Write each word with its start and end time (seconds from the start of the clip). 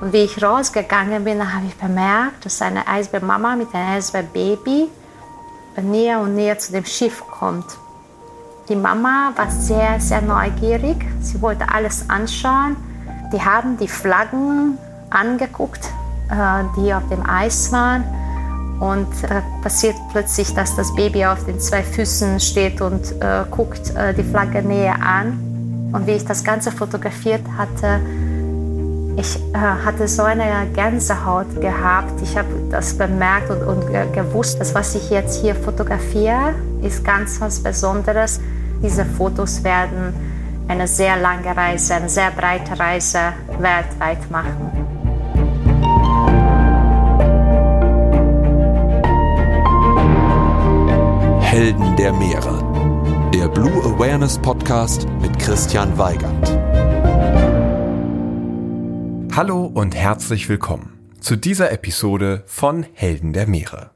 Und 0.00 0.12
wie 0.12 0.18
ich 0.18 0.42
rausgegangen 0.42 1.24
bin, 1.24 1.54
habe 1.54 1.66
ich 1.66 1.76
bemerkt, 1.76 2.44
dass 2.44 2.62
eine 2.62 2.86
Eisbärmama 2.86 3.56
mit 3.56 3.74
einem 3.74 3.96
Eisbärbaby 3.96 4.88
näher 5.82 6.20
und 6.20 6.34
näher 6.34 6.58
zu 6.58 6.72
dem 6.72 6.84
Schiff 6.84 7.22
kommt. 7.26 7.66
Die 8.68 8.76
Mama 8.76 9.32
war 9.34 9.50
sehr, 9.50 9.98
sehr 9.98 10.20
neugierig. 10.20 10.96
Sie 11.20 11.40
wollte 11.40 11.64
alles 11.72 12.08
anschauen. 12.10 12.76
Die 13.32 13.40
haben 13.40 13.76
die 13.76 13.88
Flaggen 13.88 14.78
angeguckt, 15.10 15.84
äh, 16.30 16.64
die 16.76 16.92
auf 16.92 17.08
dem 17.08 17.28
Eis 17.28 17.72
waren. 17.72 18.04
Und 18.78 19.08
da 19.22 19.42
passiert 19.62 19.96
plötzlich, 20.12 20.54
dass 20.54 20.76
das 20.76 20.94
Baby 20.94 21.24
auf 21.26 21.44
den 21.44 21.58
zwei 21.58 21.82
Füßen 21.82 22.38
steht 22.38 22.80
und 22.80 23.10
äh, 23.20 23.44
guckt 23.50 23.94
äh, 23.96 24.14
die 24.14 24.22
Flagge 24.22 24.62
näher 24.62 25.02
an. 25.02 25.90
Und 25.92 26.06
wie 26.06 26.12
ich 26.12 26.24
das 26.24 26.44
Ganze 26.44 26.70
fotografiert 26.70 27.42
hatte, 27.56 28.00
ich 29.18 29.36
äh, 29.52 29.58
hatte 29.58 30.06
so 30.06 30.22
eine 30.22 30.68
Gänsehaut 30.74 31.60
gehabt. 31.60 32.20
Ich 32.22 32.36
habe 32.36 32.48
das 32.70 32.96
bemerkt 32.96 33.50
und, 33.50 33.62
und 33.62 34.12
gewusst, 34.12 34.60
dass 34.60 34.74
was 34.74 34.94
ich 34.94 35.10
jetzt 35.10 35.40
hier 35.40 35.54
fotografiere, 35.54 36.54
ist 36.82 37.04
ganz 37.04 37.40
was 37.40 37.60
Besonderes. 37.60 38.40
Diese 38.80 39.04
Fotos 39.04 39.64
werden 39.64 40.14
eine 40.68 40.86
sehr 40.86 41.16
lange 41.16 41.56
Reise, 41.56 41.94
eine 41.94 42.08
sehr 42.08 42.30
breite 42.30 42.78
Reise 42.78 43.18
weltweit 43.58 44.30
machen. 44.30 44.70
Helden 51.40 51.96
der 51.96 52.12
Meere. 52.12 52.62
Der 53.34 53.48
Blue 53.48 53.82
Awareness 53.82 54.38
Podcast 54.38 55.06
mit 55.20 55.36
Christian 55.38 55.96
Weigand. 55.98 56.57
Hallo 59.38 59.66
und 59.66 59.94
herzlich 59.94 60.48
willkommen 60.48 60.98
zu 61.20 61.36
dieser 61.36 61.70
Episode 61.70 62.42
von 62.48 62.84
Helden 62.92 63.32
der 63.32 63.46
Meere. 63.46 63.92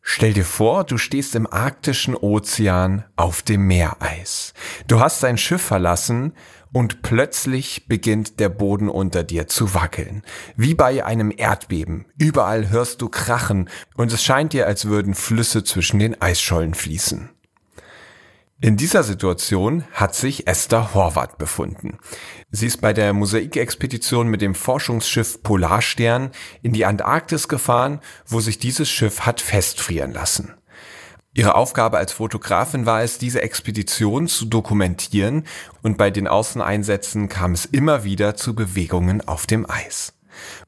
Stell 0.00 0.32
dir 0.32 0.46
vor, 0.46 0.84
du 0.84 0.96
stehst 0.96 1.34
im 1.34 1.46
arktischen 1.46 2.16
Ozean 2.16 3.04
auf 3.14 3.42
dem 3.42 3.66
Meereis. 3.66 4.54
Du 4.86 5.00
hast 5.00 5.22
dein 5.22 5.36
Schiff 5.36 5.60
verlassen 5.60 6.32
und 6.72 7.02
plötzlich 7.02 7.88
beginnt 7.88 8.40
der 8.40 8.48
Boden 8.48 8.88
unter 8.88 9.22
dir 9.22 9.48
zu 9.48 9.74
wackeln. 9.74 10.22
Wie 10.56 10.74
bei 10.74 11.04
einem 11.04 11.30
Erdbeben. 11.36 12.06
Überall 12.16 12.70
hörst 12.70 13.02
du 13.02 13.10
Krachen 13.10 13.68
und 13.96 14.14
es 14.14 14.24
scheint 14.24 14.54
dir, 14.54 14.66
als 14.66 14.86
würden 14.86 15.12
Flüsse 15.12 15.62
zwischen 15.62 15.98
den 15.98 16.22
Eisschollen 16.22 16.72
fließen. 16.72 17.28
In 18.60 18.76
dieser 18.76 19.04
Situation 19.04 19.84
hat 19.92 20.16
sich 20.16 20.48
Esther 20.48 20.92
Horvath 20.92 21.38
befunden. 21.38 21.98
Sie 22.50 22.66
ist 22.66 22.80
bei 22.80 22.92
der 22.92 23.12
Mosaikexpedition 23.12 24.26
mit 24.26 24.42
dem 24.42 24.56
Forschungsschiff 24.56 25.44
Polarstern 25.44 26.32
in 26.62 26.72
die 26.72 26.84
Antarktis 26.84 27.46
gefahren, 27.46 28.00
wo 28.26 28.40
sich 28.40 28.58
dieses 28.58 28.90
Schiff 28.90 29.20
hat 29.20 29.40
festfrieren 29.40 30.12
lassen. 30.12 30.54
Ihre 31.34 31.54
Aufgabe 31.54 31.98
als 31.98 32.10
Fotografin 32.10 32.84
war 32.84 33.00
es, 33.02 33.18
diese 33.18 33.42
Expedition 33.42 34.26
zu 34.26 34.46
dokumentieren 34.46 35.44
und 35.82 35.96
bei 35.96 36.10
den 36.10 36.26
Außeneinsätzen 36.26 37.28
kam 37.28 37.52
es 37.52 37.64
immer 37.64 38.02
wieder 38.02 38.34
zu 38.34 38.56
Bewegungen 38.56 39.20
auf 39.20 39.46
dem 39.46 39.70
Eis. 39.70 40.14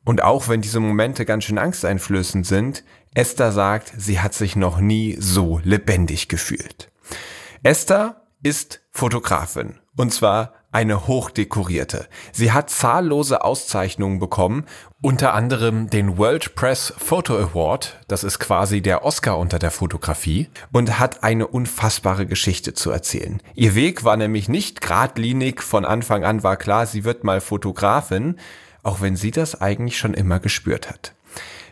Und 0.05 0.23
auch 0.23 0.47
wenn 0.47 0.61
diese 0.61 0.79
Momente 0.79 1.25
ganz 1.25 1.43
schön 1.43 1.59
angsteinflößend 1.59 2.47
sind, 2.47 2.85
Esther 3.15 3.51
sagt, 3.51 3.93
sie 3.97 4.21
hat 4.21 4.35
sich 4.35 4.55
noch 4.55 4.79
nie 4.79 5.17
so 5.19 5.61
lebendig 5.65 6.29
gefühlt. 6.29 6.90
Esther 7.63 8.23
ist 8.43 8.81
Fotografin 8.91 9.75
und 9.95 10.15
zwar 10.15 10.55
eine 10.73 11.07
hochdekorierte. 11.07 12.07
Sie 12.33 12.53
hat 12.53 12.71
zahllose 12.71 13.45
Auszeichnungen 13.45 14.19
bekommen, 14.19 14.65
unter 15.03 15.35
anderem 15.35 15.91
den 15.91 16.17
World 16.17 16.55
Press 16.55 16.95
Photo 16.97 17.37
Award, 17.37 18.01
das 18.09 18.25
ist 18.25 18.39
quasi 18.39 18.81
der 18.81 19.05
Oscar 19.05 19.39
unter 19.39 19.59
der 19.59 19.71
Fotografie, 19.71 20.49
und 20.73 20.99
hat 20.99 21.23
eine 21.23 21.47
unfassbare 21.47 22.25
Geschichte 22.25 22.73
zu 22.73 22.93
erzählen. 22.93 23.43
Ihr 23.55 23.75
Weg 23.75 24.05
war 24.05 24.17
nämlich 24.17 24.49
nicht 24.49 24.81
geradlinig, 24.81 25.61
von 25.61 25.85
Anfang 25.85 26.25
an 26.25 26.43
war 26.43 26.57
klar, 26.57 26.87
sie 26.87 27.05
wird 27.05 27.25
mal 27.25 27.43
Fotografin, 27.43 28.37
auch 28.83 29.03
wenn 29.03 29.17
sie 29.17 29.33
das 29.33 29.61
eigentlich 29.61 29.99
schon 29.99 30.15
immer 30.15 30.41
gespürt 30.41 30.89
hat. 30.89 31.13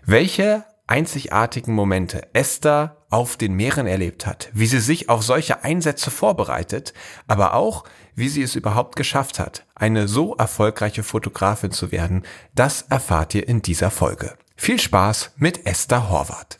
Welche 0.05 0.65
einzigartigen 0.87 1.75
Momente 1.75 2.29
Esther 2.35 2.98
auf 3.11 3.37
den 3.37 3.55
Meeren 3.55 3.87
erlebt 3.87 4.27
hat, 4.27 4.51
wie 4.53 4.67
sie 4.67 4.81
sich 4.81 5.09
auf 5.09 5.23
solche 5.23 5.65
Einsätze 5.65 6.11
vorbereitet, 6.11 6.93
aber 7.27 7.55
auch, 7.55 7.85
wie 8.15 8.29
sie 8.29 8.43
es 8.43 8.55
überhaupt 8.55 8.97
geschafft 8.97 9.39
hat, 9.39 9.67
eine 9.75 10.09
so 10.09 10.35
erfolgreiche 10.37 11.03
Fotografin 11.03 11.71
zu 11.71 11.91
werden, 11.91 12.25
das 12.55 12.83
erfahrt 12.83 13.35
ihr 13.35 13.49
in 13.49 13.63
dieser 13.63 13.91
Folge. 13.91 14.37
Viel 14.57 14.79
Spaß 14.79 15.33
mit 15.37 15.67
Esther 15.67 16.11
Horvath. 16.11 16.59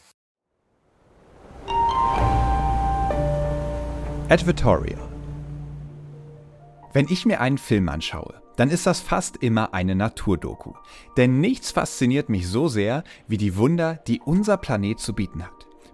Advertorial 4.31 5.01
Wenn 6.93 7.07
ich 7.09 7.27
mir 7.27 7.41
einen 7.41 7.59
Film 7.59 7.89
anschaue, 7.89 8.43
dann 8.57 8.71
ist 8.71 8.87
das 8.87 9.01
fast 9.01 9.37
immer 9.37 9.73
eine 9.73 9.95
Naturdoku. 9.95 10.75
Denn 11.17 11.41
nichts 11.41 11.71
fasziniert 11.71 12.29
mich 12.29 12.49
so 12.49 12.69
sehr 12.69 13.05
wie 13.29 13.37
die 13.37 13.57
Wunder, 13.57 14.01
die 14.07 14.21
unser 14.21 14.57
Planet 14.57 14.99
zu 14.99 15.15
bieten 15.15 15.45
hat. 15.45 15.68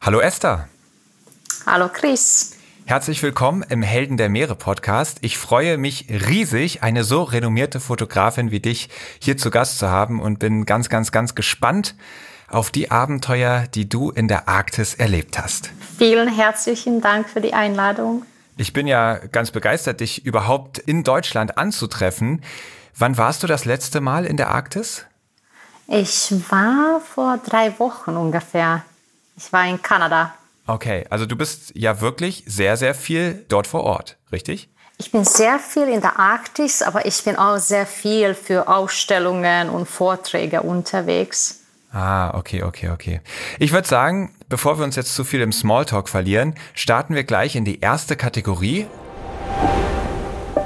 Hallo 0.00 0.20
Esther. 0.20 0.68
Hallo 1.66 1.88
Chris. 1.92 2.52
Herzlich 2.84 3.20
willkommen 3.24 3.64
im 3.68 3.82
Helden 3.82 4.16
der 4.16 4.28
Meere 4.28 4.54
Podcast. 4.54 5.18
Ich 5.22 5.36
freue 5.36 5.76
mich 5.76 6.06
riesig, 6.08 6.84
eine 6.84 7.02
so 7.02 7.24
renommierte 7.24 7.80
Fotografin 7.80 8.52
wie 8.52 8.60
dich 8.60 8.88
hier 9.20 9.36
zu 9.36 9.50
Gast 9.50 9.80
zu 9.80 9.90
haben 9.90 10.20
und 10.20 10.38
bin 10.38 10.64
ganz, 10.64 10.88
ganz, 10.88 11.10
ganz 11.10 11.34
gespannt 11.34 11.96
auf 12.48 12.70
die 12.70 12.92
Abenteuer, 12.92 13.64
die 13.74 13.88
du 13.88 14.10
in 14.10 14.28
der 14.28 14.48
Arktis 14.48 14.94
erlebt 14.94 15.40
hast. 15.40 15.70
Vielen 15.98 16.28
herzlichen 16.28 17.00
Dank 17.00 17.28
für 17.28 17.40
die 17.40 17.54
Einladung. 17.54 18.24
Ich 18.56 18.72
bin 18.72 18.86
ja 18.86 19.18
ganz 19.32 19.50
begeistert, 19.50 19.98
dich 19.98 20.24
überhaupt 20.24 20.78
in 20.78 21.02
Deutschland 21.02 21.58
anzutreffen. 21.58 22.42
Wann 22.96 23.18
warst 23.18 23.42
du 23.42 23.48
das 23.48 23.64
letzte 23.64 24.00
Mal 24.00 24.24
in 24.24 24.36
der 24.36 24.50
Arktis? 24.50 25.04
Ich 25.88 26.32
war 26.50 27.00
vor 27.00 27.38
drei 27.38 27.78
Wochen 27.78 28.16
ungefähr. 28.16 28.84
Ich 29.36 29.52
war 29.52 29.66
in 29.66 29.80
Kanada. 29.80 30.34
Okay, 30.66 31.04
also 31.10 31.26
du 31.26 31.36
bist 31.36 31.72
ja 31.76 32.00
wirklich 32.00 32.42
sehr, 32.46 32.76
sehr 32.76 32.94
viel 32.94 33.44
dort 33.48 33.68
vor 33.68 33.84
Ort, 33.84 34.16
richtig? 34.32 34.68
Ich 34.98 35.12
bin 35.12 35.24
sehr 35.24 35.58
viel 35.58 35.88
in 35.88 36.00
der 36.00 36.18
Arktis, 36.18 36.82
aber 36.82 37.06
ich 37.06 37.22
bin 37.22 37.36
auch 37.36 37.58
sehr 37.58 37.86
viel 37.86 38.34
für 38.34 38.66
Ausstellungen 38.66 39.68
und 39.68 39.86
Vorträge 39.86 40.62
unterwegs. 40.62 41.60
Ah, 41.92 42.36
okay, 42.36 42.62
okay, 42.62 42.90
okay. 42.90 43.20
Ich 43.58 43.72
würde 43.72 43.86
sagen, 43.86 44.34
bevor 44.48 44.78
wir 44.78 44.84
uns 44.84 44.96
jetzt 44.96 45.14
zu 45.14 45.22
viel 45.22 45.40
im 45.40 45.52
Smalltalk 45.52 46.08
verlieren, 46.08 46.54
starten 46.74 47.14
wir 47.14 47.24
gleich 47.24 47.54
in 47.56 47.64
die 47.64 47.80
erste 47.80 48.16
Kategorie. 48.16 48.86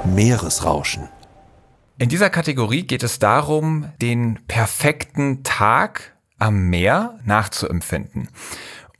Meeresrauschen. 0.05 1.09
In 2.01 2.09
dieser 2.09 2.31
Kategorie 2.31 2.81
geht 2.81 3.03
es 3.03 3.19
darum, 3.19 3.91
den 4.01 4.39
perfekten 4.47 5.43
Tag 5.43 6.13
am 6.39 6.63
Meer 6.67 7.19
nachzuempfinden. 7.25 8.27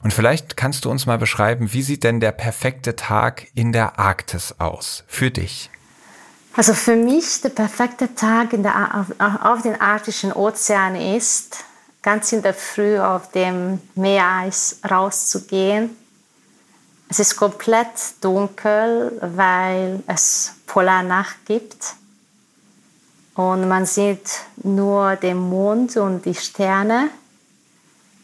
Und 0.04 0.14
vielleicht 0.14 0.56
kannst 0.56 0.86
du 0.86 0.92
uns 0.92 1.08
mal 1.08 1.18
beschreiben, 1.18 1.74
wie 1.74 1.82
sieht 1.82 2.04
denn 2.04 2.20
der 2.20 2.32
perfekte 2.32 2.96
Tag 2.96 3.48
in 3.56 3.72
der 3.72 3.98
Arktis 3.98 4.54
aus 4.60 5.04
für 5.08 5.32
dich? 5.32 5.72
Also 6.56 6.76
für 6.76 6.96
mich 6.96 7.42
der 7.42 7.50
perfekte 7.50 8.14
Tag 8.14 8.50
der, 8.52 8.94
auf, 8.94 9.08
auf 9.20 9.64
den 9.64 9.82
arktischen 9.82 10.32
Ozean 10.32 10.96
ist, 10.96 11.64
ganz 12.04 12.32
in 12.32 12.44
der 12.44 12.54
Früh 12.54 13.00
auf 13.00 13.32
dem 13.32 13.82
Meereis 13.96 14.78
rauszugehen. 14.88 15.90
Es 17.10 17.20
ist 17.20 17.36
komplett 17.36 17.88
dunkel, 18.22 19.18
weil 19.24 20.04
es 20.06 20.54
Polarnacht 20.68 21.48
gibt. 21.48 21.96
Und 23.42 23.68
man 23.68 23.88
sieht 23.88 24.30
nur 24.62 25.16
den 25.16 25.38
Mond 25.38 25.98
und 25.98 26.24
die 26.26 26.36
Sterne. 26.36 27.10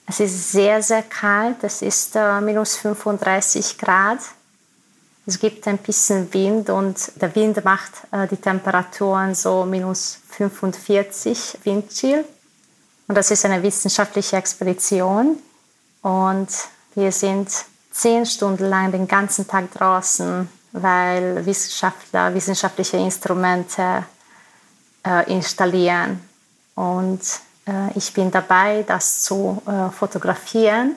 Es 0.06 0.20
ist 0.20 0.52
sehr, 0.52 0.84
sehr 0.84 1.02
kalt. 1.02 1.64
Es 1.64 1.82
ist 1.82 2.16
äh, 2.16 2.40
minus 2.40 2.76
35 2.76 3.80
Grad. 3.80 4.20
Es 5.26 5.40
gibt 5.40 5.68
ein 5.68 5.80
bisschen 5.80 6.32
Wind 6.34 6.70
und 6.70 7.12
der 7.16 7.34
Wind 7.36 7.66
macht 7.66 7.94
äh, 8.12 8.28
die 8.28 8.38
Temperaturen 8.38 9.34
so 9.34 9.66
minus 9.66 10.20
45 10.30 11.58
Windchill. 11.64 12.24
Und 13.08 13.16
das 13.16 13.32
ist 13.32 13.44
eine 13.44 13.64
wissenschaftliche 13.64 14.38
Expedition. 14.38 15.38
Und 16.04 16.50
wir 16.94 17.12
sind 17.12 17.50
zehn 17.92 18.24
Stunden 18.26 18.66
lang 18.66 18.92
den 18.92 19.08
ganzen 19.08 19.48
Tag 19.48 19.72
draußen, 19.74 20.48
weil 20.74 21.44
Wissenschaftler 21.44 22.34
wissenschaftliche 22.36 22.98
Instrumente 22.98 24.06
äh, 25.06 25.32
installieren. 25.32 26.22
Und 26.76 27.22
äh, 27.68 27.92
ich 27.96 28.14
bin 28.14 28.32
dabei, 28.32 28.84
das 28.88 29.22
zu 29.22 29.62
äh, 29.66 29.90
fotografieren. 29.92 30.96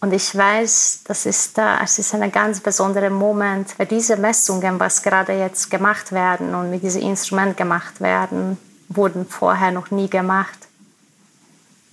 Und 0.00 0.12
ich 0.12 0.36
weiß, 0.36 1.00
das 1.04 1.26
ist, 1.26 1.58
es 1.58 1.98
ist 1.98 2.14
ein 2.14 2.30
ganz 2.30 2.60
besonderer 2.60 3.10
Moment, 3.10 3.76
weil 3.78 3.86
diese 3.86 4.16
Messungen, 4.16 4.78
was 4.78 5.02
gerade 5.02 5.32
jetzt 5.32 5.70
gemacht 5.70 6.12
werden 6.12 6.54
und 6.54 6.70
mit 6.70 6.84
diesem 6.84 7.02
Instrument 7.02 7.56
gemacht 7.56 8.00
werden, 8.00 8.58
wurden 8.88 9.26
vorher 9.26 9.72
noch 9.72 9.90
nie 9.90 10.08
gemacht. 10.08 10.68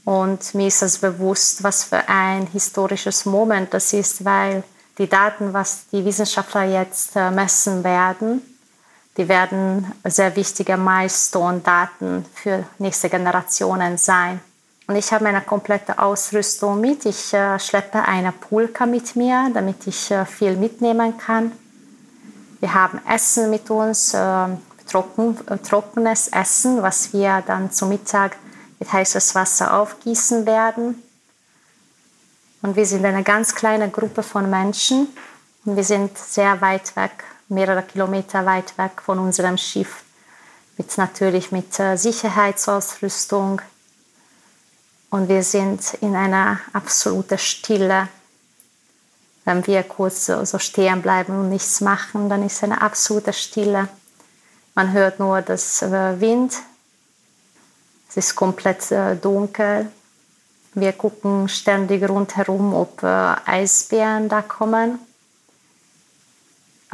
Und 0.04 0.54
mir 0.54 0.68
ist 0.68 0.84
es 0.84 1.00
bewusst, 1.00 1.64
was 1.64 1.84
für 1.84 2.08
ein 2.08 2.46
historisches 2.48 3.26
Moment 3.26 3.74
das 3.74 3.92
ist, 3.92 4.24
weil 4.24 4.64
die 5.00 5.10
Daten, 5.10 5.52
was 5.52 5.88
die 5.92 6.06
Wissenschaftler 6.06 6.66
jetzt 6.66 7.16
äh, 7.16 7.32
messen 7.32 7.84
werden, 7.84 8.42
die 9.18 9.28
werden 9.28 9.92
sehr 10.04 10.36
wichtige 10.36 10.78
Milestone-Daten 10.78 12.26
für 12.34 12.64
nächste 12.80 13.10
Generationen 13.10 13.98
sein. 13.98 14.40
Und 14.88 14.96
ich 14.98 15.12
habe 15.12 15.24
meine 15.24 15.42
komplette 15.42 15.98
Ausrüstung 15.98 16.80
mit. 16.80 17.06
Ich 17.06 17.34
äh, 17.34 17.58
schleppe 17.60 18.04
eine 18.04 18.32
Pulka 18.32 18.86
mit 18.86 19.16
mir, 19.16 19.50
damit 19.54 19.88
ich 19.88 20.12
äh, 20.12 20.26
viel 20.26 20.56
mitnehmen 20.58 21.18
kann. 21.18 21.52
Wir 22.60 22.74
haben 22.74 23.02
Essen 23.10 23.50
mit 23.50 23.70
uns, 23.70 24.14
äh, 24.14 24.48
trocken, 24.88 25.38
äh, 25.48 25.58
trockenes 25.58 26.28
Essen, 26.28 26.84
was 26.84 27.14
wir 27.14 27.44
dann 27.48 27.72
zum 27.72 27.90
Mittag 27.90 28.38
mit 28.80 28.92
heißes 28.92 29.34
Wasser 29.34 29.74
aufgießen 29.74 30.46
werden. 30.46 31.02
Und 32.62 32.76
wir 32.76 32.86
sind 32.86 33.06
eine 33.06 33.24
ganz 33.24 33.56
kleine 33.56 33.90
Gruppe 33.90 34.24
von 34.24 34.50
Menschen 34.50 35.08
und 35.66 35.76
wir 35.76 35.84
sind 35.84 36.18
sehr 36.18 36.62
weit 36.62 36.96
weg, 36.96 37.24
mehrere 37.48 37.84
Kilometer 37.84 38.46
weit 38.46 38.78
weg 38.78 39.02
von 39.02 39.20
unserem 39.20 39.58
Schiff, 39.58 40.04
mit 40.78 40.98
natürlich 40.98 41.52
mit 41.52 41.80
äh, 41.80 41.96
Sicherheitsausrüstung, 41.96 43.62
und 45.16 45.30
wir 45.30 45.44
sind 45.44 45.94
in 46.02 46.14
einer 46.14 46.60
absoluten 46.74 47.38
Stille. 47.38 48.10
Wenn 49.46 49.66
wir 49.66 49.84
kurz 49.84 50.26
so, 50.26 50.44
so 50.44 50.60
stehen 50.60 51.02
bleiben 51.02 51.40
und 51.40 51.50
nichts 51.50 51.80
machen, 51.80 52.28
dann 52.28 52.46
ist 52.46 52.62
eine 52.64 52.82
absolute 52.82 53.32
Stille. 53.32 53.88
Man 54.74 54.92
hört 54.92 55.20
nur 55.20 55.42
das 55.42 55.82
äh, 55.82 56.20
Wind. 56.20 56.56
Es 58.10 58.18
ist 58.18 58.36
komplett 58.36 58.92
äh, 58.92 59.16
dunkel. 59.16 59.90
Wir 60.74 60.92
gucken 60.92 61.48
ständig 61.48 62.10
rundherum, 62.10 62.74
ob 62.74 63.02
Eisbären 63.02 64.28
da 64.28 64.42
kommen. 64.42 65.00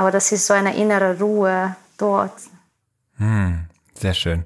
Aber 0.01 0.09
das 0.09 0.31
ist 0.31 0.47
so 0.47 0.55
eine 0.55 0.75
innere 0.75 1.19
Ruhe 1.19 1.75
dort. 1.99 2.33
Hm, 3.17 3.67
sehr 3.93 4.15
schön. 4.15 4.45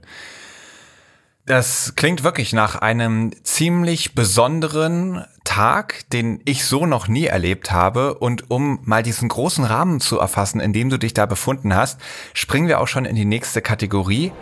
Das 1.45 1.93
klingt 1.95 2.25
wirklich 2.25 2.51
nach 2.51 2.75
einem 2.75 3.31
ziemlich 3.45 4.15
besonderen 4.15 5.23
Tag, 5.45 6.09
den 6.09 6.41
ich 6.43 6.65
so 6.65 6.85
noch 6.85 7.07
nie 7.07 7.27
erlebt 7.27 7.71
habe. 7.71 8.15
Und 8.15 8.51
um 8.51 8.79
mal 8.83 9.01
diesen 9.01 9.29
großen 9.29 9.63
Rahmen 9.63 10.01
zu 10.01 10.19
erfassen, 10.19 10.59
in 10.59 10.73
dem 10.73 10.89
du 10.89 10.99
dich 10.99 11.13
da 11.13 11.25
befunden 11.25 11.73
hast, 11.73 12.01
springen 12.33 12.67
wir 12.67 12.81
auch 12.81 12.89
schon 12.89 13.05
in 13.05 13.15
die 13.15 13.23
nächste 13.23 13.61
Kategorie. 13.61 14.33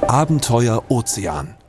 Abenteuer 0.00 0.82
Ozean. 0.90 1.59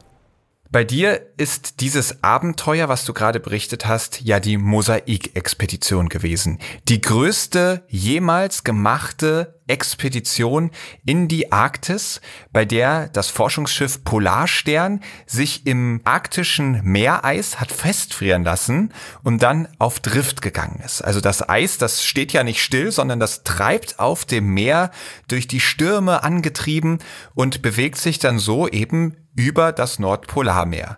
Bei 0.72 0.86
dir 0.86 1.28
ist 1.36 1.82
dieses 1.82 2.24
Abenteuer, 2.24 2.88
was 2.88 3.04
du 3.04 3.12
gerade 3.12 3.42
berichtet 3.42 3.88
hast, 3.88 4.22
ja 4.22 4.40
die 4.40 4.58
Mosaik-Expedition 4.58 6.08
gewesen. 6.08 6.60
Die 6.88 7.02
größte 7.02 7.84
jemals 7.90 8.64
gemachte 8.64 9.60
Expedition 9.68 10.72
in 11.06 11.28
die 11.28 11.52
Arktis, 11.52 12.22
bei 12.52 12.66
der 12.66 13.10
das 13.10 13.30
Forschungsschiff 13.30 14.04
Polarstern 14.04 15.02
sich 15.26 15.66
im 15.66 16.02
arktischen 16.04 16.82
Meereis 16.84 17.60
hat 17.60 17.72
festfrieren 17.72 18.44
lassen 18.44 18.94
und 19.24 19.42
dann 19.44 19.68
auf 19.80 20.00
Drift 20.00 20.42
gegangen 20.42 20.82
ist. 20.86 21.02
Also 21.02 21.22
das 21.22 21.48
Eis, 21.48 21.78
das 21.78 22.04
steht 22.04 22.34
ja 22.34 22.44
nicht 22.44 22.62
still, 22.62 22.92
sondern 22.92 23.20
das 23.20 23.44
treibt 23.44 24.00
auf 24.00 24.26
dem 24.26 24.54
Meer 24.54 24.92
durch 25.28 25.48
die 25.48 25.60
Stürme 25.60 26.24
angetrieben 26.24 27.00
und 27.34 27.62
bewegt 27.62 27.98
sich 27.98 28.20
dann 28.20 28.40
so 28.40 28.68
eben 28.68 29.16
über 29.36 29.72
das 29.72 30.00
Nordpolarmeer. 30.00 30.98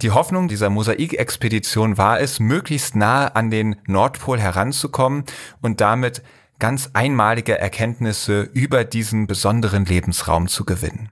Die 0.00 0.12
Hoffnung 0.12 0.46
dieser 0.46 0.70
Mosaikexpedition 0.70 1.98
war 1.98 2.20
es, 2.20 2.38
möglichst 2.38 2.94
nahe 2.94 3.34
an 3.34 3.50
den 3.50 3.74
Nordpol 3.86 4.38
heranzukommen 4.38 5.24
und 5.60 5.80
damit 5.80 6.22
ganz 6.58 6.90
einmalige 6.92 7.58
Erkenntnisse 7.58 8.42
über 8.42 8.84
diesen 8.84 9.26
besonderen 9.26 9.84
Lebensraum 9.84 10.48
zu 10.48 10.64
gewinnen. 10.64 11.10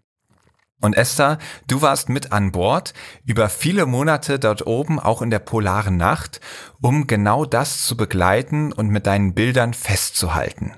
Und 0.81 0.95
Esther, 0.95 1.39
du 1.69 1.81
warst 1.81 2.11
mit 2.11 2.33
an 2.33 2.53
Bord 2.53 2.93
über 3.25 3.49
viele 3.49 3.87
Monate 3.87 4.39
dort 4.39 4.67
oben, 4.67 5.01
auch 5.01 5.23
in 5.23 5.31
der 5.31 5.39
polaren 5.39 5.97
Nacht, 5.97 6.41
um 6.83 7.07
genau 7.07 7.47
das 7.47 7.87
zu 7.87 7.97
begleiten 7.97 8.73
und 8.73 8.89
mit 8.89 9.07
deinen 9.07 9.35
Bildern 9.35 9.73
festzuhalten. 9.73 10.75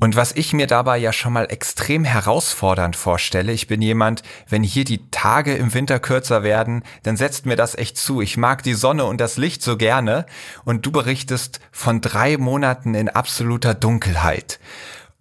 Und 0.00 0.14
was 0.14 0.32
ich 0.32 0.52
mir 0.52 0.68
dabei 0.68 0.96
ja 0.96 1.12
schon 1.12 1.32
mal 1.32 1.46
extrem 1.50 2.04
herausfordernd 2.04 2.94
vorstelle, 2.94 3.52
ich 3.52 3.66
bin 3.66 3.82
jemand, 3.82 4.22
wenn 4.48 4.62
hier 4.62 4.84
die 4.84 5.10
Tage 5.10 5.56
im 5.56 5.74
Winter 5.74 5.98
kürzer 5.98 6.44
werden, 6.44 6.84
dann 7.02 7.16
setzt 7.16 7.46
mir 7.46 7.56
das 7.56 7.74
echt 7.74 7.96
zu. 7.96 8.20
Ich 8.20 8.36
mag 8.36 8.62
die 8.62 8.74
Sonne 8.74 9.06
und 9.06 9.20
das 9.20 9.36
Licht 9.36 9.60
so 9.60 9.76
gerne. 9.76 10.26
Und 10.64 10.86
du 10.86 10.92
berichtest 10.92 11.58
von 11.72 12.00
drei 12.00 12.36
Monaten 12.36 12.94
in 12.94 13.08
absoluter 13.08 13.74
Dunkelheit. 13.74 14.60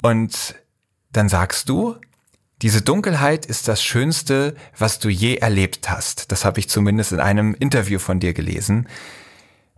Und 0.03 0.53
dann 1.11 1.27
sagst 1.27 1.69
du, 1.69 1.95
diese 2.61 2.83
Dunkelheit 2.83 3.47
ist 3.47 3.67
das 3.67 3.83
Schönste, 3.83 4.55
was 4.77 4.99
du 4.99 5.09
je 5.09 5.37
erlebt 5.37 5.89
hast. 5.89 6.31
Das 6.31 6.45
habe 6.45 6.59
ich 6.59 6.69
zumindest 6.69 7.11
in 7.11 7.19
einem 7.19 7.55
Interview 7.55 7.97
von 7.97 8.19
dir 8.19 8.33
gelesen. 8.33 8.87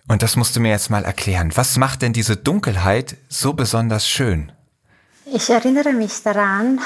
Und 0.09 0.23
das 0.23 0.35
musst 0.35 0.57
du 0.57 0.59
mir 0.59 0.71
jetzt 0.71 0.89
mal 0.89 1.05
erklären. 1.05 1.51
Was 1.55 1.77
macht 1.77 2.01
denn 2.01 2.11
diese 2.13 2.35
Dunkelheit 2.35 3.15
so 3.29 3.53
besonders 3.53 4.09
schön? 4.09 4.51
Ich 5.31 5.51
erinnere 5.51 5.93
mich 5.93 6.23
daran, 6.23 6.81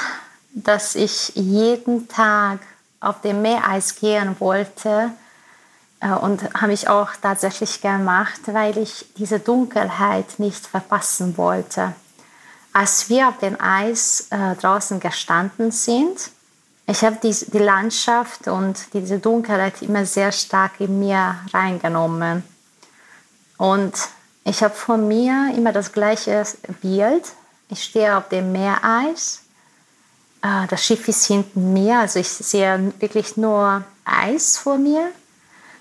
dass 0.52 0.96
ich 0.96 1.32
jeden 1.34 2.08
Tag 2.08 2.58
auf 3.00 3.22
dem 3.22 3.40
Meereis 3.40 3.96
gehen 3.96 4.36
wollte 4.38 5.12
äh, 6.00 6.10
und 6.10 6.52
habe 6.52 6.74
ich 6.74 6.88
auch 6.88 7.08
tatsächlich 7.22 7.80
gemacht, 7.80 8.40
weil 8.46 8.76
ich 8.76 9.06
diese 9.16 9.38
Dunkelheit 9.40 10.38
nicht 10.38 10.66
verpassen 10.66 11.38
wollte. 11.38 11.94
Als 12.74 13.08
wir 13.08 13.28
auf 13.28 13.38
dem 13.38 13.58
Eis 13.58 14.26
äh, 14.28 14.54
draußen 14.56 15.00
gestanden 15.00 15.70
sind, 15.70 16.30
ich 16.86 17.02
habe 17.02 17.16
die, 17.22 17.34
die 17.50 17.58
Landschaft 17.58 18.46
und 18.46 18.92
diese 18.92 19.20
Dunkelheit 19.20 19.80
immer 19.80 20.04
sehr 20.04 20.32
stark 20.32 20.80
in 20.80 20.98
mir 20.98 21.36
reingenommen. 21.54 22.42
Und 23.56 23.94
ich 24.44 24.62
habe 24.62 24.74
von 24.74 25.08
mir 25.08 25.54
immer 25.56 25.72
das 25.72 25.92
gleiche 25.92 26.44
Bild 26.82 27.24
ich 27.68 27.82
stehe 27.82 28.16
auf 28.16 28.28
dem 28.28 28.52
Meereis 28.52 29.44
Äh, 30.44 30.66
das 30.68 30.84
Schiff 30.84 31.08
ist 31.08 31.26
hinten 31.26 31.72
mir, 31.72 32.00
also 32.00 32.18
ich 32.20 32.28
sehe 32.28 32.92
wirklich 33.00 33.36
nur 33.36 33.82
Eis 34.04 34.58
vor 34.58 34.76
mir. 34.76 35.10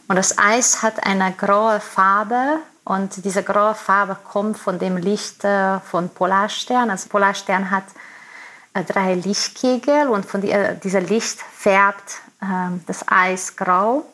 Und 0.08 0.16
das 0.16 0.38
Eis 0.38 0.82
hat 0.82 1.06
eine 1.06 1.34
graue 1.34 1.80
Farbe 1.80 2.60
und 2.86 3.24
diese 3.26 3.44
graue 3.44 3.76
Farbe 3.76 4.18
kommt 4.24 4.58
von 4.58 4.80
dem 4.80 4.98
Licht 4.98 5.44
äh, 5.44 5.80
von 5.82 6.10
Polarstern. 6.10 6.90
Also 6.90 7.10
Polarstern 7.10 7.72
hat 7.72 7.86
äh, 8.74 8.84
drei 8.84 9.16
Lichtkegel 9.16 10.08
und 10.08 10.26
von 10.26 10.42
dieser 10.42 11.02
Licht 11.02 11.40
färbt 11.42 12.22
ähm, 12.42 12.82
das 12.88 13.06
Eis 13.08 13.56
grau. 13.56 14.06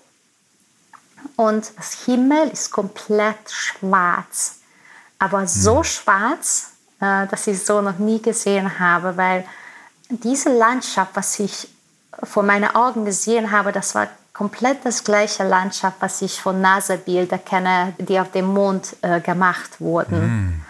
Und 1.35 1.71
das 1.77 2.05
Himmel 2.05 2.49
ist 2.49 2.71
komplett 2.71 3.49
schwarz, 3.49 4.59
aber 5.19 5.47
so 5.47 5.79
mhm. 5.79 5.83
schwarz, 5.83 6.71
dass 6.99 7.47
ich 7.47 7.63
so 7.65 7.81
noch 7.81 7.97
nie 7.97 8.21
gesehen 8.21 8.79
habe, 8.79 9.15
weil 9.17 9.45
diese 10.09 10.49
Landschaft, 10.49 11.11
was 11.15 11.39
ich 11.39 11.67
vor 12.23 12.43
meinen 12.43 12.75
Augen 12.75 13.05
gesehen 13.05 13.51
habe, 13.51 13.71
das 13.71 13.95
war 13.95 14.07
komplett 14.33 14.85
das 14.85 15.03
gleiche 15.03 15.43
Landschaft, 15.43 15.97
was 15.99 16.21
ich 16.21 16.41
von 16.41 16.61
NASA-Bildern 16.61 17.43
kenne, 17.43 17.93
die 17.97 18.19
auf 18.19 18.31
dem 18.31 18.45
Mond 18.45 18.95
äh, 19.01 19.19
gemacht 19.19 19.79
wurden. 19.79 20.21
Mm. 20.21 20.61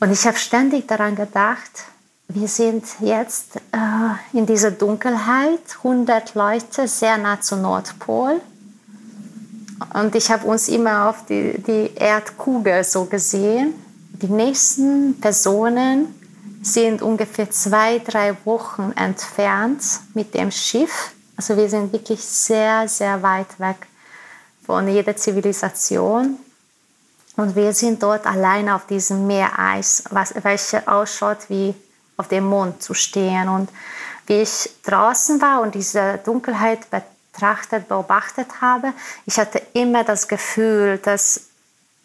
Und 0.00 0.10
ich 0.10 0.26
habe 0.26 0.36
ständig 0.36 0.88
daran 0.88 1.16
gedacht, 1.16 1.84
wir 2.28 2.48
sind 2.48 2.84
jetzt 3.00 3.56
äh, 3.56 4.36
in 4.36 4.46
dieser 4.46 4.70
Dunkelheit, 4.70 5.60
100 5.78 6.34
Leute, 6.34 6.88
sehr 6.88 7.18
nah 7.18 7.40
zum 7.40 7.62
Nordpol. 7.62 8.40
Und 9.94 10.14
ich 10.14 10.30
habe 10.30 10.46
uns 10.46 10.68
immer 10.68 11.08
auf 11.08 11.26
die, 11.26 11.62
die 11.62 11.92
Erdkugel 11.94 12.84
so 12.84 13.04
gesehen. 13.04 13.74
Die 14.22 14.28
nächsten 14.28 15.18
Personen 15.20 16.14
sind 16.62 17.02
ungefähr 17.02 17.50
zwei, 17.50 17.98
drei 17.98 18.36
Wochen 18.44 18.92
entfernt 18.94 19.82
mit 20.14 20.32
dem 20.34 20.52
Schiff. 20.52 21.10
Also 21.36 21.56
wir 21.56 21.68
sind 21.68 21.92
wirklich 21.92 22.22
sehr, 22.22 22.86
sehr 22.86 23.20
weit 23.20 23.58
weg 23.58 23.88
von 24.64 24.86
jeder 24.86 25.16
Zivilisation. 25.16 26.38
Und 27.36 27.56
wir 27.56 27.72
sind 27.72 28.00
dort 28.00 28.24
alleine 28.24 28.76
auf 28.76 28.86
diesem 28.86 29.26
Meereis, 29.26 30.04
was, 30.10 30.34
welche 30.44 30.86
ausschaut 30.86 31.38
wie 31.48 31.74
auf 32.16 32.28
dem 32.28 32.44
Mond 32.44 32.80
zu 32.80 32.94
stehen. 32.94 33.48
Und 33.48 33.70
wie 34.28 34.42
ich 34.42 34.70
draußen 34.84 35.40
war 35.40 35.62
und 35.62 35.74
diese 35.74 36.20
Dunkelheit 36.24 36.86
betrachtet, 36.90 37.88
beobachtet 37.88 38.60
habe, 38.60 38.92
ich 39.26 39.36
hatte 39.36 39.60
immer 39.72 40.04
das 40.04 40.28
Gefühl, 40.28 40.98
dass 40.98 41.48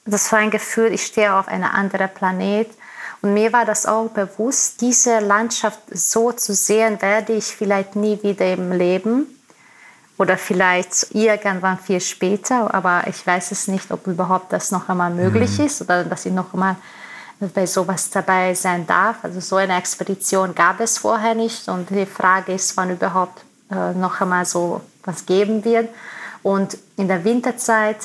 das 0.07 0.31
war 0.31 0.39
ein 0.39 0.51
Gefühl, 0.51 0.93
ich 0.93 1.05
stehe 1.05 1.33
auf 1.33 1.47
einem 1.47 1.69
anderen 1.71 2.09
Planet 2.09 2.69
und 3.21 3.33
mir 3.33 3.51
war 3.53 3.65
das 3.65 3.85
auch 3.85 4.09
bewusst, 4.09 4.81
diese 4.81 5.19
Landschaft 5.19 5.79
so 5.91 6.31
zu 6.31 6.53
sehen, 6.53 7.01
werde 7.01 7.33
ich 7.33 7.45
vielleicht 7.45 7.95
nie 7.95 8.21
wieder 8.21 8.51
im 8.53 8.71
Leben 8.71 9.27
oder 10.17 10.37
vielleicht 10.37 11.15
irgendwann 11.15 11.77
viel 11.77 12.01
später, 12.01 12.73
aber 12.73 13.03
ich 13.07 13.25
weiß 13.25 13.51
es 13.51 13.67
nicht, 13.67 13.91
ob 13.91 14.07
überhaupt 14.07 14.53
das 14.53 14.71
noch 14.71 14.89
einmal 14.89 15.11
möglich 15.11 15.59
mhm. 15.59 15.65
ist 15.65 15.81
oder 15.81 16.03
dass 16.03 16.25
ich 16.25 16.33
noch 16.33 16.53
einmal 16.53 16.75
bei 17.39 17.65
sowas 17.67 18.09
dabei 18.09 18.53
sein 18.55 18.87
darf. 18.87 19.17
Also 19.23 19.39
so 19.39 19.57
eine 19.57 19.77
Expedition 19.77 20.55
gab 20.55 20.79
es 20.79 20.97
vorher 20.97 21.35
nicht 21.35 21.67
und 21.67 21.89
die 21.89 22.05
Frage 22.05 22.53
ist, 22.53 22.75
wann 22.77 22.91
überhaupt 22.91 23.43
äh, 23.69 23.93
noch 23.93 24.21
einmal 24.21 24.45
so 24.45 24.81
was 25.03 25.25
geben 25.25 25.63
wird. 25.63 25.89
Und 26.41 26.77
in 26.95 27.07
der 27.07 27.23
Winterzeit 27.23 27.97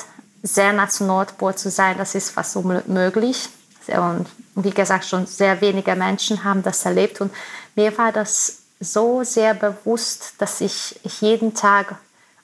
sehr 0.43 0.73
nah 0.73 0.89
zum 0.89 1.07
Nordpol 1.07 1.55
zu 1.55 1.71
sein, 1.71 1.97
das 1.97 2.15
ist 2.15 2.29
fast 2.29 2.55
unmöglich. 2.57 3.49
Und 3.87 4.27
wie 4.55 4.71
gesagt, 4.71 5.05
schon 5.05 5.25
sehr 5.25 5.59
wenige 5.61 5.95
Menschen 5.95 6.43
haben 6.43 6.61
das 6.61 6.85
erlebt. 6.85 7.21
Und 7.21 7.33
mir 7.75 7.97
war 7.97 8.11
das 8.11 8.59
so 8.79 9.23
sehr 9.23 9.53
bewusst, 9.53 10.35
dass 10.37 10.61
ich 10.61 10.99
jeden 11.21 11.53
Tag 11.53 11.95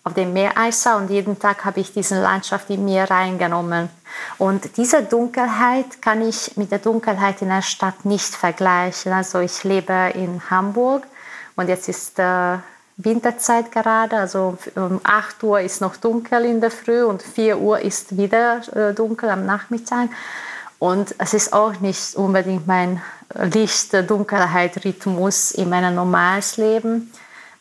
auf 0.05 0.13
dem 0.13 0.33
Meereis 0.33 0.81
sah 0.81 0.95
und 0.95 1.09
jeden 1.09 1.37
Tag 1.37 1.65
habe 1.65 1.81
ich 1.81 1.93
diese 1.93 2.19
Landschaft 2.19 2.69
in 2.69 2.85
mir 2.85 3.03
reingenommen. 3.03 3.89
Und 4.37 4.77
diese 4.77 5.03
Dunkelheit 5.03 6.01
kann 6.01 6.27
ich 6.27 6.55
mit 6.55 6.71
der 6.71 6.79
Dunkelheit 6.79 7.41
in 7.41 7.49
der 7.49 7.61
Stadt 7.61 8.05
nicht 8.05 8.33
vergleichen. 8.33 9.11
Also 9.11 9.39
ich 9.39 9.63
lebe 9.63 10.11
in 10.15 10.41
Hamburg 10.49 11.03
und 11.55 11.67
jetzt 11.67 11.89
ist 11.89 12.17
äh, 12.17 12.57
Winterzeit 13.01 13.71
gerade, 13.71 14.17
also 14.17 14.57
um 14.75 14.99
8 15.03 15.41
Uhr 15.43 15.61
ist 15.61 15.79
noch 15.79 15.95
dunkel 15.95 16.43
in 16.43 16.59
der 16.59 16.69
Früh 16.69 17.03
und 17.03 17.23
4 17.23 17.57
Uhr 17.57 17.79
ist 17.79 18.17
wieder 18.17 18.61
äh, 18.75 18.93
dunkel 18.93 19.29
am 19.29 19.45
Nachmittag. 19.45 20.09
Und 20.79 21.15
es 21.17 21.33
ist 21.33 21.53
auch 21.53 21.79
nicht 21.79 22.15
unbedingt 22.15 22.67
mein 22.67 23.01
Licht-Dunkelheit-Rhythmus 23.33 25.51
in 25.51 25.69
meinem 25.69 25.95
normales 25.95 26.57
Leben. 26.57 27.13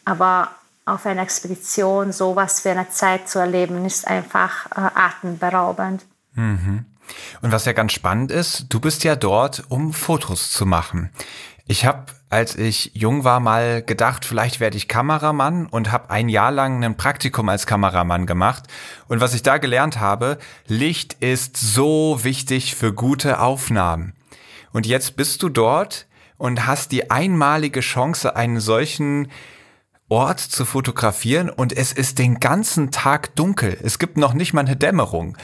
Aber 0.05 0.51
auf 0.85 1.07
einer 1.07 1.23
Expedition 1.23 2.13
sowas 2.13 2.59
für 2.61 2.71
eine 2.71 2.91
Zeit 2.91 3.29
zu 3.29 3.39
erleben, 3.39 3.85
ist 3.85 4.09
einfach 4.09 4.67
äh, 4.73 4.91
atemberaubend. 4.95 6.05
Mhm. 6.35 6.85
Und 7.43 7.53
was 7.53 7.65
ja 7.65 7.73
ganz 7.73 7.93
spannend 7.93 8.33
ist, 8.33 8.67
du 8.71 8.81
bist 8.81 9.05
ja 9.05 9.15
dort, 9.17 9.65
um 9.69 9.93
Fotos 9.93 10.51
zu 10.51 10.67
machen. 10.67 11.11
Ich 11.67 11.87
habe, 11.87 12.07
als 12.31 12.57
ich 12.57 12.91
jung 12.95 13.25
war, 13.25 13.41
mal 13.41 13.83
gedacht, 13.83 14.25
vielleicht 14.25 14.61
werde 14.61 14.77
ich 14.77 14.89
Kameramann 14.89 15.67
und 15.67 15.91
habe 15.93 16.11
ein 16.11 16.29
Jahr 16.29 16.51
lang 16.51 16.85
ein 16.85 16.97
Praktikum 16.97 17.49
als 17.49 17.67
Kameramann 17.67 18.27
gemacht. 18.27 18.65
Und 19.09 19.21
was 19.21 19.35
ich 19.35 19.43
da 19.43 19.59
gelernt 19.59 19.99
habe, 19.99 20.39
Licht 20.67 21.15
ist 21.21 21.57
so 21.57 22.23
wichtig 22.23 22.75
für 22.75 22.93
gute 22.93 23.41
Aufnahmen. 23.41 24.13
Und 24.73 24.87
jetzt 24.87 25.17
bist 25.17 25.43
du 25.43 25.49
dort 25.49 26.07
und 26.37 26.67
hast 26.67 26.93
die 26.93 27.11
einmalige 27.11 27.81
Chance, 27.81 28.37
einen 28.37 28.61
solchen 28.61 29.29
Ort 30.11 30.41
zu 30.41 30.65
fotografieren 30.65 31.51
und 31.51 31.77
es 31.77 31.93
ist 31.93 32.19
den 32.19 32.41
ganzen 32.41 32.91
Tag 32.91 33.35
dunkel. 33.37 33.79
Es 33.83 33.99
gibt 33.99 34.17
noch 34.17 34.35
nicht 34.35 34.55
mal 34.55 34.63
eine 34.63 34.77
Dämmerung. 34.77 35.37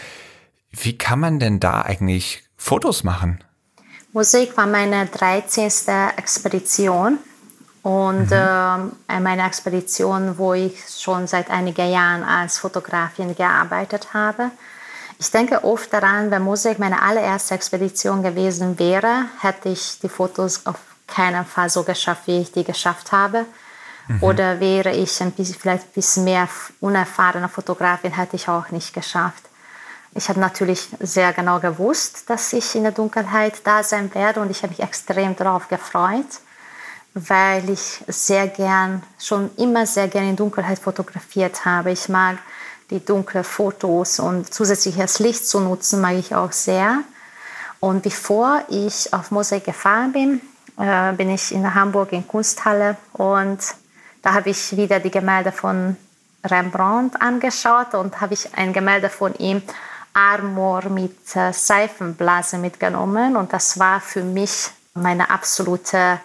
Wie 0.71 0.97
kann 0.97 1.21
man 1.21 1.38
denn 1.38 1.61
da 1.61 1.83
eigentlich 1.83 2.43
Fotos 2.57 3.05
machen? 3.05 3.45
Musik 4.14 4.56
war 4.56 4.68
meine 4.68 5.06
13. 5.06 5.73
Expedition 6.16 7.18
und 7.83 8.30
mhm. 8.30 8.92
äh, 9.09 9.18
meine 9.18 9.44
Expedition, 9.44 10.38
wo 10.38 10.54
ich 10.54 10.85
schon 10.88 11.26
seit 11.26 11.50
einigen 11.50 11.90
Jahren 11.90 12.23
als 12.23 12.59
Fotografin 12.59 13.35
gearbeitet 13.35 14.14
habe. 14.14 14.52
Ich 15.18 15.33
denke 15.33 15.64
oft 15.64 15.92
daran, 15.92 16.30
wenn 16.30 16.42
Musik 16.42 16.78
meine 16.78 17.02
allererste 17.02 17.56
Expedition 17.56 18.23
gewesen 18.23 18.78
wäre, 18.78 19.25
hätte 19.40 19.71
ich 19.71 19.99
die 20.00 20.09
Fotos 20.09 20.64
auf 20.64 20.78
keinen 21.09 21.44
Fall 21.44 21.68
so 21.68 21.83
geschafft, 21.83 22.28
wie 22.28 22.40
ich 22.42 22.52
die 22.52 22.62
geschafft 22.62 23.11
habe. 23.11 23.47
Mhm. 24.06 24.23
Oder 24.23 24.61
wäre 24.61 24.92
ich 24.92 25.21
ein 25.21 25.33
bisschen, 25.33 25.56
vielleicht 25.56 25.87
ein 25.87 25.92
bisschen 25.92 26.23
mehr 26.23 26.49
unerfahrene 26.78 27.49
Fotografin, 27.49 28.12
hätte 28.12 28.37
ich 28.37 28.49
auch 28.49 28.71
nicht 28.71 28.94
geschafft. 28.94 29.42
Ich 30.16 30.28
habe 30.28 30.38
natürlich 30.38 30.88
sehr 31.00 31.33
genau 31.33 31.59
gewusst, 31.59 32.30
dass 32.30 32.52
ich 32.52 32.76
in 32.76 32.85
der 32.85 32.92
Dunkelheit 32.92 33.54
da 33.64 33.83
sein 33.83 34.14
werde 34.14 34.40
und 34.40 34.50
ich 34.50 34.62
habe 34.62 34.68
mich 34.68 34.80
extrem 34.80 35.35
darauf 35.35 35.66
gefreut, 35.68 36.26
weil 37.14 37.68
ich 37.68 38.04
sehr 38.06 38.47
gern, 38.47 39.02
schon 39.18 39.50
immer 39.56 39.87
sehr 39.87 40.06
gern 40.06 40.28
in 40.28 40.37
Dunkelheit 40.37 40.78
fotografiert 40.78 41.64
habe. 41.64 41.90
Ich 41.90 42.09
mag 42.09 42.38
die 42.90 43.04
dunklen 43.04 43.42
Fotos 43.42 44.21
und 44.21 44.54
zusätzliches 44.54 45.18
Licht 45.18 45.49
zu 45.49 45.59
nutzen, 45.59 46.00
mag 46.00 46.14
ich 46.14 46.33
auch 46.33 46.52
sehr. 46.52 47.00
Und 47.80 48.04
bevor 48.04 48.62
ich 48.68 49.12
auf 49.12 49.33
Musik 49.33 49.64
gefahren 49.64 50.12
bin, 50.12 50.40
äh, 50.78 51.12
bin 51.14 51.28
ich 51.28 51.52
in 51.52 51.75
Hamburg 51.75 52.12
in 52.12 52.26
Kunsthalle 52.26 52.97
und 53.14 53.59
da 54.23 54.35
habe 54.35 54.50
ich 54.50 54.76
wieder 54.76 55.00
die 55.00 55.11
Gemälde 55.11 55.50
von 55.50 55.97
Rembrandt 56.44 57.21
angeschaut 57.21 57.94
und 57.94 58.21
habe 58.21 58.35
ich 58.35 58.54
ein 58.56 58.73
Gemälde 58.73 59.09
von 59.09 59.35
ihm 59.35 59.61
Armor 60.14 60.88
mit 60.88 61.37
äh, 61.37 61.52
Seifenblase 61.52 62.59
mitgenommen 62.59 63.37
und 63.37 63.52
das 63.52 63.78
war 63.78 64.00
für 64.00 64.23
mich 64.23 64.71
meine 64.94 65.28
absolute 65.28 66.21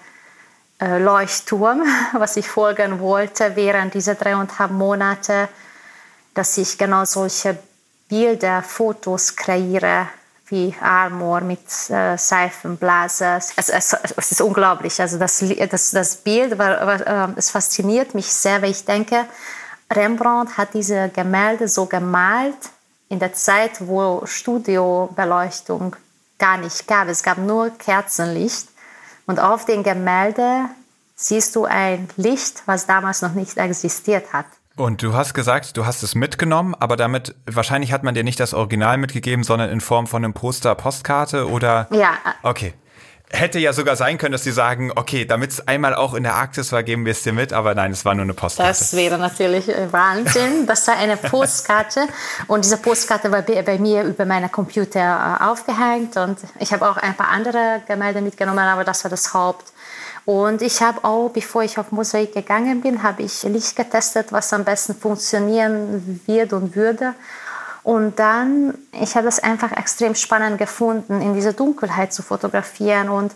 äh, 0.80 1.00
Leuchtturm, 1.00 1.84
was 2.14 2.38
ich 2.38 2.48
folgen 2.48 3.00
wollte 3.00 3.56
während 3.56 3.94
dieser 3.94 4.16
dreieinhalb 4.16 4.72
Monate, 4.72 5.50
dass 6.34 6.58
ich 6.58 6.78
genau 6.78 7.04
solche 7.04 7.58
Bilder, 8.08 8.64
Fotos 8.64 9.36
kreiere 9.36 10.08
wie 10.48 10.74
Armor 10.82 11.42
mit 11.42 11.60
äh, 11.90 12.18
Seifenblase. 12.18 13.36
Es, 13.38 13.70
es, 13.70 13.94
es, 14.16 14.32
ist 14.32 14.42
unglaublich. 14.42 15.00
Also 15.00 15.20
das, 15.20 15.44
das, 15.70 15.92
das 15.92 16.16
Bild, 16.16 16.58
war, 16.58 16.86
war, 16.88 17.30
äh, 17.30 17.34
es 17.36 17.52
fasziniert 17.52 18.16
mich 18.16 18.32
sehr, 18.32 18.62
weil 18.62 18.72
ich 18.72 18.84
denke, 18.84 19.26
Rembrandt 19.92 20.58
hat 20.58 20.74
diese 20.74 21.10
Gemälde 21.10 21.68
so 21.68 21.86
gemalt, 21.86 22.58
in 23.10 23.20
der 23.20 23.34
Zeit, 23.34 23.88
wo 23.88 24.24
Studiobeleuchtung 24.26 25.96
gar 26.38 26.58
nicht 26.58 26.88
gab. 26.88 27.08
Es 27.08 27.24
gab 27.24 27.38
nur 27.38 27.72
Kerzenlicht. 27.72 28.68
Und 29.26 29.40
auf 29.40 29.66
den 29.66 29.84
Gemälde 29.84 30.66
siehst 31.16 31.56
du 31.56 31.66
ein 31.66 32.08
Licht, 32.16 32.64
was 32.66 32.86
damals 32.86 33.22
noch 33.22 33.34
nicht 33.34 33.58
existiert 33.58 34.32
hat. 34.32 34.46
Und 34.76 35.04
du 35.04 35.14
hast 35.14 35.34
gesagt, 35.34 35.76
du 35.76 35.86
hast 35.86 36.04
es 36.04 36.16
mitgenommen, 36.16 36.74
aber 36.74 36.96
damit 36.96 37.36
wahrscheinlich 37.46 37.92
hat 37.92 38.04
man 38.04 38.16
dir 38.16 38.24
nicht 38.24 38.40
das 38.40 38.54
Original 38.54 38.98
mitgegeben, 38.98 39.44
sondern 39.44 39.70
in 39.70 39.82
Form 39.82 40.08
von 40.08 40.24
einem 40.24 40.34
Poster, 40.34 40.74
Postkarte 40.74 41.50
oder? 41.50 41.88
Ja. 41.92 42.14
Okay. 42.44 42.74
Hätte 43.32 43.60
ja 43.60 43.74
sogar 43.74 43.96
sein 43.96 44.18
können, 44.18 44.32
dass 44.32 44.44
sie 44.44 44.52
sagen, 44.52 44.92
okay, 44.96 45.24
damit 45.24 45.52
es 45.52 45.68
einmal 45.68 45.94
auch 45.94 46.16
in 46.16 46.24
der 46.24 46.34
Arktis 46.34 46.72
war, 46.72 46.82
geben 46.82 47.06
wir 47.06 47.12
es 47.12 47.22
dir 47.22 47.32
mit, 47.32 47.54
aber 47.54 47.76
nein, 47.76 47.92
es 47.92 48.04
war 48.04 48.16
nur 48.16 48.24
eine 48.24 48.34
Postkarte. 48.34 48.70
Das 48.70 48.96
wäre 48.96 49.20
natürlich 49.20 49.70
äh, 49.70 49.92
Wahnsinn. 49.92 50.66
Das 50.66 50.88
war 50.88 50.98
eine 50.98 51.16
Postkarte 51.16 52.08
und 52.48 52.66
diese 52.66 52.78
Postkarte 52.78 53.32
war 53.32 53.44
bei 53.44 53.78
mir 53.78 54.04
über 54.04 54.26
meinen 54.26 54.52
Computer 54.52 55.00
äh, 55.40 55.44
aufgehängt 55.44 56.18
und 56.18 56.38
ich 56.60 56.74
habe 56.74 56.90
auch 56.90 56.98
ein 56.98 57.16
paar 57.16 57.30
andere 57.30 57.82
Gemälde 57.88 58.22
mitgenommen, 58.22 58.60
aber 58.60 58.84
das 58.84 59.04
war 59.04 59.12
das 59.12 59.34
Haupt. 59.34 59.72
Und 60.26 60.62
ich 60.62 60.82
habe 60.82 61.04
auch, 61.04 61.30
bevor 61.30 61.64
ich 61.64 61.78
auf 61.80 61.92
Mosaik 61.92 62.34
gegangen 62.34 62.82
bin, 62.82 63.02
habe 63.02 63.24
ich 63.24 63.44
Licht 63.44 63.76
getestet, 63.76 64.32
was 64.32 64.54
am 64.54 64.64
besten 64.64 64.94
funktionieren 64.96 66.22
wird 66.28 66.54
und 66.54 66.76
würde. 66.76 67.16
Und 67.90 68.20
dann, 68.20 68.76
ich 68.92 69.16
habe 69.16 69.26
das 69.26 69.40
einfach 69.40 69.72
extrem 69.72 70.14
spannend 70.14 70.60
gefunden, 70.60 71.24
in 71.24 71.34
dieser 71.34 71.54
Dunkelheit 71.54 72.14
zu 72.14 72.22
fotografieren. 72.22 73.10
Und, 73.10 73.34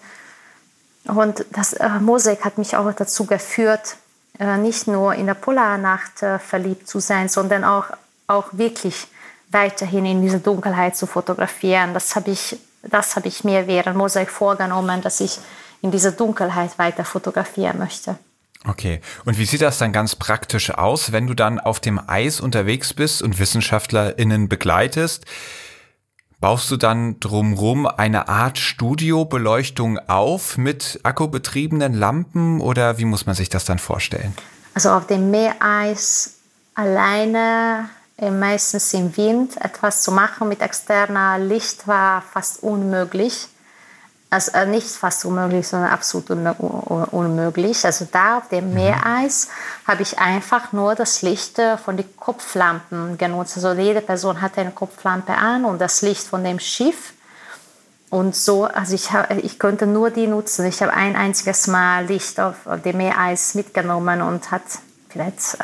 und 1.05 1.43
das 1.49 1.73
äh, 1.73 1.89
Mosaik 1.99 2.45
hat 2.45 2.59
mich 2.59 2.75
auch 2.75 2.93
dazu 2.93 3.25
geführt, 3.25 3.95
äh, 4.37 4.57
nicht 4.57 4.85
nur 4.85 5.15
in 5.15 5.25
der 5.25 5.33
Polarnacht 5.33 6.21
äh, 6.21 6.37
verliebt 6.37 6.87
zu 6.87 6.99
sein, 6.99 7.29
sondern 7.29 7.63
auch, 7.63 7.85
auch 8.27 8.45
wirklich 8.51 9.07
weiterhin 9.49 10.05
in 10.05 10.21
dieser 10.21 10.37
Dunkelheit 10.37 10.95
zu 10.95 11.07
fotografieren. 11.07 11.95
Das 11.95 12.15
habe 12.15 12.29
ich, 12.29 12.55
habe 12.91 13.27
ich 13.27 13.43
mir 13.43 13.65
während 13.65 13.97
Mosaik 13.97 14.29
vorgenommen, 14.29 15.01
dass 15.01 15.19
ich 15.19 15.39
in 15.81 15.89
dieser 15.89 16.11
Dunkelheit 16.11 16.77
weiter 16.77 17.05
fotografieren 17.05 17.79
möchte. 17.79 18.19
Okay. 18.65 19.01
Und 19.25 19.37
wie 19.37 19.45
sieht 19.45 19.61
das 19.61 19.77
dann 19.77 19.91
ganz 19.91 20.15
praktisch 20.15 20.71
aus, 20.71 21.11
wenn 21.11 21.27
du 21.27 21.33
dann 21.33 21.59
auf 21.59 21.79
dem 21.79 21.99
Eis 22.07 22.39
unterwegs 22.39 22.93
bist 22.93 23.21
und 23.21 23.39
WissenschaftlerInnen 23.39 24.47
begleitest? 24.47 25.25
Baust 26.39 26.69
du 26.71 26.77
dann 26.77 27.21
drumrum 27.21 27.85
eine 27.85 28.27
Art 28.27 28.57
Studiobeleuchtung 28.57 29.97
auf 30.09 30.57
mit 30.57 30.99
akkubetriebenen 31.03 31.93
Lampen 31.93 32.59
oder 32.59 32.97
wie 32.97 33.05
muss 33.05 33.25
man 33.25 33.35
sich 33.35 33.47
das 33.47 33.63
dann 33.63 33.79
vorstellen? 33.79 34.33
Also 34.73 34.89
auf 34.91 35.07
dem 35.07 35.31
Meereis 35.31 36.35
alleine, 36.75 37.89
äh, 38.17 38.29
meistens 38.29 38.93
im 38.93 39.15
Wind, 39.15 39.55
etwas 39.61 40.03
zu 40.03 40.11
machen 40.11 40.49
mit 40.49 40.61
externer 40.61 41.39
Licht 41.39 41.87
war 41.87 42.21
fast 42.21 42.61
unmöglich. 42.61 43.47
Also 44.33 44.53
äh, 44.53 44.65
nicht 44.65 44.87
fast 44.87 45.25
unmöglich, 45.25 45.67
sondern 45.67 45.91
absolut 45.91 46.27
unmöglich. 46.31 47.85
Also 47.85 48.07
da 48.11 48.39
auf 48.39 48.49
dem 48.49 48.69
mhm. 48.69 48.73
Meereis 48.73 49.49
habe 49.87 50.01
ich 50.01 50.17
einfach 50.17 50.73
nur 50.73 50.95
das 50.95 51.21
Licht 51.21 51.59
äh, 51.59 51.77
von 51.77 51.97
den 51.97 52.17
Kopflampen 52.17 53.19
genutzt. 53.19 53.57
Also 53.57 53.73
jede 53.73 54.01
Person 54.01 54.41
hatte 54.41 54.61
eine 54.61 54.71
Kopflampe 54.71 55.33
an 55.35 55.65
und 55.65 55.79
das 55.79 56.01
Licht 56.01 56.23
von 56.23 56.43
dem 56.43 56.59
Schiff. 56.59 57.13
Und 58.09 58.35
so, 58.35 58.65
also 58.65 58.95
ich, 58.95 59.09
ich 59.43 59.59
konnte 59.59 59.85
nur 59.85 60.09
die 60.09 60.25
nutzen. 60.25 60.65
Ich 60.65 60.81
habe 60.81 60.93
ein 60.93 61.15
einziges 61.15 61.67
Mal 61.67 62.07
Licht 62.07 62.39
auf 62.39 62.55
dem 62.83 62.97
Meereis 62.97 63.53
mitgenommen 63.53 64.23
und 64.23 64.49
hat 64.49 64.63
vielleicht 65.09 65.59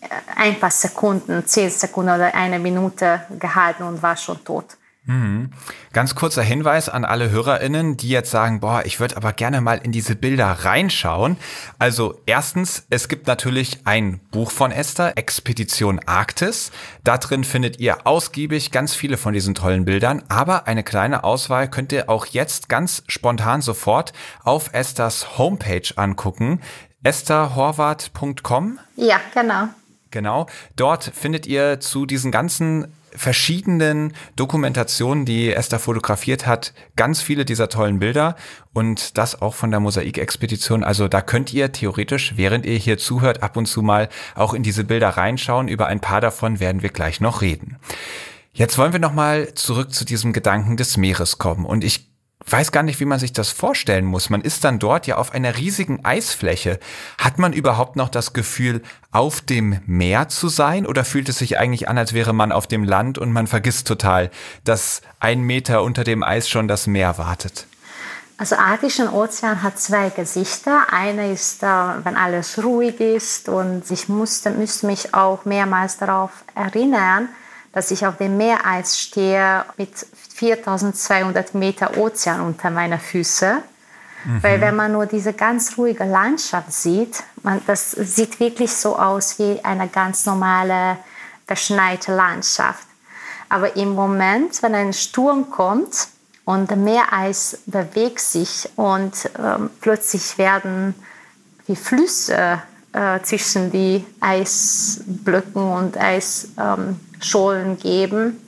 äh, 0.00 0.08
ein 0.34 0.58
paar 0.58 0.70
Sekunden, 0.70 1.46
zehn 1.46 1.68
Sekunden 1.68 2.14
oder 2.14 2.34
eine 2.34 2.58
Minute 2.58 3.20
gehalten 3.38 3.82
und 3.82 4.02
war 4.02 4.16
schon 4.16 4.42
tot. 4.42 4.77
Mhm. 5.08 5.52
Ganz 5.94 6.14
kurzer 6.14 6.42
Hinweis 6.42 6.90
an 6.90 7.06
alle 7.06 7.30
HörerInnen, 7.30 7.96
die 7.96 8.10
jetzt 8.10 8.30
sagen, 8.30 8.60
boah, 8.60 8.82
ich 8.84 9.00
würde 9.00 9.16
aber 9.16 9.32
gerne 9.32 9.62
mal 9.62 9.80
in 9.82 9.90
diese 9.90 10.14
Bilder 10.14 10.46
reinschauen. 10.46 11.38
Also 11.78 12.20
erstens, 12.26 12.84
es 12.90 13.08
gibt 13.08 13.26
natürlich 13.26 13.86
ein 13.86 14.20
Buch 14.30 14.50
von 14.50 14.70
Esther, 14.70 15.16
Expedition 15.16 15.98
Arktis. 16.04 16.72
Da 17.04 17.16
drin 17.16 17.44
findet 17.44 17.80
ihr 17.80 18.06
ausgiebig 18.06 18.70
ganz 18.70 18.94
viele 18.94 19.16
von 19.16 19.32
diesen 19.32 19.54
tollen 19.54 19.86
Bildern, 19.86 20.22
aber 20.28 20.66
eine 20.66 20.84
kleine 20.84 21.24
Auswahl 21.24 21.70
könnt 21.70 21.90
ihr 21.92 22.10
auch 22.10 22.26
jetzt 22.26 22.68
ganz 22.68 23.02
spontan 23.06 23.62
sofort 23.62 24.12
auf 24.44 24.74
Esthers 24.74 25.38
Homepage 25.38 25.88
angucken. 25.96 26.60
estherhorvath.com? 27.02 28.78
Ja, 28.96 29.20
genau. 29.32 29.68
Genau. 30.10 30.46
Dort 30.76 31.04
findet 31.04 31.46
ihr 31.46 31.80
zu 31.80 32.04
diesen 32.04 32.30
ganzen 32.30 32.92
verschiedenen 33.18 34.14
Dokumentationen, 34.36 35.24
die 35.24 35.52
Esther 35.52 35.78
fotografiert 35.78 36.46
hat, 36.46 36.72
ganz 36.96 37.20
viele 37.20 37.44
dieser 37.44 37.68
tollen 37.68 37.98
Bilder 37.98 38.36
und 38.72 39.18
das 39.18 39.42
auch 39.42 39.54
von 39.54 39.70
der 39.70 39.80
Mosaikexpedition. 39.80 40.84
Also 40.84 41.08
da 41.08 41.20
könnt 41.20 41.52
ihr 41.52 41.72
theoretisch, 41.72 42.34
während 42.36 42.64
ihr 42.64 42.76
hier 42.76 42.96
zuhört, 42.96 43.42
ab 43.42 43.56
und 43.56 43.66
zu 43.66 43.82
mal 43.82 44.08
auch 44.34 44.54
in 44.54 44.62
diese 44.62 44.84
Bilder 44.84 45.10
reinschauen. 45.10 45.68
Über 45.68 45.86
ein 45.88 46.00
paar 46.00 46.20
davon 46.20 46.60
werden 46.60 46.82
wir 46.82 46.90
gleich 46.90 47.20
noch 47.20 47.42
reden. 47.42 47.76
Jetzt 48.52 48.78
wollen 48.78 48.92
wir 48.92 49.00
noch 49.00 49.12
mal 49.12 49.54
zurück 49.54 49.92
zu 49.92 50.04
diesem 50.04 50.32
Gedanken 50.32 50.76
des 50.76 50.96
Meeres 50.96 51.38
kommen 51.38 51.64
und 51.64 51.84
ich 51.84 52.07
weiß 52.50 52.72
gar 52.72 52.82
nicht, 52.82 53.00
wie 53.00 53.04
man 53.04 53.18
sich 53.18 53.32
das 53.32 53.50
vorstellen 53.50 54.04
muss. 54.04 54.30
Man 54.30 54.40
ist 54.40 54.64
dann 54.64 54.78
dort 54.78 55.06
ja 55.06 55.16
auf 55.16 55.32
einer 55.32 55.56
riesigen 55.56 56.04
Eisfläche. 56.04 56.78
Hat 57.18 57.38
man 57.38 57.52
überhaupt 57.52 57.96
noch 57.96 58.08
das 58.08 58.32
Gefühl, 58.32 58.82
auf 59.10 59.40
dem 59.40 59.80
Meer 59.86 60.28
zu 60.28 60.48
sein? 60.48 60.86
Oder 60.86 61.04
fühlt 61.04 61.28
es 61.28 61.38
sich 61.38 61.58
eigentlich 61.58 61.88
an, 61.88 61.98
als 61.98 62.12
wäre 62.12 62.32
man 62.32 62.52
auf 62.52 62.66
dem 62.66 62.84
Land 62.84 63.18
und 63.18 63.32
man 63.32 63.46
vergisst 63.46 63.86
total, 63.86 64.30
dass 64.64 65.02
ein 65.20 65.40
Meter 65.40 65.82
unter 65.82 66.04
dem 66.04 66.22
Eis 66.22 66.48
schon 66.48 66.68
das 66.68 66.86
Meer 66.86 67.18
wartet? 67.18 67.66
Also 68.36 68.54
Arktischer 68.54 69.12
Ozean 69.12 69.64
hat 69.64 69.80
zwei 69.80 70.10
Gesichter. 70.10 70.86
Eine 70.92 71.32
ist, 71.32 71.62
wenn 71.62 72.16
alles 72.16 72.62
ruhig 72.62 73.00
ist 73.00 73.48
und 73.48 73.90
ich 73.90 74.08
musste, 74.08 74.50
müsste 74.52 74.86
mich 74.86 75.12
auch 75.12 75.44
mehrmals 75.44 75.98
darauf 75.98 76.30
erinnern, 76.54 77.28
dass 77.72 77.90
ich 77.90 78.06
auf 78.06 78.16
dem 78.16 78.36
Meereis 78.36 78.98
stehe 78.98 79.64
mit 79.76 79.90
4200 80.38 81.54
Meter 81.54 81.96
Ozean 81.98 82.40
unter 82.40 82.70
meinen 82.70 83.00
Füßen. 83.00 83.58
Mhm. 84.24 84.42
Weil 84.42 84.60
wenn 84.60 84.76
man 84.76 84.92
nur 84.92 85.06
diese 85.06 85.32
ganz 85.32 85.76
ruhige 85.76 86.04
Landschaft 86.04 86.72
sieht, 86.72 87.22
man, 87.42 87.60
das 87.66 87.90
sieht 87.92 88.38
wirklich 88.38 88.72
so 88.72 88.96
aus 88.96 89.38
wie 89.38 89.60
eine 89.64 89.88
ganz 89.88 90.26
normale 90.26 90.98
verschneite 91.46 92.14
Landschaft. 92.14 92.86
Aber 93.48 93.74
im 93.76 93.94
Moment, 93.94 94.62
wenn 94.62 94.74
ein 94.74 94.92
Sturm 94.92 95.50
kommt 95.50 96.08
und 96.44 96.70
das 96.70 96.78
Meereis 96.78 97.58
bewegt 97.66 98.20
sich 98.20 98.68
und 98.76 99.30
ähm, 99.42 99.70
plötzlich 99.80 100.38
werden 100.38 100.94
wie 101.66 101.76
Flüsse 101.76 102.62
äh, 102.92 103.20
zwischen 103.22 103.72
die 103.72 104.04
Eisblöcken 104.20 105.62
und 105.62 105.96
Eisschollen 105.96 107.70
ähm, 107.70 107.78
geben, 107.78 108.44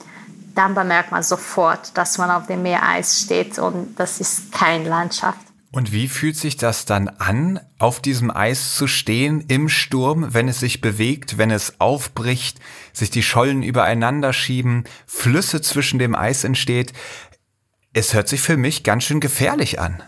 dann 0.55 0.75
bemerkt 0.75 1.11
man 1.11 1.23
sofort, 1.23 1.97
dass 1.97 2.17
man 2.17 2.31
auf 2.31 2.47
dem 2.47 2.63
Meereis 2.63 3.21
steht 3.21 3.59
und 3.59 3.95
das 3.99 4.19
ist 4.19 4.51
keine 4.51 4.89
Landschaft. 4.89 5.39
Und 5.73 5.93
wie 5.93 6.09
fühlt 6.09 6.35
sich 6.35 6.57
das 6.57 6.83
dann 6.83 7.07
an, 7.07 7.61
auf 7.79 8.01
diesem 8.01 8.29
Eis 8.29 8.75
zu 8.75 8.87
stehen 8.87 9.45
im 9.47 9.69
Sturm, 9.69 10.33
wenn 10.33 10.49
es 10.49 10.59
sich 10.59 10.81
bewegt, 10.81 11.37
wenn 11.37 11.49
es 11.49 11.79
aufbricht, 11.79 12.59
sich 12.91 13.09
die 13.09 13.23
Schollen 13.23 13.63
übereinander 13.63 14.33
schieben, 14.33 14.83
Flüsse 15.07 15.61
zwischen 15.61 15.97
dem 15.97 16.13
Eis 16.13 16.43
entsteht? 16.43 16.91
Es 17.93 18.13
hört 18.13 18.27
sich 18.27 18.41
für 18.41 18.57
mich 18.57 18.83
ganz 18.83 19.05
schön 19.05 19.21
gefährlich 19.21 19.79
an. 19.79 20.03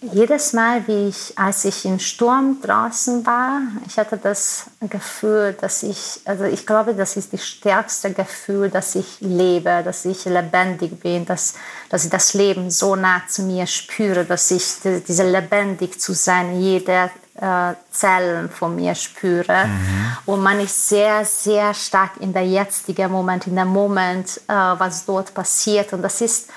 Jedes 0.00 0.52
Mal, 0.52 0.86
wie 0.86 1.08
ich, 1.08 1.36
als 1.36 1.64
ich 1.64 1.84
im 1.84 1.98
Sturm 1.98 2.58
draußen 2.62 3.26
war, 3.26 3.62
ich 3.84 3.98
hatte 3.98 4.16
das 4.16 4.66
Gefühl, 4.80 5.56
dass 5.60 5.82
ich, 5.82 6.20
also 6.24 6.44
ich 6.44 6.64
glaube, 6.66 6.94
das 6.94 7.16
ist 7.16 7.32
das 7.32 7.44
stärkste 7.44 8.12
Gefühl, 8.12 8.70
dass 8.70 8.94
ich 8.94 9.20
lebe, 9.20 9.82
dass 9.84 10.04
ich 10.04 10.24
lebendig 10.24 11.00
bin, 11.00 11.26
dass, 11.26 11.54
dass 11.88 12.04
ich 12.04 12.10
das 12.10 12.34
Leben 12.34 12.70
so 12.70 12.94
nah 12.94 13.22
zu 13.26 13.42
mir 13.42 13.66
spüre, 13.66 14.24
dass 14.24 14.52
ich 14.52 14.76
diese 14.84 15.28
lebendig 15.28 16.00
zu 16.00 16.12
sein, 16.12 16.60
jede 16.60 17.10
äh, 17.34 17.74
Zellen 17.90 18.50
von 18.50 18.76
mir 18.76 18.94
spüre. 18.94 19.66
Mhm. 19.66 20.16
Und 20.26 20.42
man 20.44 20.60
ist 20.60 20.90
sehr, 20.90 21.24
sehr 21.24 21.74
stark 21.74 22.12
in 22.20 22.32
der 22.32 22.46
jetzigen 22.46 23.10
Moment, 23.10 23.48
in 23.48 23.56
dem 23.56 23.66
Moment, 23.66 24.40
äh, 24.46 24.52
was 24.52 25.04
dort 25.04 25.34
passiert. 25.34 25.92
Und 25.92 26.02
das 26.02 26.20
ist 26.20 26.50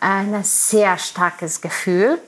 ein 0.00 0.42
sehr 0.44 0.96
starkes 0.96 1.60
Gefühl 1.60 2.18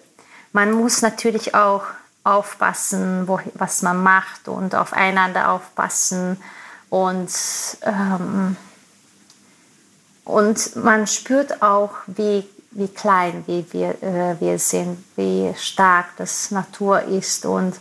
man 0.58 0.72
muss 0.72 1.02
natürlich 1.02 1.54
auch 1.54 1.84
aufpassen, 2.24 3.28
wo, 3.28 3.38
was 3.54 3.82
man 3.82 4.02
macht 4.02 4.48
und 4.48 4.74
aufeinander 4.74 5.52
aufpassen. 5.52 6.36
Und, 6.90 7.30
ähm, 7.82 8.56
und 10.24 10.74
man 10.74 11.06
spürt 11.06 11.62
auch, 11.62 11.90
wie, 12.08 12.44
wie 12.72 12.88
klein 12.88 13.44
wie 13.46 13.64
wir, 13.70 14.02
äh, 14.02 14.40
wir 14.40 14.58
sind, 14.58 14.98
wie 15.14 15.54
stark 15.56 16.06
das 16.16 16.50
Natur 16.50 17.02
ist. 17.02 17.46
Und 17.46 17.78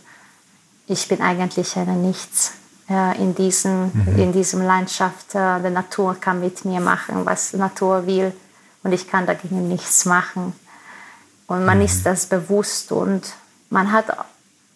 ich 0.86 1.08
bin 1.08 1.20
eigentlich 1.20 1.76
eine 1.78 1.94
Nichts 1.94 2.52
äh, 2.92 3.18
in, 3.20 3.34
diesen, 3.34 3.86
mhm. 3.86 4.20
in 4.20 4.34
diesem 4.34 4.62
Landschaft. 4.62 5.34
Äh, 5.34 5.62
die 5.64 5.72
Natur 5.72 6.16
kann 6.22 6.42
mit 6.42 6.64
mir 6.64 6.80
machen, 6.80 7.26
was 7.26 7.50
die 7.50 7.58
Natur 7.58 8.06
will. 8.06 8.34
Und 8.84 8.92
ich 8.92 9.08
kann 9.08 9.26
dagegen 9.26 9.68
nichts 9.68 10.06
machen. 10.06 10.54
Und 11.48 11.66
man 11.66 11.80
mhm. 11.80 11.86
ist 11.86 12.06
das 12.06 12.26
bewusst 12.26 12.92
und 12.92 13.24
man 13.70 13.92
hat 13.92 14.06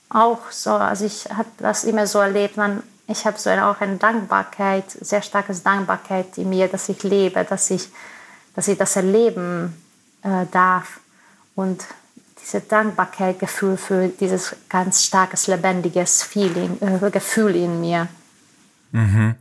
auch 0.09 0.39
so, 0.49 0.71
also 0.71 1.05
ich 1.05 1.25
habe 1.25 1.49
das 1.57 1.83
immer 1.83 2.07
so 2.07 2.19
erlebt, 2.19 2.57
man, 2.57 2.83
ich 3.07 3.25
habe 3.25 3.37
so 3.37 3.49
eine, 3.49 3.65
auch 3.65 3.79
eine 3.81 3.97
Dankbarkeit, 3.97 4.89
sehr 4.89 5.21
starke 5.21 5.53
Dankbarkeit 5.53 6.37
in 6.37 6.49
mir, 6.49 6.67
dass 6.67 6.89
ich 6.89 7.03
lebe, 7.03 7.43
dass 7.43 7.69
ich, 7.69 7.89
dass 8.55 8.67
ich 8.67 8.77
das 8.77 8.95
erleben 8.95 9.75
äh, 10.23 10.45
darf. 10.51 10.99
Und 11.55 11.85
dieses 12.41 12.67
Dankbarkeitsgefühl 12.67 13.77
für 13.77 14.07
dieses 14.07 14.55
ganz 14.69 15.03
starkes, 15.03 15.47
lebendiges 15.47 16.23
Feeling, 16.23 16.77
äh, 16.81 17.11
Gefühl 17.11 17.55
in 17.55 17.81
mir. 17.81 18.07
Mhm. 18.91 19.35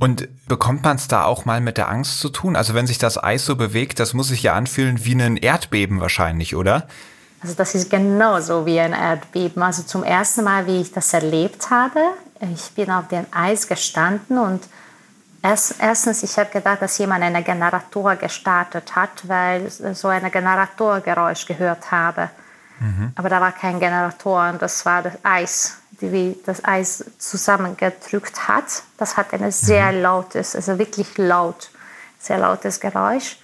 Und 0.00 0.28
bekommt 0.48 0.82
man 0.82 0.96
es 0.96 1.08
da 1.08 1.24
auch 1.24 1.44
mal 1.44 1.60
mit 1.60 1.76
der 1.76 1.90
Angst 1.90 2.20
zu 2.20 2.30
tun? 2.30 2.56
Also 2.56 2.74
wenn 2.74 2.86
sich 2.86 2.96
das 2.96 3.22
Eis 3.22 3.44
so 3.44 3.54
bewegt, 3.54 4.00
das 4.00 4.14
muss 4.14 4.28
sich 4.28 4.42
ja 4.42 4.54
anfühlen 4.54 5.04
wie 5.04 5.12
ein 5.12 5.36
Erdbeben 5.36 6.00
wahrscheinlich, 6.00 6.56
oder? 6.56 6.88
Also 7.42 7.54
das 7.54 7.74
ist 7.74 7.90
genauso 7.90 8.64
wie 8.64 8.80
ein 8.80 8.94
Erdbeben. 8.94 9.62
Also 9.62 9.82
zum 9.82 10.02
ersten 10.02 10.42
Mal, 10.42 10.66
wie 10.66 10.80
ich 10.80 10.90
das 10.90 11.12
erlebt 11.12 11.68
habe, 11.68 12.00
ich 12.54 12.70
bin 12.70 12.90
auf 12.90 13.08
dem 13.08 13.26
Eis 13.30 13.68
gestanden 13.68 14.38
und 14.38 14.62
erst, 15.42 15.74
erstens, 15.78 16.22
ich 16.22 16.38
habe 16.38 16.50
gedacht, 16.50 16.80
dass 16.80 16.96
jemand 16.96 17.22
einen 17.22 17.44
Generator 17.44 18.16
gestartet 18.16 18.96
hat, 18.96 19.28
weil 19.28 19.66
ich 19.66 19.74
so 19.98 20.08
ein 20.08 20.30
Generatorgeräusch 20.30 21.44
gehört 21.44 21.90
habe. 21.90 22.30
Mhm. 22.78 23.12
Aber 23.16 23.28
da 23.28 23.38
war 23.42 23.52
kein 23.52 23.78
Generator 23.78 24.48
und 24.48 24.62
das 24.62 24.86
war 24.86 25.02
das 25.02 25.12
Eis 25.22 25.79
wie 26.00 26.36
das 26.46 26.64
Eis 26.64 27.04
zusammengedrückt 27.18 28.48
hat. 28.48 28.82
Das 28.98 29.16
hat 29.16 29.32
ein 29.32 29.50
sehr 29.50 29.92
mhm. 29.92 30.02
lautes, 30.02 30.56
also 30.56 30.78
wirklich 30.78 31.18
laut, 31.18 31.70
sehr 32.18 32.38
lautes 32.38 32.80
Geräusch. 32.80 33.36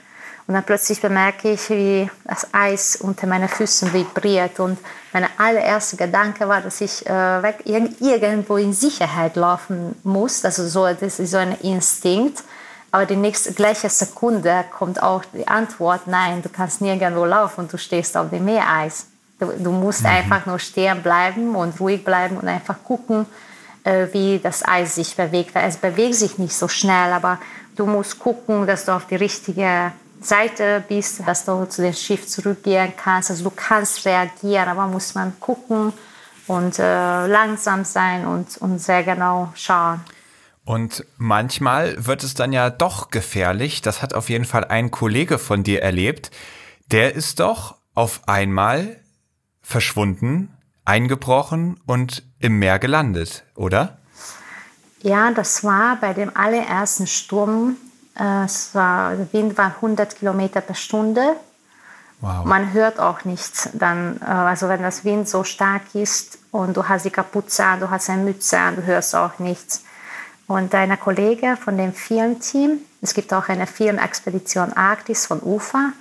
Und 0.46 0.54
dann 0.54 0.62
plötzlich 0.62 1.00
bemerke 1.00 1.50
ich, 1.50 1.68
wie 1.70 2.08
das 2.24 2.46
Eis 2.52 2.96
unter 2.96 3.26
meinen 3.26 3.48
Füßen 3.48 3.92
vibriert. 3.92 4.60
Und 4.60 4.78
mein 5.12 5.26
allererster 5.38 5.96
Gedanke 5.96 6.48
war, 6.48 6.60
dass 6.60 6.80
ich 6.80 7.04
äh, 7.04 7.42
weg, 7.42 7.64
irgendwo 7.64 8.56
in 8.56 8.72
Sicherheit 8.72 9.34
laufen 9.34 9.96
muss. 10.04 10.44
Also 10.44 10.68
so, 10.68 10.86
das 10.86 11.18
ist 11.18 11.32
so 11.32 11.38
ein 11.38 11.58
Instinkt. 11.62 12.44
Aber 12.92 13.06
die 13.06 13.16
nächste 13.16 13.52
gleiche 13.52 13.90
Sekunde 13.90 14.64
kommt 14.70 15.02
auch 15.02 15.24
die 15.34 15.46
Antwort, 15.48 16.06
nein, 16.06 16.42
du 16.42 16.48
kannst 16.48 16.80
nirgendwo 16.80 17.24
laufen, 17.24 17.68
du 17.68 17.76
stehst 17.76 18.16
auf 18.16 18.30
dem 18.30 18.44
Meereis. 18.44 19.06
Du, 19.38 19.46
du 19.46 19.70
musst 19.70 20.02
mhm. 20.02 20.08
einfach 20.08 20.46
nur 20.46 20.58
stehen 20.58 21.02
bleiben 21.02 21.54
und 21.54 21.78
ruhig 21.80 22.04
bleiben 22.04 22.38
und 22.38 22.48
einfach 22.48 22.76
gucken, 22.84 23.26
äh, 23.84 24.06
wie 24.12 24.38
das 24.42 24.66
Eis 24.66 24.94
sich 24.94 25.16
bewegt. 25.16 25.54
Weil 25.54 25.68
es 25.68 25.76
bewegt 25.76 26.14
sich 26.14 26.38
nicht 26.38 26.54
so 26.54 26.68
schnell, 26.68 27.12
aber 27.12 27.38
du 27.76 27.86
musst 27.86 28.18
gucken, 28.18 28.66
dass 28.66 28.86
du 28.86 28.92
auf 28.92 29.06
die 29.06 29.16
richtige 29.16 29.92
Seite 30.20 30.82
bist, 30.88 31.26
dass 31.26 31.44
du 31.44 31.66
zu 31.66 31.82
dem 31.82 31.92
Schiff 31.92 32.26
zurückgehen 32.26 32.92
kannst. 32.96 33.30
Also 33.30 33.44
du 33.44 33.50
kannst 33.54 34.04
reagieren, 34.06 34.68
aber 34.68 34.86
muss 34.86 35.14
man 35.14 35.38
gucken 35.38 35.92
und 36.46 36.78
äh, 36.78 37.26
langsam 37.26 37.84
sein 37.84 38.26
und, 38.26 38.56
und 38.58 38.78
sehr 38.78 39.02
genau 39.02 39.52
schauen. 39.54 40.00
Und 40.64 41.04
manchmal 41.16 42.06
wird 42.06 42.24
es 42.24 42.34
dann 42.34 42.52
ja 42.52 42.70
doch 42.70 43.10
gefährlich. 43.10 43.82
Das 43.82 44.02
hat 44.02 44.14
auf 44.14 44.28
jeden 44.28 44.44
Fall 44.44 44.64
ein 44.64 44.90
Kollege 44.90 45.38
von 45.38 45.62
dir 45.62 45.82
erlebt. 45.82 46.30
Der 46.90 47.14
ist 47.14 47.38
doch 47.38 47.76
auf 47.94 48.22
einmal 48.26 49.00
verschwunden, 49.66 50.56
eingebrochen 50.84 51.80
und 51.86 52.22
im 52.38 52.60
Meer 52.60 52.78
gelandet, 52.78 53.44
oder? 53.56 53.98
Ja, 55.02 55.32
das 55.32 55.64
war 55.64 55.96
bei 55.96 56.14
dem 56.14 56.30
allerersten 56.36 57.08
Sturm. 57.08 57.76
Äh, 58.16 58.44
es 58.44 58.74
war, 58.76 59.16
der 59.16 59.32
Wind 59.32 59.58
war 59.58 59.74
100 59.74 60.16
Kilometer 60.16 60.60
pro 60.60 60.74
Stunde. 60.74 61.34
Wow. 62.20 62.44
Man 62.44 62.72
hört 62.72 63.00
auch 63.00 63.24
nichts. 63.24 63.68
Dann, 63.74 64.20
äh, 64.20 64.24
also 64.24 64.68
wenn 64.68 64.82
das 64.82 65.04
Wind 65.04 65.28
so 65.28 65.42
stark 65.42 65.94
ist 65.94 66.38
und 66.52 66.76
du 66.76 66.88
hast 66.88 67.04
die 67.04 67.10
Kapuze 67.10 67.64
an, 67.64 67.80
du 67.80 67.90
hast 67.90 68.08
eine 68.08 68.22
Mütze 68.22 68.58
an, 68.58 68.76
du 68.76 68.82
hörst 68.84 69.16
auch 69.16 69.40
nichts. 69.40 69.82
Und 70.46 70.74
deine 70.74 70.96
Kollege 70.96 71.56
von 71.56 71.76
dem 71.76 71.92
Filmteam, 71.92 72.78
es 73.02 73.14
gibt 73.14 73.34
auch 73.34 73.48
eine 73.48 73.66
Filmexpedition 73.66 74.72
Arktis 74.74 75.26
von 75.26 75.42
UFA, 75.42 75.92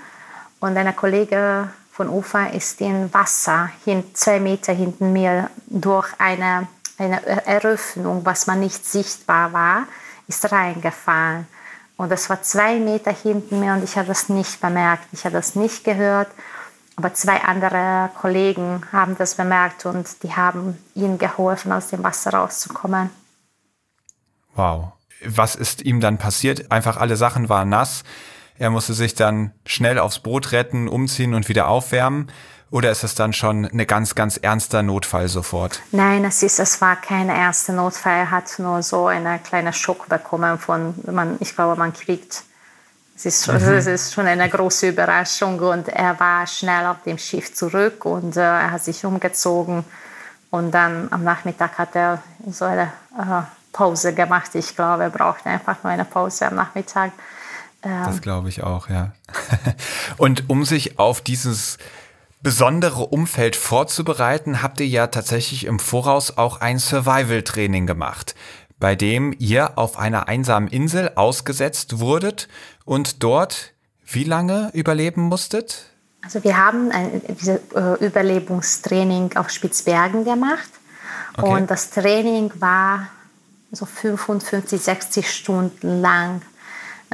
und 0.59 0.75
deine 0.75 0.93
Kollege 0.93 1.69
von 1.95 2.09
Ufer 2.09 2.51
ist 2.51 2.81
in 2.81 3.13
Wasser, 3.13 3.69
zwei 4.11 4.41
Meter 4.41 4.73
hinten 4.73 5.13
mir, 5.13 5.49
durch 5.67 6.09
eine, 6.17 6.67
eine 6.97 7.25
Eröffnung, 7.25 8.25
was 8.25 8.47
man 8.47 8.59
nicht 8.59 8.85
sichtbar 8.85 9.53
war, 9.53 9.83
ist 10.27 10.51
reingefallen. 10.51 11.47
Und 11.95 12.11
das 12.11 12.29
war 12.29 12.41
zwei 12.41 12.79
Meter 12.79 13.13
hinten 13.13 13.61
mir 13.61 13.71
und 13.71 13.81
ich 13.81 13.95
habe 13.95 14.09
das 14.09 14.27
nicht 14.27 14.59
bemerkt, 14.59 15.05
ich 15.13 15.23
habe 15.23 15.35
das 15.35 15.55
nicht 15.55 15.85
gehört. 15.85 16.27
Aber 16.97 17.13
zwei 17.13 17.41
andere 17.41 18.09
Kollegen 18.19 18.83
haben 18.91 19.17
das 19.17 19.35
bemerkt 19.35 19.85
und 19.85 20.21
die 20.21 20.35
haben 20.35 20.77
ihnen 20.95 21.17
geholfen, 21.17 21.71
aus 21.71 21.87
dem 21.87 22.03
Wasser 22.03 22.31
rauszukommen. 22.31 23.09
Wow. 24.53 24.91
Was 25.25 25.55
ist 25.55 25.81
ihm 25.83 26.01
dann 26.01 26.17
passiert? 26.17 26.73
Einfach 26.73 26.97
alle 26.97 27.15
Sachen 27.15 27.47
waren 27.47 27.69
nass. 27.69 28.03
Er 28.57 28.69
musste 28.69 28.93
sich 28.93 29.15
dann 29.15 29.51
schnell 29.65 29.99
aufs 29.99 30.19
Boot 30.19 30.51
retten, 30.51 30.87
umziehen 30.87 31.33
und 31.33 31.49
wieder 31.49 31.67
aufwärmen. 31.67 32.31
Oder 32.71 32.91
ist 32.91 33.03
es 33.03 33.15
dann 33.15 33.31
schon 33.31 33.65
eine 33.65 33.85
ganz, 33.85 34.15
ganz 34.15 34.37
ernster 34.37 34.81
Notfall 34.81 35.27
sofort? 35.27 35.81
Nein, 35.91 36.25
es, 36.25 36.41
ist, 36.41 36.59
es 36.59 36.81
war 36.81 36.95
kein 36.95 37.29
erster 37.29 37.73
Notfall. 37.73 38.17
Er 38.17 38.31
hat 38.31 38.57
nur 38.57 38.81
so 38.81 39.07
einen 39.07 39.41
kleinen 39.43 39.71
Schock 39.71 40.09
bekommen 40.09 40.57
von, 40.57 40.95
man, 41.09 41.37
ich 41.39 41.55
glaube, 41.55 41.77
man 41.77 41.93
kriegt, 41.93 42.43
es 43.15 43.25
ist, 43.25 43.47
mhm. 43.47 43.55
es 43.55 43.87
ist 43.87 44.13
schon 44.13 44.25
eine 44.25 44.49
große 44.49 44.89
Überraschung. 44.89 45.59
Und 45.59 45.89
er 45.89 46.19
war 46.19 46.47
schnell 46.47 46.85
auf 46.87 47.03
dem 47.05 47.17
Schiff 47.17 47.53
zurück 47.53 48.03
und 48.05 48.35
äh, 48.35 48.41
er 48.41 48.71
hat 48.71 48.83
sich 48.83 49.05
umgezogen. 49.05 49.85
Und 50.49 50.71
dann 50.71 51.07
am 51.11 51.23
Nachmittag 51.23 51.77
hat 51.77 51.95
er 51.95 52.21
so 52.49 52.65
eine 52.65 52.91
äh, 53.17 53.41
Pause 53.73 54.13
gemacht. 54.13 54.55
Ich 54.55 54.75
glaube, 54.75 55.03
er 55.03 55.09
brauchte 55.09 55.49
einfach 55.49 55.83
nur 55.83 55.91
eine 55.91 56.05
Pause 56.05 56.47
am 56.47 56.55
Nachmittag. 56.55 57.11
Das 57.85 58.21
glaube 58.21 58.49
ich 58.49 58.63
auch, 58.63 58.89
ja. 58.89 59.13
Und 60.17 60.49
um 60.49 60.65
sich 60.65 60.97
auf 60.97 61.21
dieses 61.21 61.77
besondere 62.41 63.07
Umfeld 63.07 63.55
vorzubereiten, 63.55 64.61
habt 64.61 64.79
ihr 64.79 64.87
ja 64.87 65.07
tatsächlich 65.07 65.65
im 65.65 65.79
Voraus 65.79 66.37
auch 66.37 66.61
ein 66.61 66.79
Survival-Training 66.79 67.85
gemacht, 67.85 68.35
bei 68.79 68.95
dem 68.95 69.35
ihr 69.37 69.77
auf 69.77 69.97
einer 69.97 70.27
einsamen 70.27 70.67
Insel 70.67 71.11
ausgesetzt 71.15 71.99
wurdet 71.99 72.47
und 72.85 73.23
dort 73.23 73.73
wie 74.05 74.23
lange 74.23 74.71
überleben 74.73 75.23
musstet? 75.23 75.91
Also 76.23 76.43
wir 76.43 76.57
haben 76.57 76.91
ein 76.91 77.21
dieses, 77.39 77.59
äh, 77.75 78.05
Überlebungstraining 78.05 79.37
auf 79.37 79.51
Spitzbergen 79.51 80.23
gemacht 80.23 80.69
okay. 81.37 81.47
und 81.49 81.69
das 81.69 81.91
Training 81.91 82.51
war 82.55 83.07
so 83.71 83.85
55, 83.85 84.81
60 84.81 85.31
Stunden 85.31 86.01
lang. 86.01 86.41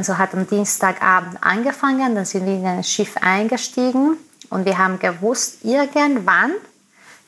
Also 0.01 0.17
hat 0.17 0.33
am 0.33 0.47
Dienstagabend 0.47 1.37
angefangen, 1.41 2.15
dann 2.15 2.25
sind 2.25 2.47
wir 2.47 2.55
in 2.55 2.65
ein 2.65 2.83
Schiff 2.83 3.17
eingestiegen 3.21 4.17
und 4.49 4.65
wir 4.65 4.79
haben 4.79 4.97
gewusst, 4.97 5.63
irgendwann 5.63 6.53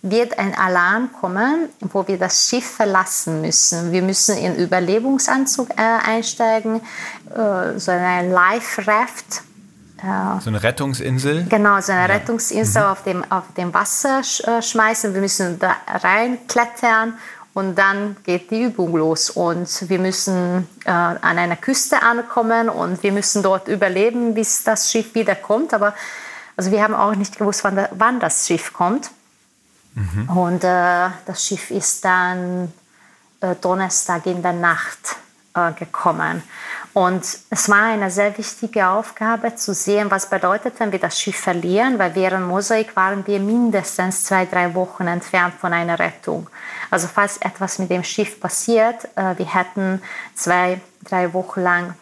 wird 0.02 0.40
ein 0.40 0.56
Alarm 0.56 1.12
kommen, 1.14 1.70
wo 1.82 2.08
wir 2.08 2.18
das 2.18 2.50
Schiff 2.50 2.66
verlassen 2.66 3.42
müssen. 3.42 3.92
Wir 3.92 4.02
müssen 4.02 4.40
in 4.40 4.56
Überlebungsanzug 4.56 5.70
äh, 5.78 5.82
einsteigen, 6.04 6.82
äh, 7.30 7.78
so 7.78 7.92
eine 7.92 8.34
Life-Raft. 8.34 9.44
Äh, 10.00 10.42
so 10.42 10.50
eine 10.50 10.64
Rettungsinsel? 10.64 11.46
Genau, 11.48 11.80
so 11.80 11.92
eine 11.92 12.08
ja. 12.08 12.16
Rettungsinsel 12.16 12.82
mhm. 12.82 12.88
auf, 12.88 13.04
dem, 13.04 13.32
auf 13.32 13.44
dem 13.56 13.72
Wasser 13.72 14.24
sch 14.24 14.40
äh, 14.48 14.64
schmeißen. 14.64 15.14
Wir 15.14 15.22
müssen 15.22 15.60
da 15.60 15.76
reinklettern 15.88 17.20
und 17.54 17.76
dann 17.76 18.18
geht 18.24 18.50
die 18.50 18.64
Übung 18.64 18.96
los 18.96 19.30
und 19.30 19.90
wir 19.90 20.00
müssen 20.00 20.68
äh, 20.86 20.90
an 20.90 21.20
einer 21.22 21.56
Küste 21.56 22.02
ankommen 22.02 22.68
und 22.68 23.04
wir 23.04 23.12
müssen 23.12 23.44
dort 23.44 23.68
überleben, 23.68 24.34
bis 24.34 24.64
das 24.64 24.92
Schiff 24.92 25.14
wieder 25.14 25.36
kommt. 25.36 25.74
Aber 25.74 25.94
also 26.58 26.72
wir 26.72 26.82
haben 26.82 26.96
auch 26.96 27.14
nicht 27.16 27.38
gewusst, 27.38 27.64
wann, 27.64 27.76
da, 27.76 27.90
wann 27.92 28.20
das 28.20 28.48
Schiff 28.48 28.74
kommt. 28.74 29.12
Mhm. 29.94 30.30
Und 30.30 30.64
äh, 30.64 31.10
das 31.26 31.46
Schiff 31.46 31.70
ist 31.70 32.04
dann 32.04 32.74
äh, 33.42 33.56
Donnerstag 33.62 34.26
in 34.26 34.42
der 34.42 34.54
Nacht 34.54 35.18
äh, 35.54 35.72
gekommen. 35.74 36.42
Und 36.94 37.24
es 37.50 37.70
war 37.70 37.84
eine 37.84 38.10
sehr 38.10 38.36
wichtige 38.38 38.88
Aufgabe 38.88 39.56
zu 39.56 39.74
sehen, 39.74 40.10
was 40.10 40.30
bedeutet, 40.30 40.76
wenn 40.80 40.92
wir 40.92 41.00
das 41.00 41.20
Schiff 41.20 41.38
verlieren, 41.38 41.98
weil 42.00 42.16
während 42.16 42.48
Mosaik 42.48 42.96
waren 42.96 43.26
wir 43.26 43.40
mindestens 43.40 44.26
zwei, 44.26 44.46
drei 44.46 44.74
Wochen 44.76 45.08
entfernt 45.08 45.56
von 45.60 45.74
einer 45.74 45.98
Rettung. 45.98 46.48
Also 46.94 47.08
falls 47.08 47.38
etwas 47.38 47.80
mit 47.80 47.90
dem 47.90 48.04
Schiff 48.04 48.40
passiert, 48.40 49.06
äh, 49.16 49.36
wir 49.36 49.52
hätten 49.52 50.00
zwei, 50.36 50.80
drei 51.04 51.34
Wochen 51.34 51.62
lang 51.62 51.94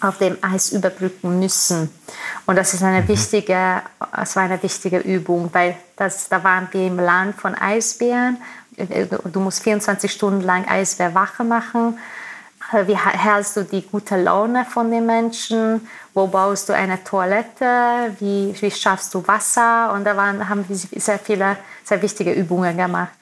auf 0.00 0.18
dem 0.18 0.36
Eis 0.42 0.72
überbrücken 0.72 1.38
müssen. 1.38 1.88
Und 2.44 2.56
das 2.56 2.74
ist 2.74 2.82
eine 2.82 3.02
mhm. 3.02 3.08
wichtige, 3.08 3.82
es 4.20 4.34
war 4.34 4.42
eine 4.42 4.60
wichtige 4.60 4.98
Übung, 4.98 5.48
weil 5.52 5.76
das, 5.94 6.28
da 6.28 6.42
waren 6.42 6.66
wir 6.72 6.88
im 6.88 6.98
Land 6.98 7.36
von 7.36 7.54
Eisbären. 7.54 8.38
Du 9.32 9.38
musst 9.38 9.62
24 9.62 10.10
Stunden 10.10 10.40
lang 10.40 10.66
Eisbärwache 10.66 11.44
machen 11.44 11.96
wie 12.86 12.96
hältst 12.96 13.56
du 13.56 13.62
die 13.62 13.82
gute 13.82 14.16
Laune 14.16 14.64
von 14.64 14.90
den 14.90 15.06
Menschen? 15.06 15.86
Wo 16.14 16.26
baust 16.26 16.68
du 16.68 16.72
eine 16.72 17.04
Toilette? 17.04 18.16
Wie, 18.18 18.54
wie 18.58 18.70
schaffst 18.70 19.14
du 19.14 19.24
Wasser? 19.28 19.92
Und 19.92 20.04
da 20.04 20.16
waren, 20.16 20.48
haben 20.48 20.64
wir 20.68 20.74
sehr 20.76 21.18
viele, 21.18 21.58
sehr 21.84 22.02
wichtige 22.02 22.32
Übungen 22.32 22.76
gemacht. 22.76 23.12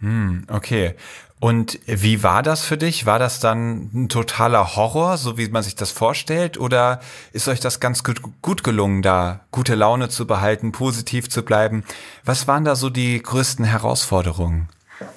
Hm, 0.00 0.46
okay. 0.50 0.94
Und 1.40 1.78
wie 1.86 2.22
war 2.22 2.42
das 2.42 2.60
für 2.60 2.76
dich? 2.76 3.06
War 3.06 3.18
das 3.18 3.40
dann 3.40 3.88
ein 3.94 4.08
totaler 4.10 4.76
Horror, 4.76 5.16
so 5.16 5.38
wie 5.38 5.48
man 5.48 5.62
sich 5.62 5.74
das 5.74 5.90
vorstellt? 5.90 6.60
Oder 6.60 7.00
ist 7.32 7.48
euch 7.48 7.60
das 7.60 7.80
ganz 7.80 8.04
gut, 8.04 8.20
gut 8.42 8.62
gelungen, 8.62 9.00
da 9.00 9.40
gute 9.50 9.74
Laune 9.74 10.10
zu 10.10 10.26
behalten, 10.26 10.70
positiv 10.70 11.30
zu 11.30 11.42
bleiben? 11.42 11.82
Was 12.26 12.46
waren 12.46 12.66
da 12.66 12.76
so 12.76 12.90
die 12.90 13.22
größten 13.22 13.64
Herausforderungen? 13.64 14.68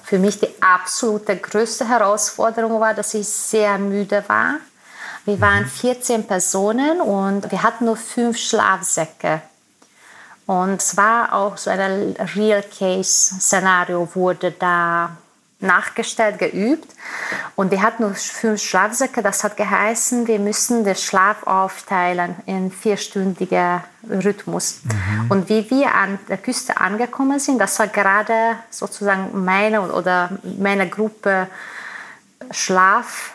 Für 0.02 0.18
mich 0.18 0.40
die 0.40 0.48
absolute 0.62 1.36
größte 1.36 1.86
Herausforderung 1.86 2.80
war, 2.80 2.94
dass 2.94 3.12
ich 3.12 3.28
sehr 3.28 3.76
müde 3.76 4.24
war. 4.26 4.54
Wir 5.26 5.40
waren 5.42 5.66
14 5.66 6.22
mhm. 6.22 6.26
Personen 6.26 7.00
und 7.02 7.50
wir 7.50 7.62
hatten 7.62 7.84
nur 7.84 7.96
fünf 7.96 8.38
Schlafsäcke. 8.38 9.42
Und 10.46 10.82
es 10.82 10.96
war 10.96 11.32
auch 11.32 11.56
so 11.56 11.70
ein 11.70 12.16
Real 12.36 12.62
Case 12.62 13.34
Szenario 13.40 14.08
wurde 14.14 14.50
da 14.52 15.16
nachgestellt, 15.64 16.38
geübt. 16.38 16.94
Und 17.56 17.72
die 17.72 17.80
hat 17.80 17.98
nur 18.00 18.14
fünf 18.14 18.62
Schlafsäcke. 18.62 19.22
Das 19.22 19.42
hat 19.42 19.56
geheißen, 19.56 20.26
wir 20.26 20.38
müssen 20.38 20.84
den 20.84 20.94
Schlaf 20.94 21.46
aufteilen 21.46 22.36
in 22.46 22.70
vierstündiger 22.70 23.84
Rhythmus. 24.08 24.80
Mhm. 24.84 25.30
Und 25.30 25.48
wie 25.48 25.68
wir 25.70 25.94
an 25.94 26.18
der 26.28 26.38
Küste 26.38 26.76
angekommen 26.76 27.38
sind, 27.38 27.58
das 27.58 27.78
war 27.78 27.88
gerade 27.88 28.56
sozusagen 28.70 29.44
meine 29.44 29.80
oder 29.80 30.30
meine 30.58 30.88
Gruppe 30.88 31.48
Schlaf 32.50 33.32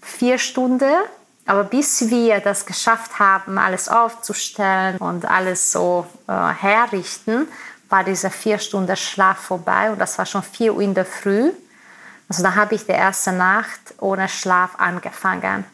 vier 0.00 0.38
Stunden. 0.38 0.90
Aber 1.46 1.64
bis 1.64 2.08
wir 2.08 2.40
das 2.40 2.66
geschafft 2.66 3.18
haben, 3.18 3.58
alles 3.58 3.88
aufzustellen 3.88 4.96
und 4.98 5.24
alles 5.24 5.72
so 5.72 6.06
äh, 6.28 6.32
herrichten, 6.32 7.48
war 7.88 8.04
dieser 8.04 8.30
vier 8.30 8.58
Stunden 8.58 8.96
Schlaf 8.96 9.38
vorbei 9.38 9.90
und 9.90 9.98
das 9.98 10.16
war 10.18 10.26
schon 10.26 10.42
vier 10.42 10.74
Uhr 10.74 10.82
in 10.82 10.94
der 10.94 11.04
Früh. 11.04 11.50
Also 12.28 12.42
da 12.42 12.54
habe 12.54 12.74
ich 12.74 12.86
die 12.86 12.92
erste 12.92 13.32
Nacht 13.32 13.94
ohne 13.98 14.28
Schlaf 14.28 14.76
angefangen. 14.78 15.64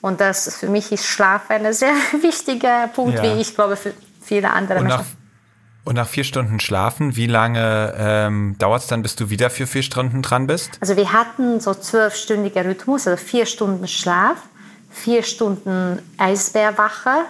Und 0.00 0.20
das 0.20 0.56
für 0.56 0.68
mich 0.68 0.92
ist 0.92 1.06
Schlaf 1.06 1.50
ein 1.50 1.72
sehr 1.72 1.94
wichtiger 2.22 2.88
Punkt, 2.88 3.16
ja. 3.16 3.22
wie 3.22 3.40
ich 3.40 3.54
glaube 3.54 3.76
für 3.76 3.94
viele 4.22 4.50
andere 4.50 4.78
und 4.78 4.86
Menschen. 4.86 5.16
Und 5.84 5.94
nach 5.94 6.08
vier 6.08 6.24
Stunden 6.24 6.58
Schlafen, 6.58 7.14
wie 7.14 7.28
lange 7.28 7.94
ähm, 7.96 8.56
dauert 8.58 8.82
es 8.82 8.88
dann, 8.88 9.02
bis 9.02 9.14
du 9.14 9.30
wieder 9.30 9.50
für 9.50 9.68
vier 9.68 9.84
Stunden 9.84 10.20
dran 10.20 10.48
bist? 10.48 10.78
Also 10.80 10.96
wir 10.96 11.12
hatten 11.12 11.60
so 11.60 11.74
zwölfstündiger 11.74 12.64
Rhythmus, 12.64 13.06
also 13.06 13.22
vier 13.22 13.46
Stunden 13.46 13.86
Schlaf, 13.86 14.36
vier 14.96 15.22
Stunden 15.22 15.98
Eisbärwache 16.18 17.26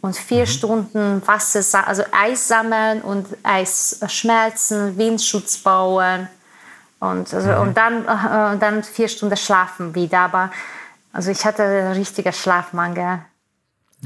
und 0.00 0.16
vier 0.16 0.40
mhm. 0.42 0.46
Stunden 0.46 1.22
Wasser, 1.26 1.86
also 1.86 2.02
Eis 2.12 2.48
sammeln 2.48 3.00
und 3.02 3.26
Eis 3.42 4.00
schmelzen, 4.08 4.98
Windschutz 4.98 5.58
bauen 5.58 6.28
und, 7.00 7.32
also, 7.32 7.50
mhm. 7.50 7.60
und 7.60 7.76
dann, 7.76 8.04
äh, 8.04 8.58
dann 8.58 8.82
vier 8.82 9.08
Stunden 9.08 9.36
schlafen 9.36 9.94
wieder. 9.94 10.20
Aber 10.20 10.50
also 11.12 11.30
ich 11.30 11.44
hatte 11.44 11.62
einen 11.62 11.92
richtigen 11.92 12.32
Schlafmangel. 12.32 13.20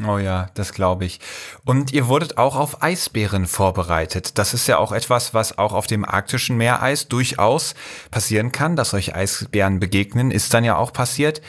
Oh 0.06 0.18
ja, 0.18 0.50
das 0.54 0.72
glaube 0.72 1.06
ich. 1.06 1.18
Und 1.64 1.92
ihr 1.92 2.06
wurdet 2.06 2.38
auch 2.38 2.54
auf 2.54 2.82
Eisbären 2.82 3.46
vorbereitet. 3.46 4.38
Das 4.38 4.54
ist 4.54 4.68
ja 4.68 4.78
auch 4.78 4.92
etwas, 4.92 5.34
was 5.34 5.58
auch 5.58 5.72
auf 5.72 5.88
dem 5.88 6.04
arktischen 6.04 6.56
Meereis 6.56 7.08
durchaus 7.08 7.74
passieren 8.12 8.52
kann, 8.52 8.76
dass 8.76 8.94
euch 8.94 9.16
Eisbären 9.16 9.80
begegnen, 9.80 10.30
ist 10.30 10.54
dann 10.54 10.62
ja 10.62 10.76
auch 10.76 10.92
passiert. 10.92 11.40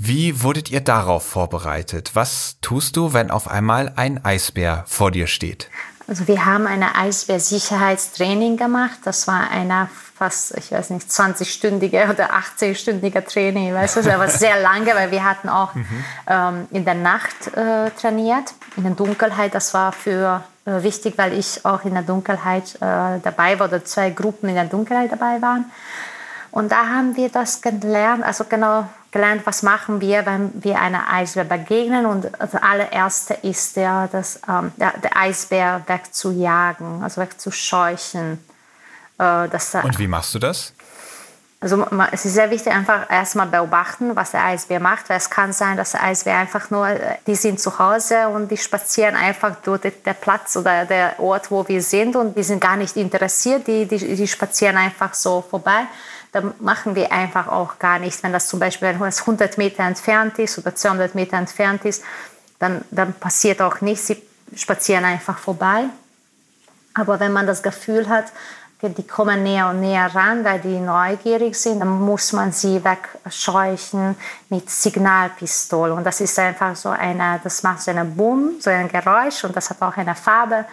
Wie 0.00 0.44
wurdet 0.44 0.70
ihr 0.70 0.80
darauf 0.80 1.26
vorbereitet? 1.26 2.12
Was 2.14 2.58
tust 2.62 2.96
du, 2.96 3.12
wenn 3.14 3.32
auf 3.32 3.48
einmal 3.48 3.92
ein 3.96 4.24
Eisbär 4.24 4.84
vor 4.86 5.10
dir 5.10 5.26
steht? 5.26 5.68
Also 6.06 6.28
wir 6.28 6.46
haben 6.46 6.68
eine 6.68 6.94
Eisbär-Sicherheitstraining 6.94 8.56
gemacht. 8.56 9.00
Das 9.02 9.26
war 9.26 9.50
eine 9.50 9.88
fast, 10.14 10.56
ich 10.56 10.70
weiß 10.70 10.90
nicht, 10.90 11.08
20-stündige 11.08 12.10
oder 12.10 12.30
18-stündige 12.30 13.26
Training. 13.26 13.74
Weißt 13.74 13.96
du, 13.96 14.14
aber 14.14 14.28
sehr 14.28 14.60
lange, 14.62 14.94
weil 14.94 15.10
wir 15.10 15.24
hatten 15.24 15.48
auch 15.48 15.74
mhm. 15.74 16.04
ähm, 16.28 16.68
in 16.70 16.84
der 16.84 16.94
Nacht 16.94 17.48
äh, 17.56 17.90
trainiert, 17.90 18.54
in 18.76 18.84
der 18.84 18.92
Dunkelheit. 18.92 19.52
Das 19.52 19.74
war 19.74 19.90
für 19.90 20.44
äh, 20.64 20.80
wichtig, 20.84 21.18
weil 21.18 21.32
ich 21.32 21.64
auch 21.64 21.84
in 21.84 21.94
der 21.94 22.04
Dunkelheit 22.04 22.76
äh, 22.76 23.18
dabei 23.20 23.58
war 23.58 23.66
oder 23.66 23.84
zwei 23.84 24.10
Gruppen 24.10 24.48
in 24.48 24.54
der 24.54 24.66
Dunkelheit 24.66 25.10
dabei 25.10 25.42
waren. 25.42 25.64
Und 26.58 26.72
da 26.72 26.88
haben 26.88 27.14
wir 27.14 27.28
das 27.28 27.62
gelernt, 27.62 28.24
also 28.24 28.42
genau 28.42 28.88
gelernt, 29.12 29.42
was 29.44 29.62
machen 29.62 30.00
wir, 30.00 30.26
wenn 30.26 30.50
wir 30.60 30.80
einer 30.80 31.08
Eisbär 31.08 31.44
begegnen. 31.44 32.04
Und 32.04 32.32
das 32.36 32.52
allererste 32.56 33.34
ist 33.42 33.76
der, 33.76 34.08
das, 34.10 34.40
ähm, 34.48 34.72
der, 34.76 34.92
der 34.98 35.16
Eisbär 35.16 35.82
wegzujagen, 35.86 37.04
also 37.04 37.20
wegzuscheuchen. 37.20 38.44
Äh, 39.18 39.48
das, 39.48 39.72
Und 39.72 40.00
wie 40.00 40.08
machst 40.08 40.34
du 40.34 40.40
das? 40.40 40.74
Also 41.60 41.86
es 42.10 42.24
ist 42.24 42.34
sehr 42.34 42.50
wichtig, 42.50 42.72
einfach 42.72 43.08
erstmal 43.08 43.46
beobachten, 43.46 44.16
was 44.16 44.32
der 44.32 44.44
Eisbär 44.44 44.80
macht, 44.80 45.08
weil 45.10 45.18
es 45.18 45.30
kann 45.30 45.52
sein, 45.52 45.76
dass 45.76 45.92
der 45.92 46.02
Eisbär 46.02 46.38
einfach 46.38 46.70
nur, 46.70 46.88
äh, 46.88 47.18
die 47.28 47.36
sind 47.36 47.60
zu 47.60 47.78
Hause 47.78 48.28
und 48.30 48.50
die 48.50 48.56
spazieren 48.56 49.14
einfach 49.14 49.54
durch 49.62 49.82
den 49.82 49.92
Platz 50.20 50.56
oder 50.56 50.86
der 50.86 51.20
Ort, 51.20 51.52
wo 51.52 51.68
wir 51.68 51.82
sind 51.82 52.16
und 52.16 52.36
die 52.36 52.42
sind 52.42 52.60
gar 52.60 52.76
nicht 52.76 52.96
interessiert, 52.96 53.68
die, 53.68 53.86
die, 53.86 54.16
die 54.16 54.26
spazieren 54.26 54.76
einfach 54.76 55.14
so 55.14 55.44
vorbei 55.48 55.86
dann 56.40 56.54
machen 56.60 56.94
wir 56.94 57.12
einfach 57.12 57.48
auch 57.48 57.78
gar 57.78 57.98
nichts. 57.98 58.22
Wenn 58.22 58.32
das 58.32 58.48
zum 58.48 58.60
Beispiel 58.60 58.88
wenn 58.88 59.08
es 59.08 59.20
100 59.20 59.58
Meter 59.58 59.84
entfernt 59.84 60.38
ist 60.38 60.58
oder 60.58 60.74
200 60.74 61.14
Meter 61.14 61.36
entfernt 61.36 61.84
ist, 61.84 62.02
dann, 62.58 62.84
dann 62.90 63.12
passiert 63.14 63.60
auch 63.60 63.80
nichts. 63.80 64.06
Sie 64.08 64.22
spazieren 64.54 65.04
einfach 65.04 65.38
vorbei. 65.38 65.84
Aber 66.94 67.20
wenn 67.20 67.32
man 67.32 67.46
das 67.46 67.62
Gefühl 67.62 68.08
hat, 68.08 68.26
die 68.80 69.06
kommen 69.06 69.42
näher 69.42 69.68
und 69.70 69.80
näher 69.80 70.14
ran, 70.14 70.44
weil 70.44 70.60
die 70.60 70.78
neugierig 70.78 71.56
sind, 71.56 71.80
dann 71.80 72.00
muss 72.00 72.32
man 72.32 72.52
sie 72.52 72.80
wegscheuchen 72.84 74.16
mit 74.48 74.70
Signalpistole. 74.70 75.92
Und 75.92 76.04
das 76.04 76.20
ist 76.20 76.38
einfach 76.38 76.76
so 76.76 76.90
eine, 76.90 77.40
das 77.42 77.62
macht 77.64 77.82
so 77.82 77.90
einen 77.90 78.14
Boom, 78.14 78.60
so 78.60 78.70
ein 78.70 78.88
Geräusch 78.88 79.42
und 79.42 79.56
das 79.56 79.70
hat 79.70 79.82
auch 79.82 79.96
eine 79.96 80.14
Farbe. 80.14 80.64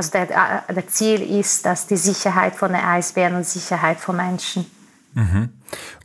Also 0.00 0.12
der, 0.12 0.64
der 0.66 0.88
Ziel 0.88 1.20
ist, 1.20 1.66
dass 1.66 1.86
die 1.86 1.98
Sicherheit 1.98 2.54
von 2.54 2.72
den 2.72 2.82
Eisbären 2.82 3.34
und 3.34 3.44
Sicherheit 3.44 4.00
von 4.00 4.16
Menschen. 4.16 4.64
Mhm. 5.12 5.50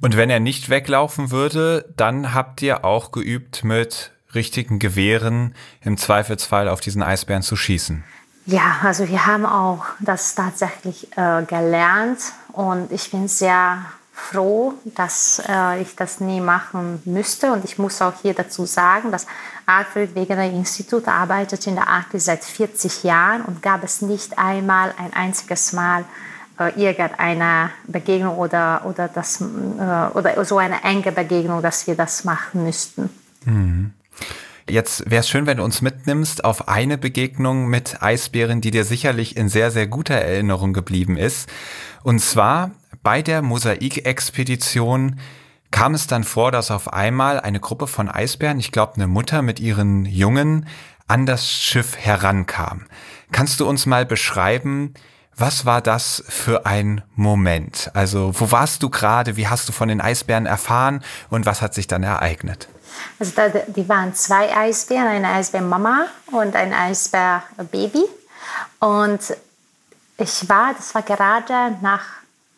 Und 0.02 0.18
wenn 0.18 0.30
er 0.30 0.42
nicht 0.42 0.68
weglaufen 0.68 1.32
würde, 1.32 1.94
dann 1.96 2.34
habt 2.34 2.62
ihr 2.62 2.84
auch 2.84 3.14
geübt, 3.14 3.64
mit 3.64 4.12
richtigen 4.34 4.80
Gewehren 4.80 5.56
im 5.80 5.96
Zweifelsfall 5.96 6.68
auf 6.68 6.82
diesen 6.82 7.04
Eisbären 7.04 7.42
zu 7.42 7.56
schießen. 7.56 8.04
Ja, 8.48 8.80
also 8.84 9.08
wir 9.08 9.26
haben 9.26 9.46
auch 9.46 9.86
das 10.02 10.36
tatsächlich 10.36 11.08
äh, 11.16 11.44
gelernt 11.44 12.20
und 12.52 12.92
ich 12.92 13.12
bin 13.12 13.30
sehr 13.30 13.78
froh, 14.12 14.74
dass 14.84 15.42
äh, 15.48 15.82
ich 15.82 15.96
das 15.96 16.20
nie 16.20 16.42
machen 16.42 17.02
müsste. 17.06 17.54
Und 17.54 17.64
ich 17.64 17.78
muss 17.78 18.02
auch 18.02 18.14
hier 18.22 18.34
dazu 18.34 18.66
sagen, 18.66 19.14
dass 19.14 19.26
Alfred 19.66 20.16
Wegener 20.16 20.46
Institut 20.46 21.08
arbeitet 21.08 21.66
in 21.68 21.76
der 21.76 21.88
Arktis 21.88 22.26
seit 22.26 22.44
40 22.44 23.04
Jahren 23.04 23.42
und 23.42 23.62
gab 23.62 23.84
es 23.84 24.02
nicht 24.02 24.38
einmal 24.38 24.94
ein 24.98 25.14
einziges 25.14 25.74
Mal 25.74 26.06
äh, 26.60 26.70
irgendeine 26.82 27.72
Begegnung 27.88 28.38
oder, 28.38 28.86
oder, 28.86 29.08
das, 29.08 29.42
äh, 29.42 29.44
oder 29.44 30.46
so 30.46 30.58
eine 30.58 30.84
enge 30.84 31.12
Begegnung, 31.12 31.62
dass 31.62 31.88
wir 31.88 31.96
das 31.96 32.24
machen 32.24 32.64
müssten. 32.64 33.10
Mhm. 33.46 33.92
Jetzt 34.68 35.10
wäre 35.10 35.20
es 35.20 35.30
schön, 35.30 35.46
wenn 35.46 35.58
du 35.58 35.64
uns 35.64 35.82
mitnimmst 35.82 36.44
auf 36.44 36.68
eine 36.68 36.98
Begegnung 36.98 37.68
mit 37.68 38.02
Eisbären, 38.02 38.62
die 38.62 38.72
dir 38.72 38.84
sicherlich 38.84 39.38
in 39.38 39.48
sehr, 39.48 39.70
sehr 39.70 39.86
guter 39.86 40.16
Erinnerung 40.16 40.74
geblieben 40.74 41.18
ist. 41.18 41.48
Und 42.04 42.20
zwar 42.20 42.72
bei 43.04 43.22
der 43.22 43.44
Mosaikexpedition 43.44 45.20
kam 45.72 45.94
es 45.94 46.08
dann 46.08 46.24
vor, 46.24 46.52
dass 46.52 46.72
auf 46.72 46.94
einmal 46.94 47.40
eine 47.40 47.60
Gruppe 47.60 47.88
von 47.88 48.10
Eisbären, 48.10 48.60
ich 48.60 48.72
glaube 48.72 48.96
eine 48.96 49.08
Mutter 49.08 49.42
mit 49.42 49.60
ihren 49.60 50.06
Jungen, 50.06 50.68
an 51.08 51.26
das 51.26 51.52
Schiff 51.52 51.98
herankam. 51.98 52.86
Kannst 53.32 53.60
du 53.60 53.68
uns 53.68 53.86
mal 53.86 54.06
beschreiben, 54.06 54.94
was 55.38 55.66
war 55.66 55.82
das 55.82 56.24
für 56.28 56.66
ein 56.66 57.04
Moment? 57.16 57.92
Also 57.94 58.32
wo 58.40 58.52
warst 58.52 58.84
du 58.84 58.90
gerade? 58.90 59.36
Wie 59.36 59.48
hast 59.48 59.68
du 59.68 59.74
von 59.74 59.90
den 59.90 60.00
Eisbären 60.00 60.46
erfahren 60.46 61.04
und 61.30 61.46
was 61.46 61.62
hat 61.62 61.74
sich 61.74 61.88
dann 61.88 62.04
ereignet? 62.04 62.70
Also 63.20 63.34
da, 63.36 63.50
die 63.50 63.90
waren 63.90 64.16
zwei 64.16 64.56
Eisbären, 64.56 65.08
eine 65.08 65.28
Eisbärmama 65.28 66.06
und 66.32 66.56
ein 66.56 66.74
Eisbärbaby. 66.74 68.06
Und 68.80 69.20
ich 70.18 70.48
war, 70.48 70.74
das 70.74 70.96
war 70.96 71.02
gerade 71.02 71.76
nach 71.82 72.06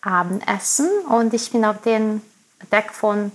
Abendessen 0.01 0.87
und 1.09 1.33
ich 1.33 1.51
bin 1.51 1.65
auf 1.65 1.81
den 1.81 2.21
Deck 2.71 2.91
von 2.91 3.31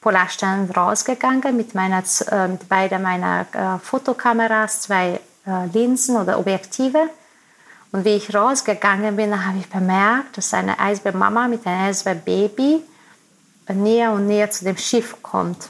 Polarstern 0.00 0.68
rausgegangen 0.70 1.56
mit, 1.56 1.74
meiner, 1.74 2.02
äh, 2.30 2.48
mit 2.48 2.68
beiden 2.68 3.02
meiner 3.02 3.46
äh, 3.52 3.78
Fotokameras, 3.78 4.82
zwei 4.82 5.20
äh, 5.46 5.66
Linsen 5.72 6.16
oder 6.16 6.38
Objektive. 6.38 7.08
Und 7.92 8.04
wie 8.04 8.16
ich 8.16 8.34
rausgegangen 8.34 9.16
bin, 9.16 9.46
habe 9.46 9.58
ich 9.58 9.68
bemerkt, 9.68 10.38
dass 10.38 10.52
eine 10.54 10.78
Eisbärmama 10.78 11.46
mit 11.46 11.66
einem 11.66 11.88
Eisbärbaby 11.88 12.82
näher 13.68 14.12
und 14.12 14.26
näher 14.26 14.50
zu 14.50 14.64
dem 14.64 14.76
Schiff 14.76 15.22
kommt. 15.22 15.68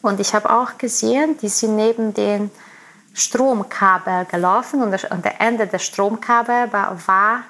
Und 0.00 0.20
ich 0.20 0.32
habe 0.34 0.48
auch 0.48 0.78
gesehen, 0.78 1.36
die 1.38 1.48
sind 1.48 1.76
neben 1.76 2.14
den 2.14 2.50
Stromkabel 3.12 4.24
gelaufen 4.26 4.80
und, 4.80 4.92
das, 4.92 5.04
und 5.04 5.24
der 5.24 5.40
Ende 5.40 5.66
des 5.66 5.84
Stromkabels 5.84 6.72
war, 6.72 7.06
war 7.06 7.42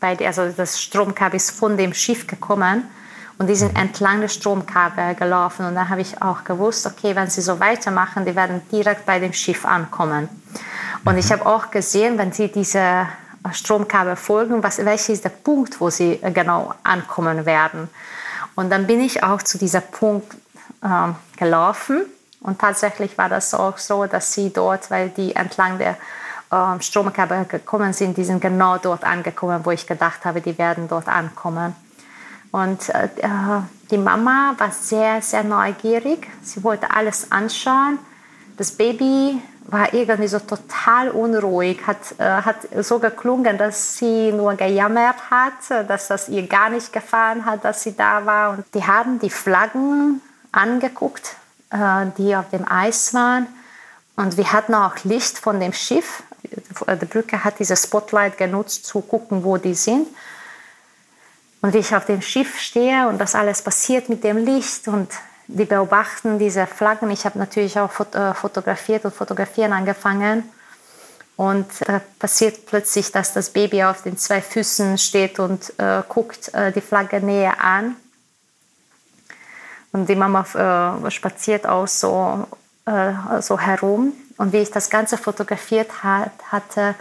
bei, 0.00 0.18
also 0.26 0.50
das 0.50 0.82
Stromkabel 0.82 1.36
ist 1.36 1.52
von 1.52 1.76
dem 1.76 1.94
Schiff 1.94 2.26
gekommen 2.26 2.82
und 3.38 3.48
die 3.48 3.54
sind 3.54 3.76
entlang 3.78 4.22
des 4.22 4.34
Stromkabel 4.34 5.14
gelaufen. 5.14 5.66
Und 5.66 5.74
da 5.74 5.88
habe 5.88 6.00
ich 6.00 6.22
auch 6.22 6.44
gewusst, 6.44 6.86
okay, 6.86 7.14
wenn 7.14 7.28
sie 7.28 7.42
so 7.42 7.60
weitermachen, 7.60 8.24
die 8.24 8.34
werden 8.34 8.62
direkt 8.72 9.04
bei 9.04 9.18
dem 9.18 9.32
Schiff 9.32 9.64
ankommen. 9.66 10.28
Und 11.04 11.18
ich 11.18 11.26
mhm. 11.26 11.32
habe 11.32 11.46
auch 11.46 11.70
gesehen, 11.70 12.16
wenn 12.16 12.32
sie 12.32 12.50
diese 12.50 13.06
Stromkabel 13.52 14.16
folgen, 14.16 14.62
was, 14.62 14.82
welcher 14.84 15.12
ist 15.12 15.24
der 15.24 15.30
Punkt, 15.30 15.80
wo 15.80 15.90
sie 15.90 16.18
genau 16.32 16.74
ankommen 16.82 17.44
werden. 17.44 17.88
Und 18.54 18.70
dann 18.70 18.86
bin 18.86 19.00
ich 19.00 19.22
auch 19.22 19.42
zu 19.42 19.58
diesem 19.58 19.82
Punkt 19.82 20.34
äh, 20.82 20.88
gelaufen. 21.36 22.06
Und 22.40 22.58
tatsächlich 22.58 23.18
war 23.18 23.28
das 23.28 23.52
auch 23.52 23.76
so, 23.76 24.06
dass 24.06 24.32
sie 24.32 24.50
dort, 24.52 24.90
weil 24.90 25.10
die 25.10 25.36
entlang 25.36 25.78
der 25.78 25.96
äh, 26.50 26.80
Stromkabel 26.80 27.44
gekommen 27.44 27.92
sind, 27.92 28.16
die 28.16 28.24
sind 28.24 28.40
genau 28.40 28.78
dort 28.78 29.04
angekommen, 29.04 29.60
wo 29.64 29.72
ich 29.72 29.86
gedacht 29.86 30.24
habe, 30.24 30.40
die 30.40 30.56
werden 30.56 30.88
dort 30.88 31.08
ankommen. 31.08 31.76
Und 32.56 32.88
äh, 32.88 33.08
die 33.90 33.98
Mama 33.98 34.54
war 34.56 34.70
sehr, 34.70 35.20
sehr 35.20 35.44
neugierig. 35.44 36.26
Sie 36.42 36.64
wollte 36.64 36.90
alles 36.90 37.30
anschauen. 37.30 37.98
Das 38.56 38.70
Baby 38.70 39.42
war 39.66 39.92
irgendwie 39.92 40.26
so 40.26 40.38
total 40.38 41.10
unruhig, 41.10 41.86
hat, 41.86 41.98
äh, 42.16 42.24
hat 42.24 42.56
so 42.80 42.98
geklungen, 42.98 43.58
dass 43.58 43.98
sie 43.98 44.32
nur 44.32 44.54
gejammert 44.54 45.16
hat, 45.30 45.86
dass 45.86 46.08
das 46.08 46.30
ihr 46.30 46.46
gar 46.46 46.70
nicht 46.70 46.94
gefallen 46.94 47.44
hat, 47.44 47.62
dass 47.62 47.82
sie 47.82 47.94
da 47.94 48.24
war. 48.24 48.50
Und 48.52 48.64
die 48.72 48.86
haben 48.86 49.18
die 49.18 49.28
Flaggen 49.28 50.22
angeguckt, 50.50 51.36
äh, 51.72 52.06
die 52.16 52.34
auf 52.34 52.48
dem 52.48 52.66
Eis 52.66 53.12
waren. 53.12 53.48
Und 54.16 54.38
wir 54.38 54.50
hatten 54.50 54.72
auch 54.72 54.94
Licht 55.04 55.36
von 55.36 55.60
dem 55.60 55.74
Schiff. 55.74 56.22
Die 56.42 57.04
Brücke 57.04 57.44
hat 57.44 57.58
dieses 57.58 57.82
Spotlight 57.82 58.38
genutzt, 58.38 58.86
zu 58.86 59.02
gucken, 59.02 59.44
wo 59.44 59.58
die 59.58 59.74
sind. 59.74 60.08
Und 61.62 61.74
wie 61.74 61.78
ich 61.78 61.94
auf 61.94 62.04
dem 62.04 62.22
Schiff 62.22 62.58
stehe 62.58 63.08
und 63.08 63.18
das 63.18 63.34
alles 63.34 63.62
passiert 63.62 64.08
mit 64.08 64.22
dem 64.24 64.36
Licht 64.38 64.88
und 64.88 65.10
die 65.48 65.64
beobachten 65.64 66.38
diese 66.38 66.66
Flaggen. 66.66 67.10
Ich 67.10 67.24
habe 67.24 67.38
natürlich 67.38 67.78
auch 67.78 67.90
äh, 68.14 68.34
fotografiert 68.34 69.04
und 69.04 69.14
fotografieren 69.14 69.72
angefangen. 69.72 70.42
Und 71.36 71.66
da 71.86 72.00
passiert 72.18 72.66
plötzlich, 72.66 73.12
dass 73.12 73.34
das 73.34 73.50
Baby 73.50 73.84
auf 73.84 74.02
den 74.02 74.16
zwei 74.16 74.40
Füßen 74.40 74.96
steht 74.98 75.38
und 75.38 75.72
äh, 75.78 76.02
guckt 76.08 76.52
äh, 76.54 76.72
die 76.72 76.80
Flagge 76.80 77.20
näher 77.20 77.62
an. 77.62 77.96
Und 79.92 80.08
die 80.08 80.16
Mama 80.16 80.98
äh, 81.04 81.10
spaziert 81.10 81.66
auch 81.66 81.86
so, 81.86 82.46
äh, 82.86 83.12
so 83.40 83.58
herum. 83.58 84.14
Und 84.38 84.52
wie 84.52 84.58
ich 84.58 84.70
das 84.70 84.90
Ganze 84.90 85.18
fotografiert 85.18 86.02
hat, 86.02 86.32
hatte, 86.50 86.94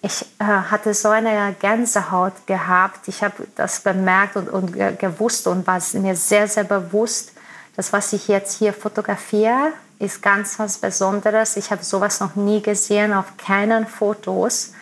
ich 0.00 0.24
äh, 0.38 0.44
hatte 0.44 0.94
so 0.94 1.08
eine 1.08 1.54
Gänsehaut 1.58 2.46
gehabt. 2.46 3.08
Ich 3.08 3.22
habe 3.22 3.46
das 3.56 3.80
bemerkt 3.80 4.36
und, 4.36 4.48
und 4.48 4.98
gewusst 4.98 5.46
und 5.46 5.66
war 5.66 5.80
mir 5.94 6.14
sehr, 6.14 6.46
sehr 6.46 6.64
bewusst, 6.64 7.32
dass 7.76 7.92
was 7.92 8.12
ich 8.12 8.28
jetzt 8.28 8.58
hier 8.58 8.72
fotografiere, 8.72 9.72
ist 9.98 10.22
ganz 10.22 10.58
was 10.58 10.78
Besonderes. 10.78 11.56
Ich 11.56 11.70
habe 11.70 11.82
sowas 11.82 12.20
noch 12.20 12.36
nie 12.36 12.62
gesehen 12.62 13.12
auf 13.12 13.36
keinen 13.36 13.86
Fotos. 13.86 14.72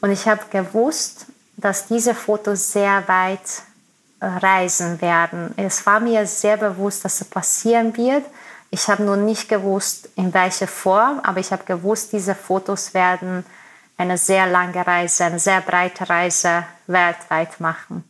Und 0.00 0.10
ich 0.10 0.28
habe 0.28 0.42
gewusst, 0.50 1.26
dass 1.56 1.86
diese 1.86 2.14
Fotos 2.14 2.72
sehr 2.72 3.06
weit 3.08 3.62
äh, 4.20 4.26
reisen 4.26 5.00
werden. 5.00 5.52
Es 5.56 5.84
war 5.86 5.98
mir 5.98 6.26
sehr 6.26 6.56
bewusst, 6.56 7.04
dass 7.04 7.20
es 7.20 7.26
passieren 7.26 7.96
wird. 7.96 8.24
Ich 8.70 8.88
habe 8.88 9.02
nur 9.02 9.16
nicht 9.16 9.48
gewusst, 9.48 10.08
in 10.16 10.32
welcher 10.34 10.66
Form, 10.66 11.20
aber 11.20 11.40
ich 11.40 11.52
habe 11.52 11.64
gewusst, 11.64 12.12
diese 12.12 12.34
Fotos 12.34 12.94
werden 12.94 13.44
eine 13.96 14.18
sehr 14.18 14.46
lange 14.46 14.86
Reise, 14.86 15.24
eine 15.24 15.38
sehr 15.38 15.60
breite 15.60 16.08
Reise 16.08 16.64
weltweit 16.86 17.60
machen. 17.60 18.04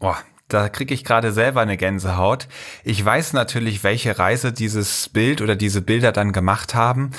Oh, 0.00 0.14
da 0.48 0.68
kriege 0.68 0.94
ich 0.94 1.04
gerade 1.04 1.32
selber 1.32 1.60
eine 1.60 1.76
Gänsehaut. 1.76 2.48
Ich 2.84 3.04
weiß 3.04 3.34
natürlich, 3.34 3.84
welche 3.84 4.18
Reise 4.18 4.52
dieses 4.52 5.08
Bild 5.08 5.40
oder 5.40 5.56
diese 5.56 5.82
Bilder 5.82 6.12
dann 6.12 6.32
gemacht 6.32 6.74
haben. 6.74 7.10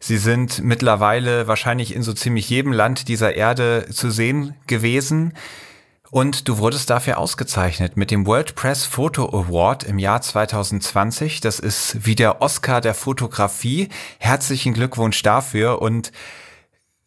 Sie 0.00 0.16
sind 0.16 0.62
mittlerweile 0.62 1.48
wahrscheinlich 1.48 1.94
in 1.94 2.02
so 2.02 2.12
ziemlich 2.12 2.48
jedem 2.48 2.72
Land 2.72 3.08
dieser 3.08 3.34
Erde 3.34 3.88
zu 3.90 4.10
sehen 4.10 4.54
gewesen. 4.66 5.34
Und 6.10 6.48
du 6.48 6.58
wurdest 6.58 6.88
dafür 6.88 7.18
ausgezeichnet 7.18 7.96
mit 7.96 8.10
dem 8.10 8.24
World 8.26 8.54
Press 8.54 8.86
Photo 8.86 9.26
Award 9.26 9.84
im 9.84 9.98
Jahr 9.98 10.22
2020. 10.22 11.40
Das 11.40 11.58
ist 11.58 12.06
wie 12.06 12.14
der 12.14 12.40
Oscar 12.40 12.80
der 12.80 12.94
Fotografie. 12.94 13.88
Herzlichen 14.18 14.72
Glückwunsch 14.72 15.22
dafür 15.22 15.82
und 15.82 16.12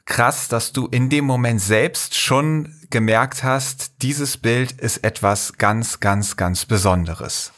krass, 0.06 0.48
dass 0.48 0.72
du 0.72 0.88
in 0.88 1.10
dem 1.10 1.26
Moment 1.26 1.62
selbst 1.62 2.16
schon 2.18 2.76
gemerkt 2.90 3.44
hast, 3.44 4.02
dieses 4.02 4.38
Bild 4.38 4.74
ist 4.74 5.04
etwas 5.04 5.54
ganz, 5.58 6.00
ganz, 6.00 6.36
ganz 6.38 6.66
Besonderes. 6.66 7.52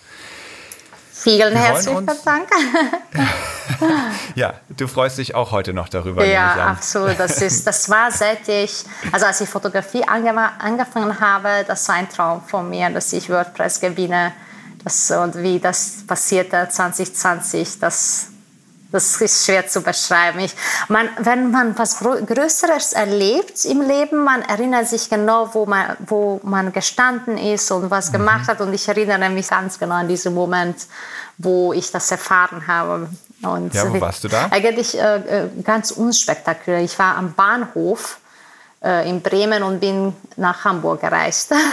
Vielen 1.23 1.56
herzlichen 1.56 2.06
Dank. 2.06 2.49
ja, 4.36 4.56
du 4.67 4.88
freust 4.88 5.19
dich 5.19 5.34
auch 5.36 5.51
heute 5.51 5.71
noch 5.71 5.88
darüber. 5.88 6.25
Ja, 6.25 6.67
absolut. 6.67 7.17
Das, 7.17 7.41
ist, 7.41 7.65
das 7.65 7.89
war 7.89 8.12
seit 8.12 8.47
ich, 8.49 8.84
also 9.10 9.27
als 9.27 9.39
ich 9.39 9.47
Fotografie 9.47 10.03
angefangen 10.03 11.17
habe, 11.21 11.63
das 11.65 11.88
war 11.88 11.95
ein 11.95 12.10
Traum 12.10 12.41
von 12.45 12.69
mir, 12.69 12.89
dass 12.89 13.13
ich 13.13 13.29
WordPress 13.29 13.79
gewinne. 13.79 14.34
Das, 14.84 15.12
und 15.12 15.38
wie 15.38 15.60
das 15.60 16.03
passierte 16.06 16.67
2020, 16.69 17.79
das 17.79 18.27
das 18.93 19.19
ist 19.19 19.45
schwer 19.45 19.67
zu 19.67 19.82
beschreiben. 19.82 20.39
Ich, 20.39 20.53
man, 20.88 21.10
wenn 21.17 21.49
man 21.49 21.77
was 21.77 21.97
Größeres 21.99 22.93
erlebt 22.93 23.65
im 23.65 23.82
Leben, 23.82 24.23
man 24.23 24.43
erinnert 24.43 24.88
sich 24.88 25.10
genau, 25.10 25.49
wo 25.53 25.65
man, 25.65 25.97
wo 26.06 26.39
man 26.43 26.71
gestanden 26.71 27.39
ist 27.39 27.71
und 27.71 27.89
was 27.89 28.10
mhm. 28.10 28.13
gemacht 28.13 28.47
hat. 28.47 28.62
Und 28.62 28.71
ich 28.71 28.88
erinnere 28.88 29.32
mich 29.32 29.49
ganz 29.49 29.79
genau 29.79 29.95
an 29.95 30.08
diesen 30.08 30.36
Moment, 30.36 30.77
wo 31.39 31.73
ich 31.73 31.91
das 31.91 32.12
erfahren 32.12 32.67
habe. 32.67 33.10
Und 33.41 33.73
ja, 33.73 33.91
wo 33.91 33.99
warst 33.99 34.25
du 34.25 34.27
da? 34.27 34.47
Eigentlich 34.51 34.95
äh, 34.95 35.15
äh, 35.15 35.49
ganz 35.63 35.89
unspektakulär. 35.89 36.82
Ich 36.82 36.97
war 36.99 37.17
am 37.17 37.34
Bahnhof 37.34 38.19
äh, 38.84 39.10
in 39.10 39.21
Bremen 39.21 39.63
und 39.63 39.79
bin 39.79 40.15
nach 40.38 40.63
Hamburg 40.63 41.01
gereist. 41.01 41.53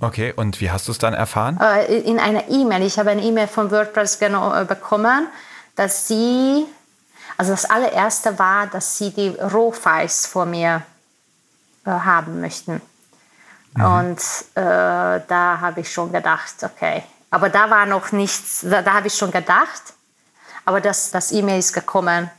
Okay, 0.00 0.34
und 0.36 0.60
wie 0.60 0.70
hast 0.70 0.88
du 0.88 0.92
es 0.92 0.98
dann 0.98 1.14
erfahren? 1.14 1.58
Äh, 1.62 2.00
in 2.00 2.18
einer 2.18 2.48
E-Mail. 2.50 2.82
Ich 2.82 2.98
habe 2.98 3.10
eine 3.10 3.22
E-Mail 3.22 3.46
von 3.46 3.70
WordPress 3.70 4.20
äh, 4.20 4.64
bekommen 4.66 5.28
dass 5.76 6.08
sie, 6.08 6.66
also 7.36 7.52
das 7.52 7.64
allererste 7.64 8.38
war, 8.38 8.66
dass 8.66 8.98
sie 8.98 9.10
die 9.10 9.28
Rohfiles 9.28 10.26
vor 10.26 10.46
mir 10.46 10.82
äh, 11.84 11.90
haben 11.90 12.40
möchten. 12.40 12.80
Mhm. 13.74 13.84
Und 13.84 14.20
äh, 14.54 15.20
da 15.26 15.58
habe 15.60 15.80
ich 15.80 15.92
schon 15.92 16.12
gedacht, 16.12 16.54
okay. 16.62 17.02
Aber 17.30 17.48
da 17.48 17.68
war 17.68 17.86
noch 17.86 18.12
nichts, 18.12 18.60
da, 18.62 18.82
da 18.82 18.94
habe 18.94 19.08
ich 19.08 19.14
schon 19.14 19.30
gedacht, 19.30 19.94
aber 20.64 20.80
das, 20.80 21.10
das 21.10 21.32
E-Mail 21.32 21.58
ist 21.58 21.72
gekommen, 21.72 22.30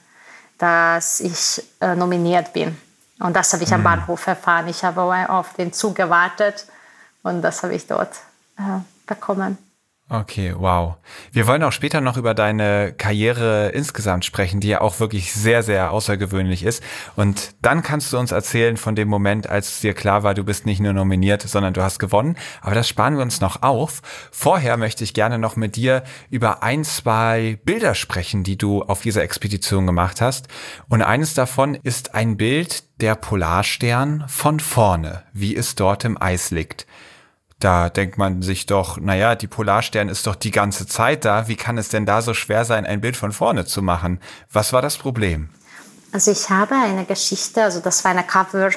dass 0.57 1.19
ich 1.19 1.61
äh, 1.81 1.95
nominiert 1.95 2.53
bin. 2.53 2.79
Und 3.19 3.35
das 3.35 3.53
habe 3.53 3.63
ich 3.63 3.69
mhm. 3.69 3.75
am 3.75 3.83
Bahnhof 3.83 4.27
erfahren. 4.27 4.67
Ich 4.67 4.83
habe 4.83 5.01
auf 5.29 5.53
den 5.53 5.73
Zug 5.73 5.95
gewartet 5.95 6.65
und 7.23 7.41
das 7.41 7.63
habe 7.63 7.75
ich 7.75 7.85
dort 7.87 8.13
äh, 8.57 8.79
bekommen. 9.05 9.57
Okay, 10.07 10.53
wow. 10.55 10.97
Wir 11.31 11.47
wollen 11.47 11.63
auch 11.63 11.71
später 11.71 11.99
noch 11.99 12.15
über 12.15 12.35
deine 12.35 12.93
Karriere 12.95 13.69
insgesamt 13.69 14.23
sprechen, 14.23 14.59
die 14.59 14.67
ja 14.67 14.81
auch 14.81 14.99
wirklich 14.99 15.33
sehr, 15.33 15.63
sehr 15.63 15.89
außergewöhnlich 15.91 16.61
ist. 16.61 16.83
Und 17.15 17.55
dann 17.63 17.81
kannst 17.81 18.13
du 18.13 18.19
uns 18.19 18.31
erzählen 18.31 18.77
von 18.77 18.95
dem 18.95 19.07
Moment, 19.07 19.49
als 19.49 19.79
dir 19.79 19.95
klar 19.95 20.21
war, 20.21 20.35
du 20.35 20.43
bist 20.43 20.67
nicht 20.67 20.79
nur 20.79 20.93
nominiert, 20.93 21.41
sondern 21.41 21.73
du 21.73 21.81
hast 21.81 21.97
gewonnen. 21.97 22.37
Aber 22.61 22.75
das 22.75 22.87
sparen 22.87 23.15
wir 23.15 23.23
uns 23.23 23.41
noch 23.41 23.63
auf. 23.63 24.03
Vorher 24.31 24.77
möchte 24.77 25.03
ich 25.03 25.15
gerne 25.15 25.39
noch 25.39 25.55
mit 25.55 25.75
dir 25.75 26.03
über 26.29 26.61
ein, 26.61 26.83
zwei 26.83 27.57
Bilder 27.65 27.95
sprechen, 27.95 28.43
die 28.43 28.59
du 28.59 28.83
auf 28.83 29.01
dieser 29.01 29.23
Expedition 29.23 29.87
gemacht 29.87 30.21
hast. 30.21 30.49
Und 30.87 31.01
eines 31.01 31.33
davon 31.33 31.73
ist 31.73 32.13
ein 32.13 32.37
Bild 32.37 33.01
der 33.01 33.15
Polarstern 33.15 34.25
von 34.27 34.59
vorne, 34.59 35.23
wie 35.33 35.55
es 35.55 35.73
dort 35.73 36.05
im 36.05 36.21
Eis 36.21 36.51
liegt. 36.51 36.85
Da 37.59 37.89
denkt 37.89 38.17
man 38.17 38.41
sich 38.41 38.65
doch, 38.65 38.97
naja, 38.97 39.35
die 39.35 39.47
Polarstern 39.47 40.09
ist 40.09 40.27
doch 40.27 40.35
die 40.35 40.51
ganze 40.51 40.87
Zeit 40.87 41.23
da. 41.23 41.47
Wie 41.47 41.55
kann 41.55 41.77
es 41.77 41.89
denn 41.89 42.05
da 42.05 42.21
so 42.21 42.33
schwer 42.33 42.65
sein, 42.65 42.85
ein 42.85 43.01
Bild 43.01 43.15
von 43.15 43.31
vorne 43.31 43.65
zu 43.65 43.81
machen? 43.81 44.19
Was 44.51 44.73
war 44.73 44.81
das 44.81 44.97
Problem? 44.97 45.49
Also 46.11 46.31
ich 46.31 46.49
habe 46.49 46.75
eine 46.75 47.05
Geschichte, 47.05 47.63
also 47.63 47.79
das 47.79 48.03
war 48.03 48.11
eine 48.11 48.23
Cover 48.23 48.71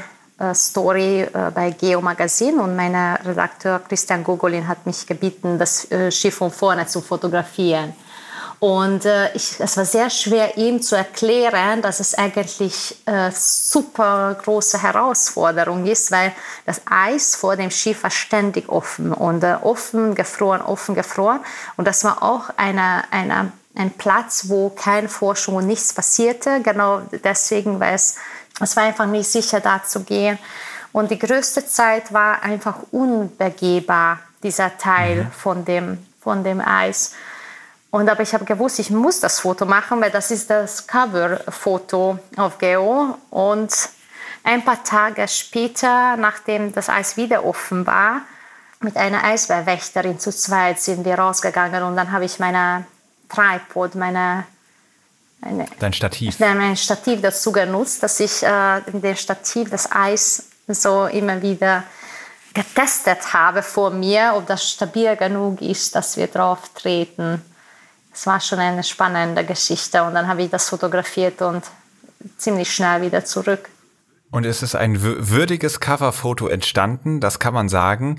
Story 0.54 1.22
äh, 1.22 1.50
bei 1.52 1.70
Geo 1.70 2.00
Magazin 2.00 2.60
und 2.60 2.76
mein 2.76 2.94
Redakteur 2.94 3.80
Christian 3.80 4.22
Gogolin 4.22 4.68
hat 4.68 4.86
mich 4.86 5.06
gebeten, 5.06 5.58
das 5.58 5.90
äh, 5.90 6.12
Schiff 6.12 6.36
von 6.36 6.52
vorne 6.52 6.86
zu 6.86 7.00
fotografieren. 7.00 7.92
Und 8.60 9.04
äh, 9.04 9.32
ich, 9.34 9.60
es 9.60 9.76
war 9.76 9.84
sehr 9.84 10.10
schwer, 10.10 10.56
ihm 10.56 10.82
zu 10.82 10.96
erklären, 10.96 11.80
dass 11.80 12.00
es 12.00 12.14
eigentlich 12.16 12.96
äh, 13.06 13.30
super 13.32 14.36
große 14.42 14.82
Herausforderung 14.82 15.86
ist, 15.86 16.10
weil 16.10 16.32
das 16.66 16.80
Eis 16.90 17.36
vor 17.36 17.54
dem 17.54 17.70
Schiff 17.70 18.02
war 18.02 18.10
ständig 18.10 18.68
offen 18.68 19.12
und 19.12 19.44
äh, 19.44 19.56
offen, 19.62 20.16
gefroren, 20.16 20.60
offen, 20.60 20.96
gefroren. 20.96 21.40
Und 21.76 21.86
das 21.86 22.02
war 22.02 22.20
auch 22.22 22.50
eine, 22.56 23.04
eine, 23.12 23.52
ein 23.76 23.92
Platz, 23.92 24.48
wo 24.48 24.70
kein 24.70 25.08
Forschung 25.08 25.54
und 25.54 25.68
nichts 25.68 25.92
passierte. 25.92 26.60
Genau 26.60 27.02
deswegen, 27.12 27.78
weil 27.78 27.94
es, 27.94 28.16
es 28.60 28.74
war 28.74 28.82
einfach 28.82 29.06
nicht 29.06 29.30
sicher, 29.30 29.60
da 29.60 29.84
zu 29.84 30.02
gehen. 30.02 30.36
Und 30.90 31.12
die 31.12 31.18
größte 31.18 31.64
Zeit 31.64 32.12
war 32.12 32.42
einfach 32.42 32.78
unbegehbar, 32.90 34.18
dieser 34.42 34.76
Teil 34.78 35.24
mhm. 35.24 35.30
von, 35.30 35.64
dem, 35.64 36.06
von 36.20 36.42
dem 36.42 36.60
Eis. 36.60 37.12
Und 37.90 38.08
aber 38.08 38.22
ich 38.22 38.34
habe 38.34 38.44
gewusst, 38.44 38.78
ich 38.78 38.90
muss 38.90 39.20
das 39.20 39.40
Foto 39.40 39.64
machen, 39.64 40.00
weil 40.00 40.10
das 40.10 40.30
ist 40.30 40.50
das 40.50 40.86
Cover-Foto 40.86 42.18
auf 42.36 42.58
Geo. 42.58 43.16
Und 43.30 43.72
ein 44.44 44.64
paar 44.64 44.84
Tage 44.84 45.26
später, 45.28 46.16
nachdem 46.16 46.72
das 46.72 46.88
Eis 46.88 47.16
wieder 47.16 47.44
offen 47.44 47.86
war, 47.86 48.22
mit 48.80 48.96
einer 48.96 49.24
Eisbärwächterin 49.24 50.20
zu 50.20 50.30
zweit 50.30 50.80
sind 50.80 51.04
wir 51.04 51.18
rausgegangen 51.18 51.82
und 51.82 51.96
dann 51.96 52.12
habe 52.12 52.24
ich 52.24 52.38
meine 52.38 52.86
Tripod, 53.28 53.94
meine 53.94 54.44
eine, 55.40 55.66
Dein 55.78 55.92
Stativ. 55.92 56.40
Mein 56.40 56.76
Stativ 56.76 57.20
dazu 57.20 57.52
genutzt, 57.52 58.02
dass 58.02 58.18
ich 58.20 58.42
äh, 58.42 58.80
mit 58.92 59.04
dem 59.04 59.16
Stativ 59.16 59.70
das 59.70 59.90
Eis 59.90 60.48
so 60.66 61.06
immer 61.06 61.40
wieder 61.42 61.84
getestet 62.54 63.32
habe 63.32 63.62
vor 63.62 63.90
mir, 63.90 64.32
ob 64.34 64.46
das 64.46 64.68
stabil 64.68 65.14
genug 65.16 65.62
ist, 65.62 65.94
dass 65.94 66.16
wir 66.16 66.26
drauf 66.26 66.70
treten. 66.74 67.42
Es 68.18 68.26
war 68.26 68.40
schon 68.40 68.58
eine 68.58 68.82
spannende 68.82 69.44
Geschichte 69.44 70.02
und 70.02 70.14
dann 70.14 70.26
habe 70.26 70.42
ich 70.42 70.50
das 70.50 70.68
fotografiert 70.70 71.40
und 71.40 71.62
ziemlich 72.36 72.74
schnell 72.74 73.00
wieder 73.00 73.24
zurück. 73.24 73.68
Und 74.32 74.44
es 74.44 74.60
ist 74.60 74.74
ein 74.74 75.00
würdiges 75.00 75.78
Coverfoto 75.78 76.48
entstanden, 76.48 77.20
das 77.20 77.38
kann 77.38 77.54
man 77.54 77.68
sagen. 77.68 78.18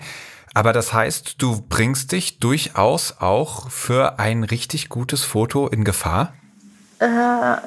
Aber 0.54 0.72
das 0.72 0.94
heißt, 0.94 1.42
du 1.42 1.62
bringst 1.68 2.14
dich 2.14 2.40
durchaus 2.40 3.16
auch 3.20 3.70
für 3.70 4.20
ein 4.20 4.46
richtig 4.46 4.88
gutes 4.88 5.26
Foto 5.26 5.68
in 5.68 5.84
Gefahr? 5.84 6.32
Äh, 7.00 7.58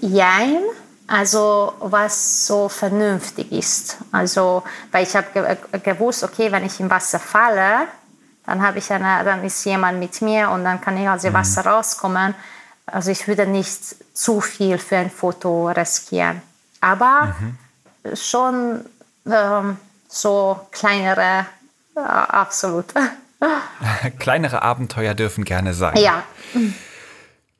jein. 0.00 0.58
Also 1.08 1.72
was 1.80 2.46
so 2.46 2.68
vernünftig 2.68 3.50
ist. 3.50 3.98
Also, 4.12 4.62
weil 4.92 5.02
ich 5.02 5.16
habe 5.16 5.26
ge 5.34 5.80
gewusst, 5.80 6.22
okay, 6.22 6.52
wenn 6.52 6.64
ich 6.64 6.78
im 6.78 6.88
Wasser 6.88 7.18
falle, 7.18 7.88
dann 8.46 8.62
habe 8.62 8.78
ich 8.78 8.92
eine, 8.92 9.24
dann 9.24 9.44
ist 9.44 9.64
jemand 9.64 9.98
mit 9.98 10.20
mir 10.22 10.50
und 10.50 10.64
dann 10.64 10.80
kann 10.80 10.96
ich 10.96 11.08
aus 11.08 11.22
dem 11.22 11.32
mhm. 11.32 11.38
Wasser 11.38 11.66
rauskommen. 11.66 12.34
Also 12.86 13.10
ich 13.10 13.26
würde 13.26 13.46
nicht 13.46 13.80
zu 14.16 14.40
viel 14.40 14.78
für 14.78 14.96
ein 14.98 15.10
Foto 15.10 15.68
riskieren. 15.68 16.42
Aber 16.80 17.34
mhm. 17.38 18.16
schon 18.16 18.84
ähm, 19.26 19.78
so 20.08 20.60
kleinere, 20.70 21.46
äh, 21.96 22.00
absolut. 22.00 22.86
kleinere 24.18 24.62
Abenteuer 24.62 25.14
dürfen 25.14 25.44
gerne 25.44 25.74
sein. 25.74 25.96
Ja. 25.96 26.22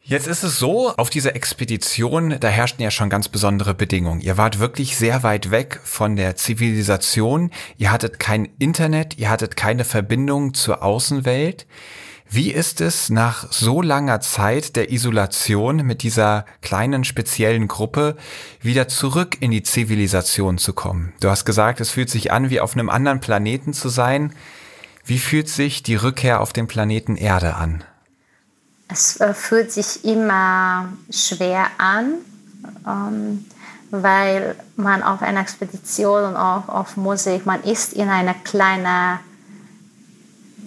Jetzt 0.06 0.26
ist 0.26 0.42
es 0.42 0.58
so, 0.58 0.90
auf 0.90 1.08
dieser 1.08 1.34
Expedition, 1.34 2.36
da 2.38 2.48
herrschten 2.48 2.82
ja 2.82 2.90
schon 2.90 3.08
ganz 3.08 3.30
besondere 3.30 3.72
Bedingungen. 3.72 4.20
Ihr 4.20 4.36
wart 4.36 4.58
wirklich 4.58 4.98
sehr 4.98 5.22
weit 5.22 5.50
weg 5.50 5.80
von 5.82 6.14
der 6.14 6.36
Zivilisation, 6.36 7.50
ihr 7.78 7.90
hattet 7.90 8.20
kein 8.20 8.50
Internet, 8.58 9.16
ihr 9.16 9.30
hattet 9.30 9.56
keine 9.56 9.82
Verbindung 9.82 10.52
zur 10.52 10.82
Außenwelt. 10.82 11.66
Wie 12.28 12.50
ist 12.50 12.82
es 12.82 13.08
nach 13.08 13.50
so 13.50 13.80
langer 13.80 14.20
Zeit 14.20 14.76
der 14.76 14.92
Isolation 14.92 15.76
mit 15.76 16.02
dieser 16.02 16.44
kleinen 16.60 17.04
speziellen 17.04 17.66
Gruppe 17.66 18.16
wieder 18.60 18.88
zurück 18.88 19.38
in 19.40 19.52
die 19.52 19.62
Zivilisation 19.62 20.58
zu 20.58 20.74
kommen? 20.74 21.14
Du 21.20 21.30
hast 21.30 21.46
gesagt, 21.46 21.80
es 21.80 21.88
fühlt 21.88 22.10
sich 22.10 22.30
an, 22.30 22.50
wie 22.50 22.60
auf 22.60 22.74
einem 22.74 22.90
anderen 22.90 23.20
Planeten 23.20 23.72
zu 23.72 23.88
sein. 23.88 24.34
Wie 25.06 25.18
fühlt 25.18 25.48
sich 25.48 25.82
die 25.82 25.96
Rückkehr 25.96 26.42
auf 26.42 26.52
den 26.52 26.66
Planeten 26.66 27.16
Erde 27.16 27.54
an? 27.54 27.84
Es 28.88 29.20
äh, 29.20 29.34
fühlt 29.34 29.72
sich 29.72 30.04
immer 30.04 30.88
schwer 31.10 31.66
an, 31.78 32.14
ähm, 32.86 33.44
weil 33.90 34.56
man 34.76 35.02
auf 35.02 35.22
einer 35.22 35.40
Expedition 35.40 36.24
und 36.24 36.36
auch 36.36 36.68
auf 36.68 36.96
Musik, 36.96 37.46
man 37.46 37.62
ist 37.62 37.92
in 37.92 38.08
einer 38.08 38.34
kleinen 38.34 39.18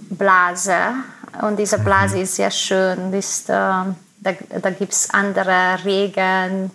Blase 0.09 0.93
und 1.41 1.57
diese 1.59 1.79
Blase 1.79 2.15
mhm. 2.15 2.21
ist 2.23 2.35
sehr 2.35 2.51
schön. 2.51 3.13
Ist, 3.13 3.49
äh, 3.49 3.53
da 3.53 3.93
da 4.61 4.69
gibt 4.71 4.93
es 4.93 5.09
andere 5.11 5.77
Regeln, 5.83 6.71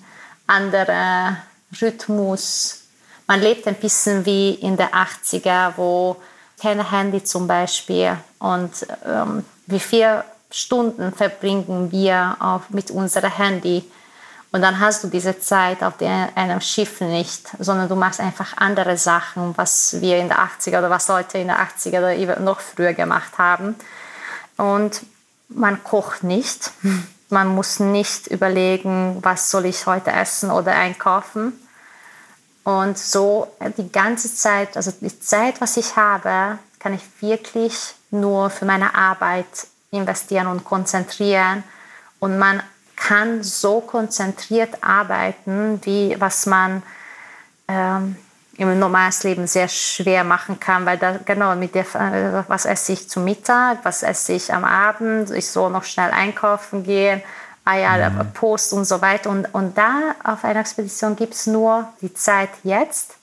andere 0.47 1.37
Rhythmus. 1.81 2.83
Man 3.27 3.41
lebt 3.41 3.67
ein 3.67 3.75
bisschen 3.75 4.25
wie 4.25 4.55
in 4.55 4.77
der 4.77 4.91
80er, 4.91 5.73
wo 5.77 6.17
kein 6.61 6.91
Handy 6.91 7.25
zum 7.25 7.47
Beispiel 7.49 8.17
und 8.39 8.71
ähm, 9.05 9.45
wie 9.67 9.81
viel 9.81 10.23
Stunden 10.53 11.13
verbringen 11.13 11.91
wir 11.91 12.37
auf, 12.39 12.71
mit 12.71 12.91
unserem 12.91 13.33
Handy. 13.33 13.85
Und 14.53 14.61
dann 14.61 14.79
hast 14.81 15.03
du 15.03 15.09
diese 15.09 15.41
Zeit 15.41 15.83
auf 15.83 15.95
einem 16.01 16.61
Schiff 16.61 17.01
nicht, 17.01 17.49
sondern 17.59 17.89
du 17.89 17.97
machst 17.97 18.21
einfach 18.21 18.57
andere 18.59 18.99
Sachen, 18.99 19.57
was 19.57 20.01
wir 20.03 20.19
in 20.19 20.29
der 20.29 20.41
80er 20.41 20.79
oder 20.79 20.91
was 20.91 21.09
Leute 21.09 21.39
in 21.39 21.47
der 21.47 21.59
80er 21.59 21.99
oder 21.99 22.39
noch 22.39 22.61
früher 22.61 22.93
gemacht 22.93 23.39
haben. 23.39 23.75
Und 24.59 25.01
man 25.49 25.83
kocht 25.83 26.23
nicht. 26.23 26.71
Man 27.31 27.49
muss 27.49 27.81
nicht 27.81 28.27
überlegen, 28.27 29.17
was 29.23 29.51
soll 29.51 29.65
ich 29.65 29.87
heute 29.87 30.13
essen 30.13 30.51
oder 30.51 30.73
einkaufen. 30.73 31.55
Und 32.63 32.99
so 32.99 33.51
die 33.79 33.91
ganze 33.91 34.35
Zeit, 34.35 34.77
also 34.77 34.93
die 35.01 35.19
Zeit, 35.19 35.63
was 35.63 35.79
ich 35.79 35.97
habe, 35.97 36.59
kann 36.79 36.93
ich 36.93 37.01
wirklich 37.21 37.95
nur 38.11 38.51
für 38.51 38.67
meine 38.67 38.95
Arbeit 38.95 39.47
investieren 39.93 40.47
und 40.47 40.65
konzentrieren. 40.65 41.63
Und 42.19 42.39
man 42.39 42.63
kann 42.97 43.43
so 43.43 43.81
konzentriert 43.81 44.83
arbeiten, 44.83 45.81
wie 45.85 46.17
was 46.19 46.47
man 46.47 46.83
ähm, 47.69 48.17
im 48.57 48.79
normalen 48.79 49.13
Leben 49.23 49.47
sehr 49.47 49.69
schwer 49.69 50.25
machen 50.25 50.61
kann, 50.61 50.87
weil 50.87 50.99
da 50.99 51.19
genau 51.25 51.55
mit 51.57 51.75
der, 51.75 51.85
äh, 51.95 52.45
was 52.49 52.65
esse 52.65 52.93
ich 52.93 53.09
zum 53.09 53.25
Mittag, 53.25 53.79
was 53.83 54.03
esse 54.03 54.35
ich 54.35 54.53
am 54.53 54.65
Abend, 54.65 55.31
ich 55.31 55.49
soll 55.49 55.71
noch 55.71 55.85
schnell 55.85 56.11
einkaufen 56.11 56.85
gehen, 56.85 57.23
Eier, 57.65 58.11
mhm. 58.11 58.33
Post 58.33 58.73
und 58.73 58.85
so 58.85 59.01
weiter. 59.01 59.31
Und, 59.31 59.55
und 59.55 59.79
da 59.79 60.15
auf 60.25 60.45
einer 60.45 60.61
Expedition 60.61 61.17
gibt 61.17 61.35
es 61.35 61.47
nur 61.47 61.89
die 62.01 62.13
Zeit 62.13 62.51
jetzt 62.63 63.15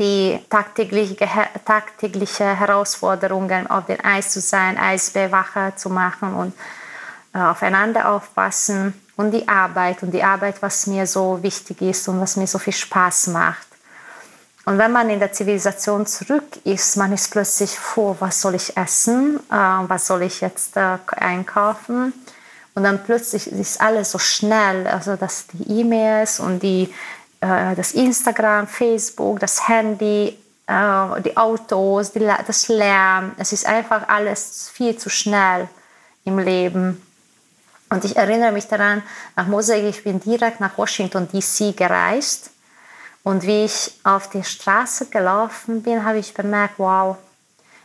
die 0.00 0.40
tagtägliche, 0.48 1.28
tagtägliche 1.64 2.58
Herausforderungen, 2.58 3.68
auf 3.68 3.84
dem 3.84 3.98
Eis 4.02 4.30
zu 4.30 4.40
sein, 4.40 4.78
Eisbewache 4.78 5.74
zu 5.76 5.90
machen 5.90 6.34
und 6.34 6.54
äh, 7.34 7.38
aufeinander 7.38 8.10
aufpassen 8.10 8.94
und 9.16 9.30
die 9.32 9.46
Arbeit 9.46 10.02
und 10.02 10.12
die 10.12 10.22
Arbeit, 10.22 10.62
was 10.62 10.86
mir 10.86 11.06
so 11.06 11.42
wichtig 11.42 11.82
ist 11.82 12.08
und 12.08 12.18
was 12.18 12.36
mir 12.36 12.46
so 12.46 12.58
viel 12.58 12.72
Spaß 12.72 13.28
macht. 13.28 13.68
Und 14.64 14.78
wenn 14.78 14.90
man 14.90 15.10
in 15.10 15.18
der 15.18 15.32
Zivilisation 15.32 16.06
zurück 16.06 16.64
ist, 16.64 16.96
man 16.96 17.12
ist 17.12 17.30
plötzlich 17.30 17.78
vor, 17.78 18.16
was 18.20 18.40
soll 18.40 18.54
ich 18.54 18.76
essen, 18.78 19.38
äh, 19.50 19.54
was 19.54 20.06
soll 20.06 20.22
ich 20.22 20.40
jetzt 20.40 20.78
äh, 20.78 20.96
einkaufen. 21.08 22.14
Und 22.74 22.84
dann 22.84 23.04
plötzlich 23.04 23.52
ist 23.52 23.80
alles 23.80 24.12
so 24.12 24.18
schnell, 24.18 24.86
also 24.86 25.16
dass 25.16 25.46
die 25.52 25.80
E-Mails 25.80 26.40
und 26.40 26.62
die 26.62 26.88
äh, 27.40 27.74
das 27.74 27.92
Instagram, 27.92 28.66
Facebook, 28.66 29.40
das 29.40 29.68
Handy, 29.68 30.38
äh, 30.66 31.22
die 31.22 31.36
Autos, 31.36 32.12
das 32.12 32.68
Lärm. 32.68 33.32
Es 33.38 33.52
ist 33.52 33.66
einfach 33.66 34.08
alles 34.08 34.70
viel 34.72 34.96
zu 34.96 35.08
schnell 35.08 35.68
im 36.24 36.38
Leben. 36.38 37.02
Und 37.88 38.04
ich 38.04 38.16
erinnere 38.16 38.52
mich 38.52 38.68
daran, 38.68 39.02
nach 39.34 39.46
Mosaic, 39.46 39.84
ich 39.84 40.04
bin 40.04 40.20
direkt 40.20 40.60
nach 40.60 40.78
Washington, 40.78 41.28
D.C. 41.28 41.72
gereist. 41.72 42.50
Und 43.22 43.42
wie 43.42 43.64
ich 43.64 43.98
auf 44.04 44.30
die 44.30 44.44
Straße 44.44 45.06
gelaufen 45.06 45.82
bin, 45.82 46.04
habe 46.04 46.18
ich 46.18 46.32
bemerkt, 46.32 46.74
wow, 46.78 47.16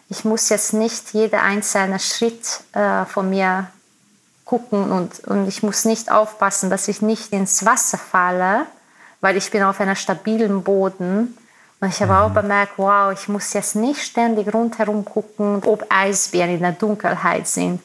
ich 0.10 0.24
muss 0.24 0.49
jetzt 0.49 0.74
nicht 0.74 1.14
jeden 1.14 1.39
einzelnen 1.39 1.99
Schritt 1.99 2.62
äh, 2.74 3.06
von 3.06 3.30
mir 3.30 3.68
gucken 4.45 4.91
und, 4.91 5.20
und 5.26 5.47
ich 5.47 5.64
muss 5.64 5.86
nicht 5.86 6.12
aufpassen, 6.12 6.70
dass 6.70 6.88
ich 6.88 7.01
nicht 7.01 7.34
ins 7.34 7.66
Wasser 7.66 7.97
falle, 7.97 8.68
weil 9.26 9.38
ich 9.38 9.49
bin 9.49 9.63
auf 9.63 9.82
einem 9.82 9.95
stabilen 9.95 10.61
Boden. 10.61 11.36
Und 11.80 11.89
ich 11.89 11.99
habe 11.99 12.13
mhm. 12.13 12.19
auch 12.19 12.30
bemerkt, 12.30 12.73
wow, 12.78 13.11
ich 13.11 13.28
muss 13.28 13.53
jetzt 13.53 13.76
nicht 13.76 13.99
ständig 13.99 14.53
rundherum 14.53 15.03
gucken, 15.03 15.63
ob 15.65 15.84
Eisbären 15.89 16.51
in 16.51 16.59
der 16.59 16.73
Dunkelheit 16.73 17.47
sind. 17.47 17.82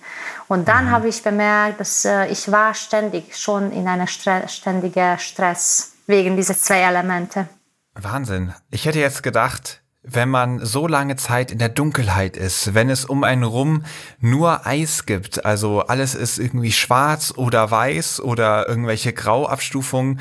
Und 0.49 0.69
dann 0.69 0.85
mhm. 0.85 0.91
habe 0.91 1.09
ich 1.09 1.23
bemerkt, 1.23 1.81
dass 1.81 2.05
äh, 2.05 2.27
ich 2.27 2.53
war 2.53 2.75
ständig 2.75 3.35
schon 3.39 3.73
in 3.73 3.89
einem 3.89 4.07
Stre 4.07 4.43
ständigen 4.49 5.19
Stress 5.19 5.93
wegen 6.07 6.37
dieser 6.37 6.59
zwei 6.59 6.81
Elemente. 6.81 7.49
Wahnsinn. 7.95 8.53
Ich 8.71 8.85
hätte 8.85 8.99
jetzt 8.99 9.23
gedacht, 9.23 9.81
wenn 10.03 10.29
man 10.29 10.65
so 10.65 10.87
lange 10.87 11.17
Zeit 11.17 11.51
in 11.53 11.59
der 11.59 11.69
Dunkelheit 11.71 12.37
ist, 12.37 12.75
wenn 12.75 12.91
es 12.91 13.05
um 13.07 13.25
einen 13.25 13.45
rum 13.45 13.85
nur 14.19 14.67
Eis 14.67 15.07
gibt, 15.07 15.45
also 15.45 15.81
alles 15.81 16.15
ist 16.15 16.39
irgendwie 16.39 16.73
schwarz 16.73 17.33
oder 17.35 17.71
weiß 17.71 18.21
oder 18.21 18.69
irgendwelche 18.69 19.15
Grauabstufungen 19.15 20.21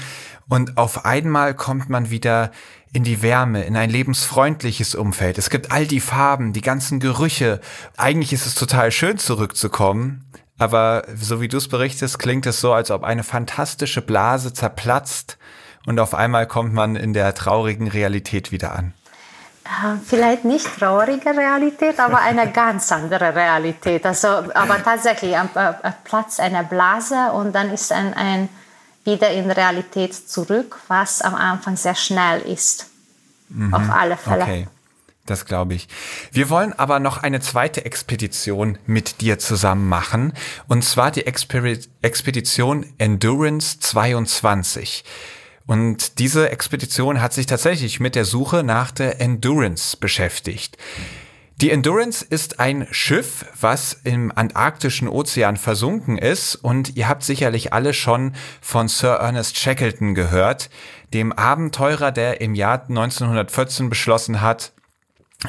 und 0.50 0.78
auf 0.78 1.06
einmal 1.06 1.54
kommt 1.54 1.90
man 1.90 2.10
wieder 2.10 2.52
in 2.92 3.04
die 3.04 3.22
Wärme, 3.22 3.64
in 3.64 3.78
ein 3.78 3.90
lebensfreundliches 3.90 4.96
Umfeld. 4.96 5.38
Es 5.38 5.52
gibt 5.52 5.72
all 5.72 5.86
die 5.86 6.00
Farben, 6.00 6.54
die 6.54 6.62
ganzen 6.62 7.00
Gerüche. 7.00 7.62
Eigentlich 7.98 8.34
ist 8.34 8.48
es 8.48 8.56
total 8.56 8.92
schön 8.92 9.20
zurückzukommen, 9.20 10.26
aber 10.58 11.04
so 11.16 11.40
wie 11.40 11.48
du 11.48 11.58
es 11.58 11.68
berichtest, 11.68 12.18
klingt 12.18 12.48
es 12.48 12.60
so, 12.60 12.74
als 12.74 12.90
ob 12.90 13.04
eine 13.04 13.24
fantastische 13.24 14.02
Blase 14.02 14.52
zerplatzt 14.52 15.38
und 15.86 16.00
auf 16.00 16.16
einmal 16.16 16.48
kommt 16.48 16.74
man 16.74 16.96
in 16.96 17.14
der 17.14 17.34
traurigen 17.36 17.88
Realität 17.88 18.52
wieder 18.52 18.76
an. 18.76 18.94
Äh, 19.66 19.98
vielleicht 20.04 20.46
nicht 20.46 20.66
traurige 20.80 21.30
Realität, 21.30 22.00
aber 22.00 22.20
eine 22.20 22.52
ganz 22.52 22.92
andere 22.92 23.36
Realität. 23.36 24.04
Also, 24.06 24.28
aber 24.28 24.84
tatsächlich 24.84 25.38
am 25.38 25.50
Platz 26.04 26.40
einer 26.40 26.64
Blase 26.64 27.32
und 27.34 27.54
dann 27.54 27.72
ist 27.72 27.92
ein, 27.92 28.14
ein 28.16 28.50
wieder 29.10 29.32
in 29.32 29.50
Realität 29.50 30.14
zurück, 30.14 30.80
was 30.88 31.22
am 31.22 31.36
Anfang 31.36 31.76
sehr 31.76 31.96
schnell 31.96 32.42
ist. 32.42 32.88
Mhm. 33.50 33.74
Auf 33.74 33.90
alle 33.90 34.18
Fälle. 34.18 34.44
Okay. 34.44 34.68
Das 35.26 35.46
glaube 35.46 35.76
ich. 35.76 35.88
Wir 36.32 36.50
wollen 36.50 36.74
aber 36.74 37.00
noch 37.00 37.18
eine 37.18 37.40
zweite 37.40 37.86
Expedition 37.86 38.80
mit 38.88 39.22
dir 39.22 39.38
zusammen 39.38 39.88
machen. 39.88 40.34
Und 40.68 40.84
zwar 40.84 41.12
die 41.12 41.28
Expedition 41.28 42.86
Endurance 42.98 43.80
22. 43.80 45.04
Und 45.68 46.18
diese 46.18 46.50
Expedition 46.50 47.22
hat 47.22 47.34
sich 47.34 47.46
tatsächlich 47.46 48.00
mit 48.00 48.16
der 48.16 48.26
Suche 48.26 48.64
nach 48.64 48.90
der 48.90 49.22
Endurance 49.22 49.98
beschäftigt. 49.98 50.78
Die 51.62 51.72
Endurance 51.72 52.24
ist 52.24 52.62
ein 52.62 52.88
Schiff, 52.90 53.46
was 53.60 54.00
im 54.06 54.32
Antarktischen 54.34 55.10
Ozean 55.10 55.58
versunken 55.58 56.18
ist 56.18 56.56
und 56.56 56.96
ihr 56.96 57.10
habt 57.10 57.22
sicherlich 57.22 57.74
alle 57.74 57.94
schon 57.94 58.34
von 58.62 58.88
Sir 58.88 59.16
Ernest 59.16 59.58
Shackleton 59.58 60.16
gehört, 60.16 60.70
dem 61.14 61.34
Abenteurer, 61.34 62.14
der 62.14 62.40
im 62.40 62.56
Jahr 62.56 62.84
1914 62.84 63.90
beschlossen 63.90 64.40
hat, 64.40 64.72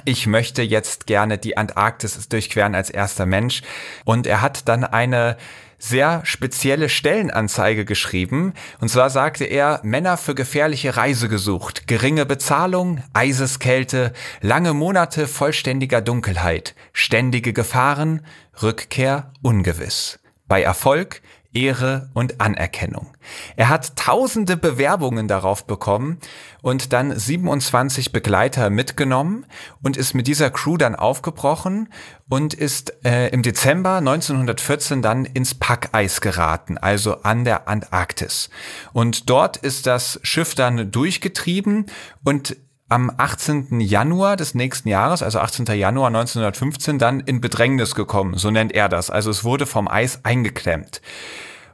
ich 0.04 0.26
möchte 0.26 0.62
jetzt 0.62 1.06
gerne 1.06 1.38
die 1.38 1.56
Antarktis 1.56 2.28
durchqueren 2.28 2.74
als 2.74 2.90
erster 2.90 3.26
Mensch. 3.26 3.62
Und 4.04 4.26
er 4.26 4.40
hat 4.40 4.68
dann 4.68 4.82
eine 4.82 5.36
sehr 5.80 6.20
spezielle 6.24 6.88
Stellenanzeige 6.88 7.84
geschrieben. 7.84 8.52
Und 8.80 8.88
zwar 8.88 9.10
sagte 9.10 9.44
er, 9.44 9.80
Männer 9.82 10.16
für 10.16 10.36
gefährliche 10.36 10.96
Reise 10.96 11.28
gesucht, 11.28 11.88
geringe 11.88 12.26
Bezahlung, 12.26 13.02
Eiseskälte, 13.12 14.12
lange 14.40 14.74
Monate 14.74 15.26
vollständiger 15.26 16.00
Dunkelheit, 16.00 16.76
ständige 16.92 17.52
Gefahren, 17.52 18.24
Rückkehr 18.62 19.32
ungewiss. 19.42 20.20
Bei 20.46 20.62
Erfolg 20.62 21.22
Ehre 21.52 22.10
und 22.14 22.40
Anerkennung. 22.40 23.08
Er 23.56 23.68
hat 23.68 23.96
tausende 23.96 24.56
Bewerbungen 24.56 25.26
darauf 25.26 25.66
bekommen 25.66 26.18
und 26.62 26.92
dann 26.92 27.16
27 27.16 28.12
Begleiter 28.12 28.70
mitgenommen 28.70 29.46
und 29.82 29.96
ist 29.96 30.14
mit 30.14 30.26
dieser 30.26 30.50
Crew 30.50 30.76
dann 30.76 30.94
aufgebrochen 30.94 31.88
und 32.28 32.54
ist 32.54 33.04
äh, 33.04 33.28
im 33.28 33.42
Dezember 33.42 33.96
1914 33.96 35.02
dann 35.02 35.24
ins 35.24 35.54
Packeis 35.54 36.20
geraten, 36.20 36.78
also 36.78 37.22
an 37.22 37.44
der 37.44 37.66
Antarktis. 37.68 38.50
Und 38.92 39.28
dort 39.28 39.56
ist 39.56 39.86
das 39.86 40.20
Schiff 40.22 40.54
dann 40.54 40.92
durchgetrieben 40.92 41.86
und 42.24 42.56
am 42.90 43.10
18. 43.16 43.80
Januar 43.80 44.36
des 44.36 44.54
nächsten 44.54 44.88
Jahres, 44.88 45.22
also 45.22 45.38
18. 45.38 45.66
Januar 45.66 46.08
1915, 46.08 46.98
dann 46.98 47.20
in 47.20 47.40
Bedrängnis 47.40 47.94
gekommen, 47.94 48.36
so 48.36 48.50
nennt 48.50 48.72
er 48.72 48.88
das. 48.88 49.10
Also 49.10 49.30
es 49.30 49.44
wurde 49.44 49.64
vom 49.64 49.88
Eis 49.88 50.24
eingeklemmt. 50.24 51.00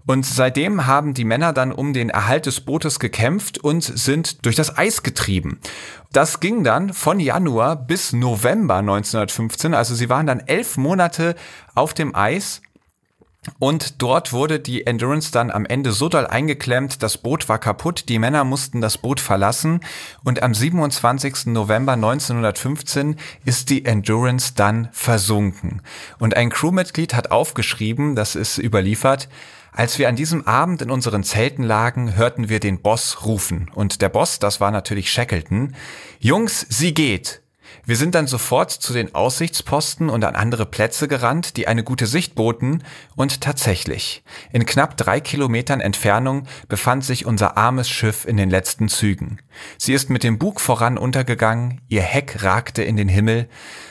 Und 0.07 0.25
seitdem 0.25 0.87
haben 0.87 1.15
die 1.15 1.25
Männer 1.25 1.53
dann 1.53 1.73
um 1.73 1.93
den 1.93 2.11
Erhalt 2.11 2.47
des 2.47 2.61
Bootes 2.61 3.01
gekämpft 3.01 3.59
und 3.59 3.83
sind 3.83 4.45
durch 4.47 4.55
das 4.55 4.79
Eis 4.79 5.03
getrieben. 5.03 5.59
Das 6.13 6.39
ging 6.39 6.63
dann 6.63 6.93
von 6.93 7.19
Januar 7.19 7.75
bis 7.75 8.13
November 8.13 8.77
1915. 8.77 9.75
Also 9.75 9.97
sie 9.97 10.09
waren 10.09 10.27
dann 10.27 10.41
elf 10.41 10.77
Monate 10.77 11.35
auf 11.75 11.93
dem 11.93 12.15
Eis 12.15 12.63
und 13.59 14.03
dort 14.03 14.33
wurde 14.33 14.61
die 14.61 14.87
Endurance 14.87 15.33
dann 15.33 15.51
am 15.51 15.67
Ende 15.67 15.93
so 15.93 16.09
doll 16.09 16.27
eingeklemmt, 16.27 17.03
das 17.03 17.19
Boot 17.19 17.49
war 17.49 17.59
kaputt, 17.59 18.09
die 18.09 18.19
Männer 18.19 18.45
mussten 18.45 18.81
das 18.81 18.99
Boot 18.99 19.21
verlassen 19.21 19.81
und 20.25 20.43
am 20.43 20.55
27. 20.55 21.47
November 21.47 21.93
1915 21.93 23.17
ist 23.45 23.71
die 23.71 23.85
Endurance 23.85 24.55
dann 24.55 24.89
versunken. 24.93 25.83
Und 26.19 26.37
ein 26.37 26.51
Crewmitglied 26.51 27.15
hat 27.15 27.31
aufgeschrieben, 27.31 28.15
das 28.15 28.35
ist 28.35 28.59
überliefert, 28.59 29.29
als 29.73 29.99
wir 29.99 30.09
an 30.09 30.17
diesem 30.17 30.47
Abend 30.47 30.81
in 30.81 30.91
unseren 30.91 31.23
Zelten 31.23 31.63
lagen, 31.63 32.17
hörten 32.17 32.49
wir 32.49 32.61
den 32.61 32.81
Boss 32.81 33.27
rufen. 33.27 33.71
Und 33.75 34.01
der 34.01 34.09
Boss, 34.09 34.39
das 34.39 34.59
war 34.59 34.71
natürlich 34.71 35.11
Shackleton. 35.11 35.75
Jungs, 36.19 36.65
sie 36.71 36.95
geht! 36.95 37.43
Wir 37.85 37.97
sind 37.97 38.15
dann 38.15 38.27
sofort 38.27 38.71
zu 38.71 38.93
den 38.93 39.15
Aussichtsposten 39.15 40.09
und 40.09 40.25
an 40.25 40.35
andere 40.35 40.67
Plätze 40.67 41.09
gerannt, 41.09 41.57
die 41.57 41.69
eine 41.69 41.85
gute 41.85 42.07
Sicht 42.07 42.35
boten, 42.35 42.83
und 43.15 43.41
tatsächlich, 43.41 44.23
in 44.53 44.67
knapp 44.67 44.97
drei 44.97 45.21
Kilometern 45.21 45.81
Entfernung 45.81 46.47
befand 46.69 47.05
sich 47.05 47.27
unser 47.27 47.57
armes 47.57 47.89
Schiff 47.89 48.25
in 48.25 48.37
den 48.37 48.51
letzten 48.51 48.89
Zügen. 48.89 49.39
Sie 49.79 49.95
ist 49.95 50.11
mit 50.11 50.23
dem 50.23 50.39
Bug 50.39 50.61
voran 50.61 50.99
untergegangen, 50.99 51.81
ihr 51.89 52.03
Heck 52.03 52.43
ragte 52.43 52.83
in 52.83 52.97
den 52.97 53.09
Himmel, 53.09 53.49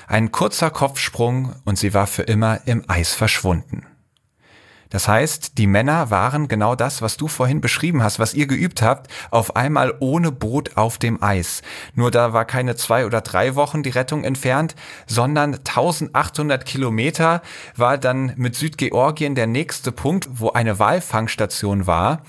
ein 0.08 0.32
kurzer 0.32 0.70
Kopfsprung 0.70 1.56
und 1.66 1.78
sie 1.78 1.94
war 1.94 2.08
für 2.08 2.24
immer 2.24 2.62
im 2.66 2.84
Eis 2.88 3.14
verschwunden. 3.14 3.86
Das 4.96 5.10
heißt, 5.10 5.58
die 5.58 5.68
Männer 5.68 6.10
waren 6.10 6.48
genau 6.48 6.74
das, 6.74 7.02
was 7.02 7.18
du 7.18 7.28
vorhin 7.28 7.60
beschrieben 7.60 8.02
hast, 8.02 8.18
was 8.18 8.34
ihr 8.34 8.48
geübt 8.48 8.82
habt, 8.82 9.12
auf 9.30 9.58
einmal 9.58 9.94
ohne 10.00 10.32
Boot 10.32 10.78
auf 10.78 10.98
dem 10.98 11.22
Eis. 11.22 11.64
Nur 11.96 12.12
da 12.12 12.32
war 12.32 12.46
keine 12.46 12.78
zwei 12.78 13.06
oder 13.06 13.20
drei 13.20 13.56
Wochen 13.56 13.84
die 13.84 13.90
Rettung 13.90 14.24
entfernt, 14.24 14.74
sondern 15.06 15.56
1800 15.56 16.66
Kilometer 16.66 17.42
war 17.76 17.98
dann 17.98 18.32
mit 18.38 18.56
Südgeorgien 18.56 19.36
der 19.36 19.48
nächste 19.48 19.92
Punkt, 19.92 20.30
wo 20.32 20.52
eine 20.52 20.80
Walfangstation 20.80 21.88
war. 21.88 22.22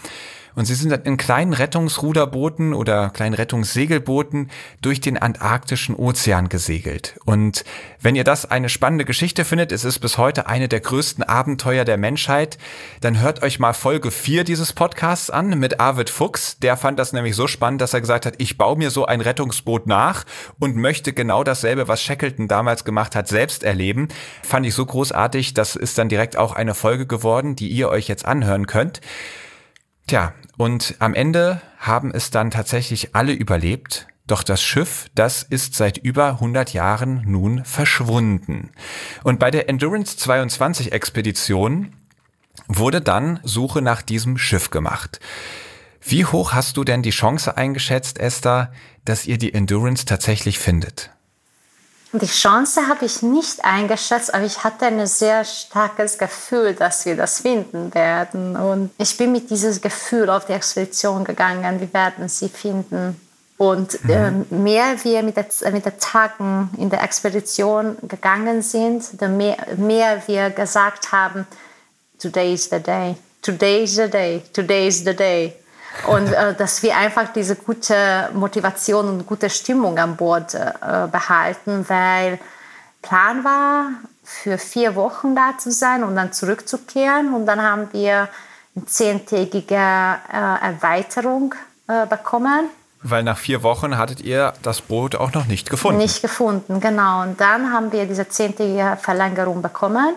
Und 0.57 0.65
sie 0.65 0.75
sind 0.75 0.91
dann 0.91 1.03
in 1.03 1.19
kleinen 1.19 1.53
Rettungsruderbooten 1.53 2.73
oder 2.73 3.11
kleinen 3.11 3.35
Rettungssegelbooten 3.35 4.51
durch 4.81 5.03
den 5.03 5.19
Antarktischen 5.19 5.95
Ozean 5.95 6.49
gesegelt. 6.49 7.21
Und 7.27 7.65
wenn 8.01 8.17
ihr 8.17 8.25
das 8.25 8.51
eine 8.51 8.71
spannende 8.71 9.05
Geschichte 9.05 9.45
findet, 9.45 9.71
es 9.71 9.85
ist 9.85 9.99
bis 9.99 10.17
heute 10.17 10.47
eine 10.47 10.67
der 10.67 10.81
größten 10.81 11.23
Abenteuer 11.23 11.85
der 11.85 11.99
Menschheit, 11.99 12.57
dann 13.03 13.21
hört 13.21 13.43
euch 13.43 13.59
mal 13.59 13.75
Folge 13.75 14.11
4 14.11 14.45
dieses 14.45 14.73
Podcasts 14.73 15.29
an 15.29 15.59
mit 15.59 15.79
Arvid 15.79 16.09
Fuchs. 16.09 16.59
Der 16.59 16.79
fand 16.79 16.99
das 16.99 17.13
nämlich 17.13 17.37
so 17.37 17.47
spannend, 17.47 17.83
dass 17.83 17.93
er 17.93 18.01
gesagt 18.01 18.25
hat, 18.25 18.37
ich 18.39 18.57
baue 18.57 18.79
mir 18.79 18.91
so 18.91 19.05
ein 19.05 19.21
Rettungsboot 19.21 19.87
nach 19.87 20.25
und 20.59 20.75
möchte 20.75 21.13
genau 21.13 21.45
dasselbe, 21.45 21.87
was 21.87 22.03
Shackleton 22.03 22.49
damals 22.49 22.87
gemacht 22.87 23.15
hat, 23.15 23.29
selbst 23.29 23.63
erleben. 23.63 24.09
Fand 24.43 24.65
ich 24.65 24.73
so 24.73 24.87
großartig, 24.87 25.53
das 25.53 25.77
ist 25.77 25.99
dann 25.99 26.09
direkt 26.09 26.39
auch 26.39 26.57
eine 26.57 26.75
Folge 26.75 27.07
geworden, 27.07 27.57
die 27.57 27.69
ihr 27.69 27.91
euch 27.91 28.09
jetzt 28.09 28.25
anhören 28.25 28.67
könnt. 28.67 29.03
Tja, 30.07 30.33
und 30.57 30.95
am 30.99 31.15
Ende 31.15 31.61
haben 31.79 32.13
es 32.13 32.31
dann 32.31 32.51
tatsächlich 32.51 33.15
alle 33.15 33.33
überlebt. 33.33 34.09
Doch 34.27 34.43
das 34.43 34.63
Schiff, 34.63 35.09
das 35.15 35.43
ist 35.45 35.75
seit 35.75 35.99
über 35.99 36.31
100 36.31 36.73
Jahren 36.73 37.23
nun 37.27 37.65
verschwunden. 37.65 38.71
Und 39.23 39.39
bei 39.39 39.51
der 39.51 39.69
Endurance 39.69 40.17
22 40.17 40.93
Expedition 40.93 41.93
wurde 42.67 43.01
dann 43.01 43.39
Suche 43.45 43.83
nach 43.83 44.03
diesem 44.03 44.37
Schiff 44.39 44.71
gemacht. 44.71 45.21
Wie 46.01 46.25
hoch 46.25 46.53
hast 46.53 46.77
du 46.77 46.85
denn 46.85 47.03
die 47.03 47.11
Chance 47.11 47.57
eingeschätzt, 47.57 48.19
Esther, 48.19 48.73
dass 49.05 49.27
ihr 49.27 49.39
die 49.39 49.55
Endurance 49.55 50.07
tatsächlich 50.07 50.59
findet? 50.59 51.11
Die 52.19 52.27
Chance 52.27 52.89
habe 52.89 53.05
ich 53.05 53.23
nicht 53.23 53.65
eingeschätzt, 53.65 54.33
aber 54.33 54.45
ich 54.45 54.65
hatte 54.65 54.87
ein 54.87 55.07
sehr 55.07 55.45
starkes 55.45 56.19
Gefühl, 56.19 56.75
dass 56.75 57.05
wir 57.05 57.17
das 57.17 57.41
finden 57.41 57.95
werden. 57.95 58.57
Und 58.57 58.91
ich 58.99 59.17
bin 59.17 59.33
mit 59.33 59.51
diesem 59.51 59.81
Gefühl 59.81 60.31
auf 60.31 60.47
die 60.47 60.53
Expedition 60.53 61.25
gegangen, 61.25 61.81
wir 61.81 61.93
werden 61.93 62.29
sie 62.29 62.49
finden. 62.49 63.21
Und 63.59 63.99
äh, 64.09 64.31
mehr 64.51 65.03
wir 65.03 65.23
mit, 65.23 65.37
der, 65.37 65.47
mit 65.73 65.85
den 65.85 65.99
Tagen 65.99 66.71
in 66.77 66.91
der 66.91 67.03
Expedition 67.03 67.97
gegangen 68.07 68.63
sind, 68.63 69.03
desto 69.13 69.29
mehr, 69.29 69.57
mehr 69.77 70.23
wir 70.27 70.51
gesagt 70.51 71.11
haben, 71.13 71.47
today 72.19 72.53
is 72.53 72.65
the 72.71 72.79
day, 72.79 73.17
today 73.41 73.85
is 73.85 73.97
the 73.97 74.09
day, 74.09 74.43
today 74.53 74.89
is 74.89 75.05
the 75.05 75.15
day. 75.15 75.55
Und 76.07 76.33
äh, 76.33 76.55
dass 76.55 76.83
wir 76.83 76.97
einfach 76.97 77.33
diese 77.33 77.57
gute 77.57 78.31
Motivation 78.35 79.09
und 79.09 79.27
gute 79.27 79.51
Stimmung 79.51 79.99
an 79.99 80.17
Bord 80.17 80.55
äh, 80.55 80.71
behalten, 81.11 81.85
weil 81.89 82.39
Plan 83.03 83.45
war, 83.45 83.91
für 84.25 84.59
vier 84.59 84.97
Wochen 84.97 85.37
da 85.37 85.57
zu 85.57 85.71
sein 85.71 86.03
und 86.03 86.17
dann 86.17 86.33
zurückzukehren. 86.33 87.33
Und 87.33 87.47
dann 87.47 87.63
haben 87.63 87.89
wir 87.93 88.29
eine 88.75 88.87
zehntägige 88.87 89.75
äh, 89.77 90.67
Erweiterung 90.67 91.55
äh, 91.89 92.07
bekommen. 92.07 92.69
Weil 93.03 93.23
nach 93.23 93.39
vier 93.39 93.63
Wochen 93.63 93.97
hattet 93.97 94.21
ihr 94.21 94.53
das 94.63 94.81
Boot 94.81 95.15
auch 95.15 95.33
noch 95.33 95.47
nicht 95.47 95.71
gefunden. 95.71 95.99
Nicht 95.99 96.23
gefunden, 96.23 96.81
genau. 96.81 97.23
Und 97.23 97.41
dann 97.41 97.73
haben 97.73 97.93
wir 97.93 98.07
diese 98.07 98.29
zehntägige 98.29 98.99
Verlängerung 99.01 99.63
bekommen. 99.63 100.17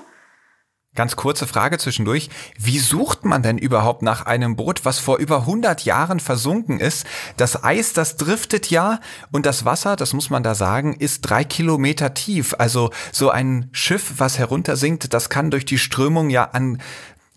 Ganz 1.00 1.16
kurze 1.16 1.48
Frage 1.48 1.78
zwischendurch. 1.78 2.30
Wie 2.58 2.78
sucht 2.78 3.24
man 3.24 3.42
denn 3.42 3.58
überhaupt 3.58 4.02
nach 4.02 4.26
einem 4.26 4.58
Boot, 4.58 4.84
was 4.84 5.00
vor 5.00 5.18
über 5.18 5.38
100 5.38 5.86
Jahren 5.86 6.20
versunken 6.20 6.82
ist? 6.82 7.08
Das 7.38 7.64
Eis, 7.64 7.94
das 7.94 8.18
driftet 8.18 8.70
ja 8.70 9.00
und 9.32 9.46
das 9.46 9.64
Wasser, 9.64 9.96
das 9.96 10.12
muss 10.12 10.30
man 10.30 10.44
da 10.44 10.56
sagen, 10.56 10.94
ist 10.94 11.22
drei 11.22 11.46
Kilometer 11.46 12.14
tief. 12.16 12.54
Also 12.58 12.90
so 13.14 13.30
ein 13.30 13.70
Schiff, 13.72 14.16
was 14.18 14.40
heruntersinkt, 14.40 15.14
das 15.14 15.30
kann 15.30 15.52
durch 15.52 15.64
die 15.64 15.78
Strömung 15.78 16.30
ja 16.30 16.44
an 16.44 16.82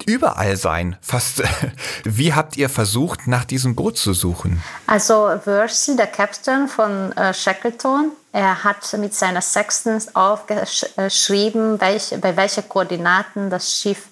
überall 0.06 0.56
sein. 0.56 0.96
Fast. 1.00 1.42
Wie 2.04 2.34
habt 2.34 2.56
ihr 2.56 2.68
versucht, 2.68 3.26
nach 3.26 3.44
diesem 3.44 3.74
Boot 3.74 3.98
zu 3.98 4.12
suchen? 4.12 4.62
Also 4.86 5.14
Worsley, 5.44 5.96
der 5.96 6.06
Captain 6.06 6.68
von 6.68 7.12
äh, 7.12 7.32
Shackleton, 7.32 8.12
er 8.32 8.64
hat 8.64 8.92
mit 8.98 9.14
seiner 9.14 9.42
Sextans 9.42 10.14
aufgeschrieben, 10.14 11.80
welch, 11.80 12.14
bei 12.20 12.36
welchen 12.36 12.68
Koordinaten 12.68 13.50
das 13.50 13.70
Schiff 13.78 14.06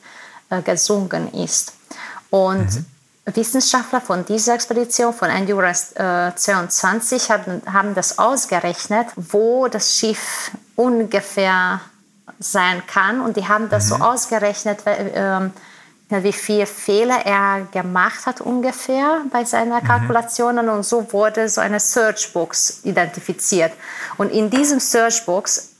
äh, 0.50 0.60
gesunken 0.62 1.32
ist. 1.32 1.72
Und 2.28 2.66
mhm. 2.74 2.86
Wissenschaftler 3.34 4.00
von 4.00 4.24
dieser 4.24 4.54
Expedition, 4.54 5.12
von 5.12 5.30
Endurance 5.30 5.94
äh, 5.96 6.34
22, 6.34 7.30
haben, 7.30 7.62
haben 7.70 7.94
das 7.94 8.18
ausgerechnet, 8.18 9.06
wo 9.16 9.68
das 9.68 9.96
Schiff 9.96 10.50
ungefähr 10.76 11.80
sein 12.38 12.82
kann. 12.86 13.20
Und 13.20 13.36
die 13.36 13.46
haben 13.46 13.68
das 13.68 13.84
mhm. 13.84 13.88
so 13.88 13.94
ausgerechnet, 13.96 14.86
äh, 14.86 15.50
wie 16.10 16.32
viele 16.32 16.66
Fehler 16.66 17.24
er 17.24 17.68
gemacht 17.72 18.26
hat 18.26 18.40
ungefähr 18.40 19.20
bei 19.30 19.44
seinen 19.44 19.72
mhm. 19.72 19.84
Kalkulationen. 19.86 20.68
Und 20.68 20.82
so 20.82 21.12
wurde 21.12 21.48
so 21.48 21.60
eine 21.60 21.78
Searchbox 21.78 22.80
identifiziert. 22.84 23.70
Und 24.18 24.32
in 24.32 24.50
diesem 24.50 24.80
Searchbox 24.80 25.70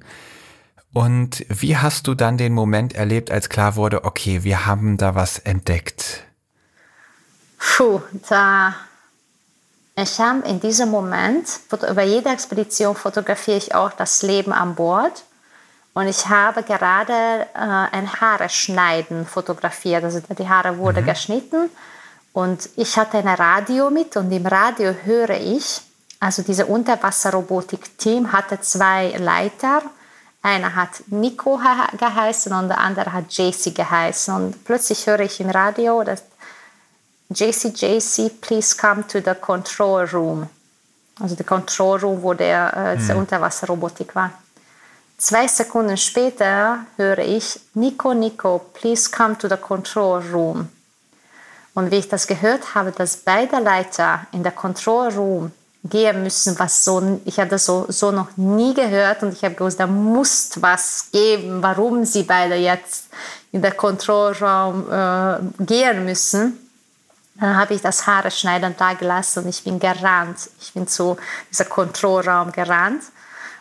Und 0.92 1.44
wie 1.48 1.76
hast 1.76 2.06
du 2.06 2.14
dann 2.14 2.36
den 2.36 2.52
Moment 2.52 2.94
erlebt, 2.94 3.30
als 3.30 3.48
klar 3.48 3.76
wurde, 3.76 4.04
okay, 4.04 4.44
wir 4.44 4.66
haben 4.66 4.98
da 4.98 5.14
was 5.14 5.38
entdeckt? 5.38 6.24
Puh, 7.58 8.00
da 8.28 8.74
ich 9.94 10.18
habe 10.18 10.48
in 10.48 10.58
diesem 10.58 10.90
Moment, 10.90 11.46
bei 11.68 12.04
jeder 12.04 12.32
Expedition 12.32 12.96
fotografiere 12.96 13.58
ich 13.58 13.74
auch 13.74 13.92
das 13.92 14.22
Leben 14.22 14.52
an 14.52 14.74
Bord. 14.74 15.24
Und 15.92 16.08
ich 16.08 16.26
habe 16.28 16.62
gerade 16.62 17.12
äh, 17.12 17.58
ein 17.58 18.10
Haare 18.20 18.48
schneiden 18.48 19.26
fotografiert. 19.26 20.02
Also 20.02 20.20
die 20.20 20.48
Haare 20.48 20.78
wurden 20.78 21.02
mhm. 21.02 21.08
geschnitten 21.08 21.70
und 22.32 22.70
ich 22.76 22.96
hatte 22.96 23.18
ein 23.18 23.28
Radio 23.28 23.90
mit 23.90 24.16
und 24.16 24.32
im 24.32 24.46
Radio 24.46 24.94
höre 25.04 25.38
ich, 25.38 25.82
also 26.18 26.42
diese 26.42 26.64
Unterwasserrobotik-Team 26.64 28.32
hatte 28.32 28.60
zwei 28.60 29.08
Leiter. 29.18 29.82
Einer 30.42 30.74
hat 30.74 31.02
Nico 31.06 31.60
geheißen 31.96 32.52
und 32.52 32.68
der 32.68 32.78
andere 32.78 33.12
hat 33.12 33.32
JC 33.32 33.74
geheißen. 33.74 34.34
Und 34.34 34.64
plötzlich 34.64 35.06
höre 35.06 35.20
ich 35.20 35.40
im 35.40 35.50
Radio, 35.50 36.02
dass 36.02 36.22
JC, 37.30 37.72
JC, 37.74 38.40
please 38.40 38.76
come 38.76 39.06
to 39.06 39.20
the 39.20 39.34
control 39.40 40.04
room. 40.06 40.48
Also 41.20 41.36
der 41.36 41.46
Control 41.46 42.00
Room, 42.00 42.22
wo 42.22 42.34
der 42.34 42.72
äh, 42.74 42.96
mhm. 42.96 43.18
Unterwasserrobotik 43.18 44.14
war. 44.14 44.32
Zwei 45.18 45.46
Sekunden 45.46 45.96
später 45.96 46.80
höre 46.96 47.18
ich 47.18 47.60
Nico, 47.74 48.12
Nico, 48.12 48.58
please 48.72 49.10
come 49.10 49.38
to 49.38 49.48
the 49.48 49.56
control 49.56 50.20
room. 50.32 50.68
Und 51.74 51.90
wie 51.90 51.96
ich 51.96 52.08
das 52.08 52.26
gehört 52.26 52.74
habe, 52.74 52.92
dass 52.92 53.18
beide 53.18 53.58
Leiter 53.60 54.26
in 54.32 54.42
der 54.42 54.52
Control 54.52 55.08
Room 55.08 55.52
gehen 55.84 56.22
müssen, 56.22 56.58
was 56.58 56.84
so, 56.84 57.20
ich 57.24 57.36
das 57.36 57.66
so, 57.66 57.86
so 57.88 58.12
noch 58.12 58.36
nie 58.36 58.72
gehört 58.72 59.22
und 59.22 59.32
ich 59.32 59.42
habe 59.42 59.54
gewusst, 59.54 59.80
da 59.80 59.86
muss 59.86 60.50
was 60.60 61.06
geben, 61.12 61.62
warum 61.62 62.04
sie 62.04 62.22
beide 62.22 62.54
jetzt 62.54 63.06
in 63.50 63.62
der 63.62 63.72
Kontrollraum 63.72 64.90
äh, 64.90 65.64
gehen 65.64 66.04
müssen. 66.04 66.58
Dann 67.40 67.56
habe 67.56 67.74
ich 67.74 67.82
das 67.82 68.06
Haare 68.06 68.30
schneiden 68.30 68.74
da 68.78 68.94
gelassen 68.94 69.42
und 69.42 69.48
ich 69.48 69.64
bin 69.64 69.80
gerannt. 69.80 70.50
Ich 70.60 70.72
bin 70.72 70.86
zu 70.86 71.16
diesem 71.50 71.68
Kontrollraum 71.68 72.52
gerannt. 72.52 73.02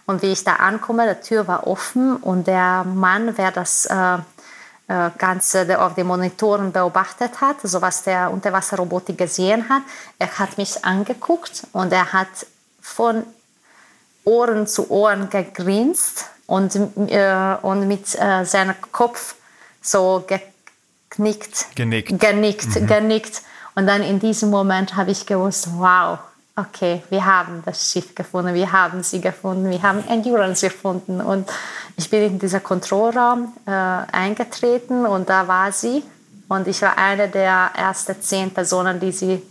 Und 0.06 0.22
wie 0.22 0.32
ich 0.32 0.44
da 0.44 0.56
ankomme, 0.56 1.16
die 1.16 1.28
Tür 1.28 1.48
war 1.48 1.66
offen 1.68 2.18
und 2.18 2.48
der 2.48 2.84
Mann, 2.84 3.38
wer 3.38 3.52
das 3.52 3.86
äh, 3.86 4.18
äh, 4.92 5.10
Ganze 5.18 5.80
auf 5.80 5.96
den 5.96 6.06
Monitoren 6.06 6.74
beobachtet 6.74 7.40
hat, 7.40 7.64
also 7.64 7.82
was 7.82 8.04
der 8.04 8.30
Unterwasserrobotik 8.30 9.18
gesehen 9.18 9.70
hat, 9.70 9.84
er 10.20 10.38
hat 10.38 10.58
mich 10.58 10.84
angeguckt 10.84 11.66
und 11.72 11.94
er 11.94 12.12
hat 12.12 12.28
von 12.82 13.24
Ohren 14.26 14.68
zu 14.68 14.92
Ohren 14.92 15.30
gegrinst 15.30 16.26
und, 16.46 16.76
äh, 16.76 17.56
und 17.62 17.88
mit 17.88 18.20
äh, 18.20 18.44
seinem 18.44 18.76
Kopf 18.92 19.36
so 19.82 20.26
geknickt. 20.28 21.68
Genickt. 21.76 22.20
Genickt, 22.20 22.76
mhm. 22.76 22.88
genickt. 22.88 23.44
Und 23.76 23.88
dann 23.88 24.04
in 24.04 24.20
diesem 24.20 24.50
Moment 24.50 24.98
habe 24.98 25.12
ich 25.12 25.26
gewusst, 25.26 25.70
wow, 25.78 26.20
okay, 26.56 27.02
wir 27.10 27.26
haben 27.26 27.62
das 27.66 27.92
Schiff 27.92 28.14
gefunden, 28.14 28.54
wir 28.54 28.72
haben 28.72 29.04
sie 29.04 29.22
gefunden, 29.22 29.70
wir 29.70 29.82
haben 29.82 30.04
Endurance 30.08 30.68
gefunden. 30.68 31.22
Und 31.22 31.50
ich 31.96 32.10
bin 32.10 32.24
in 32.24 32.40
diesen 32.40 32.64
Kontrollraum 32.64 33.54
äh, 33.66 33.72
eingetreten 33.72 35.06
und 35.06 35.30
da 35.30 35.48
war 35.48 35.72
sie. 35.72 36.04
Und 36.48 36.68
ich 36.68 36.82
war 36.82 36.98
eine 36.98 37.30
der 37.30 37.72
ersten 37.76 38.22
zehn 38.22 38.52
Personen, 38.52 39.00
die 39.00 39.12
sie, 39.12 39.42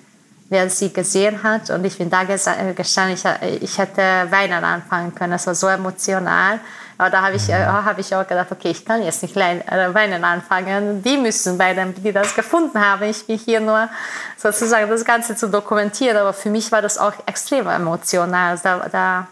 wer 0.51 0.69
sie 0.69 0.93
gesehen 0.93 1.43
hat. 1.43 1.71
Und 1.71 1.85
ich 1.85 1.97
bin 1.97 2.11
da 2.11 2.23
äh, 2.23 2.75
gestanden, 2.75 3.15
ich, 3.15 3.63
ich 3.63 3.79
hätte 3.79 4.03
weinen 4.31 4.65
anfangen 4.65 5.15
können. 5.15 5.33
Es 5.33 5.47
war 5.47 5.55
so 5.55 5.69
emotional. 5.69 6.61
Aber 7.01 7.09
da 7.09 7.23
habe 7.23 7.37
ich, 7.37 7.49
äh, 7.49 7.65
hab 7.65 7.99
ich 7.99 8.15
auch 8.15 8.29
gedacht, 8.29 8.53
okay, 8.53 8.73
ich 8.73 8.85
kann 8.85 9.03
jetzt 9.03 9.23
nicht 9.23 9.35
äh, 9.35 9.95
weinen 9.95 10.23
anfangen. 10.23 11.03
Die 11.03 11.17
müssen 11.17 11.57
beide, 11.57 11.95
die 11.97 12.13
das 12.13 12.35
gefunden 12.35 12.79
haben. 12.79 13.05
Ich 13.05 13.27
bin 13.27 13.39
hier 13.39 13.59
nur 13.59 13.89
sozusagen 14.37 14.87
das 14.91 15.03
Ganze 15.03 15.35
zu 15.35 15.49
dokumentieren. 15.49 16.19
Aber 16.19 16.35
für 16.35 16.51
mich 16.51 16.71
war 16.71 16.83
das 16.83 16.99
auch 16.99 17.15
extrem 17.25 17.67
emotional. 17.69 18.61
Da, 18.63 18.87
da, 18.93 19.29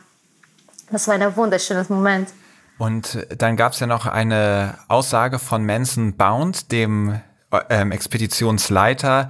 das 0.91 1.09
war 1.09 1.17
ein 1.17 1.37
wunderschönes 1.37 1.91
Moment. 1.91 2.31
Und 2.79 3.27
dann 3.37 3.55
gab 3.59 3.75
es 3.75 3.81
ja 3.81 3.87
noch 3.87 4.07
eine 4.07 4.79
Aussage 4.89 5.39
von 5.39 5.67
Manson 5.67 6.17
Bound, 6.17 6.73
dem 6.73 7.21
ähm, 7.69 7.93
Expeditionsleiter, 7.93 9.29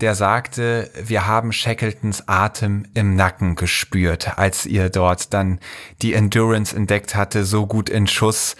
der 0.00 0.14
sagte, 0.14 0.90
wir 0.94 1.26
haben 1.26 1.52
Shackletons 1.52 2.28
Atem 2.28 2.86
im 2.94 3.16
Nacken 3.16 3.54
gespürt, 3.54 4.38
als 4.38 4.66
ihr 4.66 4.90
dort 4.90 5.32
dann 5.32 5.58
die 6.02 6.12
Endurance 6.12 6.76
entdeckt 6.76 7.14
hatte, 7.14 7.44
so 7.44 7.66
gut 7.66 7.88
in 7.88 8.06
Schuss. 8.06 8.56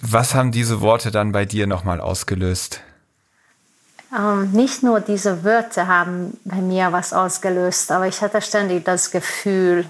Was 0.00 0.34
haben 0.34 0.50
diese 0.50 0.80
Worte 0.80 1.10
dann 1.10 1.32
bei 1.32 1.44
dir 1.44 1.66
nochmal 1.66 2.00
ausgelöst? 2.00 2.80
Ähm, 4.16 4.50
nicht 4.50 4.82
nur 4.82 5.00
diese 5.00 5.44
Wörter 5.44 5.86
haben 5.86 6.36
bei 6.44 6.56
mir 6.56 6.90
was 6.90 7.12
ausgelöst, 7.12 7.92
aber 7.92 8.08
ich 8.08 8.20
hatte 8.20 8.42
ständig 8.42 8.84
das 8.84 9.10
Gefühl 9.12 9.86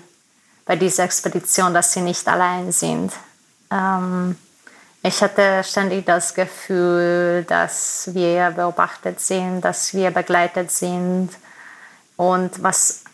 bei 0.67 0.77
dieser 0.77 1.05
Expedition, 1.05 1.73
dass 1.73 1.95
sie 1.95 2.03
nicht 2.03 2.29
allein 2.29 2.71
sind. 2.71 3.13
Ähm, 3.71 4.37
ich 5.03 5.23
hatte 5.23 5.65
ständig 5.65 6.05
das 6.05 6.35
Gefühl, 6.35 7.47
dass 7.49 8.11
wir 8.13 8.51
beobachtet 8.51 9.19
sind, 9.21 9.63
dass 9.63 9.95
wir 9.95 10.11
begleitet 10.11 10.71
sind. 10.71 11.31
Und 12.17 12.63
was 12.63 13.05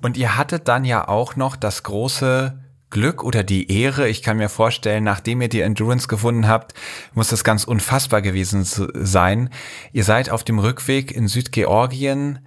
Und 0.00 0.16
ihr 0.16 0.36
hattet 0.36 0.68
dann 0.68 0.84
ja 0.84 1.08
auch 1.08 1.36
noch 1.36 1.56
das 1.56 1.82
große 1.82 2.58
Glück 2.90 3.24
oder 3.24 3.42
die 3.42 3.72
Ehre, 3.72 4.06
ich 4.08 4.22
kann 4.22 4.36
mir 4.36 4.50
vorstellen, 4.50 5.02
nachdem 5.02 5.40
ihr 5.40 5.48
die 5.48 5.62
Endurance 5.62 6.08
gefunden 6.08 6.46
habt, 6.46 6.74
muss 7.14 7.28
das 7.28 7.42
ganz 7.42 7.64
unfassbar 7.64 8.20
gewesen 8.20 8.64
sein. 8.64 9.48
Ihr 9.92 10.04
seid 10.04 10.30
auf 10.30 10.44
dem 10.44 10.58
Rückweg 10.58 11.10
in 11.10 11.26
Südgeorgien 11.26 12.46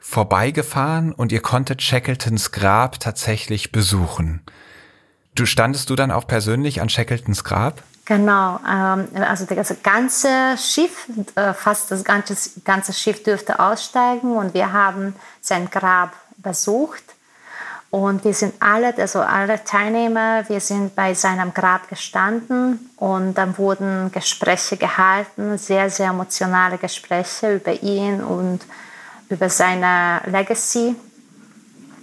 vorbeigefahren 0.00 1.12
und 1.12 1.32
ihr 1.32 1.40
konntet 1.40 1.80
Shackletons 1.80 2.50
Grab 2.50 3.00
tatsächlich 3.00 3.72
besuchen. 3.72 4.42
Du 5.34 5.46
standest 5.46 5.88
du 5.90 5.96
dann 5.96 6.10
auch 6.10 6.26
persönlich 6.26 6.82
an 6.82 6.88
Shackletons 6.88 7.44
Grab? 7.44 7.82
Genau, 8.04 8.60
ähm, 8.68 9.08
also 9.26 9.46
das 9.46 9.74
ganze 9.82 10.58
Schiff, 10.58 11.08
äh, 11.36 11.54
fast 11.54 11.90
das 11.90 12.04
ganze, 12.04 12.36
ganze 12.60 12.92
Schiff 12.92 13.22
dürfte 13.22 13.58
aussteigen 13.58 14.36
und 14.36 14.52
wir 14.52 14.72
haben 14.72 15.14
sein 15.40 15.70
Grab 15.70 16.12
besucht. 16.36 17.02
Und 17.90 18.24
wir 18.24 18.34
sind 18.34 18.54
alle, 18.58 18.92
also 18.98 19.20
alle 19.20 19.62
Teilnehmer, 19.62 20.48
wir 20.48 20.58
sind 20.58 20.96
bei 20.96 21.14
seinem 21.14 21.54
Grab 21.54 21.88
gestanden 21.88 22.90
und 22.96 23.34
dann 23.34 23.56
wurden 23.56 24.10
Gespräche 24.10 24.76
gehalten, 24.76 25.56
sehr, 25.58 25.88
sehr 25.90 26.08
emotionale 26.08 26.76
Gespräche 26.76 27.54
über 27.54 27.72
ihn 27.72 28.20
und 28.20 28.60
über 29.28 29.48
seine 29.48 30.20
Legacy. 30.26 30.96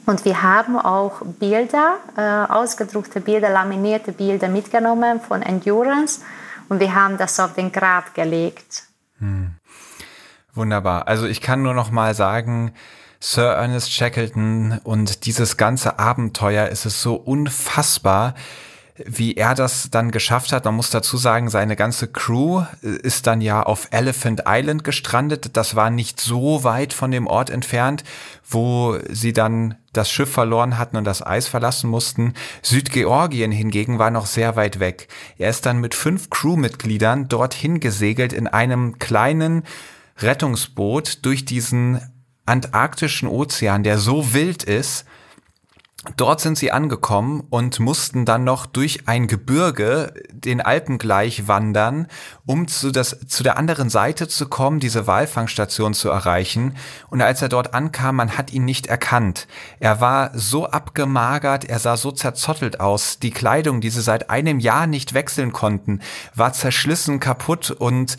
Und 0.05 0.25
wir 0.25 0.41
haben 0.41 0.77
auch 0.77 1.21
Bilder, 1.23 1.97
äh, 2.17 2.51
ausgedruckte 2.51 3.21
Bilder, 3.21 3.49
laminierte 3.49 4.11
Bilder 4.11 4.49
mitgenommen 4.49 5.21
von 5.21 5.41
Endurance 5.41 6.21
und 6.69 6.79
wir 6.79 6.95
haben 6.95 7.17
das 7.17 7.39
auf 7.39 7.53
den 7.53 7.71
Grab 7.71 8.13
gelegt. 8.13 8.83
Hm. 9.19 9.55
Wunderbar. 10.53 11.07
Also 11.07 11.27
ich 11.27 11.41
kann 11.41 11.61
nur 11.61 11.73
noch 11.73 11.91
mal 11.91 12.13
sagen, 12.15 12.73
Sir 13.19 13.51
Ernest 13.51 13.93
Shackleton 13.93 14.79
und 14.83 15.25
dieses 15.25 15.55
ganze 15.55 15.99
Abenteuer 15.99 16.67
ist 16.67 16.85
es 16.85 17.01
so 17.01 17.15
unfassbar, 17.15 18.33
wie 19.05 19.35
er 19.35 19.53
das 19.53 19.89
dann 19.91 20.11
geschafft 20.11 20.51
hat. 20.51 20.65
Man 20.65 20.75
muss 20.75 20.89
dazu 20.89 21.17
sagen, 21.17 21.49
seine 21.49 21.75
ganze 21.75 22.07
Crew 22.07 22.63
ist 22.81 23.27
dann 23.27 23.41
ja 23.41 23.63
auf 23.63 23.87
Elephant 23.91 24.43
Island 24.47 24.83
gestrandet. 24.83 25.55
Das 25.55 25.75
war 25.75 25.89
nicht 25.89 26.19
so 26.19 26.63
weit 26.63 26.93
von 26.93 27.11
dem 27.11 27.27
Ort 27.27 27.49
entfernt, 27.49 28.03
wo 28.49 28.97
sie 29.09 29.33
dann 29.33 29.75
das 29.93 30.11
Schiff 30.11 30.31
verloren 30.31 30.77
hatten 30.77 30.97
und 30.97 31.03
das 31.03 31.25
Eis 31.25 31.47
verlassen 31.47 31.89
mussten. 31.89 32.33
Südgeorgien 32.61 33.51
hingegen 33.51 33.99
war 33.99 34.11
noch 34.11 34.25
sehr 34.25 34.55
weit 34.55 34.79
weg. 34.79 35.07
Er 35.37 35.49
ist 35.49 35.65
dann 35.65 35.79
mit 35.79 35.95
fünf 35.95 36.29
Crewmitgliedern 36.29 37.27
dorthin 37.27 37.79
gesegelt 37.79 38.33
in 38.33 38.47
einem 38.47 38.99
kleinen 38.99 39.63
Rettungsboot 40.17 41.25
durch 41.25 41.45
diesen 41.45 42.01
antarktischen 42.45 43.27
Ozean, 43.27 43.83
der 43.83 43.97
so 43.97 44.33
wild 44.33 44.63
ist, 44.63 45.05
Dort 46.17 46.41
sind 46.41 46.57
sie 46.57 46.71
angekommen 46.71 47.43
und 47.51 47.79
mussten 47.79 48.25
dann 48.25 48.43
noch 48.43 48.65
durch 48.65 49.07
ein 49.07 49.27
Gebirge 49.27 50.15
den 50.31 50.59
Alpen 50.59 50.97
gleich 50.97 51.47
wandern, 51.47 52.07
um 52.43 52.67
zu, 52.67 52.89
das, 52.91 53.19
zu 53.27 53.43
der 53.43 53.55
anderen 53.55 53.91
Seite 53.91 54.27
zu 54.27 54.49
kommen, 54.49 54.79
diese 54.79 55.05
Walfangstation 55.05 55.93
zu 55.93 56.09
erreichen. 56.09 56.75
Und 57.11 57.21
als 57.21 57.43
er 57.43 57.49
dort 57.49 57.75
ankam, 57.75 58.15
man 58.15 58.35
hat 58.35 58.51
ihn 58.51 58.65
nicht 58.65 58.87
erkannt. 58.87 59.47
Er 59.79 60.01
war 60.01 60.31
so 60.33 60.65
abgemagert, 60.65 61.65
er 61.65 61.77
sah 61.77 61.95
so 61.97 62.11
zerzottelt 62.11 62.79
aus. 62.79 63.19
Die 63.19 63.31
Kleidung, 63.31 63.79
die 63.79 63.91
sie 63.91 64.01
seit 64.01 64.31
einem 64.31 64.59
Jahr 64.59 64.87
nicht 64.87 65.13
wechseln 65.13 65.51
konnten, 65.51 66.01
war 66.33 66.51
zerschlissen, 66.51 67.19
kaputt 67.19 67.69
und 67.69 68.17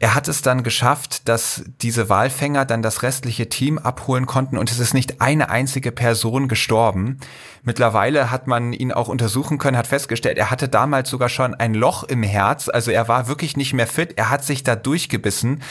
er 0.00 0.14
hat 0.14 0.28
es 0.28 0.40
dann 0.40 0.62
geschafft, 0.62 1.28
dass 1.28 1.62
diese 1.82 2.08
Walfänger 2.08 2.64
dann 2.64 2.80
das 2.80 3.02
restliche 3.02 3.50
Team 3.50 3.76
abholen 3.76 4.24
konnten 4.24 4.56
und 4.56 4.70
es 4.72 4.78
ist 4.78 4.94
nicht 4.94 5.20
eine 5.20 5.50
einzige 5.50 5.92
Person 5.92 6.48
gestorben. 6.48 7.18
Mittlerweile 7.64 8.30
hat 8.30 8.46
man 8.46 8.72
ihn 8.72 8.92
auch 8.92 9.08
untersuchen 9.08 9.58
können, 9.58 9.76
hat 9.76 9.86
festgestellt, 9.86 10.38
er 10.38 10.50
hatte 10.50 10.70
damals 10.70 11.10
sogar 11.10 11.28
schon 11.28 11.54
ein 11.54 11.74
Loch 11.74 12.02
im 12.04 12.22
Herz, 12.22 12.70
also 12.70 12.90
er 12.90 13.08
war 13.08 13.28
wirklich 13.28 13.58
nicht 13.58 13.74
mehr 13.74 13.86
fit, 13.86 14.14
er 14.16 14.30
hat 14.30 14.42
sich 14.42 14.64
da 14.64 14.74
durchgebissen. 14.74 15.62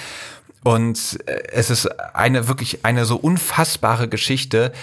Und 0.64 1.20
äh, 1.26 1.42
es 1.52 1.72
ist 1.72 1.88
eine 2.14 2.48
wirklich 2.48 2.86
eine 2.86 3.06
so 3.06 3.16
unfassbare 3.16 4.08
Geschichte 4.08 4.74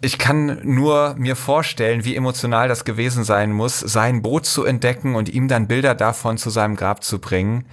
ich 0.00 0.18
kann 0.18 0.60
nur 0.62 1.14
mir 1.18 1.36
vorstellen, 1.36 2.04
wie 2.04 2.16
emotional 2.16 2.68
das 2.68 2.84
gewesen 2.84 3.24
sein 3.24 3.52
muss, 3.52 3.80
sein 3.80 4.22
Boot 4.22 4.46
zu 4.46 4.64
entdecken 4.64 5.14
und 5.14 5.28
ihm 5.28 5.48
dann 5.48 5.68
Bilder 5.68 5.94
davon 5.94 6.38
zu 6.38 6.50
seinem 6.50 6.76
Grab 6.76 7.02
zu 7.02 7.18
bringen. 7.18 7.64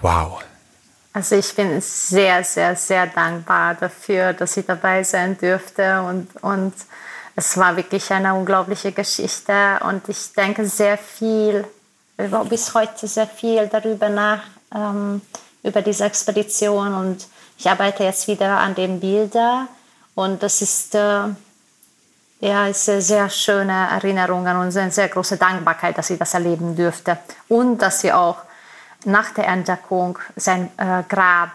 Wow. 0.00 0.42
Also 1.12 1.36
ich 1.36 1.54
bin 1.54 1.80
sehr, 1.80 2.44
sehr, 2.44 2.76
sehr 2.76 3.06
dankbar 3.06 3.74
dafür, 3.74 4.32
dass 4.32 4.56
ich 4.56 4.64
dabei 4.64 5.02
sein 5.02 5.36
dürfte 5.36 6.02
und, 6.02 6.28
und 6.42 6.72
es 7.36 7.56
war 7.56 7.76
wirklich 7.76 8.10
eine 8.12 8.34
unglaubliche 8.34 8.92
Geschichte 8.92 9.80
und 9.82 10.08
ich 10.08 10.32
denke 10.34 10.66
sehr 10.66 10.96
viel, 10.96 11.64
bis 12.48 12.74
heute 12.74 13.08
sehr 13.08 13.26
viel 13.26 13.66
darüber 13.66 14.08
nach, 14.08 14.42
ähm, 14.74 15.20
über 15.62 15.82
diese 15.82 16.04
Expedition 16.04 16.94
und 16.94 17.26
ich 17.58 17.68
arbeite 17.68 18.04
jetzt 18.04 18.28
wieder 18.28 18.58
an 18.58 18.74
den 18.74 19.00
Bildern 19.00 19.68
und 20.14 20.42
das 20.42 20.62
ist... 20.62 20.94
Äh, 20.94 21.28
ja, 22.42 22.68
es 22.68 22.86
sind 22.86 23.02
sehr 23.02 23.28
schöne 23.28 23.72
Erinnerungen 23.90 24.56
und 24.56 24.74
eine 24.74 24.90
sehr 24.90 25.08
große 25.08 25.36
Dankbarkeit, 25.36 25.98
dass 25.98 26.08
ich 26.08 26.18
das 26.18 26.32
erleben 26.32 26.74
durfte. 26.74 27.18
Und 27.48 27.78
dass 27.78 28.02
wir 28.02 28.18
auch 28.18 28.38
nach 29.04 29.30
der 29.34 29.46
Entdeckung 29.46 30.18
sein 30.36 30.70
äh, 30.78 31.02
Grab 31.08 31.52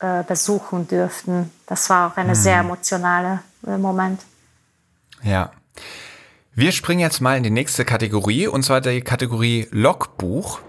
äh, 0.00 0.22
besuchen 0.22 0.86
durften. 0.86 1.50
Das 1.66 1.88
war 1.88 2.12
auch 2.12 2.16
ein 2.16 2.28
mhm. 2.28 2.34
sehr 2.34 2.58
emotionaler 2.58 3.42
äh, 3.66 3.78
Moment. 3.78 4.20
Ja. 5.22 5.50
Wir 6.54 6.72
springen 6.72 7.00
jetzt 7.00 7.22
mal 7.22 7.38
in 7.38 7.42
die 7.42 7.50
nächste 7.50 7.86
Kategorie, 7.86 8.46
und 8.46 8.62
zwar 8.62 8.82
die 8.82 9.00
Kategorie 9.00 9.68
Logbuch. 9.70 10.60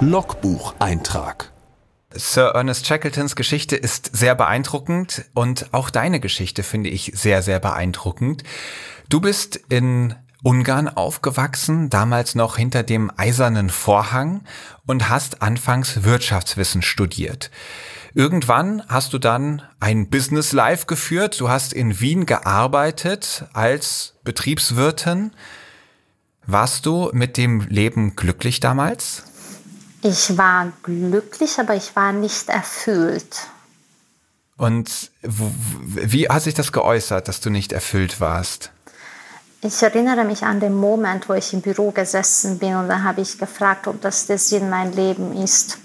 Logbucheintrag. 0.00 1.52
Sir 2.18 2.52
Ernest 2.54 2.86
Shackletons 2.86 3.36
Geschichte 3.36 3.76
ist 3.76 4.16
sehr 4.16 4.34
beeindruckend 4.34 5.24
und 5.34 5.72
auch 5.72 5.90
deine 5.90 6.20
Geschichte 6.20 6.62
finde 6.62 6.90
ich 6.90 7.12
sehr, 7.14 7.42
sehr 7.42 7.60
beeindruckend. 7.60 8.42
Du 9.08 9.20
bist 9.20 9.56
in 9.68 10.14
Ungarn 10.42 10.88
aufgewachsen, 10.88 11.90
damals 11.90 12.34
noch 12.34 12.56
hinter 12.56 12.82
dem 12.82 13.10
eisernen 13.16 13.70
Vorhang 13.70 14.42
und 14.86 15.08
hast 15.08 15.42
anfangs 15.42 16.04
Wirtschaftswissen 16.04 16.82
studiert. 16.82 17.50
Irgendwann 18.14 18.82
hast 18.88 19.12
du 19.12 19.18
dann 19.18 19.62
ein 19.78 20.08
Business 20.08 20.52
Life 20.52 20.86
geführt. 20.86 21.38
Du 21.38 21.48
hast 21.48 21.72
in 21.72 22.00
Wien 22.00 22.24
gearbeitet 22.24 23.44
als 23.52 24.14
Betriebswirtin. 24.24 25.32
Warst 26.46 26.86
du 26.86 27.10
mit 27.12 27.36
dem 27.36 27.60
Leben 27.68 28.16
glücklich 28.16 28.60
damals? 28.60 29.24
Ich 30.08 30.38
war 30.38 30.72
glücklich, 30.84 31.58
aber 31.58 31.74
ich 31.74 31.96
war 31.96 32.12
nicht 32.12 32.48
erfüllt. 32.48 33.48
Und 34.56 35.10
wie 35.20 36.28
hat 36.28 36.42
sich 36.42 36.54
das 36.54 36.70
geäußert, 36.70 37.26
dass 37.26 37.40
du 37.40 37.50
nicht 37.50 37.72
erfüllt 37.72 38.20
warst? 38.20 38.70
Ich 39.62 39.82
erinnere 39.82 40.24
mich 40.24 40.44
an 40.44 40.60
den 40.60 40.76
Moment, 40.76 41.28
wo 41.28 41.34
ich 41.34 41.52
im 41.52 41.60
Büro 41.60 41.90
gesessen 41.90 42.60
bin 42.60 42.76
und 42.76 42.88
dann 42.88 43.02
habe 43.02 43.20
ich 43.20 43.36
gefragt, 43.36 43.88
ob 43.88 44.00
das 44.00 44.26
der 44.26 44.38
Sinn 44.38 44.70
mein 44.70 44.92
Leben 44.92 45.42
ist. 45.42 45.78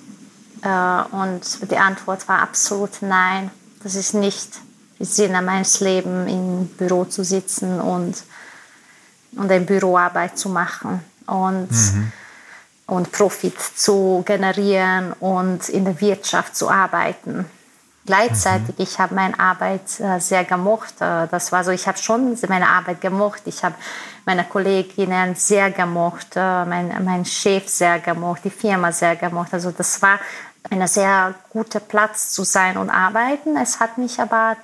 Äh, 0.62 1.02
und 1.12 1.72
die 1.72 1.78
Antwort 1.78 2.28
war 2.28 2.44
absolut 2.44 3.02
nein. 3.02 3.50
Das 3.82 3.96
ist 3.96 4.14
nicht 4.14 4.50
der 5.00 5.08
Sinn 5.08 5.32
meines 5.44 5.80
Lebens, 5.80 6.32
im 6.32 6.68
Büro 6.68 7.06
zu 7.06 7.24
sitzen 7.24 7.82
und, 7.82 8.24
und 9.36 9.52
eine 9.52 9.66
Büroarbeit 9.66 10.38
zu 10.38 10.50
machen. 10.50 11.00
Und 11.26 11.72
mhm 11.72 12.12
und 12.92 13.14
Profit 13.14 13.58
zu 13.58 14.22
generieren 14.26 15.14
und 15.14 15.70
in 15.70 15.86
der 15.86 16.02
Wirtschaft 16.02 16.58
zu 16.58 16.70
arbeiten. 16.70 17.46
Gleichzeitig, 18.06 18.78
mhm. 18.78 18.84
ich 18.84 19.00
habe 19.00 19.16
meine 19.16 19.40
Arbeit 19.40 19.98
äh, 20.02 20.20
sehr 20.20 20.44
gemocht. 20.44 20.96
Äh, 21.00 21.28
das 21.32 21.54
war 21.54 21.64
so, 21.64 21.72
ich 21.72 21.88
habe 21.88 21.98
schon 21.98 22.38
meine 22.50 22.68
Arbeit 22.68 23.00
gemocht. 23.00 23.44
Ich 23.46 23.64
habe 23.64 23.76
meine 24.26 24.44
Kolleginnen 24.44 25.36
sehr 25.36 25.72
gemocht, 25.72 26.36
äh, 26.36 26.66
mein, 26.66 26.94
mein 27.06 27.24
Chef 27.24 27.70
sehr 27.70 28.00
gemocht, 28.00 28.42
die 28.44 28.50
Firma 28.50 28.92
sehr 28.92 29.16
gemocht. 29.16 29.54
Also 29.54 29.72
das 29.72 30.02
war 30.02 30.20
ein 30.70 30.86
sehr 30.86 31.34
guter 31.50 31.80
Platz 31.80 32.34
zu 32.34 32.44
sein 32.44 32.76
und 32.76 32.90
arbeiten. 32.90 33.56
Es 33.56 33.80
hat 33.80 33.98
mich 33.98 34.20
aber 34.20 34.58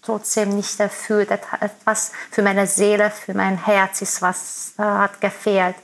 trotzdem 0.00 0.56
nicht 0.56 0.80
erfüllt. 0.80 1.30
Etwas 1.60 2.12
für 2.30 2.40
meine 2.40 2.66
Seele, 2.66 3.10
für 3.10 3.34
mein 3.34 3.58
Herz 3.58 4.00
ist 4.00 4.22
was 4.22 4.72
hat 4.78 5.20
gefehlt. 5.20 5.76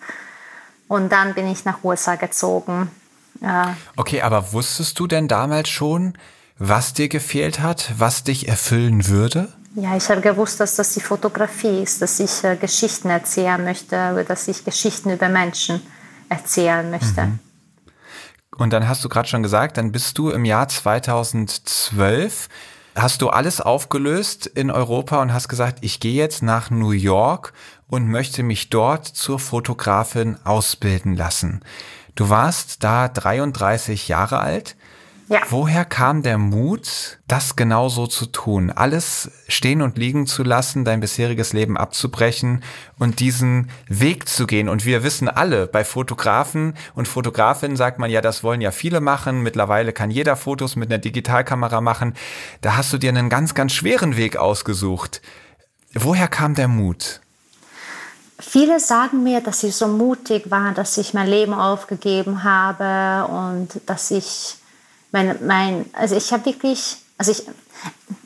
Und 0.90 1.12
dann 1.12 1.34
bin 1.34 1.46
ich 1.46 1.64
nach 1.64 1.84
USA 1.84 2.16
gezogen. 2.16 2.90
Ja. 3.40 3.76
Okay, 3.94 4.22
aber 4.22 4.52
wusstest 4.52 4.98
du 4.98 5.06
denn 5.06 5.28
damals 5.28 5.68
schon, 5.68 6.14
was 6.58 6.94
dir 6.94 7.08
gefehlt 7.08 7.60
hat, 7.60 7.92
was 7.96 8.24
dich 8.24 8.48
erfüllen 8.48 9.06
würde? 9.06 9.52
Ja, 9.76 9.96
ich 9.96 10.08
habe 10.10 10.20
gewusst, 10.20 10.58
dass 10.58 10.74
das 10.74 10.92
die 10.94 11.00
Fotografie 11.00 11.84
ist, 11.84 12.02
dass 12.02 12.18
ich 12.18 12.42
äh, 12.42 12.56
Geschichten 12.56 13.08
erzählen 13.08 13.62
möchte, 13.62 14.24
dass 14.26 14.48
ich 14.48 14.64
Geschichten 14.64 15.10
über 15.10 15.28
Menschen 15.28 15.80
erzählen 16.28 16.90
möchte. 16.90 17.26
Mhm. 17.26 17.38
Und 18.56 18.72
dann 18.72 18.88
hast 18.88 19.04
du 19.04 19.08
gerade 19.08 19.28
schon 19.28 19.44
gesagt, 19.44 19.76
dann 19.76 19.92
bist 19.92 20.18
du 20.18 20.30
im 20.30 20.44
Jahr 20.44 20.66
2012, 20.66 22.48
hast 22.94 23.22
du 23.22 23.28
alles 23.28 23.60
aufgelöst 23.60 24.46
in 24.46 24.70
Europa 24.70 25.20
und 25.22 25.32
hast 25.32 25.48
gesagt, 25.48 25.78
ich 25.82 26.00
gehe 26.00 26.14
jetzt 26.14 26.42
nach 26.42 26.70
New 26.70 26.90
York 26.90 27.52
und 27.86 28.08
möchte 28.08 28.42
mich 28.42 28.70
dort 28.70 29.06
zur 29.06 29.38
Fotografin 29.38 30.36
ausbilden 30.44 31.14
lassen. 31.14 31.62
Du 32.14 32.28
warst 32.28 32.82
da 32.84 33.08
33 33.08 34.08
Jahre 34.08 34.40
alt. 34.40 34.76
Ja. 35.30 35.42
Woher 35.48 35.84
kam 35.84 36.24
der 36.24 36.38
Mut, 36.38 37.20
das 37.28 37.54
genau 37.54 37.88
so 37.88 38.08
zu 38.08 38.26
tun? 38.26 38.72
Alles 38.72 39.30
stehen 39.46 39.80
und 39.80 39.96
liegen 39.96 40.26
zu 40.26 40.42
lassen, 40.42 40.84
dein 40.84 40.98
bisheriges 40.98 41.52
Leben 41.52 41.76
abzubrechen 41.76 42.64
und 42.98 43.20
diesen 43.20 43.70
Weg 43.86 44.28
zu 44.28 44.48
gehen. 44.48 44.68
Und 44.68 44.84
wir 44.84 45.04
wissen 45.04 45.28
alle, 45.28 45.68
bei 45.68 45.84
Fotografen 45.84 46.74
und 46.96 47.06
Fotografinnen 47.06 47.76
sagt 47.76 48.00
man 48.00 48.10
ja, 48.10 48.20
das 48.20 48.42
wollen 48.42 48.60
ja 48.60 48.72
viele 48.72 49.00
machen. 49.00 49.44
Mittlerweile 49.44 49.92
kann 49.92 50.10
jeder 50.10 50.34
Fotos 50.34 50.74
mit 50.74 50.90
einer 50.90 50.98
Digitalkamera 50.98 51.80
machen. 51.80 52.14
Da 52.60 52.76
hast 52.76 52.92
du 52.92 52.98
dir 52.98 53.10
einen 53.10 53.28
ganz, 53.28 53.54
ganz 53.54 53.72
schweren 53.72 54.16
Weg 54.16 54.36
ausgesucht. 54.36 55.22
Woher 55.94 56.26
kam 56.26 56.56
der 56.56 56.66
Mut? 56.66 57.20
Viele 58.40 58.80
sagen 58.80 59.22
mir, 59.22 59.40
dass 59.40 59.62
ich 59.62 59.76
so 59.76 59.86
mutig 59.86 60.50
war, 60.50 60.72
dass 60.72 60.98
ich 60.98 61.14
mein 61.14 61.28
Leben 61.28 61.54
aufgegeben 61.54 62.42
habe 62.42 63.30
und 63.30 63.80
dass 63.86 64.10
ich 64.10 64.56
mein, 65.12 65.46
mein 65.46 65.86
also 65.92 66.16
ich 66.16 66.32
habe 66.32 66.44
wirklich, 66.46 66.96
also 67.18 67.32
ich, 67.32 67.42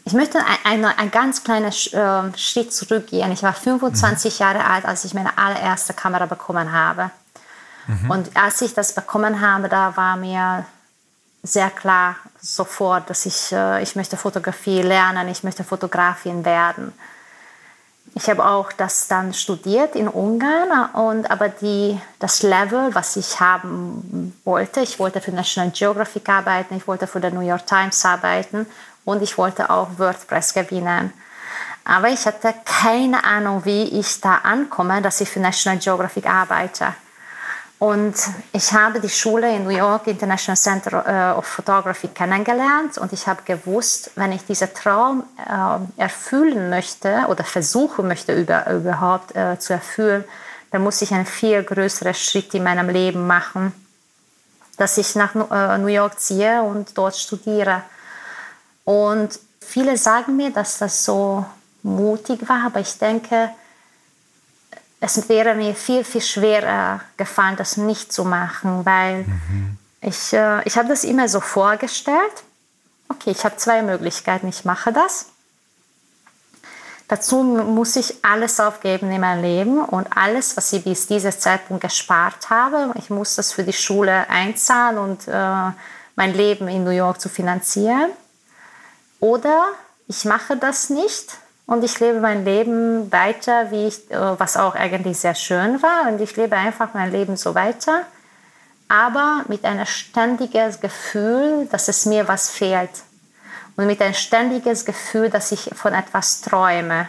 ich 0.05 0.13
möchte 0.13 0.39
einen 0.65 0.85
ein 0.85 1.11
ganz 1.11 1.45
kleinen 1.45 1.67
äh, 1.67 2.39
Schritt 2.39 2.73
zurückgehen. 2.73 3.31
Ich 3.33 3.43
war 3.43 3.53
25 3.53 4.35
mhm. 4.35 4.43
Jahre 4.43 4.65
alt, 4.65 4.85
als 4.85 5.05
ich 5.05 5.15
meine 5.15 5.37
allererste 5.39 5.95
Kamera 5.95 6.27
bekommen 6.27 6.73
habe. 6.73 7.11
Mhm. 7.87 8.11
Und 8.11 8.37
als 8.37 8.61
ich 8.63 8.75
das 8.75 8.95
bekommen 8.95 9.41
habe, 9.41 9.69
da 9.69 9.97
war 9.97 10.17
mir 10.17 10.67
sehr 11.43 11.71
klar 11.71 12.17
sofort, 12.41 13.09
dass 13.11 13.27
ich, 13.27 13.53
äh, 13.53 13.83
ich 13.83 13.97
möchte 13.97 14.17
Fotografie 14.17 14.83
lernen, 14.83 15.29
ich 15.29 15.45
möchte 15.45 15.65
Fotografin 15.65 16.45
werden. 16.45 16.93
Ich 18.17 18.31
habe 18.31 18.47
auch 18.47 18.71
das 18.71 19.09
dann 19.09 19.35
studiert 19.35 19.97
in 19.97 20.07
Ungarn 20.07 20.91
und 20.95 21.29
aber 21.29 21.49
die, 21.49 22.01
das 22.21 22.45
Level, 22.45 22.95
was 22.95 23.17
ich 23.17 23.41
haben 23.41 24.33
wollte, 24.45 24.81
ich 24.81 25.01
wollte 25.01 25.21
für 25.21 25.33
National 25.33 25.73
Geographic 25.73 26.29
arbeiten, 26.29 26.77
ich 26.77 26.87
wollte 26.87 27.09
für 27.09 27.21
die 27.21 27.33
New 27.33 27.41
York 27.41 27.67
Times 27.67 28.05
arbeiten 28.05 28.67
und 29.05 29.21
ich 29.21 29.37
wollte 29.37 29.69
auch 29.69 29.99
WordPress 29.99 30.55
gewinnen. 30.55 31.13
Aber 31.85 32.09
ich 32.09 32.25
hatte 32.25 32.55
keine 32.65 33.25
Ahnung, 33.25 33.65
wie 33.65 33.83
ich 33.99 34.21
da 34.21 34.37
ankomme, 34.37 35.03
dass 35.03 35.21
ich 35.21 35.29
für 35.29 35.41
National 35.41 35.79
Geographic 35.79 36.27
arbeite. 36.27 36.95
Und 37.79 38.15
ich 38.53 38.73
habe 38.73 39.01
die 39.01 39.09
Schule 39.09 39.55
in 39.55 39.65
New 39.65 39.77
York, 39.77 40.07
International 40.07 40.57
Center 40.57 41.35
äh, 41.35 41.39
of 41.39 41.45
Photography, 41.45 42.09
kennengelernt 42.09 42.99
und 42.99 43.13
ich 43.13 43.27
habe 43.27 43.43
gewusst, 43.45 44.13
wenn 44.15 44.33
ich 44.33 44.45
diesen 44.47 44.73
Traum 44.73 45.25
äh, 45.39 46.01
erfüllen 46.01 46.71
möchte 46.71 47.27
oder 47.29 47.45
versuchen 47.45 48.07
möchte 48.07 48.33
über, 48.33 48.71
überhaupt 48.71 49.35
äh, 49.37 49.59
zu 49.59 49.73
erfüllen, 49.73 50.25
dann 50.71 50.83
muss 50.83 51.03
ich 51.03 51.13
einen 51.13 51.27
viel 51.27 51.63
größeren 51.63 52.15
Schritt 52.15 52.55
in 52.55 52.63
meinem 52.63 52.89
Leben 52.89 53.27
machen, 53.27 53.73
dass 54.77 54.97
ich 54.97 55.15
nach 55.17 55.35
äh, 55.35 55.79
New 55.79 55.89
York 55.89 56.19
ziehe 56.19 56.63
und 56.63 56.97
dort 56.97 57.17
studiere. 57.17 57.83
Und 58.85 59.39
viele 59.61 59.97
sagen 59.99 60.37
mir, 60.37 60.51
dass 60.51 60.79
das 60.79 61.05
so 61.05 61.45
mutig 61.83 62.49
war, 62.49 62.67
aber 62.67 62.81
ich 62.81 62.99
denke, 62.99 63.51
es 65.05 65.29
wäre 65.29 65.55
mir 65.55 65.75
viel, 65.75 66.03
viel 66.03 66.23
schwerer 66.23 67.01
gefallen, 67.19 67.57
das 67.57 67.77
nicht 67.77 68.11
zu 68.11 68.25
machen, 68.25 68.87
weil 68.87 69.25
mhm. 69.25 69.77
ich, 70.01 70.33
äh, 70.33 70.67
ich 70.67 70.79
habe 70.79 70.89
das 70.89 71.05
immer 71.05 71.29
so 71.29 71.41
vorgestellt. 71.41 72.43
Okay, 73.11 73.31
ich 73.31 73.45
habe 73.45 73.57
zwei 73.57 73.83
Möglichkeiten, 73.83 74.49
ich 74.49 74.65
mache 74.65 74.93
das. 74.93 75.27
Dazu 77.07 77.43
muss 77.43 77.97
ich 77.97 78.25
alles 78.25 78.59
aufgeben 78.61 79.13
in 79.13 79.21
meinem 79.21 79.43
Leben 79.43 79.85
und 79.85 80.09
alles, 80.17 80.57
was 80.57 80.73
ich 80.73 80.83
bis 80.83 81.07
diesem 81.07 81.39
Zeitpunkt 81.39 81.83
gespart 81.83 82.49
habe, 82.49 82.95
ich 82.99 83.11
muss 83.11 83.35
das 83.35 83.53
für 83.53 83.63
die 83.63 83.75
Schule 83.75 84.29
einzahlen 84.31 84.97
und 84.97 85.29
äh, 85.29 85.71
mein 86.17 86.33
Leben 86.33 86.67
in 86.67 86.83
New 86.83 86.91
York 86.91 87.21
zu 87.21 87.29
finanzieren. 87.29 88.11
Oder 89.21 89.67
ich 90.09 90.25
mache 90.25 90.57
das 90.57 90.89
nicht 90.89 91.37
und 91.67 91.83
ich 91.83 91.99
lebe 91.99 92.21
mein 92.21 92.45
Leben 92.45 93.11
weiter, 93.11 93.71
wie 93.71 93.87
ich, 93.87 94.11
äh, 94.11 94.39
was 94.39 94.57
auch 94.57 94.75
eigentlich 94.75 95.19
sehr 95.19 95.35
schön 95.35 95.83
war. 95.83 96.09
Und 96.09 96.21
ich 96.21 96.37
lebe 96.37 96.57
einfach 96.57 96.93
mein 96.93 97.11
Leben 97.11 97.37
so 97.37 97.55
weiter, 97.55 98.03
aber 98.89 99.45
mit 99.49 99.65
einem 99.65 99.87
ständigen 99.87 100.79
Gefühl, 100.81 101.67
dass 101.71 101.89
es 101.89 102.05
mir 102.05 102.29
was 102.29 102.51
fehlt. 102.51 102.91
Und 103.77 103.87
mit 103.87 104.01
einem 104.03 104.15
ständigen 104.15 104.85
Gefühl, 104.85 105.31
dass 105.31 105.53
ich 105.53 105.71
von 105.75 105.95
etwas 105.95 106.43
träume. 106.43 107.09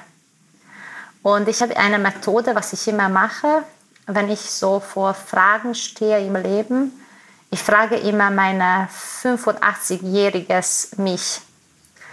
Und 1.22 1.47
ich 1.49 1.62
habe 1.62 1.76
eine 1.76 1.99
Methode, 1.99 2.56
was 2.56 2.72
ich 2.72 2.88
immer 2.88 3.10
mache, 3.10 3.64
wenn 4.08 4.30
ich 4.30 4.39
so 4.39 4.80
vor 4.80 5.14
Fragen 5.14 5.76
stehe 5.76 6.26
im 6.26 6.36
Leben. 6.36 6.93
Ich 7.51 7.62
frage 7.62 7.95
immer 7.95 8.32
meine 8.32 8.88
85-jähriges 9.22 10.99
Mich 11.01 11.41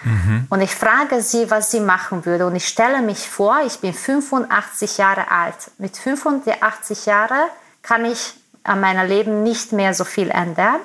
Mhm. 0.04 0.46
Und 0.50 0.60
ich 0.60 0.74
frage 0.74 1.22
sie, 1.22 1.50
was 1.50 1.70
sie 1.70 1.80
machen 1.80 2.24
würde. 2.26 2.46
Und 2.46 2.56
ich 2.56 2.66
stelle 2.66 3.02
mich 3.02 3.28
vor, 3.28 3.60
ich 3.64 3.78
bin 3.80 3.92
85 3.92 4.98
Jahre 4.98 5.30
alt. 5.30 5.70
Mit 5.78 5.96
85 5.96 7.06
Jahren 7.06 7.48
kann 7.82 8.04
ich 8.04 8.34
an 8.64 8.80
meinem 8.80 9.06
Leben 9.08 9.42
nicht 9.42 9.72
mehr 9.72 9.94
so 9.94 10.04
viel 10.04 10.30
ändern. 10.30 10.80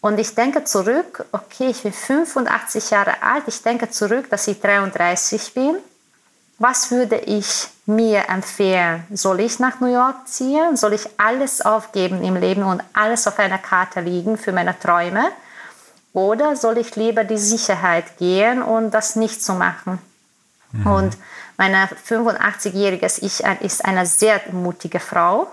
Und 0.00 0.18
ich 0.18 0.34
denke 0.34 0.64
zurück, 0.64 1.24
okay, 1.30 1.68
ich 1.68 1.82
bin 1.84 1.92
85 1.92 2.90
Jahre 2.90 3.22
alt, 3.22 3.44
ich 3.46 3.62
denke 3.62 3.88
zurück, 3.88 4.28
dass 4.30 4.48
ich 4.48 4.60
33 4.60 5.54
bin. 5.54 5.76
Was 6.58 6.90
würde 6.90 7.16
ich 7.16 7.68
mir 7.86 8.28
empfehlen? 8.28 9.04
Soll 9.12 9.40
ich 9.40 9.58
nach 9.58 9.80
New 9.80 9.92
York 9.92 10.26
ziehen? 10.26 10.76
Soll 10.76 10.94
ich 10.94 11.08
alles 11.18 11.60
aufgeben 11.60 12.22
im 12.22 12.36
Leben 12.36 12.62
und 12.62 12.82
alles 12.92 13.26
auf 13.26 13.38
einer 13.38 13.58
Karte 13.58 14.00
liegen 14.00 14.36
für 14.36 14.52
meine 14.52 14.78
Träume? 14.78 15.24
Oder 16.12 16.56
soll 16.56 16.78
ich 16.78 16.94
lieber 16.96 17.24
die 17.24 17.38
Sicherheit 17.38 18.18
gehen 18.18 18.62
und 18.62 18.90
das 18.92 19.16
nicht 19.16 19.42
zu 19.42 19.54
machen? 19.54 19.98
Mhm. 20.72 20.86
Und 20.86 21.16
meine 21.56 21.88
85-jährige 22.08 23.06
Ich 23.06 23.40
ist 23.60 23.84
eine 23.84 24.06
sehr 24.06 24.40
mutige 24.52 25.00
Frau 25.00 25.50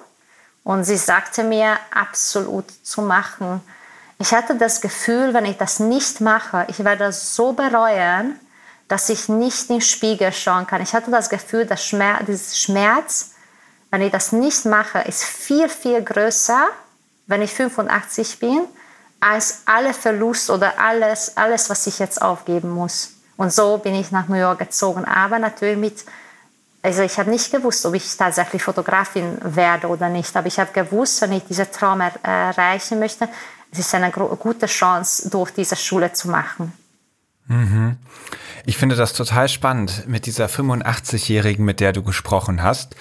und 0.63 0.83
sie 0.83 0.97
sagte 0.97 1.43
mir, 1.43 1.77
absolut 1.91 2.65
zu 2.83 3.01
machen. 3.01 3.61
Ich 4.17 4.33
hatte 4.33 4.55
das 4.55 4.81
Gefühl, 4.81 5.33
wenn 5.33 5.45
ich 5.45 5.57
das 5.57 5.79
nicht 5.79 6.19
mache, 6.19 6.65
ich 6.67 6.83
werde 6.83 7.11
so 7.13 7.53
bereuen, 7.53 8.37
dass 8.89 9.07
ich 9.09 9.29
nicht 9.29 9.69
in 9.69 9.75
den 9.75 9.81
Spiegel 9.81 10.33
schauen 10.33 10.67
kann. 10.67 10.81
Ich 10.81 10.93
hatte 10.93 11.11
das 11.11 11.29
Gefühl, 11.29 11.65
dass 11.65 11.85
Schmerz, 11.85 12.25
dieses 12.25 12.59
Schmerz, 12.59 13.31
wenn 13.91 14.01
ich 14.01 14.11
das 14.11 14.31
nicht 14.31 14.65
mache, 14.65 14.99
ist 14.99 15.23
viel, 15.23 15.69
viel 15.69 16.03
größer, 16.03 16.67
wenn 17.27 17.41
ich 17.41 17.53
85 17.53 18.39
bin, 18.39 18.61
als 19.19 19.63
alle 19.65 19.93
Verlust 19.93 20.49
oder 20.49 20.79
alles, 20.79 21.35
alles, 21.35 21.69
was 21.69 21.87
ich 21.87 21.99
jetzt 21.99 22.21
aufgeben 22.21 22.69
muss. 22.69 23.11
Und 23.37 23.53
so 23.53 23.77
bin 23.77 23.95
ich 23.95 24.11
nach 24.11 24.27
New 24.27 24.35
York 24.35 24.59
gezogen. 24.59 25.05
Aber 25.05 25.39
natürlich 25.39 25.77
mit, 25.77 26.05
also 26.81 27.01
ich 27.01 27.17
habe 27.17 27.29
nicht 27.29 27.51
gewusst, 27.51 27.85
ob 27.85 27.93
ich 27.93 28.17
tatsächlich 28.17 28.63
Fotografin 28.63 29.37
werde 29.41 29.87
oder 29.87 30.09
nicht. 30.09 30.35
Aber 30.35 30.47
ich 30.47 30.59
habe 30.59 30.71
gewusst, 30.73 31.21
wenn 31.21 31.31
ich 31.33 31.45
diesen 31.45 31.71
Traum 31.71 32.01
er 32.01 32.13
erreichen 32.23 32.99
möchte, 32.99 33.29
es 33.71 33.79
ist 33.79 33.93
eine 33.93 34.11
gute 34.11 34.65
Chance, 34.65 35.29
durch 35.29 35.51
diese 35.51 35.75
Schule 35.75 36.11
zu 36.11 36.29
machen. 36.29 36.73
Mhm. 37.47 37.97
Ich 38.65 38.77
finde 38.77 38.95
das 38.95 39.13
total 39.13 39.47
spannend 39.47 40.07
mit 40.07 40.25
dieser 40.25 40.47
85-Jährigen, 40.47 41.65
mit 41.65 41.79
der 41.79 41.93
du 41.93 42.03
gesprochen 42.03 42.61
hast. 42.61 42.95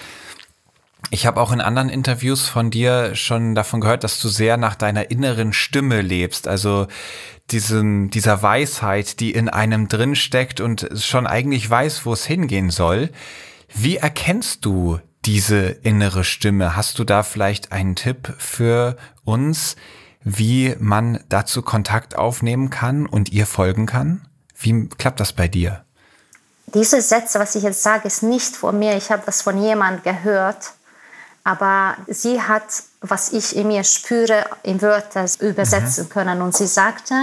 Ich 1.11 1.25
habe 1.25 1.41
auch 1.41 1.51
in 1.51 1.61
anderen 1.61 1.89
Interviews 1.89 2.47
von 2.47 2.69
dir 2.69 3.15
schon 3.15 3.55
davon 3.55 3.81
gehört, 3.81 4.03
dass 4.03 4.19
du 4.19 4.27
sehr 4.29 4.57
nach 4.57 4.75
deiner 4.75 5.09
inneren 5.09 5.53
Stimme 5.53 6.01
lebst, 6.01 6.47
also 6.47 6.87
diesen, 7.49 8.11
dieser 8.11 8.43
Weisheit, 8.43 9.19
die 9.19 9.31
in 9.31 9.49
einem 9.49 9.87
drin 9.87 10.15
steckt 10.15 10.61
und 10.61 10.87
schon 10.95 11.25
eigentlich 11.25 11.67
weiß, 11.67 12.05
wo 12.05 12.13
es 12.13 12.25
hingehen 12.25 12.69
soll. 12.69 13.09
Wie 13.73 13.97
erkennst 13.97 14.65
du 14.65 14.99
diese 15.25 15.69
innere 15.69 16.23
Stimme? 16.23 16.75
Hast 16.75 16.99
du 16.99 17.03
da 17.03 17.23
vielleicht 17.23 17.71
einen 17.71 17.95
Tipp 17.95 18.35
für 18.37 18.95
uns, 19.23 19.77
wie 20.21 20.75
man 20.79 21.23
dazu 21.29 21.63
Kontakt 21.63 22.17
aufnehmen 22.17 22.69
kann 22.69 23.07
und 23.07 23.31
ihr 23.31 23.47
folgen 23.47 23.87
kann? 23.87 24.27
Wie 24.59 24.87
klappt 24.89 25.19
das 25.19 25.33
bei 25.33 25.47
dir? 25.47 25.85
Diese 26.73 27.01
Sätze, 27.01 27.39
was 27.39 27.55
ich 27.55 27.63
jetzt 27.63 27.81
sage, 27.81 28.05
ist 28.07 28.21
nicht 28.21 28.55
von 28.55 28.77
mir. 28.77 28.95
Ich 28.95 29.09
habe 29.09 29.23
das 29.25 29.41
von 29.41 29.59
jemand 29.59 30.03
gehört 30.03 30.73
aber 31.49 31.97
sie 32.05 32.39
hat, 32.39 32.83
was 33.01 33.33
ich 33.33 33.55
in 33.55 33.69
mir 33.69 33.83
spüre, 33.83 34.45
in 34.61 34.83
Wörter 34.83 35.25
übersetzen 35.39 36.03
mhm. 36.03 36.09
können. 36.09 36.41
Und 36.43 36.55
sie 36.55 36.67
sagte, 36.67 37.15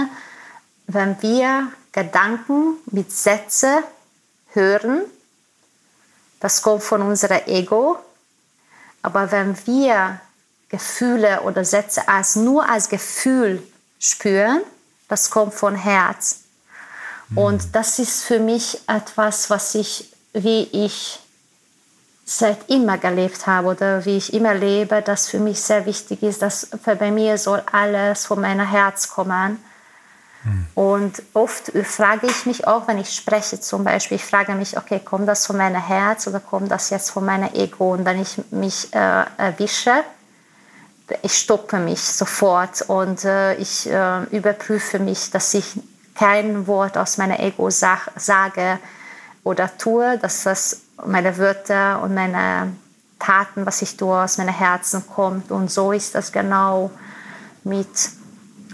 wenn 0.87 1.21
wir 1.21 1.71
Gedanken 1.93 2.75
mit 2.87 3.09
Sätze 3.09 3.83
hören, 4.51 5.03
das 6.41 6.61
kommt 6.61 6.83
von 6.83 7.03
unserem 7.03 7.39
Ego. 7.45 7.99
Aber 9.01 9.31
wenn 9.31 9.55
wir 9.65 10.19
Gefühle 10.67 11.43
oder 11.43 11.63
Sätze 11.63 12.09
als, 12.09 12.35
nur 12.35 12.67
als 12.67 12.89
Gefühl 12.89 13.63
spüren, 13.97 14.61
das 15.07 15.29
kommt 15.29 15.53
von 15.53 15.73
Herz. 15.73 16.41
Mhm. 17.29 17.37
Und 17.37 17.75
das 17.75 17.97
ist 17.97 18.25
für 18.25 18.39
mich 18.39 18.81
etwas, 18.87 19.49
was 19.49 19.73
ich, 19.73 20.11
wie 20.33 20.63
ich 20.63 21.21
seit 22.29 22.69
immer 22.69 22.97
gelebt 22.97 23.47
habe 23.47 23.69
oder 23.69 24.03
wie 24.03 24.17
ich 24.17 24.33
immer 24.33 24.53
lebe, 24.53 25.01
das 25.01 25.29
für 25.29 25.39
mich 25.39 25.61
sehr 25.61 25.85
wichtig 25.85 26.21
ist, 26.23 26.41
dass 26.41 26.67
bei 26.83 27.09
mir 27.09 27.37
soll 27.37 27.63
alles 27.71 28.25
von 28.25 28.41
meinem 28.41 28.67
Herz 28.67 29.07
kommen. 29.07 29.63
Und 30.75 31.23
oft 31.33 31.71
frage 31.83 32.27
ich 32.27 32.45
mich 32.45 32.67
auch, 32.67 32.87
wenn 32.87 32.99
ich 32.99 33.13
spreche 33.13 33.59
zum 33.59 33.83
Beispiel, 33.83 34.15
ich 34.15 34.25
frage 34.25 34.53
mich, 34.55 34.77
okay, 34.77 34.99
kommt 34.99 35.27
das 35.27 35.45
von 35.45 35.57
meinem 35.57 35.81
Herz 35.81 36.27
oder 36.27 36.39
kommt 36.39 36.69
das 36.69 36.89
jetzt 36.89 37.11
von 37.11 37.25
meinem 37.25 37.53
Ego? 37.53 37.93
Und 37.93 38.05
wenn 38.05 38.21
ich 38.21 38.37
mich 38.51 38.93
äh, 38.93 39.23
erwische, 39.37 40.03
ich 41.21 41.37
stoppe 41.37 41.79
mich 41.79 42.01
sofort 42.01 42.81
und 42.83 43.23
äh, 43.23 43.55
ich 43.55 43.89
äh, 43.89 44.23
überprüfe 44.25 44.99
mich, 44.99 45.31
dass 45.31 45.53
ich 45.53 45.79
kein 46.15 46.67
Wort 46.67 46.97
aus 46.97 47.17
meinem 47.17 47.39
Ego 47.39 47.69
sag, 47.69 48.09
sage 48.15 48.79
oder 49.43 49.77
tue, 49.77 50.17
dass 50.17 50.43
das 50.43 50.81
meine 51.05 51.37
Wörter 51.37 52.01
und 52.01 52.13
meine 52.13 52.73
Taten, 53.19 53.65
was 53.65 53.81
ich 53.81 53.97
tue, 53.97 54.15
aus 54.15 54.37
meinem 54.37 54.53
Herzen 54.53 55.03
kommt. 55.07 55.51
Und 55.51 55.71
so 55.71 55.91
ist 55.91 56.15
das 56.15 56.31
genau 56.31 56.91
mit 57.63 57.87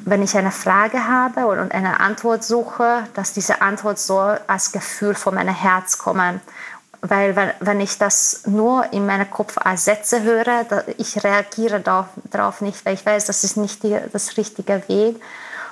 wenn 0.05 0.21
ich 0.21 0.35
eine 0.35 0.51
Frage 0.51 1.07
habe 1.07 1.47
und 1.47 1.71
eine 1.73 1.99
Antwort 1.99 2.43
suche, 2.43 3.07
dass 3.13 3.33
diese 3.33 3.61
Antwort 3.61 3.99
so 3.99 4.19
als 4.19 4.71
Gefühl 4.71 5.15
von 5.15 5.35
meinem 5.35 5.55
Herz 5.55 5.97
kommen. 5.97 6.41
Weil 7.01 7.53
wenn, 7.59 7.81
ich 7.81 7.97
das 7.97 8.43
nur 8.45 8.91
in 8.93 9.05
meinem 9.05 9.29
Kopf 9.29 9.57
als 9.57 9.85
Sätze 9.85 10.23
höre, 10.23 10.65
ich 10.97 11.21
reagiere 11.23 11.81
darauf 12.31 12.61
nicht, 12.61 12.85
weil 12.85 12.93
ich 12.93 13.05
weiß, 13.05 13.25
das 13.25 13.43
ist 13.43 13.57
nicht 13.57 13.83
die, 13.83 13.97
das 14.11 14.37
richtige 14.37 14.83
Weg. 14.87 15.21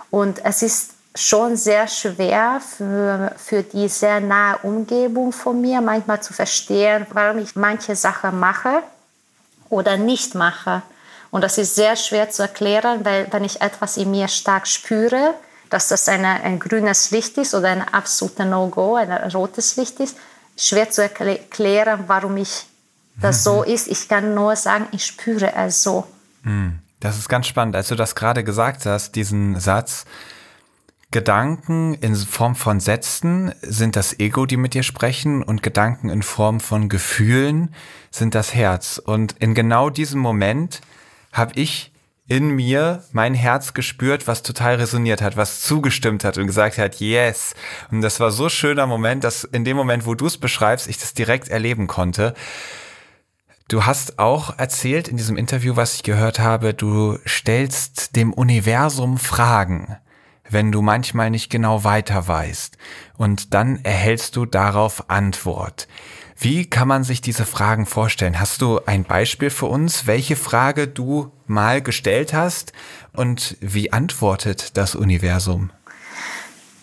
Und 0.10 0.44
es 0.44 0.62
ist 0.62 0.92
schon 1.16 1.58
sehr 1.58 1.88
schwer 1.88 2.62
für, 2.62 3.34
für 3.38 3.64
die 3.64 3.88
sehr 3.90 4.22
nahe 4.22 4.58
Umgebung 4.64 5.32
von 5.32 5.60
mir 5.60 5.82
manchmal 5.82 6.22
zu 6.22 6.34
verstehen, 6.34 7.06
warum 7.12 7.40
ich 7.40 7.56
manche 7.56 7.96
Sachen 7.96 8.40
mache 8.40 8.82
oder 9.70 9.98
nicht 9.98 10.36
mache. 10.36 10.82
Und 11.32 11.44
das 11.44 11.58
ist 11.58 11.76
sehr 11.76 11.96
schwer 11.96 12.30
zu 12.30 12.44
erklären, 12.44 13.04
weil 13.04 13.28
wenn 13.32 13.44
ich 13.44 13.62
etwas 13.62 13.98
in 13.98 14.12
mir 14.12 14.28
stark 14.28 14.68
spüre, 14.68 15.34
dass 15.70 15.88
das 15.88 16.08
eine, 16.10 16.42
ein 16.44 16.60
grünes 16.60 17.12
Licht 17.12 17.38
ist 17.38 17.54
oder 17.56 17.70
ein 17.70 17.82
absoluter 17.82 18.46
No-Go, 18.46 18.96
ein 18.96 19.12
rotes 19.32 19.78
Licht 19.78 20.00
ist, 20.02 20.18
schwer 20.58 20.90
zu 20.90 21.02
erklären, 21.02 22.04
warum 22.08 22.38
ich 22.38 22.66
das 23.22 23.40
mhm. 23.40 23.44
so 23.44 23.64
ist. 23.64 23.88
Ich 23.88 24.08
kann 24.08 24.34
nur 24.34 24.56
sagen, 24.56 24.88
ich 24.92 25.06
spüre 25.06 25.54
es 25.56 25.84
so. 25.84 26.06
Mhm. 26.44 26.80
Das 27.00 27.18
ist 27.18 27.30
ganz 27.30 27.48
spannend, 27.48 27.76
als 27.76 27.88
du 27.88 27.96
das 27.96 28.16
gerade 28.16 28.44
gesagt 28.44 28.86
hast, 28.86 29.16
diesen 29.16 29.60
Satz. 29.60 30.06
Gedanken 31.12 31.94
in 31.96 32.16
Form 32.16 32.56
von 32.56 32.80
Sätzen 32.80 33.54
sind 33.62 33.98
das 33.98 34.18
Ego, 34.20 34.46
die 34.46 34.56
mit 34.56 34.74
dir 34.74 34.84
sprechen, 34.84 35.44
und 35.44 35.62
Gedanken 35.62 36.10
in 36.10 36.24
Form 36.24 36.62
von 36.62 36.88
Gefühlen 36.88 37.76
sind 38.12 38.34
das 38.34 38.54
Herz. 38.54 38.98
Und 38.98 39.36
in 39.40 39.54
genau 39.54 39.90
diesem 39.90 40.22
Moment 40.22 40.80
habe 41.34 41.52
ich 41.56 41.92
in 42.30 42.52
mir 42.52 43.04
mein 43.12 43.34
Herz 43.34 43.74
gespürt, 43.74 44.26
was 44.26 44.42
total 44.42 44.76
resoniert 44.76 45.22
hat, 45.22 45.36
was 45.36 45.60
zugestimmt 45.60 46.24
hat 46.24 46.38
und 46.38 46.48
gesagt 46.48 46.78
hat, 46.78 47.02
yes. 47.02 47.56
Und 47.92 48.02
das 48.02 48.22
war 48.22 48.32
so 48.32 48.48
schöner 48.48 48.88
Moment, 48.88 49.26
dass 49.26 49.44
in 49.44 49.66
dem 49.66 49.76
Moment, 49.76 50.06
wo 50.06 50.16
du 50.16 50.28
es 50.28 50.38
beschreibst, 50.38 50.88
ich 50.88 50.98
das 50.98 51.14
direkt 51.14 51.50
erleben 51.50 51.88
konnte. 51.88 52.36
Du 53.68 53.86
hast 53.86 54.18
auch 54.18 54.58
erzählt 54.58 55.10
in 55.10 55.18
diesem 55.18 55.36
Interview, 55.36 55.76
was 55.76 55.96
ich 55.96 56.04
gehört 56.04 56.40
habe, 56.40 56.74
du 56.74 57.18
stellst 57.26 58.16
dem 58.16 58.32
Universum 58.32 59.18
Fragen, 59.18 59.98
wenn 60.52 60.72
du 60.72 60.82
manchmal 60.82 61.30
nicht 61.30 61.50
genau 61.50 61.84
weiter 61.84 62.28
weißt. 62.28 62.78
Und 63.18 63.54
dann 63.54 63.80
erhältst 63.84 64.36
du 64.36 64.46
darauf 64.46 65.10
Antwort. 65.10 65.88
Wie 66.38 66.68
kann 66.68 66.88
man 66.88 67.04
sich 67.04 67.22
diese 67.22 67.46
Fragen 67.46 67.86
vorstellen? 67.86 68.40
Hast 68.40 68.64
du 68.64 68.80
ein 68.88 69.04
Beispiel 69.04 69.52
für 69.52 69.68
uns, 69.68 70.08
welche 70.08 70.36
Frage 70.36 70.88
du 70.88 71.32
mal 71.46 71.84
gestellt 71.84 72.34
hast 72.34 72.74
und 73.14 73.58
wie 73.60 73.94
antwortet 73.94 74.76
das 74.76 74.96
Universum? 74.96 75.70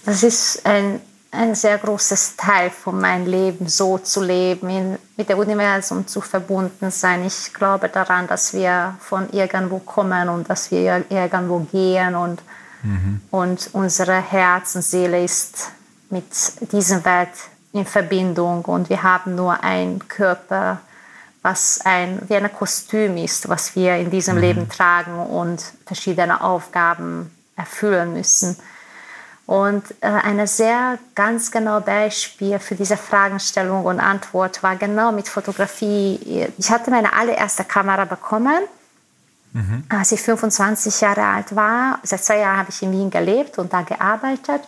Das 0.04 0.22
ist 0.22 0.64
ein, 0.64 1.00
ein 1.32 1.56
sehr 1.56 1.76
großes 1.76 2.36
Teil 2.36 2.70
von 2.70 3.00
meinem 3.00 3.26
Leben, 3.26 3.68
so 3.68 3.98
zu 3.98 4.22
leben, 4.22 4.70
in, 4.70 4.98
mit 5.16 5.28
dem 5.28 5.38
Universum 5.38 6.06
zu 6.06 6.20
verbunden 6.20 6.92
sein. 6.92 7.26
Ich 7.26 7.52
glaube 7.52 7.88
daran, 7.88 8.28
dass 8.28 8.54
wir 8.54 8.96
von 9.00 9.28
irgendwo 9.32 9.80
kommen 9.80 10.28
und 10.28 10.48
dass 10.48 10.70
wir 10.70 11.04
irgendwo 11.10 11.58
gehen 11.60 12.14
und, 12.14 12.40
mhm. 12.88 13.20
und 13.30 13.70
unsere 13.72 14.20
Herz 14.20 14.74
und 14.74 14.82
Seele 14.82 15.22
ist 15.22 15.70
mit 16.10 16.24
dieser 16.72 17.04
Welt 17.04 17.30
in 17.72 17.84
Verbindung 17.84 18.64
und 18.64 18.88
wir 18.88 19.02
haben 19.02 19.34
nur 19.34 19.62
einen 19.62 20.08
Körper, 20.08 20.80
was 21.42 21.80
ein, 21.84 22.20
wie 22.28 22.36
ein 22.36 22.52
Kostüm 22.52 23.16
ist, 23.16 23.48
was 23.48 23.76
wir 23.76 23.96
in 23.96 24.10
diesem 24.10 24.36
mhm. 24.36 24.40
Leben 24.40 24.68
tragen 24.68 25.18
und 25.18 25.62
verschiedene 25.86 26.40
Aufgaben 26.42 27.30
erfüllen 27.56 28.12
müssen. 28.14 28.56
Und 29.46 29.82
äh, 30.02 30.08
ein 30.08 30.46
sehr 30.46 30.98
ganz 31.14 31.50
genau 31.50 31.80
Beispiel 31.80 32.58
für 32.58 32.74
diese 32.74 32.98
Fragestellung 32.98 33.84
und 33.84 33.98
Antwort 33.98 34.62
war 34.62 34.76
genau 34.76 35.10
mit 35.10 35.26
Fotografie. 35.26 36.48
Ich 36.58 36.70
hatte 36.70 36.90
meine 36.90 37.14
allererste 37.14 37.64
Kamera 37.64 38.04
bekommen, 38.04 38.58
mhm. 39.52 39.84
als 39.88 40.12
ich 40.12 40.20
25 40.20 41.00
Jahre 41.00 41.24
alt 41.24 41.54
war. 41.54 41.98
Seit 42.02 42.24
zwei 42.24 42.38
Jahren 42.38 42.58
habe 42.58 42.70
ich 42.70 42.82
in 42.82 42.92
Wien 42.92 43.10
gelebt 43.10 43.58
und 43.58 43.72
da 43.72 43.82
gearbeitet. 43.82 44.62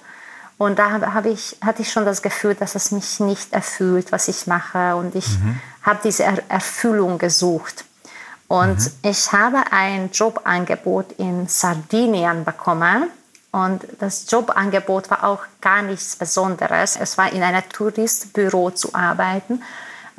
Und 0.59 0.79
da 0.79 0.91
habe 1.15 1.31
ich, 1.31 1.57
hatte 1.63 1.81
ich 1.81 1.91
schon 1.91 2.05
das 2.05 2.21
Gefühl, 2.21 2.55
dass 2.55 2.75
es 2.75 2.91
mich 2.91 3.19
nicht 3.21 3.53
erfüllt, 3.53 4.13
was 4.13 4.29
ich 4.29 4.47
mache. 4.47 4.95
Und 4.95 5.15
ich 5.15 5.27
mhm. 5.39 5.59
habe 5.83 6.01
diese 6.05 6.25
er 6.25 6.43
Erfüllung 6.51 7.17
gesucht. 7.17 7.85
Und 8.47 8.79
mhm. 8.79 8.93
ich 9.03 9.33
habe 9.33 9.63
ein 9.71 10.11
Jobangebot 10.13 11.13
in 11.13 11.49
Sardinien 11.49 12.45
bekommen. 12.45 13.09
Und 13.53 13.87
das 13.99 14.31
Jobangebot 14.31 15.11
war 15.11 15.25
auch 15.25 15.41
gar 15.61 15.83
nichts 15.83 16.17
Besonderes. 16.17 16.97
Es 17.01 17.17
war 17.17 17.33
in 17.33 17.43
einem 17.43 17.63
Touristbüro 17.69 18.71
zu 18.71 18.95
arbeiten. 18.95 19.63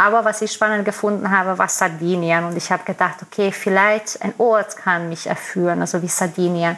Aber 0.02 0.26
was 0.26 0.42
ich 0.42 0.52
spannend 0.52 0.84
gefunden 0.84 1.30
habe, 1.30 1.60
war 1.60 1.68
Sardinien. 1.68 2.44
Und 2.46 2.58
ich 2.58 2.72
habe 2.72 2.84
gedacht, 2.84 3.18
okay, 3.22 3.52
vielleicht 3.52 4.20
ein 4.24 4.34
Ort 4.40 4.76
kann 4.76 5.10
mich 5.10 5.28
erfüllen, 5.28 5.80
also 5.80 6.02
wie 6.02 6.08
Sardinien. 6.08 6.76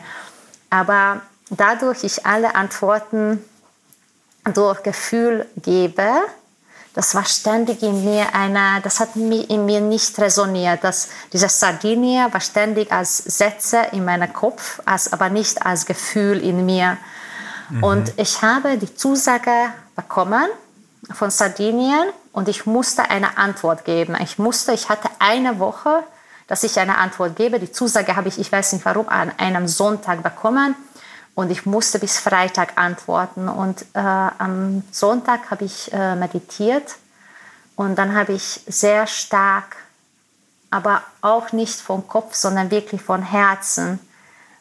Aber 0.69 1.21
dadurch 1.49 2.03
ich 2.03 2.26
alle 2.26 2.53
Antworten 2.53 3.41
durch 4.53 4.84
Gefühl 4.84 5.45
gebe, 5.55 6.05
das 6.95 7.15
war 7.15 7.24
ständig 7.24 7.82
in 7.82 8.03
mir 8.03 8.36
eine, 8.36 8.82
das 8.84 8.99
hat 8.99 9.15
in 9.15 9.65
mir 9.65 9.80
nicht 9.80 10.19
resoniert. 10.19 10.84
Das, 10.84 11.07
dieser 11.32 11.47
Sardinier 11.47 12.28
war 12.30 12.41
ständig 12.41 12.91
als 12.91 13.19
Sätze 13.19 13.84
in 13.93 14.03
meinem 14.03 14.34
Kopf, 14.34 14.82
als, 14.84 15.13
aber 15.13 15.30
nicht 15.30 15.65
als 15.65 15.86
Gefühl 15.86 16.41
in 16.41 16.65
mir. 16.65 16.97
Mhm. 17.69 17.84
Und 17.84 18.13
ich 18.17 18.41
habe 18.41 18.78
die 18.78 18.93
Zusage 18.93 19.69
bekommen 19.95 20.49
von 21.13 21.32
Sardinien 21.32 22.09
und 22.34 22.49
ich 22.49 22.65
musste 22.65 23.09
eine 23.09 23.38
Antwort 23.38 23.86
geben. 23.86 24.17
Ich 24.21 24.38
musste, 24.38 24.73
ich 24.73 24.89
hatte 24.89 25.09
eine 25.19 25.59
Woche, 25.59 26.03
dass 26.47 26.63
ich 26.63 26.79
eine 26.79 26.97
Antwort 26.97 27.36
gebe. 27.36 27.59
Die 27.59 27.71
Zusage 27.71 28.15
habe 28.15 28.27
ich, 28.27 28.39
ich 28.39 28.51
weiß 28.51 28.73
nicht 28.73 28.86
warum, 28.86 29.07
an 29.07 29.31
einem 29.38 29.67
Sonntag 29.67 30.23
bekommen. 30.23 30.75
Und 31.36 31.51
ich 31.51 31.65
musste 31.65 31.99
bis 31.99 32.19
Freitag 32.19 32.77
antworten. 32.77 33.47
Und 33.47 33.84
äh, 33.93 33.99
am 33.99 34.84
Sonntag 34.91 35.51
habe 35.51 35.65
ich 35.65 35.93
äh, 35.93 36.15
meditiert 36.15 36.95
und 37.75 37.95
dann 37.95 38.15
habe 38.15 38.34
ich 38.34 38.61
sehr 38.67 39.07
stark, 39.07 39.77
aber 40.69 41.01
auch 41.21 41.51
nicht 41.51 41.79
vom 41.79 42.07
Kopf, 42.07 42.36
sondern 42.36 42.69
wirklich 42.69 43.01
von 43.01 43.23
Herzen 43.23 43.99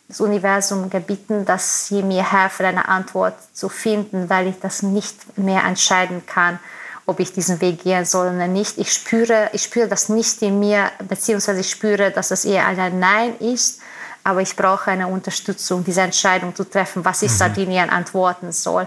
das 0.09 0.21
Universum 0.21 0.91
gebeten, 0.91 1.45
dass 1.47 1.87
sie 1.87 2.03
mir 2.03 2.31
helfen, 2.31 2.67
eine 2.67 2.89
Antwort 2.89 3.35
zu 3.55 3.69
finden, 3.69 4.29
weil 4.29 4.47
ich 4.47 4.61
das 4.61 4.83
nicht 4.83 5.39
mehr 5.39 5.65
entscheiden 5.65 6.25
kann, 6.27 6.59
ob 7.07 7.21
ich 7.21 7.33
diesen 7.33 7.61
Weg 7.61 7.83
gehen 7.83 8.05
soll 8.05 8.35
oder 8.35 8.49
nicht. 8.49 8.79
Ich 8.79 8.93
spüre, 8.93 9.51
ich 9.53 9.65
spüre 9.65 9.89
das 9.89 10.09
nicht 10.09 10.43
in 10.43 10.59
mir, 10.61 10.91
beziehungsweise 11.09 11.61
ich 11.61 11.71
spüre, 11.71 12.11
dass 12.11 12.31
es 12.31 12.45
eher 12.45 12.67
ein 12.67 12.99
Nein 12.99 13.37
ist 13.39 13.81
aber 14.25 14.41
ich 14.41 14.55
brauche 14.55 14.91
eine 14.91 15.09
Unterstützung, 15.09 15.85
diese 15.85 16.03
Entscheidung 16.03 16.55
zu 16.55 16.65
treffen, 16.65 17.05
was 17.05 17.23
ich 17.23 17.31
mhm. 17.31 17.37
Sardinien 17.37 17.91
antworten 17.91 18.53
soll. 18.53 18.87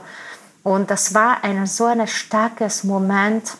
Und 0.63 0.89
das 0.89 1.13
war 1.13 1.43
ein 1.43 1.67
so 1.67 1.85
ein 1.85 2.07
starkes 2.07 2.83
Moment, 2.83 3.51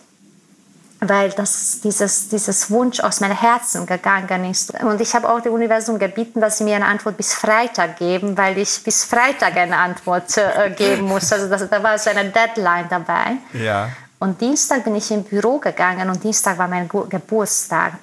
weil 1.02 1.30
das, 1.32 1.82
dieses, 1.84 2.30
dieses 2.30 2.72
Wunsch 2.72 3.00
aus 3.00 3.20
meinem 3.20 3.38
Herzen 3.40 3.86
gegangen 3.86 4.50
ist. 4.50 4.74
Und 4.82 5.02
ich 5.02 5.14
habe 5.14 5.30
auch 5.30 5.42
dem 5.42 5.54
Universum 5.54 6.00
gebeten, 6.00 6.42
dass 6.42 6.58
sie 6.58 6.64
mir 6.64 6.78
eine 6.78 6.86
Antwort 6.86 7.18
bis 7.18 7.34
Freitag 7.34 7.98
geben, 7.98 8.36
weil 8.38 8.58
ich 8.58 8.82
bis 8.84 9.04
Freitag 9.04 9.56
eine 9.58 9.78
Antwort 9.78 10.36
äh, 10.38 10.72
geben 10.72 11.04
muss. 11.04 11.32
Also 11.32 11.48
das, 11.50 11.70
da 11.70 11.84
war 11.84 12.00
so 12.00 12.10
eine 12.10 12.30
Deadline 12.30 12.88
dabei. 12.90 13.38
Ja. 13.54 13.90
Und 14.20 14.42
Dienstag 14.42 14.84
bin 14.84 14.96
ich 14.96 15.12
im 15.12 15.24
Büro 15.24 15.60
gegangen 15.60 16.10
und 16.10 16.24
Dienstag 16.24 16.58
war 16.58 16.68
mein 16.68 16.88
Geburtstag. 16.88 17.94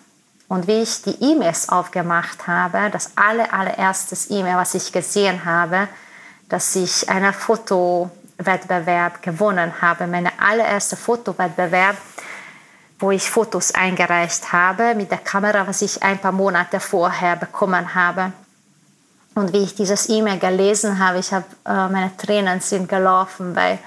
Und 0.48 0.66
wie 0.66 0.82
ich 0.82 1.02
die 1.02 1.16
E-Mails 1.22 1.70
aufgemacht 1.70 2.46
habe, 2.46 2.90
das 2.90 3.12
aller, 3.16 3.52
allererstes 3.52 4.30
E-Mail, 4.30 4.56
was 4.56 4.74
ich 4.74 4.92
gesehen 4.92 5.44
habe, 5.46 5.88
dass 6.50 6.76
ich 6.76 7.08
einen 7.08 7.32
Fotowettbewerb 7.32 9.22
gewonnen 9.22 9.72
habe, 9.80 10.06
meine 10.06 10.30
allererste 10.38 10.96
Fotowettbewerb, 10.96 11.96
wo 12.98 13.10
ich 13.10 13.30
Fotos 13.30 13.74
eingereicht 13.74 14.52
habe 14.52 14.94
mit 14.94 15.10
der 15.10 15.18
Kamera, 15.18 15.66
was 15.66 15.80
ich 15.80 16.02
ein 16.02 16.18
paar 16.18 16.32
Monate 16.32 16.78
vorher 16.78 17.36
bekommen 17.36 17.94
habe. 17.94 18.32
Und 19.34 19.54
wie 19.54 19.62
ich 19.62 19.74
dieses 19.74 20.10
E-Mail 20.10 20.38
gelesen 20.38 20.98
habe, 20.98 21.18
ich 21.18 21.32
habe 21.32 21.46
äh, 21.64 21.88
meine 21.88 22.14
Tränen 22.18 22.60
sind 22.60 22.90
gelaufen, 22.90 23.56
weil 23.56 23.78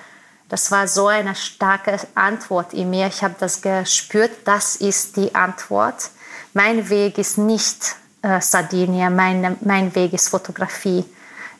das 0.49 0.71
war 0.71 0.87
so 0.87 1.07
eine 1.07 1.35
starke 1.35 1.99
Antwort 2.13 2.73
in 2.73 2.89
mir. 2.89 3.07
Ich 3.07 3.23
habe 3.23 3.35
das 3.39 3.61
gespürt, 3.61 4.31
das 4.45 4.75
ist 4.75 5.17
die 5.17 5.33
Antwort. 5.33 6.09
Mein 6.53 6.89
Weg 6.89 7.17
ist 7.17 7.37
nicht 7.37 7.95
äh, 8.21 8.39
Sardinien, 8.39 9.15
mein, 9.15 9.57
mein 9.61 9.93
Weg 9.95 10.13
ist 10.13 10.29
Fotografie. 10.29 11.03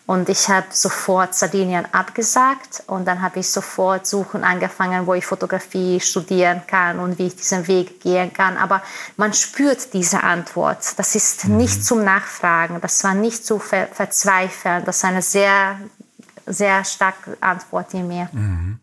Und 0.08 0.30
ich 0.30 0.50
habe 0.50 0.68
sofort 0.70 1.34
Sardinien 1.34 1.88
abgesagt 1.92 2.84
und 2.86 3.06
dann 3.06 3.24
habe 3.24 3.40
ich 3.40 3.50
sofort 3.50 4.06
suchen 4.06 4.44
angefangen, 4.44 5.08
wo 5.08 5.16
ich 5.16 5.26
Fotografie 5.26 6.00
studieren 6.00 6.62
kann 6.68 7.00
und 7.00 7.18
wie 7.18 7.26
ich 7.26 7.36
diesen 7.36 7.68
Weg 7.68 8.02
gehen 8.02 8.32
kann. 8.32 8.56
Aber 8.58 8.84
man 9.18 9.34
spürt 9.34 9.94
diese 9.94 10.22
Antwort. 10.22 10.78
Das 10.98 11.16
ist 11.16 11.46
mhm. 11.46 11.58
nicht 11.58 11.84
zum 11.84 12.04
Nachfragen, 12.04 12.80
das 12.82 13.04
war 13.04 13.16
nicht 13.16 13.44
zu 13.48 13.58
ver 13.58 13.88
verzweifeln. 13.88 14.86
Das 14.86 14.98
ist 14.98 15.06
eine 15.06 15.24
sehr, 15.24 15.80
sehr 16.46 16.84
starke 16.86 17.38
Antwort 17.42 17.94
in 17.94 18.08
mir. 18.08 18.30
Mhm. 18.32 18.80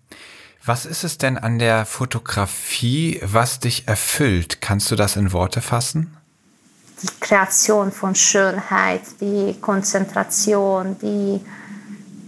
Was 0.65 0.87
ist 0.87 1.03
es 1.03 1.19
denn 1.19 1.39
an 1.39 1.59
der 1.59 1.87
Fotografie, 1.87 3.21
was 3.23 3.59
dich 3.59 3.89
erfüllt? 3.89 4.61
Kannst 4.61 4.91
du 4.91 4.97
das 4.97 5.17
in 5.17 5.33
Worte 5.33 5.61
fassen? 5.61 6.17
die 7.03 7.09
Kreation 7.21 7.91
von 7.91 8.15
Schönheit, 8.15 9.03
die 9.21 9.57
Konzentration, 9.61 10.97
die 11.01 11.41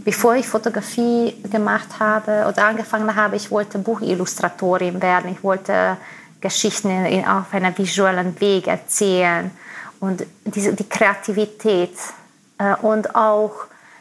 bevor 0.05 0.35
ich 0.35 0.47
Fotografie 0.47 1.35
gemacht 1.51 1.99
habe 1.99 2.47
oder 2.47 2.67
angefangen 2.67 3.15
habe, 3.15 3.37
ich 3.37 3.51
wollte 3.51 3.79
Buchillustratorin 3.79 5.01
werden. 5.01 5.33
Ich 5.33 5.43
wollte 5.43 5.97
Geschichten 6.41 6.91
in, 7.07 7.27
auf 7.27 7.55
einem 7.55 7.77
visuellen 7.79 8.39
Weg 8.39 8.67
erzählen 8.67 9.51
und 10.01 10.27
diese, 10.45 10.75
die 10.75 10.89
Kreativität 10.89 11.97
äh, 12.59 12.75
und 12.83 13.15
auch, 13.15 13.53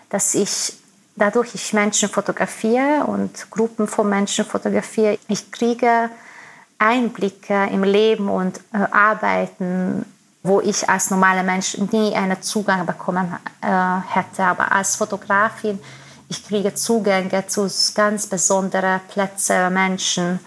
dass 0.10 0.36
ich 0.36 0.74
dadurch 1.16 1.55
ich 1.55 1.74
Menschen 1.74 2.09
fotografiere 2.09 3.05
und 3.05 3.49
Gruppen 3.51 3.88
von 3.88 4.09
Menschen 4.09 4.45
fotografiere, 4.45 5.18
ich 5.28 5.51
kriege 5.51 6.09
Einblicke 6.78 7.70
im 7.72 7.84
Leben 7.84 8.30
und 8.30 8.59
äh, 8.74 8.78
Arbeiten 8.91 10.05
wo 10.43 10.59
ich 10.59 10.88
als 10.89 11.09
normaler 11.09 11.43
Mensch 11.43 11.78
nie 11.78 12.14
einen 12.14 12.41
Zugang 12.41 12.86
bekommen 12.86 13.38
äh, 13.61 13.68
hätte. 14.09 14.43
Aber 14.43 14.72
als 14.72 14.97
Fotografin, 14.97 15.80
ich 16.28 16.45
kriege 16.45 16.74
Zugänge 16.74 17.47
zu 17.47 17.70
ganz 17.95 18.28
besonderen 18.28 18.99
Plätzen, 19.07 19.74
Menschen, 19.74 20.39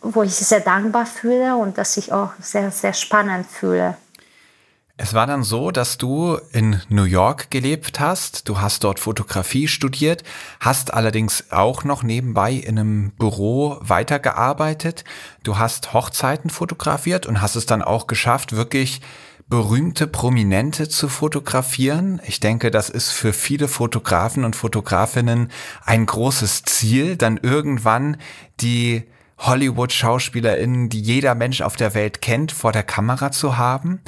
wo 0.00 0.22
ich 0.22 0.34
sehr 0.34 0.60
dankbar 0.60 1.06
fühle 1.06 1.56
und 1.56 1.76
das 1.78 1.96
ich 1.96 2.12
auch 2.12 2.30
sehr, 2.40 2.70
sehr 2.70 2.92
spannend 2.92 3.46
fühle. 3.46 3.96
Es 4.96 5.12
war 5.12 5.26
dann 5.26 5.42
so, 5.42 5.72
dass 5.72 5.98
du 5.98 6.38
in 6.52 6.80
New 6.88 7.02
York 7.02 7.50
gelebt 7.50 7.98
hast, 7.98 8.48
du 8.48 8.60
hast 8.60 8.84
dort 8.84 9.00
Fotografie 9.00 9.66
studiert, 9.66 10.22
hast 10.60 10.94
allerdings 10.94 11.50
auch 11.50 11.82
noch 11.82 12.04
nebenbei 12.04 12.52
in 12.52 12.78
einem 12.78 13.10
Büro 13.10 13.76
weitergearbeitet, 13.80 15.02
du 15.42 15.58
hast 15.58 15.94
Hochzeiten 15.94 16.48
fotografiert 16.48 17.26
und 17.26 17.42
hast 17.42 17.56
es 17.56 17.66
dann 17.66 17.82
auch 17.82 18.06
geschafft, 18.06 18.54
wirklich 18.54 19.00
berühmte 19.48 20.06
Prominente 20.06 20.88
zu 20.88 21.08
fotografieren. 21.08 22.20
Ich 22.24 22.38
denke, 22.38 22.70
das 22.70 22.88
ist 22.88 23.10
für 23.10 23.32
viele 23.32 23.66
Fotografen 23.66 24.44
und 24.44 24.54
Fotografinnen 24.54 25.50
ein 25.84 26.06
großes 26.06 26.62
Ziel, 26.62 27.16
dann 27.16 27.38
irgendwann 27.38 28.16
die 28.60 29.02
Hollywood-SchauspielerInnen, 29.38 30.88
die 30.88 31.00
jeder 31.00 31.34
Mensch 31.34 31.62
auf 31.62 31.74
der 31.74 31.94
Welt 31.94 32.22
kennt, 32.22 32.52
vor 32.52 32.70
der 32.70 32.84
Kamera 32.84 33.32
zu 33.32 33.58
haben. 33.58 34.00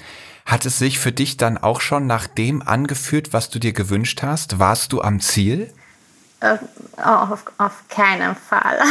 Hat 0.47 0.65
es 0.65 0.79
sich 0.79 1.01
für 1.01 1.11
dich 1.11 1.37
dann 1.37 1.59
auch 1.59 1.81
schon 1.81 2.07
nach 2.07 2.29
dem 2.29 2.63
angefühlt, 2.63 3.33
was 3.33 3.51
du 3.51 3.59
dir 3.59 3.73
gewünscht 3.73 4.23
hast? 4.23 4.61
Warst 4.61 4.93
du 4.93 5.03
am 5.03 5.21
Ziel? 5.21 5.73
Äh, 6.41 6.57
auf, 7.03 7.45
auf 7.59 7.85
keinen 7.89 8.35
Fall. 8.37 8.81